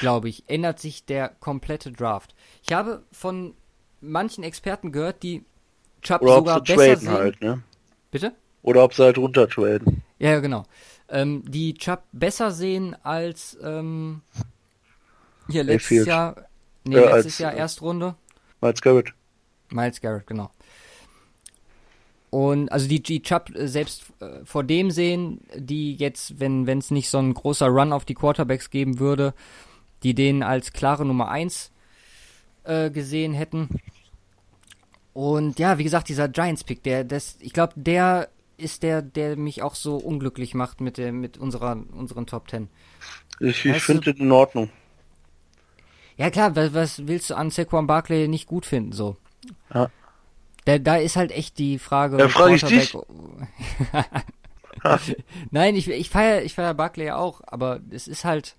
glaube 0.01 0.27
ich, 0.29 0.43
ändert 0.47 0.79
sich 0.79 1.05
der 1.05 1.29
komplette 1.29 1.91
Draft. 1.91 2.35
Ich 2.63 2.73
habe 2.73 3.03
von 3.11 3.53
manchen 4.01 4.43
Experten 4.43 4.91
gehört, 4.91 5.23
die 5.23 5.45
Chubb 6.01 6.21
oder 6.21 6.33
ob 6.33 6.37
sogar 6.47 6.63
sie 6.65 6.75
besser 6.75 6.97
sehen. 6.97 7.11
halt, 7.11 7.41
ne? 7.41 7.63
Bitte? 8.11 8.33
Oder 8.61 8.83
ob 8.83 8.93
sie 8.93 9.03
halt 9.03 9.17
runter 9.17 9.47
traden. 9.47 10.03
Ja, 10.19 10.31
ja, 10.31 10.39
genau. 10.41 10.65
Ähm, 11.09 11.43
die 11.47 11.73
Chubb 11.75 12.03
besser 12.11 12.51
sehen 12.51 12.95
als 13.03 13.57
ähm, 13.63 14.21
hier 15.49 15.63
letztes. 15.63 16.05
Jahr, 16.05 16.35
nee, 16.83 16.95
Äh, 16.97 16.99
letztes 17.05 17.25
als- 17.25 17.37
Jahr 17.39 17.53
Erstrunde. 17.53 18.15
Miles 18.61 18.81
Garrett. 18.81 19.13
Miles 19.69 20.01
Garrett, 20.01 20.27
genau. 20.27 20.51
Und 22.29 22.71
also 22.71 22.87
die, 22.87 23.01
die 23.01 23.21
Chubb 23.21 23.55
äh, 23.55 23.67
selbst 23.67 24.03
äh, 24.19 24.43
vor 24.43 24.63
dem 24.63 24.91
sehen, 24.91 25.41
die 25.55 25.95
jetzt, 25.95 26.39
wenn 26.39 26.67
es 26.67 26.91
nicht 26.91 27.09
so 27.09 27.19
ein 27.19 27.33
großer 27.33 27.67
Run 27.67 27.93
auf 27.93 28.05
die 28.05 28.15
Quarterbacks 28.15 28.69
geben 28.69 28.99
würde, 28.99 29.33
die 30.03 30.13
den 30.13 30.43
als 30.43 30.73
klare 30.73 31.05
Nummer 31.05 31.29
1 31.29 31.71
äh, 32.65 32.89
gesehen 32.89 33.33
hätten. 33.33 33.69
Und 35.13 35.57
ja, 35.57 35.77
wie 35.77 35.83
gesagt, 35.83 36.09
dieser 36.09 36.27
Giants-Pick, 36.27 36.83
der, 36.83 37.03
das, 37.03 37.37
ich 37.39 37.53
glaube, 37.53 37.73
der 37.75 38.29
ist 38.57 38.83
der, 38.83 39.01
der 39.01 39.37
mich 39.37 39.63
auch 39.63 39.75
so 39.75 39.95
unglücklich 39.95 40.53
macht 40.53 40.81
mit 40.81 40.97
der, 40.97 41.11
mit 41.11 41.37
unserer, 41.37 41.77
unseren 41.93 42.27
Top 42.27 42.49
10. 42.49 42.67
Ich, 43.39 43.65
ich 43.65 43.81
finde 43.81 44.13
den 44.13 44.25
in 44.25 44.31
Ordnung. 44.31 44.69
Ja 46.17 46.29
klar, 46.31 46.55
was, 46.55 46.73
was 46.73 47.07
willst 47.07 47.29
du 47.29 47.35
an 47.35 47.51
Saquon 47.51 47.87
Barkley 47.87 48.27
nicht 48.27 48.47
gut 48.47 48.65
finden, 48.65 48.91
so? 48.91 49.17
Ja. 49.73 49.89
Da, 50.65 50.79
da 50.79 50.97
ist 50.97 51.15
halt 51.15 51.31
echt 51.31 51.57
die 51.59 51.79
Frage. 51.79 52.17
Ja, 52.17 52.27
frag 52.27 52.51
ich 52.51 52.63
dich. 52.63 52.97
Nein, 55.51 55.75
ich, 55.75 55.89
ich 55.89 56.09
feiere 56.09 56.43
ich 56.43 56.53
feier 56.55 56.73
Barkley 56.73 57.05
ja 57.05 57.17
auch, 57.17 57.41
aber 57.45 57.79
es 57.89 58.07
ist 58.07 58.25
halt, 58.25 58.55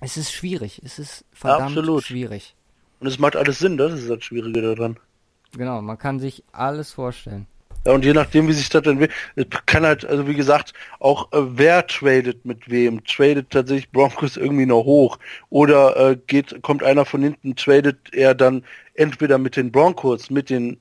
es 0.00 0.16
ist 0.16 0.32
schwierig. 0.32 0.80
Es 0.84 0.98
ist 0.98 1.24
verdammt 1.32 1.76
Absolut. 1.76 2.04
schwierig. 2.04 2.56
Und 3.00 3.06
es 3.06 3.18
macht 3.18 3.36
alles 3.36 3.58
Sinn, 3.58 3.76
das 3.76 3.92
ist 3.92 4.10
das 4.10 4.24
Schwierige 4.24 4.60
daran. 4.60 4.98
Genau, 5.52 5.80
man 5.82 5.98
kann 5.98 6.18
sich 6.18 6.42
alles 6.52 6.92
vorstellen. 6.92 7.46
Und 7.84 8.04
je 8.04 8.12
nachdem, 8.12 8.48
wie 8.48 8.52
sich 8.52 8.68
das 8.68 8.86
entwickelt, 8.86 9.66
kann 9.66 9.86
halt, 9.86 10.04
also 10.04 10.26
wie 10.26 10.34
gesagt, 10.34 10.74
auch 10.98 11.32
äh, 11.32 11.38
wer 11.40 11.86
tradet 11.86 12.44
mit 12.44 12.68
wem. 12.68 13.04
Tradet 13.04 13.50
tatsächlich 13.50 13.90
Broncos 13.90 14.36
irgendwie 14.36 14.66
noch 14.66 14.84
hoch. 14.84 15.18
Oder 15.48 15.96
äh, 15.96 16.18
geht, 16.26 16.60
kommt 16.62 16.82
einer 16.82 17.04
von 17.04 17.22
hinten, 17.22 17.56
tradet 17.56 18.12
er 18.12 18.34
dann 18.34 18.64
entweder 18.94 19.38
mit 19.38 19.56
den 19.56 19.72
Broncos, 19.72 20.30
mit 20.30 20.50
den 20.50 20.78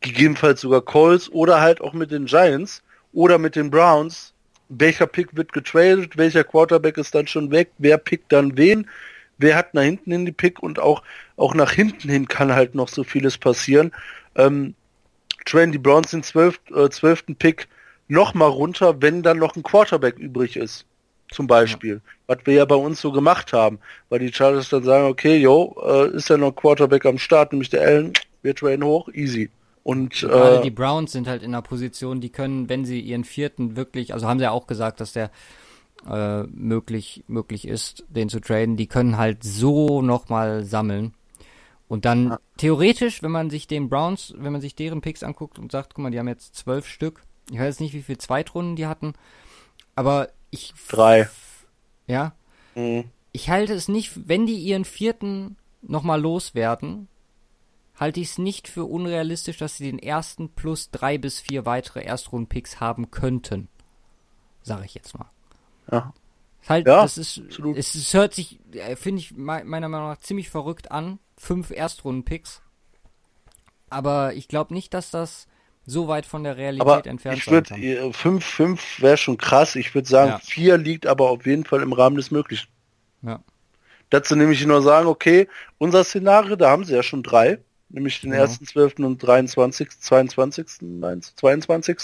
gegebenenfalls 0.00 0.60
sogar 0.60 0.82
Colts 0.82 1.28
oder 1.30 1.60
halt 1.60 1.80
auch 1.80 1.92
mit 1.92 2.10
den 2.10 2.26
Giants 2.26 2.82
oder 3.12 3.38
mit 3.38 3.56
den 3.56 3.70
Browns. 3.70 4.32
Welcher 4.68 5.06
Pick 5.06 5.36
wird 5.36 5.52
getradet, 5.52 6.16
welcher 6.16 6.44
Quarterback 6.44 6.96
ist 6.96 7.14
dann 7.14 7.26
schon 7.26 7.50
weg, 7.50 7.70
wer 7.78 7.98
pickt 7.98 8.32
dann 8.32 8.56
wen, 8.56 8.88
wer 9.38 9.56
hat 9.56 9.74
nach 9.74 9.82
hinten 9.82 10.12
hin 10.12 10.26
die 10.26 10.32
Pick 10.32 10.62
und 10.62 10.78
auch, 10.78 11.02
auch 11.36 11.54
nach 11.54 11.72
hinten 11.72 12.08
hin 12.08 12.28
kann 12.28 12.52
halt 12.52 12.74
noch 12.74 12.88
so 12.88 13.04
vieles 13.04 13.36
passieren. 13.38 13.92
Ähm, 14.36 14.74
traden 15.46 15.72
die 15.72 15.78
Browns 15.78 16.10
den 16.10 16.22
12, 16.22 16.60
äh, 16.74 16.90
12. 16.90 17.38
Pick 17.38 17.68
noch 18.08 18.34
mal 18.34 18.46
runter, 18.46 19.00
wenn 19.00 19.22
dann 19.22 19.38
noch 19.38 19.56
ein 19.56 19.62
Quarterback 19.62 20.18
übrig 20.18 20.56
ist. 20.56 20.84
Zum 21.30 21.46
Beispiel. 21.46 22.00
Was 22.28 22.38
wir 22.44 22.54
ja 22.54 22.64
bei 22.64 22.76
uns 22.76 23.00
so 23.00 23.10
gemacht 23.10 23.52
haben. 23.52 23.78
Weil 24.10 24.20
die 24.20 24.32
Chargers 24.32 24.68
dann 24.68 24.84
sagen, 24.84 25.06
okay, 25.06 25.36
yo, 25.38 25.74
äh, 25.84 26.10
ist 26.10 26.28
ja 26.28 26.36
noch 26.36 26.48
ein 26.48 26.54
Quarterback 26.54 27.04
am 27.06 27.18
Start, 27.18 27.52
nämlich 27.52 27.70
der 27.70 27.82
Allen, 27.82 28.12
wir 28.42 28.54
traden 28.54 28.84
hoch, 28.84 29.08
easy. 29.12 29.50
Und 29.82 30.20
Gerade 30.20 30.58
äh, 30.58 30.62
die 30.62 30.70
Browns 30.70 31.12
sind 31.12 31.28
halt 31.28 31.42
in 31.42 31.54
einer 31.54 31.62
Position, 31.62 32.20
die 32.20 32.30
können, 32.30 32.68
wenn 32.68 32.84
sie 32.84 33.00
ihren 33.00 33.24
vierten 33.24 33.76
wirklich, 33.76 34.14
also 34.14 34.26
haben 34.26 34.38
sie 34.38 34.44
ja 34.44 34.50
auch 34.50 34.66
gesagt, 34.66 35.00
dass 35.00 35.12
der 35.12 35.30
äh, 36.10 36.42
möglich, 36.44 37.24
möglich 37.28 37.66
ist, 37.66 38.04
den 38.08 38.28
zu 38.28 38.40
traden, 38.40 38.76
die 38.76 38.86
können 38.86 39.16
halt 39.16 39.42
so 39.42 40.02
nochmal 40.02 40.64
sammeln. 40.64 41.14
Und 41.88 42.04
dann 42.04 42.30
Ja. 42.30 42.40
theoretisch, 42.56 43.22
wenn 43.22 43.30
man 43.30 43.48
sich 43.50 43.66
den 43.68 43.88
Browns, 43.88 44.34
wenn 44.36 44.52
man 44.52 44.60
sich 44.60 44.74
deren 44.74 45.00
Picks 45.02 45.22
anguckt 45.22 45.58
und 45.58 45.70
sagt, 45.70 45.94
guck 45.94 46.02
mal, 46.02 46.10
die 46.10 46.18
haben 46.18 46.28
jetzt 46.28 46.54
zwölf 46.56 46.88
Stück. 46.88 47.22
Ich 47.50 47.58
weiß 47.60 47.78
nicht, 47.80 47.94
wie 47.94 48.02
viele 48.02 48.18
Zweitrunden 48.18 48.74
die 48.76 48.86
hatten, 48.86 49.14
aber 49.94 50.30
ich. 50.50 50.74
Drei. 50.88 51.28
Ja. 52.08 52.34
mh, 52.74 53.04
Ich 53.32 53.50
halte 53.50 53.72
es 53.74 53.86
nicht, 53.88 54.28
wenn 54.28 54.46
die 54.46 54.56
ihren 54.58 54.84
vierten 54.84 55.56
nochmal 55.82 56.20
loswerden, 56.20 57.06
halte 57.94 58.18
ich 58.20 58.30
es 58.30 58.38
nicht 58.38 58.66
für 58.68 58.84
unrealistisch, 58.84 59.58
dass 59.58 59.76
sie 59.76 59.86
den 59.90 59.98
ersten 60.00 60.48
plus 60.50 60.90
drei 60.90 61.18
bis 61.18 61.38
vier 61.40 61.66
weitere 61.66 62.02
Erstrunden-Picks 62.02 62.80
haben 62.80 63.10
könnten. 63.12 63.68
Sag 64.62 64.84
ich 64.84 64.94
jetzt 64.94 65.16
mal. 65.16 65.30
ja. 65.90 66.12
Halt, 66.68 66.88
Ja, 66.88 67.02
das 67.02 67.16
ist, 67.16 67.38
absolut. 67.44 67.76
es, 67.76 67.94
es 67.94 68.12
hört 68.12 68.34
sich, 68.34 68.58
äh, 68.72 68.96
finde 68.96 69.20
ich 69.20 69.30
me- 69.36 69.62
meiner 69.64 69.88
Meinung 69.88 70.08
nach 70.08 70.18
ziemlich 70.18 70.50
verrückt 70.50 70.90
an. 70.90 71.20
Fünf 71.38 71.70
Erstrunden-Picks. 71.70 72.62
Aber 73.90 74.34
ich 74.34 74.48
glaube 74.48 74.74
nicht, 74.74 74.94
dass 74.94 75.10
das 75.10 75.46
so 75.84 76.08
weit 76.08 76.26
von 76.26 76.42
der 76.42 76.56
Realität 76.56 76.88
Aber 76.88 77.06
entfernt 77.06 77.38
ich 77.38 77.44
sein 77.44 77.54
würde, 77.54 78.02
kann. 78.02 78.12
5, 78.12 78.44
5 78.44 79.00
wäre 79.00 79.16
schon 79.16 79.38
krass. 79.38 79.76
Ich 79.76 79.94
würde 79.94 80.08
sagen, 80.08 80.30
Ja. 80.30 80.38
4 80.38 80.78
liegt 80.78 81.06
aber 81.06 81.30
auf 81.30 81.46
jeden 81.46 81.64
Fall 81.64 81.82
im 81.82 81.92
Rahmen 81.92 82.16
des 82.16 82.30
Möglichen. 82.30 82.68
Ja. 83.22 83.40
Dazu 84.10 84.34
nämlich 84.36 84.64
nur 84.66 84.82
sagen, 84.82 85.06
okay, 85.06 85.48
unser 85.78 86.04
Szenario, 86.04 86.56
da 86.56 86.70
haben 86.70 86.84
sie 86.84 86.94
ja 86.94 87.02
schon 87.02 87.22
drei, 87.22 87.58
nämlich 87.88 88.20
den 88.20 88.32
Ja. 88.32 88.38
ersten, 88.40 88.66
12. 88.66 89.04
und 89.04 89.18
23., 89.18 89.88
22., 90.00 90.98
meinst, 91.00 91.38
22. 91.38 91.98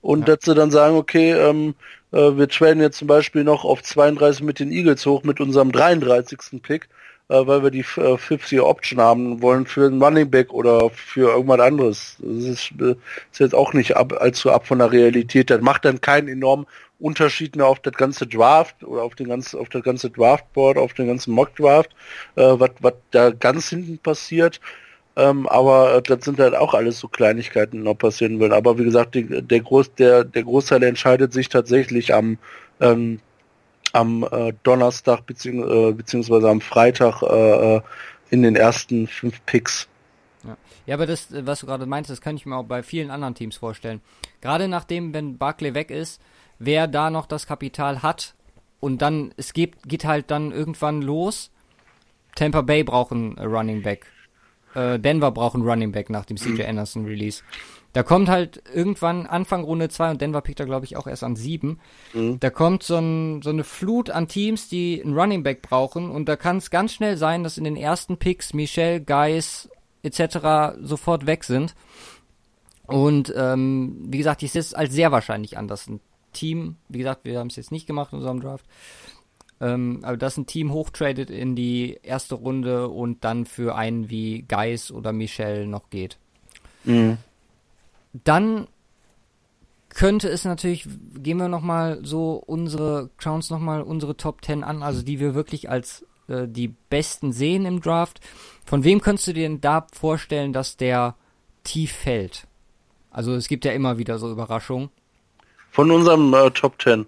Und 0.00 0.20
Ja. 0.20 0.26
dazu 0.36 0.54
dann 0.54 0.70
sagen, 0.70 0.96
okay, 0.96 1.32
ähm, 1.32 1.74
äh, 2.12 2.36
wir 2.36 2.48
traden 2.48 2.80
jetzt 2.80 2.98
zum 2.98 3.08
Beispiel 3.08 3.42
noch 3.42 3.64
auf 3.64 3.82
32 3.82 4.42
mit 4.42 4.60
den 4.60 4.70
Eagles 4.70 5.04
hoch 5.06 5.24
mit 5.24 5.40
unserem 5.40 5.72
33. 5.72 6.62
Pick, 6.62 6.88
weil 7.28 7.62
wir 7.62 7.70
die 7.70 7.84
äh, 8.00 8.16
50 8.16 8.60
Option 8.60 9.00
haben 9.00 9.42
wollen 9.42 9.66
für 9.66 9.86
einen 9.86 10.02
Running 10.02 10.30
Back 10.30 10.52
oder 10.52 10.90
für 10.90 11.30
irgendwas 11.32 11.60
anderes. 11.60 12.16
Das 12.20 12.44
ist, 12.44 12.72
äh, 12.80 12.94
ist 13.32 13.40
jetzt 13.40 13.54
auch 13.54 13.72
nicht 13.72 13.96
ab, 13.96 14.12
allzu 14.20 14.50
ab 14.50 14.66
von 14.66 14.78
der 14.78 14.92
Realität. 14.92 15.50
Das 15.50 15.60
macht 15.60 15.84
dann 15.84 16.00
keinen 16.00 16.28
enormen 16.28 16.66
Unterschied 16.98 17.56
mehr 17.56 17.66
auf 17.66 17.80
das 17.80 17.94
ganze 17.94 18.26
Draft 18.26 18.82
oder 18.84 19.02
auf 19.02 19.14
den 19.14 19.28
ganzen, 19.28 19.58
auf 19.58 19.68
das 19.68 19.82
ganze 19.82 20.10
Draftboard, 20.10 20.78
auf 20.78 20.94
den 20.94 21.08
ganzen 21.08 21.32
Mock 21.34 21.54
Draft, 21.56 21.90
äh, 22.36 22.42
was 22.42 22.70
da 23.10 23.30
ganz 23.30 23.68
hinten 23.68 23.98
passiert. 23.98 24.60
Ähm, 25.16 25.48
aber 25.48 25.96
äh, 25.96 26.02
das 26.02 26.24
sind 26.24 26.38
halt 26.38 26.54
auch 26.54 26.74
alles 26.74 26.98
so 26.98 27.08
Kleinigkeiten, 27.08 27.78
die 27.78 27.82
noch 27.82 27.94
passieren 27.96 28.38
will. 28.38 28.52
Aber 28.52 28.78
wie 28.78 28.84
gesagt, 28.84 29.14
die, 29.14 29.24
der 29.42 29.60
Groß, 29.60 29.94
der, 29.94 30.24
der 30.24 30.44
Großteil 30.44 30.82
entscheidet 30.82 31.32
sich 31.32 31.48
tatsächlich 31.48 32.14
am 32.14 32.38
ähm, 32.80 33.20
am 33.96 34.24
äh, 34.30 34.52
Donnerstag 34.62 35.26
beziehungs 35.26 35.66
äh, 35.70 35.92
beziehungsweise 35.92 36.48
am 36.48 36.60
Freitag 36.60 37.22
äh, 37.22 37.76
äh, 37.76 37.80
in 38.30 38.42
den 38.42 38.56
ersten 38.56 39.06
fünf 39.06 39.44
Picks. 39.46 39.88
Ja, 40.86 40.94
aber 40.94 41.06
das, 41.06 41.28
was 41.30 41.60
du 41.60 41.66
gerade 41.66 41.86
meintest, 41.86 42.12
das 42.12 42.20
kann 42.20 42.36
ich 42.36 42.46
mir 42.46 42.56
auch 42.56 42.64
bei 42.64 42.82
vielen 42.82 43.10
anderen 43.10 43.34
Teams 43.34 43.56
vorstellen. 43.56 44.00
Gerade 44.40 44.68
nachdem, 44.68 45.12
wenn 45.12 45.36
Barkley 45.36 45.74
weg 45.74 45.90
ist, 45.90 46.20
wer 46.60 46.86
da 46.86 47.10
noch 47.10 47.26
das 47.26 47.46
Kapital 47.46 48.02
hat 48.02 48.34
und 48.78 49.02
dann, 49.02 49.34
es 49.36 49.52
geht, 49.52 49.82
geht 49.84 50.04
halt 50.04 50.30
dann 50.30 50.52
irgendwann 50.52 51.02
los. 51.02 51.50
Tampa 52.36 52.62
Bay 52.62 52.84
braucht 52.84 53.12
einen 53.12 53.36
äh, 53.36 53.44
Running 53.44 53.82
Back. 53.82 54.06
Denver 54.74 55.30
braucht 55.30 55.54
einen 55.54 55.64
Running 55.64 55.90
Back 55.90 56.10
nach 56.10 56.26
dem 56.26 56.36
CJ 56.36 56.64
Anderson 56.64 57.06
Release. 57.06 57.42
Da 57.96 58.02
kommt 58.02 58.28
halt 58.28 58.62
irgendwann 58.74 59.26
Anfang 59.26 59.64
Runde 59.64 59.88
2 59.88 60.10
und 60.10 60.20
Denver 60.20 60.42
pickt 60.42 60.60
da 60.60 60.66
glaube 60.66 60.84
ich 60.84 60.98
auch 60.98 61.06
erst 61.06 61.24
an 61.24 61.34
7. 61.34 61.80
Mhm. 62.12 62.38
Da 62.40 62.50
kommt 62.50 62.82
so, 62.82 62.98
ein, 62.98 63.40
so 63.40 63.48
eine 63.48 63.64
Flut 63.64 64.10
an 64.10 64.28
Teams, 64.28 64.68
die 64.68 65.02
einen 65.02 65.18
Running 65.18 65.42
Back 65.42 65.62
brauchen 65.62 66.10
und 66.10 66.28
da 66.28 66.36
kann 66.36 66.58
es 66.58 66.68
ganz 66.68 66.92
schnell 66.92 67.16
sein, 67.16 67.42
dass 67.42 67.56
in 67.56 67.64
den 67.64 67.74
ersten 67.74 68.18
Picks 68.18 68.52
Michel, 68.52 69.00
Geis 69.00 69.70
etc. 70.02 70.76
sofort 70.82 71.24
weg 71.24 71.44
sind. 71.44 71.74
Und 72.86 73.32
ähm, 73.34 74.04
wie 74.08 74.18
gesagt, 74.18 74.42
ich 74.42 74.52
sehe 74.52 74.60
es 74.60 74.74
als 74.74 74.92
sehr 74.92 75.10
wahrscheinlich 75.10 75.56
an, 75.56 75.66
dass 75.66 75.88
ein 75.88 76.00
Team, 76.34 76.76
wie 76.90 76.98
gesagt, 76.98 77.24
wir 77.24 77.38
haben 77.38 77.48
es 77.48 77.56
jetzt 77.56 77.72
nicht 77.72 77.86
gemacht 77.86 78.12
in 78.12 78.18
unserem 78.18 78.40
Draft, 78.40 78.66
ähm, 79.58 80.00
aber 80.02 80.18
dass 80.18 80.36
ein 80.36 80.44
Team 80.44 80.70
hochtradet 80.70 81.30
in 81.30 81.56
die 81.56 81.98
erste 82.02 82.34
Runde 82.34 82.88
und 82.88 83.24
dann 83.24 83.46
für 83.46 83.74
einen 83.74 84.10
wie 84.10 84.42
Geis 84.42 84.92
oder 84.92 85.14
Michel 85.14 85.66
noch 85.66 85.88
geht. 85.88 86.18
Mhm. 86.84 87.16
Dann 88.24 88.68
könnte 89.88 90.28
es 90.28 90.44
natürlich, 90.44 90.86
gehen 91.18 91.38
wir 91.38 91.48
nochmal 91.48 92.00
so 92.02 92.34
unsere, 92.34 93.10
uns 93.24 93.50
nochmal 93.50 93.82
unsere 93.82 94.16
Top 94.16 94.44
10 94.44 94.62
an, 94.62 94.82
also 94.82 95.02
die 95.02 95.20
wir 95.20 95.34
wirklich 95.34 95.70
als 95.70 96.04
äh, 96.28 96.46
die 96.46 96.68
besten 96.68 97.32
sehen 97.32 97.64
im 97.64 97.80
Draft. 97.80 98.20
Von 98.64 98.84
wem 98.84 99.00
könntest 99.00 99.28
du 99.28 99.32
dir 99.32 99.48
denn 99.48 99.60
da 99.60 99.86
vorstellen, 99.92 100.52
dass 100.52 100.76
der 100.76 101.14
tief 101.64 101.92
fällt? 101.92 102.46
Also 103.10 103.34
es 103.34 103.48
gibt 103.48 103.64
ja 103.64 103.72
immer 103.72 103.96
wieder 103.98 104.18
so 104.18 104.30
Überraschungen. 104.30 104.90
Von 105.70 105.90
unserem 105.90 106.32
äh, 106.34 106.50
Top 106.50 106.80
10 106.80 107.06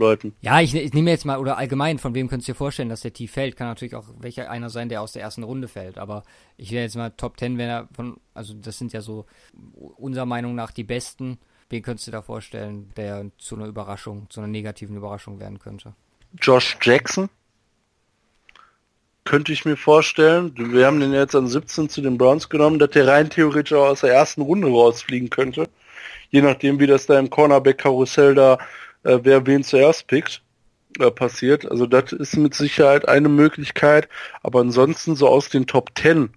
Leuten. 0.00 0.34
Ja, 0.40 0.60
ich, 0.60 0.74
ich 0.74 0.92
nehme 0.92 1.10
jetzt 1.10 1.24
mal, 1.24 1.38
oder 1.38 1.56
allgemein, 1.56 1.98
von 1.98 2.14
wem 2.14 2.28
könntest 2.28 2.48
du 2.48 2.52
dir 2.52 2.56
vorstellen, 2.56 2.88
dass 2.88 3.02
der 3.02 3.12
tief 3.12 3.30
fällt? 3.30 3.56
Kann 3.56 3.68
natürlich 3.68 3.94
auch 3.94 4.06
welcher 4.18 4.50
einer 4.50 4.70
sein, 4.70 4.88
der 4.88 5.02
aus 5.02 5.12
der 5.12 5.22
ersten 5.22 5.44
Runde 5.44 5.68
fällt. 5.68 5.98
Aber 5.98 6.24
ich 6.56 6.72
wäre 6.72 6.82
jetzt 6.82 6.96
mal 6.96 7.10
Top 7.10 7.38
10, 7.38 7.58
wenn 7.58 7.68
er 7.68 7.88
von, 7.94 8.16
also 8.34 8.54
das 8.54 8.78
sind 8.78 8.92
ja 8.92 9.00
so 9.00 9.26
unserer 9.96 10.26
Meinung 10.26 10.56
nach 10.56 10.72
die 10.72 10.84
besten. 10.84 11.38
Wen 11.68 11.82
könntest 11.82 12.08
du 12.08 12.10
dir 12.10 12.16
da 12.16 12.22
vorstellen, 12.22 12.90
der 12.96 13.30
zu 13.38 13.54
einer 13.54 13.66
Überraschung, 13.66 14.28
zu 14.28 14.40
einer 14.40 14.48
negativen 14.48 14.96
Überraschung 14.96 15.38
werden 15.38 15.60
könnte? 15.60 15.94
Josh 16.40 16.76
Jackson. 16.82 17.28
Könnte 19.24 19.52
ich 19.52 19.64
mir 19.64 19.76
vorstellen. 19.76 20.52
Wir 20.56 20.86
haben 20.86 20.98
den 20.98 21.12
jetzt 21.12 21.36
an 21.36 21.46
17 21.46 21.88
zu 21.88 22.00
den 22.00 22.18
Browns 22.18 22.48
genommen, 22.48 22.78
dass 22.80 22.90
der 22.90 23.06
rein 23.06 23.30
theoretisch 23.30 23.74
auch 23.74 23.90
aus 23.90 24.00
der 24.00 24.12
ersten 24.12 24.42
Runde 24.42 24.66
rausfliegen 24.68 25.30
könnte. 25.30 25.68
Je 26.30 26.42
nachdem, 26.42 26.80
wie 26.80 26.86
das 26.86 27.06
da 27.06 27.18
im 27.18 27.30
Cornerback-Karussell 27.30 28.34
da, 28.34 28.58
äh, 29.04 29.18
wer 29.22 29.46
wen 29.46 29.62
zuerst 29.64 30.06
pickt, 30.06 30.42
äh, 30.98 31.10
passiert. 31.10 31.70
Also 31.70 31.86
das 31.86 32.12
ist 32.12 32.36
mit 32.36 32.54
Sicherheit 32.54 33.08
eine 33.08 33.28
Möglichkeit. 33.28 34.08
Aber 34.42 34.60
ansonsten 34.60 35.16
so 35.16 35.28
aus 35.28 35.48
den 35.48 35.66
Top 35.66 35.90
10. 35.98 36.30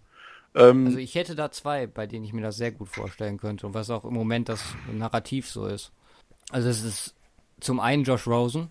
Ähm, 0.56 0.86
Also 0.86 0.98
ich 1.00 1.16
hätte 1.16 1.36
da 1.36 1.52
zwei, 1.52 1.88
bei 1.88 2.06
denen 2.08 2.26
ich 2.26 2.34
mir 2.34 2.42
das 2.44 2.58
sehr 2.58 2.72
gut 2.72 2.90
vorstellen 2.90 3.38
könnte 3.38 3.66
und 3.68 3.74
was 3.74 3.90
auch 3.90 4.06
im 4.06 4.14
Moment 4.14 4.50
das 4.50 4.64
Narrativ 4.92 5.50
so 5.50 5.66
ist. 5.66 5.92
Also 6.52 6.70
es 6.70 6.84
ist 6.84 7.16
zum 7.60 7.80
einen 7.80 8.04
Josh 8.04 8.28
Rosen, 8.28 8.70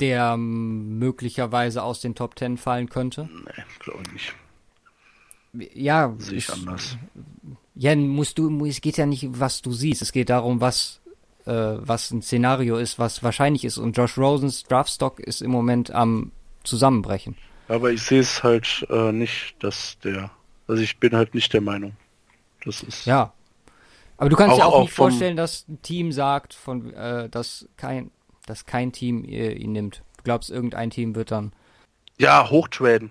der 0.00 0.32
ähm, 0.34 0.98
möglicherweise 0.98 1.82
aus 1.82 2.00
den 2.00 2.14
Top 2.14 2.38
10 2.38 2.56
fallen 2.56 2.88
könnte. 2.88 3.28
nee, 3.32 3.62
glaube 3.80 4.02
ich 4.06 4.12
nicht. 4.12 4.34
Ja, 5.74 6.14
Sehe 6.18 6.38
ich 6.38 6.48
ist- 6.48 6.54
anders. 6.54 6.96
Ja, 7.74 7.96
musst 7.96 8.38
du, 8.38 8.64
es 8.66 8.80
geht 8.80 8.96
ja 8.98 9.06
nicht, 9.06 9.26
was 9.40 9.62
du 9.62 9.72
siehst. 9.72 10.02
Es 10.02 10.12
geht 10.12 10.28
darum, 10.30 10.60
was, 10.60 11.00
äh, 11.46 11.52
was 11.78 12.10
ein 12.10 12.22
Szenario 12.22 12.76
ist, 12.76 12.98
was 12.98 13.22
wahrscheinlich 13.22 13.64
ist. 13.64 13.78
Und 13.78 13.96
Josh 13.96 14.18
Rosens 14.18 14.64
Draftstock 14.64 15.20
ist 15.20 15.42
im 15.42 15.50
Moment 15.50 15.90
am 15.90 16.32
Zusammenbrechen. 16.64 17.36
Aber 17.68 17.90
ich 17.90 18.02
sehe 18.02 18.20
es 18.20 18.42
halt 18.42 18.86
äh, 18.90 19.12
nicht, 19.12 19.54
dass 19.60 19.98
der. 20.00 20.30
Also 20.66 20.82
ich 20.82 20.98
bin 20.98 21.12
halt 21.14 21.34
nicht 21.34 21.52
der 21.52 21.60
Meinung. 21.60 21.96
Das 22.64 22.82
ist. 22.82 23.06
Ja. 23.06 23.32
Aber 24.16 24.28
du 24.28 24.36
kannst 24.36 24.54
Auch- 24.54 24.58
dir 24.58 24.66
auch, 24.66 24.72
auch 24.74 24.82
nicht 24.82 24.92
vorstellen, 24.92 25.36
dass 25.36 25.66
ein 25.68 25.80
Team 25.82 26.12
sagt, 26.12 26.52
von, 26.52 26.92
äh, 26.92 27.28
dass 27.28 27.68
kein, 27.76 28.10
dass 28.46 28.66
kein 28.66 28.92
Team 28.92 29.24
äh, 29.24 29.52
ihn 29.52 29.72
nimmt. 29.72 30.02
Du 30.18 30.24
glaubst, 30.24 30.50
irgendein 30.50 30.90
Team 30.90 31.14
wird 31.14 31.30
dann, 31.30 31.52
Ja, 32.18 32.50
hochtraden 32.50 33.10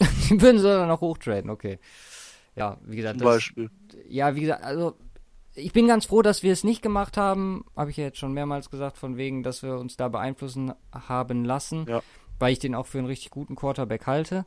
die 0.00 0.40
würden 0.40 0.58
sie 0.58 0.64
dann 0.68 0.90
auch 0.90 1.00
hochtraden, 1.00 1.50
okay. 1.50 1.78
Ja, 2.54 2.76
wie 2.84 2.96
gesagt, 2.96 3.18
zum 3.18 3.26
das, 3.26 3.36
Beispiel. 3.36 3.70
ja, 4.08 4.34
wie 4.34 4.40
gesagt, 4.42 4.62
also 4.64 4.96
ich 5.58 5.72
bin 5.72 5.86
ganz 5.86 6.06
froh, 6.06 6.22
dass 6.22 6.42
wir 6.42 6.52
es 6.52 6.64
nicht 6.64 6.82
gemacht 6.82 7.16
haben. 7.16 7.64
Habe 7.76 7.90
ich 7.90 7.96
ja 7.96 8.04
jetzt 8.04 8.18
schon 8.18 8.32
mehrmals 8.32 8.70
gesagt, 8.70 8.96
von 8.98 9.16
wegen, 9.16 9.42
dass 9.42 9.62
wir 9.62 9.78
uns 9.78 9.96
da 9.96 10.08
beeinflussen 10.08 10.72
haben 10.92 11.44
lassen, 11.44 11.86
Ja. 11.88 12.02
weil 12.38 12.52
ich 12.52 12.58
den 12.58 12.74
auch 12.74 12.86
für 12.86 12.98
einen 12.98 13.06
richtig 13.06 13.30
guten 13.30 13.54
Quarterback 13.56 14.06
halte. 14.06 14.44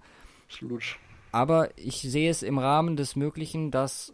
Absolut. 0.48 0.84
Aber 1.32 1.70
ich 1.78 2.02
sehe 2.02 2.30
es 2.30 2.44
im 2.44 2.58
Rahmen 2.58 2.96
des 2.98 3.16
Möglichen, 3.16 3.72
dass 3.72 4.14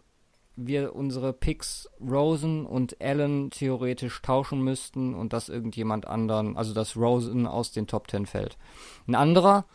wir 0.55 0.95
unsere 0.95 1.33
Picks 1.33 1.87
Rosen 2.01 2.65
und 2.65 2.99
Allen 3.01 3.51
theoretisch 3.51 4.21
tauschen 4.23 4.61
müssten 4.63 5.13
und 5.13 5.31
dass 5.33 5.49
irgendjemand 5.49 6.07
anderen, 6.07 6.57
also 6.57 6.73
dass 6.73 6.95
Rosen 6.95 7.45
aus 7.45 7.71
den 7.71 7.85
Top 7.87 8.09
10 8.09 8.25
fällt. 8.25 8.57
Ein 9.07 9.15
anderer, 9.15 9.65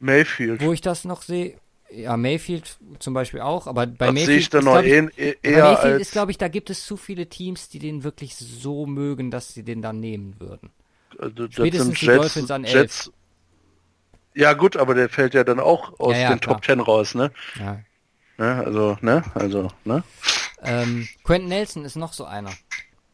Mayfield. 0.00 0.62
wo 0.64 0.72
ich 0.72 0.80
das 0.80 1.04
noch 1.04 1.22
sehe, 1.22 1.56
ja, 1.94 2.16
Mayfield 2.16 2.76
zum 2.98 3.14
Beispiel 3.14 3.40
auch, 3.40 3.66
aber 3.66 3.86
bei 3.86 4.06
das 4.06 4.14
Mayfield 4.14 4.26
sehe 4.26 4.38
ich 4.38 4.50
dann 4.50 4.60
ist, 4.60 4.64
noch 4.64 4.72
glaub 4.72 4.84
ich, 4.84 5.18
eh, 5.18 5.36
bei 5.42 5.62
Mayfield 5.62 6.00
ist, 6.00 6.12
glaube 6.12 6.30
ich, 6.30 6.38
da 6.38 6.48
gibt 6.48 6.70
es 6.70 6.84
zu 6.84 6.96
viele 6.96 7.26
Teams, 7.28 7.68
die 7.68 7.78
den 7.78 8.04
wirklich 8.04 8.36
so 8.36 8.86
mögen, 8.86 9.30
dass 9.30 9.54
sie 9.54 9.62
den 9.62 9.82
dann 9.82 10.00
nehmen 10.00 10.36
würden. 10.38 10.70
also, 11.18 11.46
das 11.46 11.54
spätestens 11.54 11.86
sind 11.86 12.00
die 12.00 12.06
Jets, 12.06 12.18
Dolphins 12.18 12.50
an 12.50 12.64
elf. 12.64 12.74
Jets. 12.74 13.12
Ja 14.34 14.54
gut, 14.54 14.76
aber 14.76 14.94
der 14.94 15.08
fällt 15.08 15.34
ja 15.34 15.44
dann 15.44 15.60
auch 15.60 15.98
aus 16.00 16.14
Ja, 16.14 16.20
ja, 16.20 16.28
den 16.30 16.40
klar. 16.40 16.56
Top 16.56 16.64
10 16.64 16.80
raus, 16.80 17.14
ne? 17.14 17.30
Ja. 17.58 17.80
ne? 18.38 18.62
Also, 18.64 18.96
ne? 19.02 19.22
Also, 19.34 19.70
ne? 19.84 20.02
Ähm, 20.62 21.08
Quentin 21.24 21.48
Nelson 21.48 21.84
ist 21.84 21.96
noch 21.96 22.12
so 22.12 22.24
einer, 22.24 22.52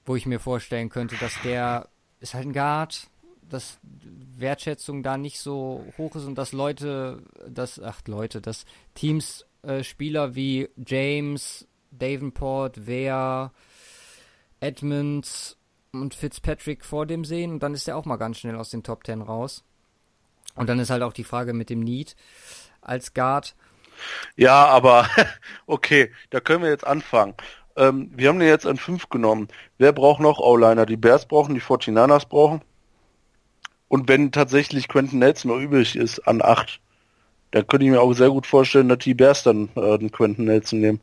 wo 0.07 0.15
ich 0.15 0.27
mir 0.27 0.39
vorstellen 0.39 0.91
könnte, 0.91 1.17
dass 1.17 1.33
der 1.43 1.89
ist 2.21 2.35
halt 2.35 2.47
ein 2.47 2.53
Guard, 2.53 3.09
dass 3.49 3.79
Wertschätzung 4.37 5.03
da 5.03 5.17
nicht 5.17 5.41
so 5.41 5.85
hoch 5.97 6.15
ist 6.17 6.25
und 6.25 6.37
dass 6.37 6.53
Leute, 6.53 7.23
dass, 7.49 7.81
ach 7.81 8.01
Leute, 8.07 8.41
dass 8.41 8.67
Teams 8.95 9.47
äh, 9.63 9.83
Spieler 9.83 10.35
wie 10.35 10.69
James, 10.87 11.67
Davenport, 11.91 12.87
Ware, 12.87 13.51
Edmonds 14.61 15.57
und 15.93 16.15
Fitzpatrick 16.15 16.85
vor 16.85 17.07
dem 17.07 17.25
sehen 17.25 17.53
und 17.53 17.63
dann 17.63 17.75
ist 17.75 17.89
er 17.89 17.97
auch 17.97 18.05
mal 18.05 18.17
ganz 18.17 18.39
schnell 18.39 18.57
aus 18.57 18.71
den 18.71 18.83
Top 18.83 19.05
10 19.05 19.23
raus. 19.23 19.65
Und 20.55 20.69
dann 20.69 20.81
ist 20.81 20.91
halt 20.91 21.03
auch 21.03 21.13
die 21.13 21.25
Frage 21.25 21.53
mit 21.53 21.71
dem 21.71 21.81
Need 21.81 22.17
als 22.81 23.15
Guard. 23.15 23.55
Ja, 24.37 24.67
aber 24.67 25.09
okay, 25.67 26.13
da 26.31 26.41
können 26.41 26.63
wir 26.63 26.71
jetzt 26.71 26.87
anfangen. 26.87 27.35
Ähm, 27.77 28.11
wir 28.15 28.29
haben 28.29 28.39
den 28.39 28.49
jetzt 28.49 28.67
an 28.67 28.77
5 28.77 29.09
genommen. 29.09 29.49
Wer 29.79 29.93
braucht 29.93 30.21
noch 30.21 30.41
O-Liner? 30.41 30.85
Die 30.85 30.97
Bears 30.97 31.27
brauchen, 31.27 31.55
die 31.55 31.61
49ers 31.61 32.29
brauchen. 32.29 32.63
Und 33.89 34.09
wenn 34.09 34.33
tatsächlich 34.33 34.89
Quentin 34.89 35.19
Nelson 35.19 35.51
noch 35.51 35.59
übrig 35.59 35.97
ist 35.97 36.21
an 36.21 36.43
8, 36.43 36.81
dann 37.51 37.67
könnte 37.67 37.87
ich 37.87 37.91
mir 37.91 38.01
auch 38.01 38.13
sehr 38.13 38.31
gut 38.31 38.47
vorstellen, 38.47 38.89
dass 38.89 38.99
die 38.99 39.15
Bears 39.15 39.43
dann 39.43 39.71
äh, 39.75 39.99
den 39.99 40.13
Quentin 40.13 40.45
Nelson 40.45 40.81
nehmen. 40.81 41.01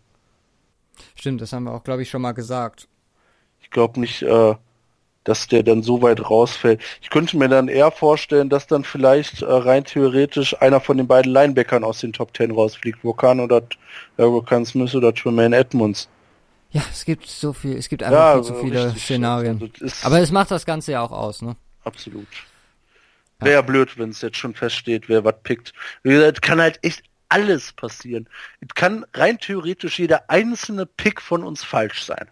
Stimmt, 1.16 1.42
das 1.42 1.52
haben 1.52 1.64
wir 1.64 1.74
auch, 1.74 1.84
glaube 1.84 2.04
ich, 2.04 2.10
schon 2.10 2.22
mal 2.22 2.34
gesagt. 2.34 2.88
Ich 3.62 3.72
glaube 3.72 4.00
nicht, 4.00 4.22
äh, 4.22 4.56
dass 5.24 5.48
der 5.48 5.64
dann 5.64 5.82
so 5.82 6.02
weit 6.04 6.30
rausfällt. 6.30 6.82
Ich 7.02 7.10
könnte 7.10 7.36
mir 7.38 7.50
dann 7.50 7.68
eher 7.68 7.90
vorstellen, 7.90 8.50
dass 8.50 8.68
dann 8.68 8.84
vielleicht 8.84 9.42
äh, 9.42 9.46
rein 9.46 9.84
theoretisch 9.84 10.62
einer 10.62 10.80
von 10.80 10.98
den 10.98 11.08
beiden 11.08 11.32
Linebackern 11.32 11.84
aus 11.84 12.00
den 12.00 12.14
Top 12.14 12.38
10 12.38 12.52
rausfliegt. 12.52 13.04
Vokan 13.04 13.40
oder 13.40 13.64
äh, 14.18 14.24
Vokan 14.24 14.66
Smith 14.66 14.94
oder 14.94 15.14
Tremaine 15.14 15.56
Edmonds. 15.56 16.08
Ja, 16.70 16.84
es 16.92 17.06
gibt 17.06 17.26
so 17.28 17.54
viel, 17.54 17.76
es 17.76 17.90
gibt 17.90 18.04
einfach 18.04 18.36
viel 18.36 18.44
zu 18.44 18.54
äh, 18.54 18.62
viele 18.62 18.86
richtig. 18.86 19.04
Szenarien. 19.04 19.72
Also, 19.82 20.06
Aber 20.06 20.20
es 20.20 20.32
macht 20.32 20.52
das 20.52 20.66
Ganze 20.66 20.92
ja 20.92 21.02
auch 21.02 21.12
aus, 21.12 21.42
ne? 21.42 21.56
absolut. 21.84 22.28
Wäre 23.40 23.56
ja 23.56 23.62
blöd, 23.62 23.98
wenn 23.98 24.10
es 24.10 24.22
jetzt 24.22 24.38
schon 24.38 24.56
feststeht, 24.56 25.10
wer 25.10 25.24
was 25.26 25.36
pickt. 25.44 25.74
Wie 26.04 26.12
gesagt, 26.12 26.38
es 26.38 26.42
kann 26.42 26.62
halt 26.62 26.80
echt 26.84 27.04
alles 27.30 27.74
passieren. 27.74 28.30
Es 28.62 28.74
kann 28.76 29.06
rein 29.14 29.40
theoretisch 29.40 30.00
jeder 30.00 30.30
einzelne 30.30 30.86
Pick 30.86 31.22
von 31.22 31.44
uns 31.44 31.64
falsch 31.64 32.04
sein. 32.04 32.30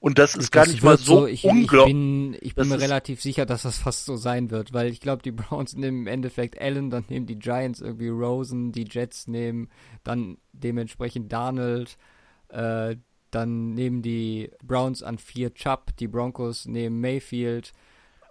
Und 0.00 0.18
das 0.18 0.34
ist 0.36 0.50
gar 0.50 0.64
Das 0.64 0.72
nicht 0.72 0.82
mal 0.82 0.98
wird 0.98 1.00
so 1.00 1.26
ich, 1.26 1.44
ich 1.44 1.44
unglaublich. 1.44 1.94
bin, 1.94 2.36
ich 2.40 2.56
bin 2.56 2.68
mir 2.68 2.80
relativ 2.80 3.22
sicher, 3.22 3.46
dass 3.46 3.62
das 3.62 3.78
fast 3.78 4.04
so 4.04 4.16
sein 4.16 4.50
wird, 4.50 4.72
weil 4.72 4.88
ich 4.88 5.00
glaube, 5.00 5.22
die 5.22 5.30
Browns 5.32 5.76
nehmen 5.76 6.02
im 6.02 6.06
Endeffekt 6.08 6.60
Allen, 6.60 6.90
dann 6.90 7.04
nehmen 7.08 7.26
die 7.26 7.38
Giants 7.38 7.80
irgendwie 7.80 8.08
Rosen, 8.08 8.72
die 8.72 8.84
Jets 8.90 9.28
nehmen 9.28 9.70
dann 10.02 10.38
dementsprechend 10.52 11.32
Darnold, 11.32 11.98
äh, 12.48 12.96
dann 13.30 13.74
nehmen 13.74 14.02
die 14.02 14.50
Browns 14.62 15.02
an 15.04 15.18
vier 15.18 15.54
Chubb, 15.54 15.96
die 15.98 16.08
Broncos 16.08 16.66
nehmen 16.66 17.00
Mayfield. 17.00 17.72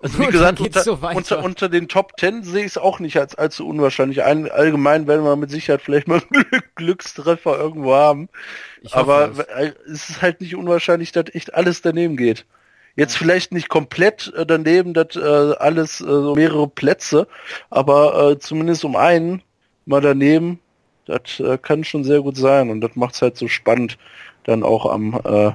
Also 0.02 0.20
wie 0.20 0.28
gesagt, 0.28 0.60
unter, 0.60 0.82
so 0.82 0.94
unter, 0.94 1.44
unter 1.44 1.70
den 1.70 1.88
Top 1.88 2.18
Ten 2.18 2.44
sehe 2.44 2.62
ich 2.62 2.72
es 2.72 2.78
auch 2.78 3.00
nicht 3.00 3.18
als 3.18 3.36
allzu 3.36 3.68
unwahrscheinlich. 3.68 4.24
Ein, 4.24 4.50
allgemein 4.50 5.08
werden 5.08 5.24
wir 5.24 5.36
mit 5.36 5.52
Sicherheit 5.52 5.82
vielleicht 5.82 6.08
mal 6.08 6.22
einen 6.34 6.62
Glückstreffer 6.76 7.60
irgendwo 7.60 7.94
haben. 7.94 8.30
Ich 8.82 8.96
Aber 8.96 9.32
es. 9.32 9.40
äh, 9.40 9.74
es 9.86 10.10
ist 10.10 10.22
halt 10.22 10.42
nicht 10.42 10.56
unwahrscheinlich, 10.56 11.12
dass 11.12 11.26
echt 11.34 11.54
alles 11.54 11.82
daneben 11.82 12.18
geht. 12.18 12.46
Jetzt 12.96 13.16
vielleicht 13.16 13.52
nicht 13.52 13.70
komplett 13.70 14.34
äh, 14.36 14.46
daneben, 14.46 14.94
dass 14.94 15.16
äh, 15.16 15.20
alles 15.20 16.02
äh, 16.02 16.06
so 16.06 16.36
mehrere 16.36 16.68
Plätze, 16.68 17.28
aber 17.70 18.32
äh, 18.32 18.40
zumindest 18.40 18.84
um 18.84 18.96
einen 18.96 19.42
mal 19.86 20.02
daneben, 20.02 20.60
Das 21.06 21.40
äh, 21.40 21.58
kann 21.58 21.84
schon 21.84 22.04
sehr 22.04 22.22
gut 22.22 22.38
sein 22.38 22.70
und 22.70 22.82
das 22.82 22.96
macht 22.96 23.16
es 23.16 23.22
halt 23.22 23.38
so 23.38 23.48
spannend 23.48 23.98
dann 24.44 24.64
auch 24.64 24.86
am 24.86 25.20
äh, 25.24 25.52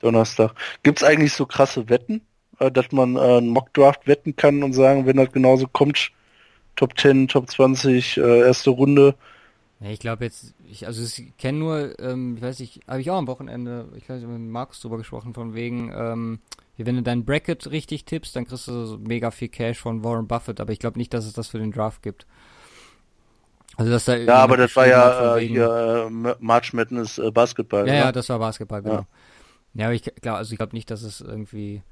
Donnerstag. 0.00 0.52
Gibt 0.82 0.98
es 0.98 1.04
eigentlich 1.04 1.32
so 1.32 1.46
krasse 1.46 1.88
Wetten, 1.88 2.20
dass 2.58 2.92
man 2.92 3.16
äh, 3.16 3.20
einen 3.20 3.48
Mockdraft 3.48 4.06
wetten 4.06 4.36
kann 4.36 4.62
und 4.62 4.72
sagen, 4.72 5.06
wenn 5.06 5.16
das 5.16 5.32
genauso 5.32 5.66
kommt, 5.66 6.10
Top 6.76 6.98
10, 6.98 7.28
Top 7.28 7.50
20, 7.50 8.16
äh, 8.16 8.40
erste 8.40 8.70
Runde. 8.70 9.14
Ich 9.80 9.98
glaube 9.98 10.24
jetzt, 10.24 10.54
ich, 10.70 10.86
also 10.86 11.02
ich 11.02 11.36
kenne 11.36 11.58
nur, 11.58 11.98
ähm, 11.98 12.36
ich 12.36 12.42
weiß 12.42 12.58
nicht, 12.60 12.80
habe 12.88 13.00
ich 13.00 13.10
auch 13.10 13.18
am 13.18 13.26
Wochenende, 13.26 13.88
ich 13.96 14.08
weiß 14.08 14.20
nicht, 14.20 14.30
mit 14.30 14.40
Markus 14.40 14.80
drüber 14.80 14.96
gesprochen, 14.96 15.34
von 15.34 15.54
wegen, 15.54 15.92
ähm, 15.94 16.38
wenn 16.78 16.96
du 16.96 17.02
dein 17.02 17.24
Bracket 17.24 17.70
richtig 17.70 18.04
tippst, 18.04 18.34
dann 18.34 18.46
kriegst 18.46 18.66
du 18.66 18.86
so 18.86 18.98
mega 18.98 19.30
viel 19.30 19.48
Cash 19.48 19.78
von 19.78 20.02
Warren 20.02 20.26
Buffett, 20.26 20.60
aber 20.60 20.72
ich 20.72 20.78
glaube 20.78 20.98
nicht, 20.98 21.12
dass 21.12 21.26
es 21.26 21.34
das 21.34 21.48
für 21.48 21.58
den 21.58 21.70
Draft 21.70 22.02
gibt. 22.02 22.26
Also 23.76 23.90
dass 23.90 24.04
da 24.04 24.16
ja, 24.16 24.36
aber 24.36 24.56
das 24.56 24.74
war 24.76 24.86
ja 24.86 25.36
äh, 25.36 25.46
hier 25.46 26.08
äh, 26.08 26.34
March 26.38 26.72
Madness 26.72 27.18
äh, 27.18 27.30
Basketball. 27.30 27.86
Ja, 27.86 27.92
oder? 27.92 28.04
ja, 28.04 28.12
das 28.12 28.28
war 28.28 28.38
Basketball, 28.38 28.82
genau. 28.82 28.94
Ja, 28.94 29.06
ja 29.74 29.86
aber 29.86 29.94
ich 29.94 30.02
glaube, 30.02 30.38
also 30.38 30.52
ich 30.52 30.58
glaube 30.58 30.74
nicht, 30.74 30.90
dass 30.90 31.02
es 31.02 31.20
irgendwie. 31.20 31.82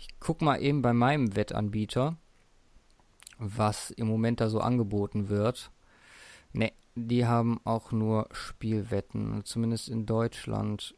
Ich 0.00 0.08
guck 0.18 0.40
mal 0.40 0.62
eben 0.62 0.80
bei 0.80 0.94
meinem 0.94 1.36
Wettanbieter, 1.36 2.16
was 3.38 3.90
im 3.90 4.06
Moment 4.06 4.40
da 4.40 4.48
so 4.48 4.60
angeboten 4.60 5.28
wird. 5.28 5.70
Ne, 6.54 6.72
die 6.94 7.26
haben 7.26 7.60
auch 7.64 7.92
nur 7.92 8.26
Spielwetten, 8.32 9.44
zumindest 9.44 9.90
in 9.90 10.06
Deutschland. 10.06 10.94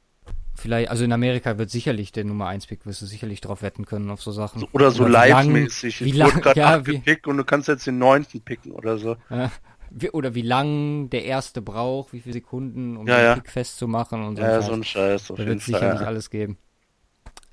Vielleicht, 0.54 0.88
also 0.88 1.02
in 1.02 1.12
Amerika 1.12 1.58
wird 1.58 1.70
sicherlich 1.70 2.12
der 2.12 2.24
Nummer 2.24 2.46
1 2.46 2.68
Pick, 2.68 2.86
wirst 2.86 3.02
du 3.02 3.06
sicherlich 3.06 3.40
drauf 3.40 3.62
wetten 3.62 3.86
können 3.86 4.08
auf 4.08 4.22
so 4.22 4.30
Sachen. 4.30 4.62
Oder 4.70 4.92
so 4.92 5.04
live-mäßig. 5.04 6.04
Wie 6.04 6.12
lang, 6.12 6.40
ja, 6.54 6.86
wie, 6.86 6.98
Pick 6.98 7.26
und 7.26 7.38
du 7.38 7.44
kannst 7.44 7.66
jetzt 7.66 7.88
den 7.88 7.98
neunten 7.98 8.40
picken 8.40 8.70
oder 8.70 8.98
so. 8.98 9.16
Ja, 9.30 9.50
wie, 9.90 10.10
oder 10.10 10.36
wie 10.36 10.42
lang 10.42 11.10
der 11.10 11.24
erste 11.24 11.60
braucht, 11.60 12.12
wie 12.12 12.20
viele 12.20 12.34
Sekunden, 12.34 12.96
um 12.96 13.08
ja, 13.08 13.16
den 13.16 13.24
ja. 13.24 13.34
Pick 13.34 13.50
festzumachen 13.50 14.22
und 14.22 14.36
so. 14.36 14.42
Ja, 14.42 14.62
so 14.62 14.72
ein 14.72 14.84
Scheiß. 14.84 15.32
Auf 15.32 15.38
da 15.38 15.44
wird 15.44 15.60
sicherlich 15.60 16.00
ja. 16.00 16.06
alles 16.06 16.30
geben. 16.30 16.56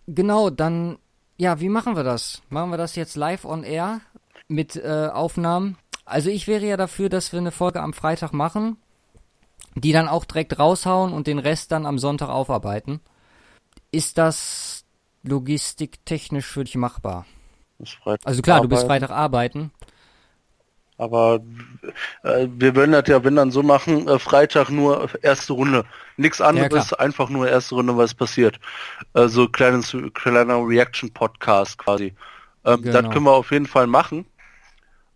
Genau, 0.06 0.52
dann, 0.52 1.00
ja, 1.40 1.61
wie 1.61 1.70
machen 1.70 1.95
wir 1.95 2.03
das? 2.03 2.41
Machen 2.49 2.70
wir 2.70 2.78
das 2.78 2.95
jetzt 2.95 3.16
live 3.16 3.45
on 3.45 3.64
air 3.64 4.02
mit 4.49 4.76
äh, 4.76 5.07
Aufnahmen? 5.11 5.78
Also 6.03 6.30
ich 6.30 6.48
wäre 6.48 6.66
ja 6.66 6.76
dafür, 6.76 7.07
dass 7.07 7.32
wir 7.32 7.40
eine 7.40 7.52
Folge 7.52 7.82
am 7.82 7.94
Freitag 7.94 8.34
machen, 8.34 8.76
die 9.74 9.94
dann 9.94 10.10
auch 10.10 10.26
direkt 10.26 10.60
raushauen 10.60 11.14
und 11.14 11.28
den 11.28 11.40
Rest 11.40 11.72
dann 11.72 11.86
am 11.86 11.98
Sonntag 11.98 12.28
aufarbeiten. 12.28 12.99
Ist 13.90 14.18
das 14.18 14.84
logistiktechnisch 15.24 16.45
für 16.45 16.66
dich 16.66 16.76
machbar? 16.76 17.26
Also 18.26 18.41
klar, 18.41 18.57
arbeiten. 18.57 18.70
du 18.70 18.76
bist 18.76 18.88
Freitag 18.88 19.11
arbeiten. 19.11 19.72
Aber 21.00 21.40
äh, 22.24 22.48
wir 22.58 22.76
würden 22.76 22.92
das 22.92 23.08
ja, 23.08 23.24
wenn 23.24 23.38
dann 23.38 23.52
so 23.52 23.64
machen, 23.64 24.10
äh, 24.10 24.20
Freitag 24.20 24.70
nur 24.70 25.08
erste 25.24 25.54
Runde. 25.54 25.86
Nichts 26.18 26.42
anderes, 26.42 26.90
ja, 26.90 27.00
einfach 27.00 27.30
nur 27.30 27.48
erste 27.48 27.76
Runde, 27.76 27.96
was 27.96 28.14
passiert. 28.14 28.60
Äh, 29.14 29.30
so 29.30 29.48
kleines, 29.48 29.96
kleiner 30.14 30.58
Reaction-Podcast 30.58 31.78
quasi. 31.78 32.14
Ähm, 32.66 32.82
genau. 32.82 33.02
Das 33.02 33.12
können 33.14 33.24
wir 33.24 33.32
auf 33.32 33.52
jeden 33.52 33.66
Fall 33.66 33.88
machen. 33.88 34.26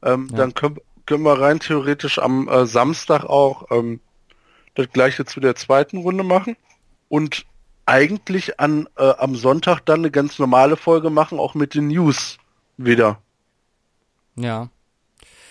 Ähm, 0.01 0.29
ja. 0.31 0.37
Dann 0.37 0.53
können, 0.53 0.77
können 1.05 1.23
wir 1.23 1.37
rein 1.37 1.59
theoretisch 1.59 2.17
am 2.17 2.47
äh, 2.47 2.65
Samstag 2.65 3.25
auch 3.25 3.69
ähm, 3.69 3.99
das 4.75 4.89
gleiche 4.89 5.25
zu 5.25 5.41
der 5.41 5.55
zweiten 5.55 5.97
Runde 5.97 6.23
machen. 6.23 6.55
Und 7.09 7.45
eigentlich 7.85 8.57
an 8.61 8.87
äh, 8.95 9.13
am 9.17 9.35
Sonntag 9.35 9.81
dann 9.81 9.99
eine 9.99 10.11
ganz 10.11 10.39
normale 10.39 10.77
Folge 10.77 11.09
machen, 11.09 11.39
auch 11.39 11.55
mit 11.55 11.75
den 11.75 11.89
News 11.89 12.37
wieder. 12.77 13.19
Ja. 14.37 14.69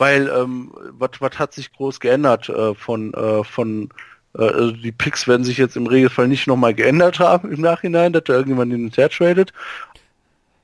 Weil, 0.03 0.27
ähm, 0.37 0.73
was 0.99 1.39
hat 1.39 1.55
sich 1.55 1.73
groß 1.73 2.01
geändert 2.01 2.49
äh, 2.49 2.75
von, 2.75 3.15
äh, 3.15 3.45
von 3.45 3.89
äh, 4.37 4.43
also 4.43 4.73
die 4.73 4.91
Picks 4.91 5.29
werden 5.29 5.45
sich 5.45 5.59
jetzt 5.59 5.77
im 5.77 5.87
Regelfall 5.87 6.27
nicht 6.27 6.49
nochmal 6.49 6.75
geändert 6.75 7.21
haben 7.21 7.53
im 7.53 7.61
Nachhinein, 7.61 8.13
dass 8.13 8.25
da 8.25 8.33
irgendjemand 8.33 8.73
hin 8.73 8.87
und 8.87 8.97
her 8.97 9.09
tradet. 9.09 9.53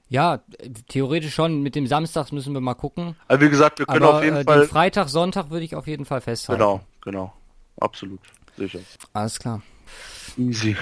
Ja, 0.09 0.41
theoretisch 0.89 1.35
schon. 1.35 1.63
Mit 1.63 1.77
dem 1.77 1.87
Samstag 1.87 2.33
müssen 2.33 2.53
wir 2.53 2.61
mal 2.61 2.75
gucken. 2.75 3.15
Also 3.29 3.45
wie 3.45 3.49
gesagt, 3.49 3.79
wir 3.79 3.87
können 3.87 4.03
Aber, 4.03 4.17
auf 4.17 4.25
jeden 4.25 4.39
äh, 4.39 4.43
Fall. 4.43 4.67
Freitag, 4.67 5.09
Sonntag 5.09 5.51
würde 5.51 5.65
ich 5.65 5.77
auf 5.77 5.87
jeden 5.87 6.05
Fall 6.05 6.21
festhalten. 6.21 6.59
Genau, 6.59 6.81
genau. 7.01 7.33
Absolut. 7.79 8.19
Sicher. 8.57 8.81
Alles 9.13 9.39
klar. 9.39 9.63
Easy. 10.37 10.77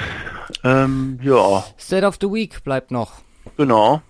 Ähm, 0.65 1.21
ja. 1.23 1.63
State 1.79 2.07
of 2.07 2.17
the 2.23 2.33
Week 2.33 2.65
bleibt 2.65 2.91
noch. 2.91 3.21
Genau. 3.59 4.01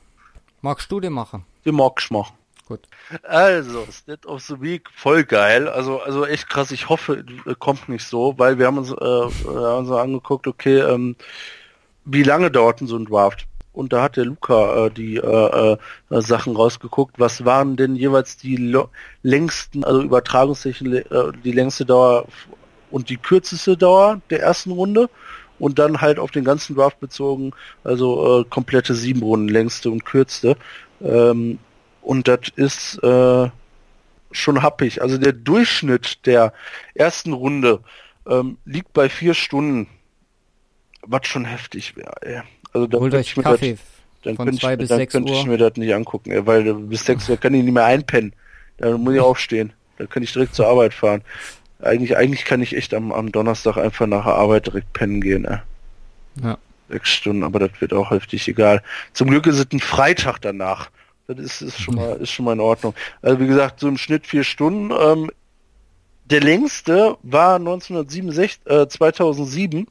Magst 0.60 0.93
du 0.93 1.01
den 1.01 1.14
machen? 1.14 1.44
Den 1.64 1.74
mag 1.74 1.94
ich 1.98 2.12
machen. 2.12 2.36
Gut. 2.66 2.80
Also, 3.22 3.86
State 3.93 4.26
of 4.26 4.43
the 4.43 4.60
Week, 4.60 4.88
voll 4.93 5.22
geil. 5.22 5.68
Also, 5.68 6.01
also 6.01 6.26
echt 6.26 6.48
krass. 6.48 6.72
Ich 6.72 6.88
hoffe, 6.88 7.24
kommt 7.60 7.88
nicht 7.88 8.05
so, 8.05 8.34
weil 8.38 8.59
wir 8.59 8.66
haben 8.66 8.78
uns, 8.78 8.90
äh, 8.90 8.94
haben 8.94 9.86
uns 9.86 9.90
angeguckt, 9.90 10.48
okay, 10.48 10.80
ähm, 10.80 11.14
wie 12.05 12.24
lange 12.24 12.51
dauert 12.51 12.80
denn 12.80 12.88
so 12.88 12.97
ein 12.97 13.05
Draft? 13.05 13.47
Und 13.72 13.93
da 13.93 14.02
hat 14.02 14.16
der 14.16 14.24
Luca 14.24 14.86
äh, 14.86 14.90
die 14.90 15.16
äh, 15.16 15.76
äh, 16.10 16.20
Sachen 16.22 16.56
rausgeguckt. 16.56 17.20
Was 17.20 17.44
waren 17.44 17.76
denn 17.76 17.94
jeweils 17.94 18.36
die 18.36 18.74
längsten, 19.22 19.84
also 19.84 20.02
übertragungstechnisch 20.02 21.05
äh, 21.10 21.32
die 21.44 21.52
längste 21.52 21.84
Dauer 21.84 22.26
und 22.90 23.10
die 23.10 23.18
kürzeste 23.18 23.76
Dauer 23.76 24.20
der 24.30 24.40
ersten 24.40 24.72
Runde? 24.72 25.09
Und 25.59 25.78
dann 25.78 26.01
halt 26.01 26.18
auf 26.18 26.32
den 26.32 26.44
ganzen 26.44 26.76
Draft 26.76 27.01
bezogen, 27.01 27.52
also 27.84 28.40
äh, 28.40 28.44
komplette 28.44 28.94
sieben 28.94 29.22
Runden, 29.22 29.48
längste 29.48 29.90
und 29.90 30.05
kürzte. 30.05 30.56
Ähm, 31.01 31.59
und 32.07 32.28
das 32.28 32.41
ist 32.55 33.03
äh, 33.03 33.51
schon 34.31 34.62
happig. 34.62 35.03
Also 35.03 35.19
der 35.19 35.33
Durchschnitt 35.33 36.24
der 36.24 36.53
ersten 36.95 37.33
Runde 37.33 37.81
ähm, 38.28 38.59
liegt 38.65 38.93
bei 38.93 39.09
vier 39.09 39.35
Stunden, 39.35 39.89
was 41.03 41.27
schon 41.27 41.45
heftig 41.45 41.97
wäre. 41.97 42.45
Also 42.73 42.87
da 42.87 42.99
Holt 42.99 43.15
euch 43.15 43.35
Kaffee 43.35 43.73
das, 43.73 43.81
dann 44.23 44.37
von 44.37 44.57
zwei 44.57 44.74
ich, 44.74 44.78
bis 44.78 44.89
sechs 44.89 45.12
könnte 45.12 45.33
ich 45.33 45.47
mir 45.47 45.59
das 45.59 45.74
nicht 45.77 45.93
angucken, 45.93 46.31
ey, 46.31 46.47
weil 46.47 46.74
bis 46.74 47.05
sechs 47.05 47.28
Uhr 47.28 47.39
kann 47.39 47.55
ich 47.55 47.65
nicht 47.65 47.74
mehr 47.74 47.85
einpennen. 47.85 48.33
Da 48.77 48.97
muss 48.97 49.15
ich 49.15 49.20
aufstehen. 49.20 49.73
Da 49.99 50.07
kann 50.07 50.23
ich 50.23 50.33
direkt 50.33 50.55
zur 50.55 50.69
Arbeit 50.69 50.95
fahren. 50.95 51.23
Eigentlich, 51.83 52.16
eigentlich 52.16 52.45
kann 52.45 52.62
ich 52.62 52.77
echt 52.77 52.95
am, 52.95 53.11
am 53.11 53.33
Donnerstag 53.33 53.78
einfach 53.78 54.07
nach 54.07 54.24
der 54.24 54.35
Arbeit 54.35 54.66
direkt 54.66 54.93
pennen 54.93 55.20
gehen. 55.20 55.45
Ey. 55.45 55.59
Ja. 56.43 56.59
Sechs 56.89 57.11
Stunden, 57.11 57.43
aber 57.43 57.59
das 57.59 57.81
wird 57.81 57.93
auch 57.93 58.11
heftig 58.12 58.47
egal. 58.47 58.81
Zum 59.12 59.28
Glück 59.28 59.47
ist 59.47 59.59
es 59.59 59.66
ein 59.73 59.81
Freitag 59.81 60.39
danach. 60.41 60.91
Das 61.27 61.39
ist, 61.39 61.62
ist, 61.62 61.81
schon 61.81 61.97
mal, 61.97 62.16
ist 62.16 62.31
schon 62.31 62.44
mal 62.44 62.53
in 62.53 62.61
Ordnung. 62.61 62.94
Also 63.23 63.40
wie 63.40 63.47
gesagt, 63.47 63.81
so 63.81 63.89
im 63.89 63.98
Schnitt 63.98 64.27
vier 64.27 64.44
Stunden. 64.44 64.93
Ähm, 64.93 65.31
der 66.27 66.40
längste 66.40 67.16
war 67.23 67.57
1967, 67.57 68.61
äh, 68.66 68.89
2007, 68.89 69.86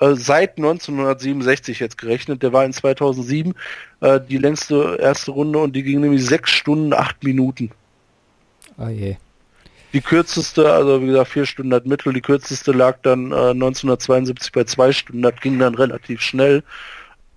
äh, 0.00 0.14
seit 0.14 0.58
1967 0.58 1.80
jetzt 1.80 1.98
gerechnet. 1.98 2.42
Der 2.42 2.52
war 2.52 2.64
in 2.64 2.72
2007 2.72 3.54
äh, 4.00 4.20
die 4.20 4.38
längste 4.38 4.98
erste 5.00 5.30
Runde 5.30 5.58
und 5.58 5.74
die 5.74 5.82
ging 5.82 6.00
nämlich 6.00 6.24
sechs 6.24 6.50
Stunden, 6.50 6.92
acht 6.92 7.22
Minuten. 7.24 7.70
Oh 8.78 8.88
je. 8.88 9.16
Die 9.92 10.00
kürzeste, 10.02 10.70
also 10.70 11.00
wie 11.00 11.06
gesagt, 11.06 11.30
vier 11.30 11.46
Stunden 11.46 11.72
hat 11.72 11.86
Mittel, 11.86 12.12
die 12.12 12.20
kürzeste 12.20 12.72
lag 12.72 12.98
dann 13.02 13.32
äh, 13.32 13.50
1972 13.50 14.52
bei 14.52 14.64
zwei 14.64 14.92
Stunden, 14.92 15.22
das 15.22 15.36
ging 15.40 15.58
dann 15.58 15.74
relativ 15.74 16.20
schnell. 16.20 16.62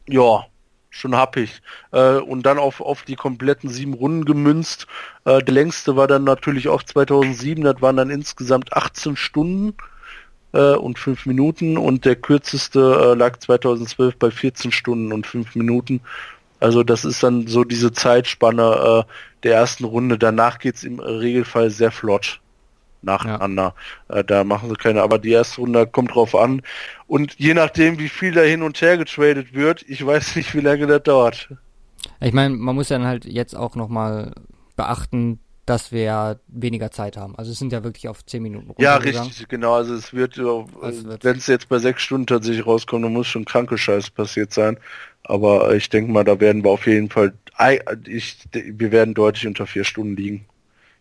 Ja, 0.07 0.45
schon 0.89 1.15
happig. 1.15 1.61
Äh, 1.91 2.15
und 2.17 2.45
dann 2.45 2.57
auf, 2.57 2.81
auf 2.81 3.03
die 3.03 3.15
kompletten 3.15 3.69
sieben 3.69 3.93
Runden 3.93 4.25
gemünzt. 4.25 4.87
Äh, 5.25 5.41
der 5.43 5.53
längste 5.53 5.95
war 5.95 6.07
dann 6.07 6.23
natürlich 6.23 6.67
auch 6.67 6.83
2007, 6.83 7.63
das 7.63 7.81
waren 7.81 7.97
dann 7.97 8.09
insgesamt 8.09 8.73
18 8.73 9.15
Stunden 9.15 9.75
äh, 10.53 10.73
und 10.73 10.99
fünf 10.99 11.25
Minuten 11.25 11.77
und 11.77 12.05
der 12.05 12.15
kürzeste 12.15 12.79
äh, 12.79 13.13
lag 13.15 13.37
2012 13.37 14.17
bei 14.17 14.31
14 14.31 14.71
Stunden 14.71 15.13
und 15.13 15.27
fünf 15.27 15.55
Minuten. 15.55 16.01
Also 16.59 16.83
das 16.83 17.05
ist 17.05 17.23
dann 17.23 17.47
so 17.47 17.63
diese 17.63 17.91
Zeitspanne 17.93 19.05
äh, 19.05 19.11
der 19.43 19.55
ersten 19.55 19.85
Runde. 19.85 20.17
Danach 20.17 20.59
geht's 20.59 20.83
im 20.83 20.99
Regelfall 20.99 21.69
sehr 21.69 21.91
flott 21.91 22.41
nacheinander. 23.01 23.73
Ja. 24.09 24.15
Äh, 24.17 24.23
da 24.23 24.43
machen 24.43 24.69
sie 24.69 24.75
keine, 24.75 25.01
aber 25.01 25.19
die 25.19 25.31
erste 25.31 25.61
Runde 25.61 25.87
kommt 25.87 26.15
drauf 26.15 26.35
an. 26.35 26.61
Und 27.07 27.35
je 27.37 27.53
nachdem, 27.53 27.99
wie 27.99 28.09
viel 28.09 28.33
da 28.33 28.41
hin 28.41 28.61
und 28.61 28.79
her 28.81 28.97
getradet 28.97 29.53
wird, 29.53 29.83
ich 29.87 30.05
weiß 30.05 30.35
nicht, 30.35 30.53
wie 30.55 30.61
lange 30.61 30.87
das 30.87 31.03
dauert. 31.03 31.49
Ich 32.21 32.33
meine, 32.33 32.55
man 32.55 32.75
muss 32.75 32.89
dann 32.89 33.05
halt 33.05 33.25
jetzt 33.25 33.55
auch 33.55 33.75
nochmal 33.75 34.33
beachten, 34.75 35.39
dass 35.65 35.91
wir 35.91 36.39
weniger 36.47 36.89
Zeit 36.89 37.15
haben. 37.15 37.35
Also 37.35 37.51
es 37.51 37.59
sind 37.59 37.71
ja 37.71 37.83
wirklich 37.83 38.07
auf 38.07 38.25
10 38.25 38.41
Minuten 38.41 38.73
Ja, 38.79 38.95
richtig, 38.95 39.47
genau. 39.47 39.75
Also 39.75 39.93
es 39.93 40.13
wird, 40.13 40.39
also 40.39 41.09
wenn 41.21 41.37
es 41.37 41.45
jetzt 41.45 41.69
bei 41.69 41.77
sechs 41.77 42.01
Stunden 42.01 42.25
tatsächlich 42.25 42.65
rauskommt, 42.65 43.05
dann 43.05 43.13
muss 43.13 43.27
schon 43.27 43.45
kranke 43.45 43.77
Scheiße 43.77 44.11
passiert 44.11 44.51
sein. 44.51 44.77
Aber 45.23 45.75
ich 45.75 45.89
denke 45.89 46.11
mal, 46.11 46.23
da 46.23 46.39
werden 46.39 46.63
wir 46.63 46.71
auf 46.71 46.87
jeden 46.87 47.09
Fall, 47.09 47.33
ich, 48.07 48.37
wir 48.51 48.91
werden 48.91 49.13
deutlich 49.13 49.45
unter 49.45 49.67
vier 49.67 49.83
Stunden 49.83 50.15
liegen. 50.15 50.45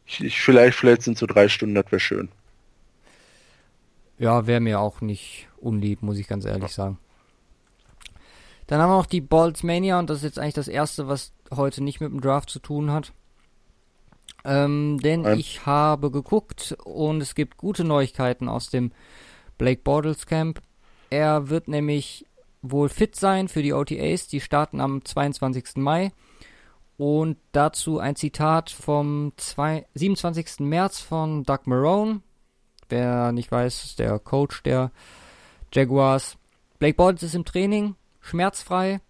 Ich, 0.09 0.25
ich, 0.25 0.41
vielleicht, 0.41 0.77
vielleicht 0.77 1.03
sind 1.03 1.19
so 1.19 1.27
drei 1.27 1.49
Stunden, 1.49 1.75
das 1.75 1.93
wäre 1.93 2.01
schön. 2.01 2.31
Ja, 4.19 4.47
wäre 4.47 4.61
mir 4.61 4.81
auch 4.81 5.03
nicht 5.03 5.49
unlieb, 5.59 6.03
muss 6.03 6.19
ich 6.19 6.27
ganz 6.27 6.47
ehrlich 6.47 6.63
ja. 6.63 6.69
sagen. 6.69 6.99
Dann 8.67 8.81
haben 8.81 8.91
wir 8.91 8.97
noch 8.97 9.07
die 9.07 9.21
Balls 9.21 9.63
Mania 9.63 9.99
und 9.99 10.11
das 10.11 10.19
ist 10.19 10.25
jetzt 10.25 10.39
eigentlich 10.39 10.55
das 10.55 10.69
erste, 10.69 11.09
was 11.09 11.33
heute 11.55 11.85
nicht 11.85 12.01
mit 12.01 12.11
dem 12.11 12.21
Draft 12.21 12.51
zu 12.51 12.59
tun 12.59 12.91
hat. 12.91 13.13
Ähm, 14.45 14.99
denn 15.03 15.23
Nein. 15.23 15.39
ich 15.39 15.67
habe 15.67 16.11
geguckt 16.11 16.77
und 16.85 17.21
es 17.21 17.35
gibt 17.35 17.59
gute 17.59 17.85
Neuigkeiten 17.85 18.49
aus 18.49 18.71
dem 18.71 18.93
Blake 19.59 19.83
Bortles 19.83 20.27
Camp. 20.27 20.61
Er 21.11 21.49
wird 21.49 21.69
nämlich 21.69 22.27
wohl 22.63 22.89
fit 22.89 23.15
sein 23.15 23.49
für 23.49 23.63
die 23.63 23.73
OTAs, 23.73 24.27
die 24.27 24.41
starten 24.41 24.81
am 24.81 25.05
22. 25.05 25.77
Mai. 25.77 26.13
Und 26.99 27.39
dazu 27.53 28.01
ein 28.01 28.17
Zitat 28.17 28.71
vom 28.71 29.33
zwei, 29.37 29.87
27. 29.95 30.61
März 30.61 31.01
von 31.01 31.45
Doug 31.45 31.61
Marone. 31.67 32.23
Wer 32.89 33.31
nicht 33.31 33.53
weiß, 33.53 33.85
ist 33.85 33.99
der 34.01 34.19
Coach 34.19 34.65
der 34.65 34.91
Jaguars. 35.73 36.37
Blake 36.81 36.97
Bortles 36.97 37.23
ist 37.23 37.35
im 37.37 37.45
Training, 37.45 37.95
schmerzfrei, 38.21 39.01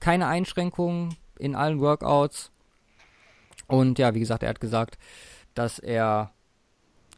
keine 0.00 0.26
Einschränkungen 0.26 1.16
in 1.38 1.54
allen 1.54 1.80
Workouts. 1.80 2.50
Und 3.66 3.98
ja, 3.98 4.14
wie 4.14 4.20
gesagt, 4.20 4.42
er 4.42 4.48
hat 4.48 4.60
gesagt, 4.60 4.98
dass 5.54 5.78
er 5.78 6.32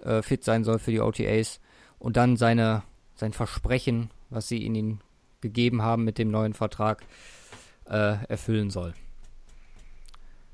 äh, 0.00 0.22
fit 0.22 0.42
sein 0.42 0.64
soll 0.64 0.80
für 0.80 0.90
die 0.90 1.00
OTAs 1.00 1.60
und 2.00 2.16
dann 2.16 2.36
seine, 2.36 2.82
sein 3.14 3.32
Versprechen, 3.32 4.10
was 4.30 4.48
sie 4.48 4.58
ihn 4.58 5.00
gegeben 5.40 5.82
haben 5.82 6.02
mit 6.02 6.18
dem 6.18 6.32
neuen 6.32 6.54
Vertrag, 6.54 7.04
äh, 7.88 8.24
erfüllen 8.26 8.70
soll. 8.70 8.94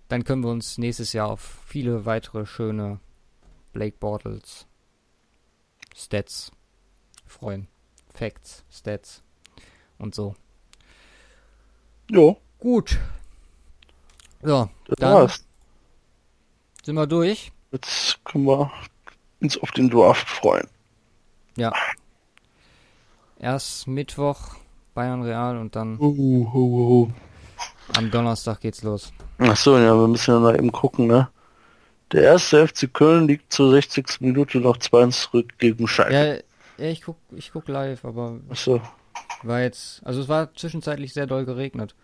Dann 0.08 0.24
können 0.24 0.42
wir 0.42 0.50
uns 0.50 0.78
nächstes 0.78 1.12
Jahr 1.12 1.28
auf 1.30 1.60
viele 1.66 2.04
weitere 2.04 2.46
schöne 2.46 3.00
Blake 3.72 3.96
Bortles 3.98 4.66
Stats 5.94 6.52
freuen. 7.26 7.68
Facts, 8.12 8.64
Stats 8.70 9.22
und 9.98 10.14
so. 10.14 10.34
Jo, 12.10 12.38
Gut. 12.64 12.98
So, 14.42 14.70
das 14.86 14.96
dann 14.96 15.12
war's. 15.12 15.44
sind 16.82 16.94
wir 16.94 17.06
durch. 17.06 17.52
Jetzt 17.72 18.24
können 18.24 18.44
wir 18.44 18.72
uns 19.42 19.58
auf 19.58 19.70
den 19.72 19.90
Draft 19.90 20.26
freuen. 20.26 20.66
Ja. 21.58 21.74
Erst 23.38 23.86
Mittwoch 23.86 24.56
Bayern 24.94 25.22
Real 25.22 25.58
und 25.58 25.76
dann 25.76 25.98
Uh, 25.98 26.06
uh, 26.06 27.02
uh. 27.02 27.10
Am 27.96 28.10
Donnerstag 28.10 28.60
geht's 28.60 28.82
los. 28.82 29.12
Ach 29.38 29.56
so, 29.56 29.76
ja, 29.78 29.94
wir 29.94 30.08
müssen 30.08 30.32
ja 30.32 30.40
noch 30.40 30.54
eben 30.54 30.72
gucken, 30.72 31.06
ne? 31.06 31.28
Der 32.12 32.22
erste 32.22 32.66
FC 32.66 32.92
Köln 32.92 33.26
liegt 33.26 33.52
zur 33.52 33.70
60. 33.70 34.20
Minute 34.20 34.58
noch 34.58 34.76
2-1 34.76 35.10
zurück 35.10 35.58
gegen 35.58 35.88
Schalke. 35.88 36.14
Ja, 36.78 36.84
ja 36.84 36.90
ich 36.90 37.02
guck, 37.02 37.16
ich 37.34 37.52
guck 37.52 37.68
live, 37.68 38.04
aber 38.04 38.38
Ach 38.50 38.56
so. 38.56 38.80
war 39.42 39.60
jetzt, 39.60 40.00
also 40.04 40.20
es 40.20 40.28
war 40.28 40.54
zwischenzeitlich 40.54 41.12
sehr 41.12 41.26
doll 41.26 41.44
geregnet. 41.44 41.94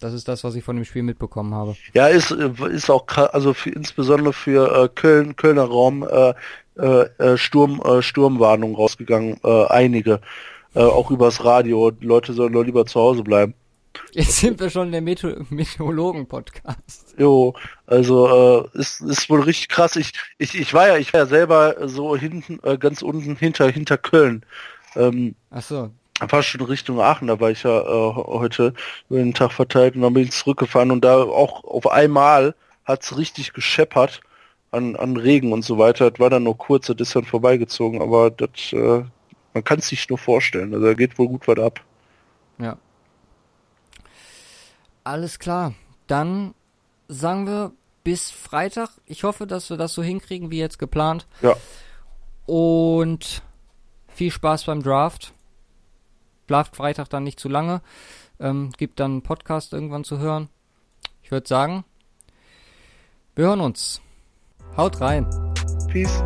Das 0.00 0.12
ist 0.12 0.28
das, 0.28 0.44
was 0.44 0.54
ich 0.54 0.62
von 0.62 0.76
dem 0.76 0.84
Spiel 0.84 1.02
mitbekommen 1.02 1.54
habe. 1.54 1.74
Ja, 1.94 2.08
ist, 2.08 2.30
ist 2.30 2.90
auch 2.90 3.06
also 3.08 3.54
für, 3.54 3.70
insbesondere 3.70 4.34
für 4.34 4.84
äh, 4.84 4.88
Köln, 4.94 5.36
Kölner 5.36 5.64
Raum 5.64 6.06
äh, 6.06 6.34
äh, 6.78 7.08
äh, 7.18 7.38
Sturm, 7.38 7.80
äh, 7.80 8.02
Sturmwarnung 8.02 8.74
rausgegangen, 8.74 9.38
äh, 9.42 9.66
einige. 9.68 10.20
Äh, 10.74 10.80
auch 10.80 11.10
übers 11.10 11.42
Radio. 11.42 11.90
Leute 12.00 12.34
sollen 12.34 12.52
doch 12.52 12.64
lieber 12.64 12.84
zu 12.84 13.00
Hause 13.00 13.22
bleiben. 13.22 13.54
Jetzt 14.12 14.38
sind 14.38 14.60
wir 14.60 14.70
schon 14.70 14.92
der 14.92 15.00
Meteor 15.00 15.36
Meteorologen-Podcast. 15.50 17.14
Jo, 17.18 17.54
also 17.86 18.68
äh, 18.74 18.78
ist, 18.78 19.00
ist 19.00 19.28
wohl 19.30 19.42
richtig 19.42 19.68
krass. 19.68 19.96
Ich, 19.96 20.12
ich, 20.38 20.58
ich 20.58 20.74
war 20.74 20.88
ja, 20.88 20.96
ich 20.96 21.12
war 21.12 21.20
ja 21.20 21.26
selber 21.26 21.88
so 21.88 22.16
hinten, 22.16 22.58
äh, 22.62 22.78
ganz 22.78 23.02
unten 23.02 23.36
hinter, 23.36 23.68
hinter 23.70 23.98
Köln. 23.98 24.44
Ähm, 24.94 25.34
Ach 25.50 25.62
so. 25.62 25.90
fast 26.28 26.48
schon 26.48 26.62
Richtung 26.62 27.00
Aachen, 27.00 27.28
da 27.28 27.40
war 27.40 27.50
ich 27.50 27.62
ja 27.62 27.80
äh, 27.80 28.14
heute 28.14 28.74
über 29.08 29.18
den 29.18 29.34
Tag 29.34 29.52
verteilt 29.52 29.96
und 29.96 30.02
dann 30.02 30.14
bin 30.14 30.24
ich 30.24 30.32
zurückgefahren 30.32 30.90
und 30.90 31.04
da 31.04 31.22
auch 31.22 31.64
auf 31.64 31.90
einmal 31.90 32.54
hat's 32.84 33.16
richtig 33.16 33.52
gescheppert 33.52 34.20
an, 34.70 34.96
an 34.96 35.16
Regen 35.16 35.52
und 35.52 35.64
so 35.64 35.78
weiter. 35.78 36.10
Das 36.10 36.20
war 36.20 36.30
dann 36.30 36.44
nur 36.44 36.56
kurz, 36.56 36.86
das 36.86 36.96
ist 36.98 37.16
dann 37.16 37.24
vorbeigezogen, 37.24 38.00
aber 38.00 38.30
das, 38.30 38.72
äh, 38.72 39.04
man 39.54 39.64
kann 39.64 39.78
es 39.78 39.88
sich 39.88 40.08
nur 40.08 40.18
vorstellen. 40.18 40.74
Also 40.74 40.86
da 40.86 40.94
geht 40.94 41.18
wohl 41.18 41.28
gut 41.28 41.48
was 41.48 41.58
ab. 41.58 41.80
Ja. 42.58 42.76
Alles 45.06 45.38
klar. 45.38 45.72
Dann 46.08 46.52
sagen 47.06 47.46
wir 47.46 47.70
bis 48.02 48.32
Freitag. 48.32 48.90
Ich 49.06 49.22
hoffe, 49.22 49.46
dass 49.46 49.70
wir 49.70 49.76
das 49.76 49.94
so 49.94 50.02
hinkriegen 50.02 50.50
wie 50.50 50.58
jetzt 50.58 50.80
geplant. 50.80 51.28
Ja. 51.42 51.54
Und 52.44 53.42
viel 54.08 54.32
Spaß 54.32 54.64
beim 54.64 54.82
Draft. 54.82 55.32
Draft 56.48 56.74
Freitag 56.74 57.08
dann 57.08 57.22
nicht 57.22 57.38
zu 57.38 57.48
lange. 57.48 57.82
Ähm, 58.40 58.72
gibt 58.78 58.98
dann 58.98 59.12
einen 59.12 59.22
Podcast 59.22 59.72
irgendwann 59.72 60.02
zu 60.02 60.18
hören. 60.18 60.48
Ich 61.22 61.30
würde 61.30 61.46
sagen, 61.46 61.84
wir 63.36 63.44
hören 63.44 63.60
uns. 63.60 64.00
Haut 64.76 65.00
rein. 65.00 65.24
Peace. 65.88 66.20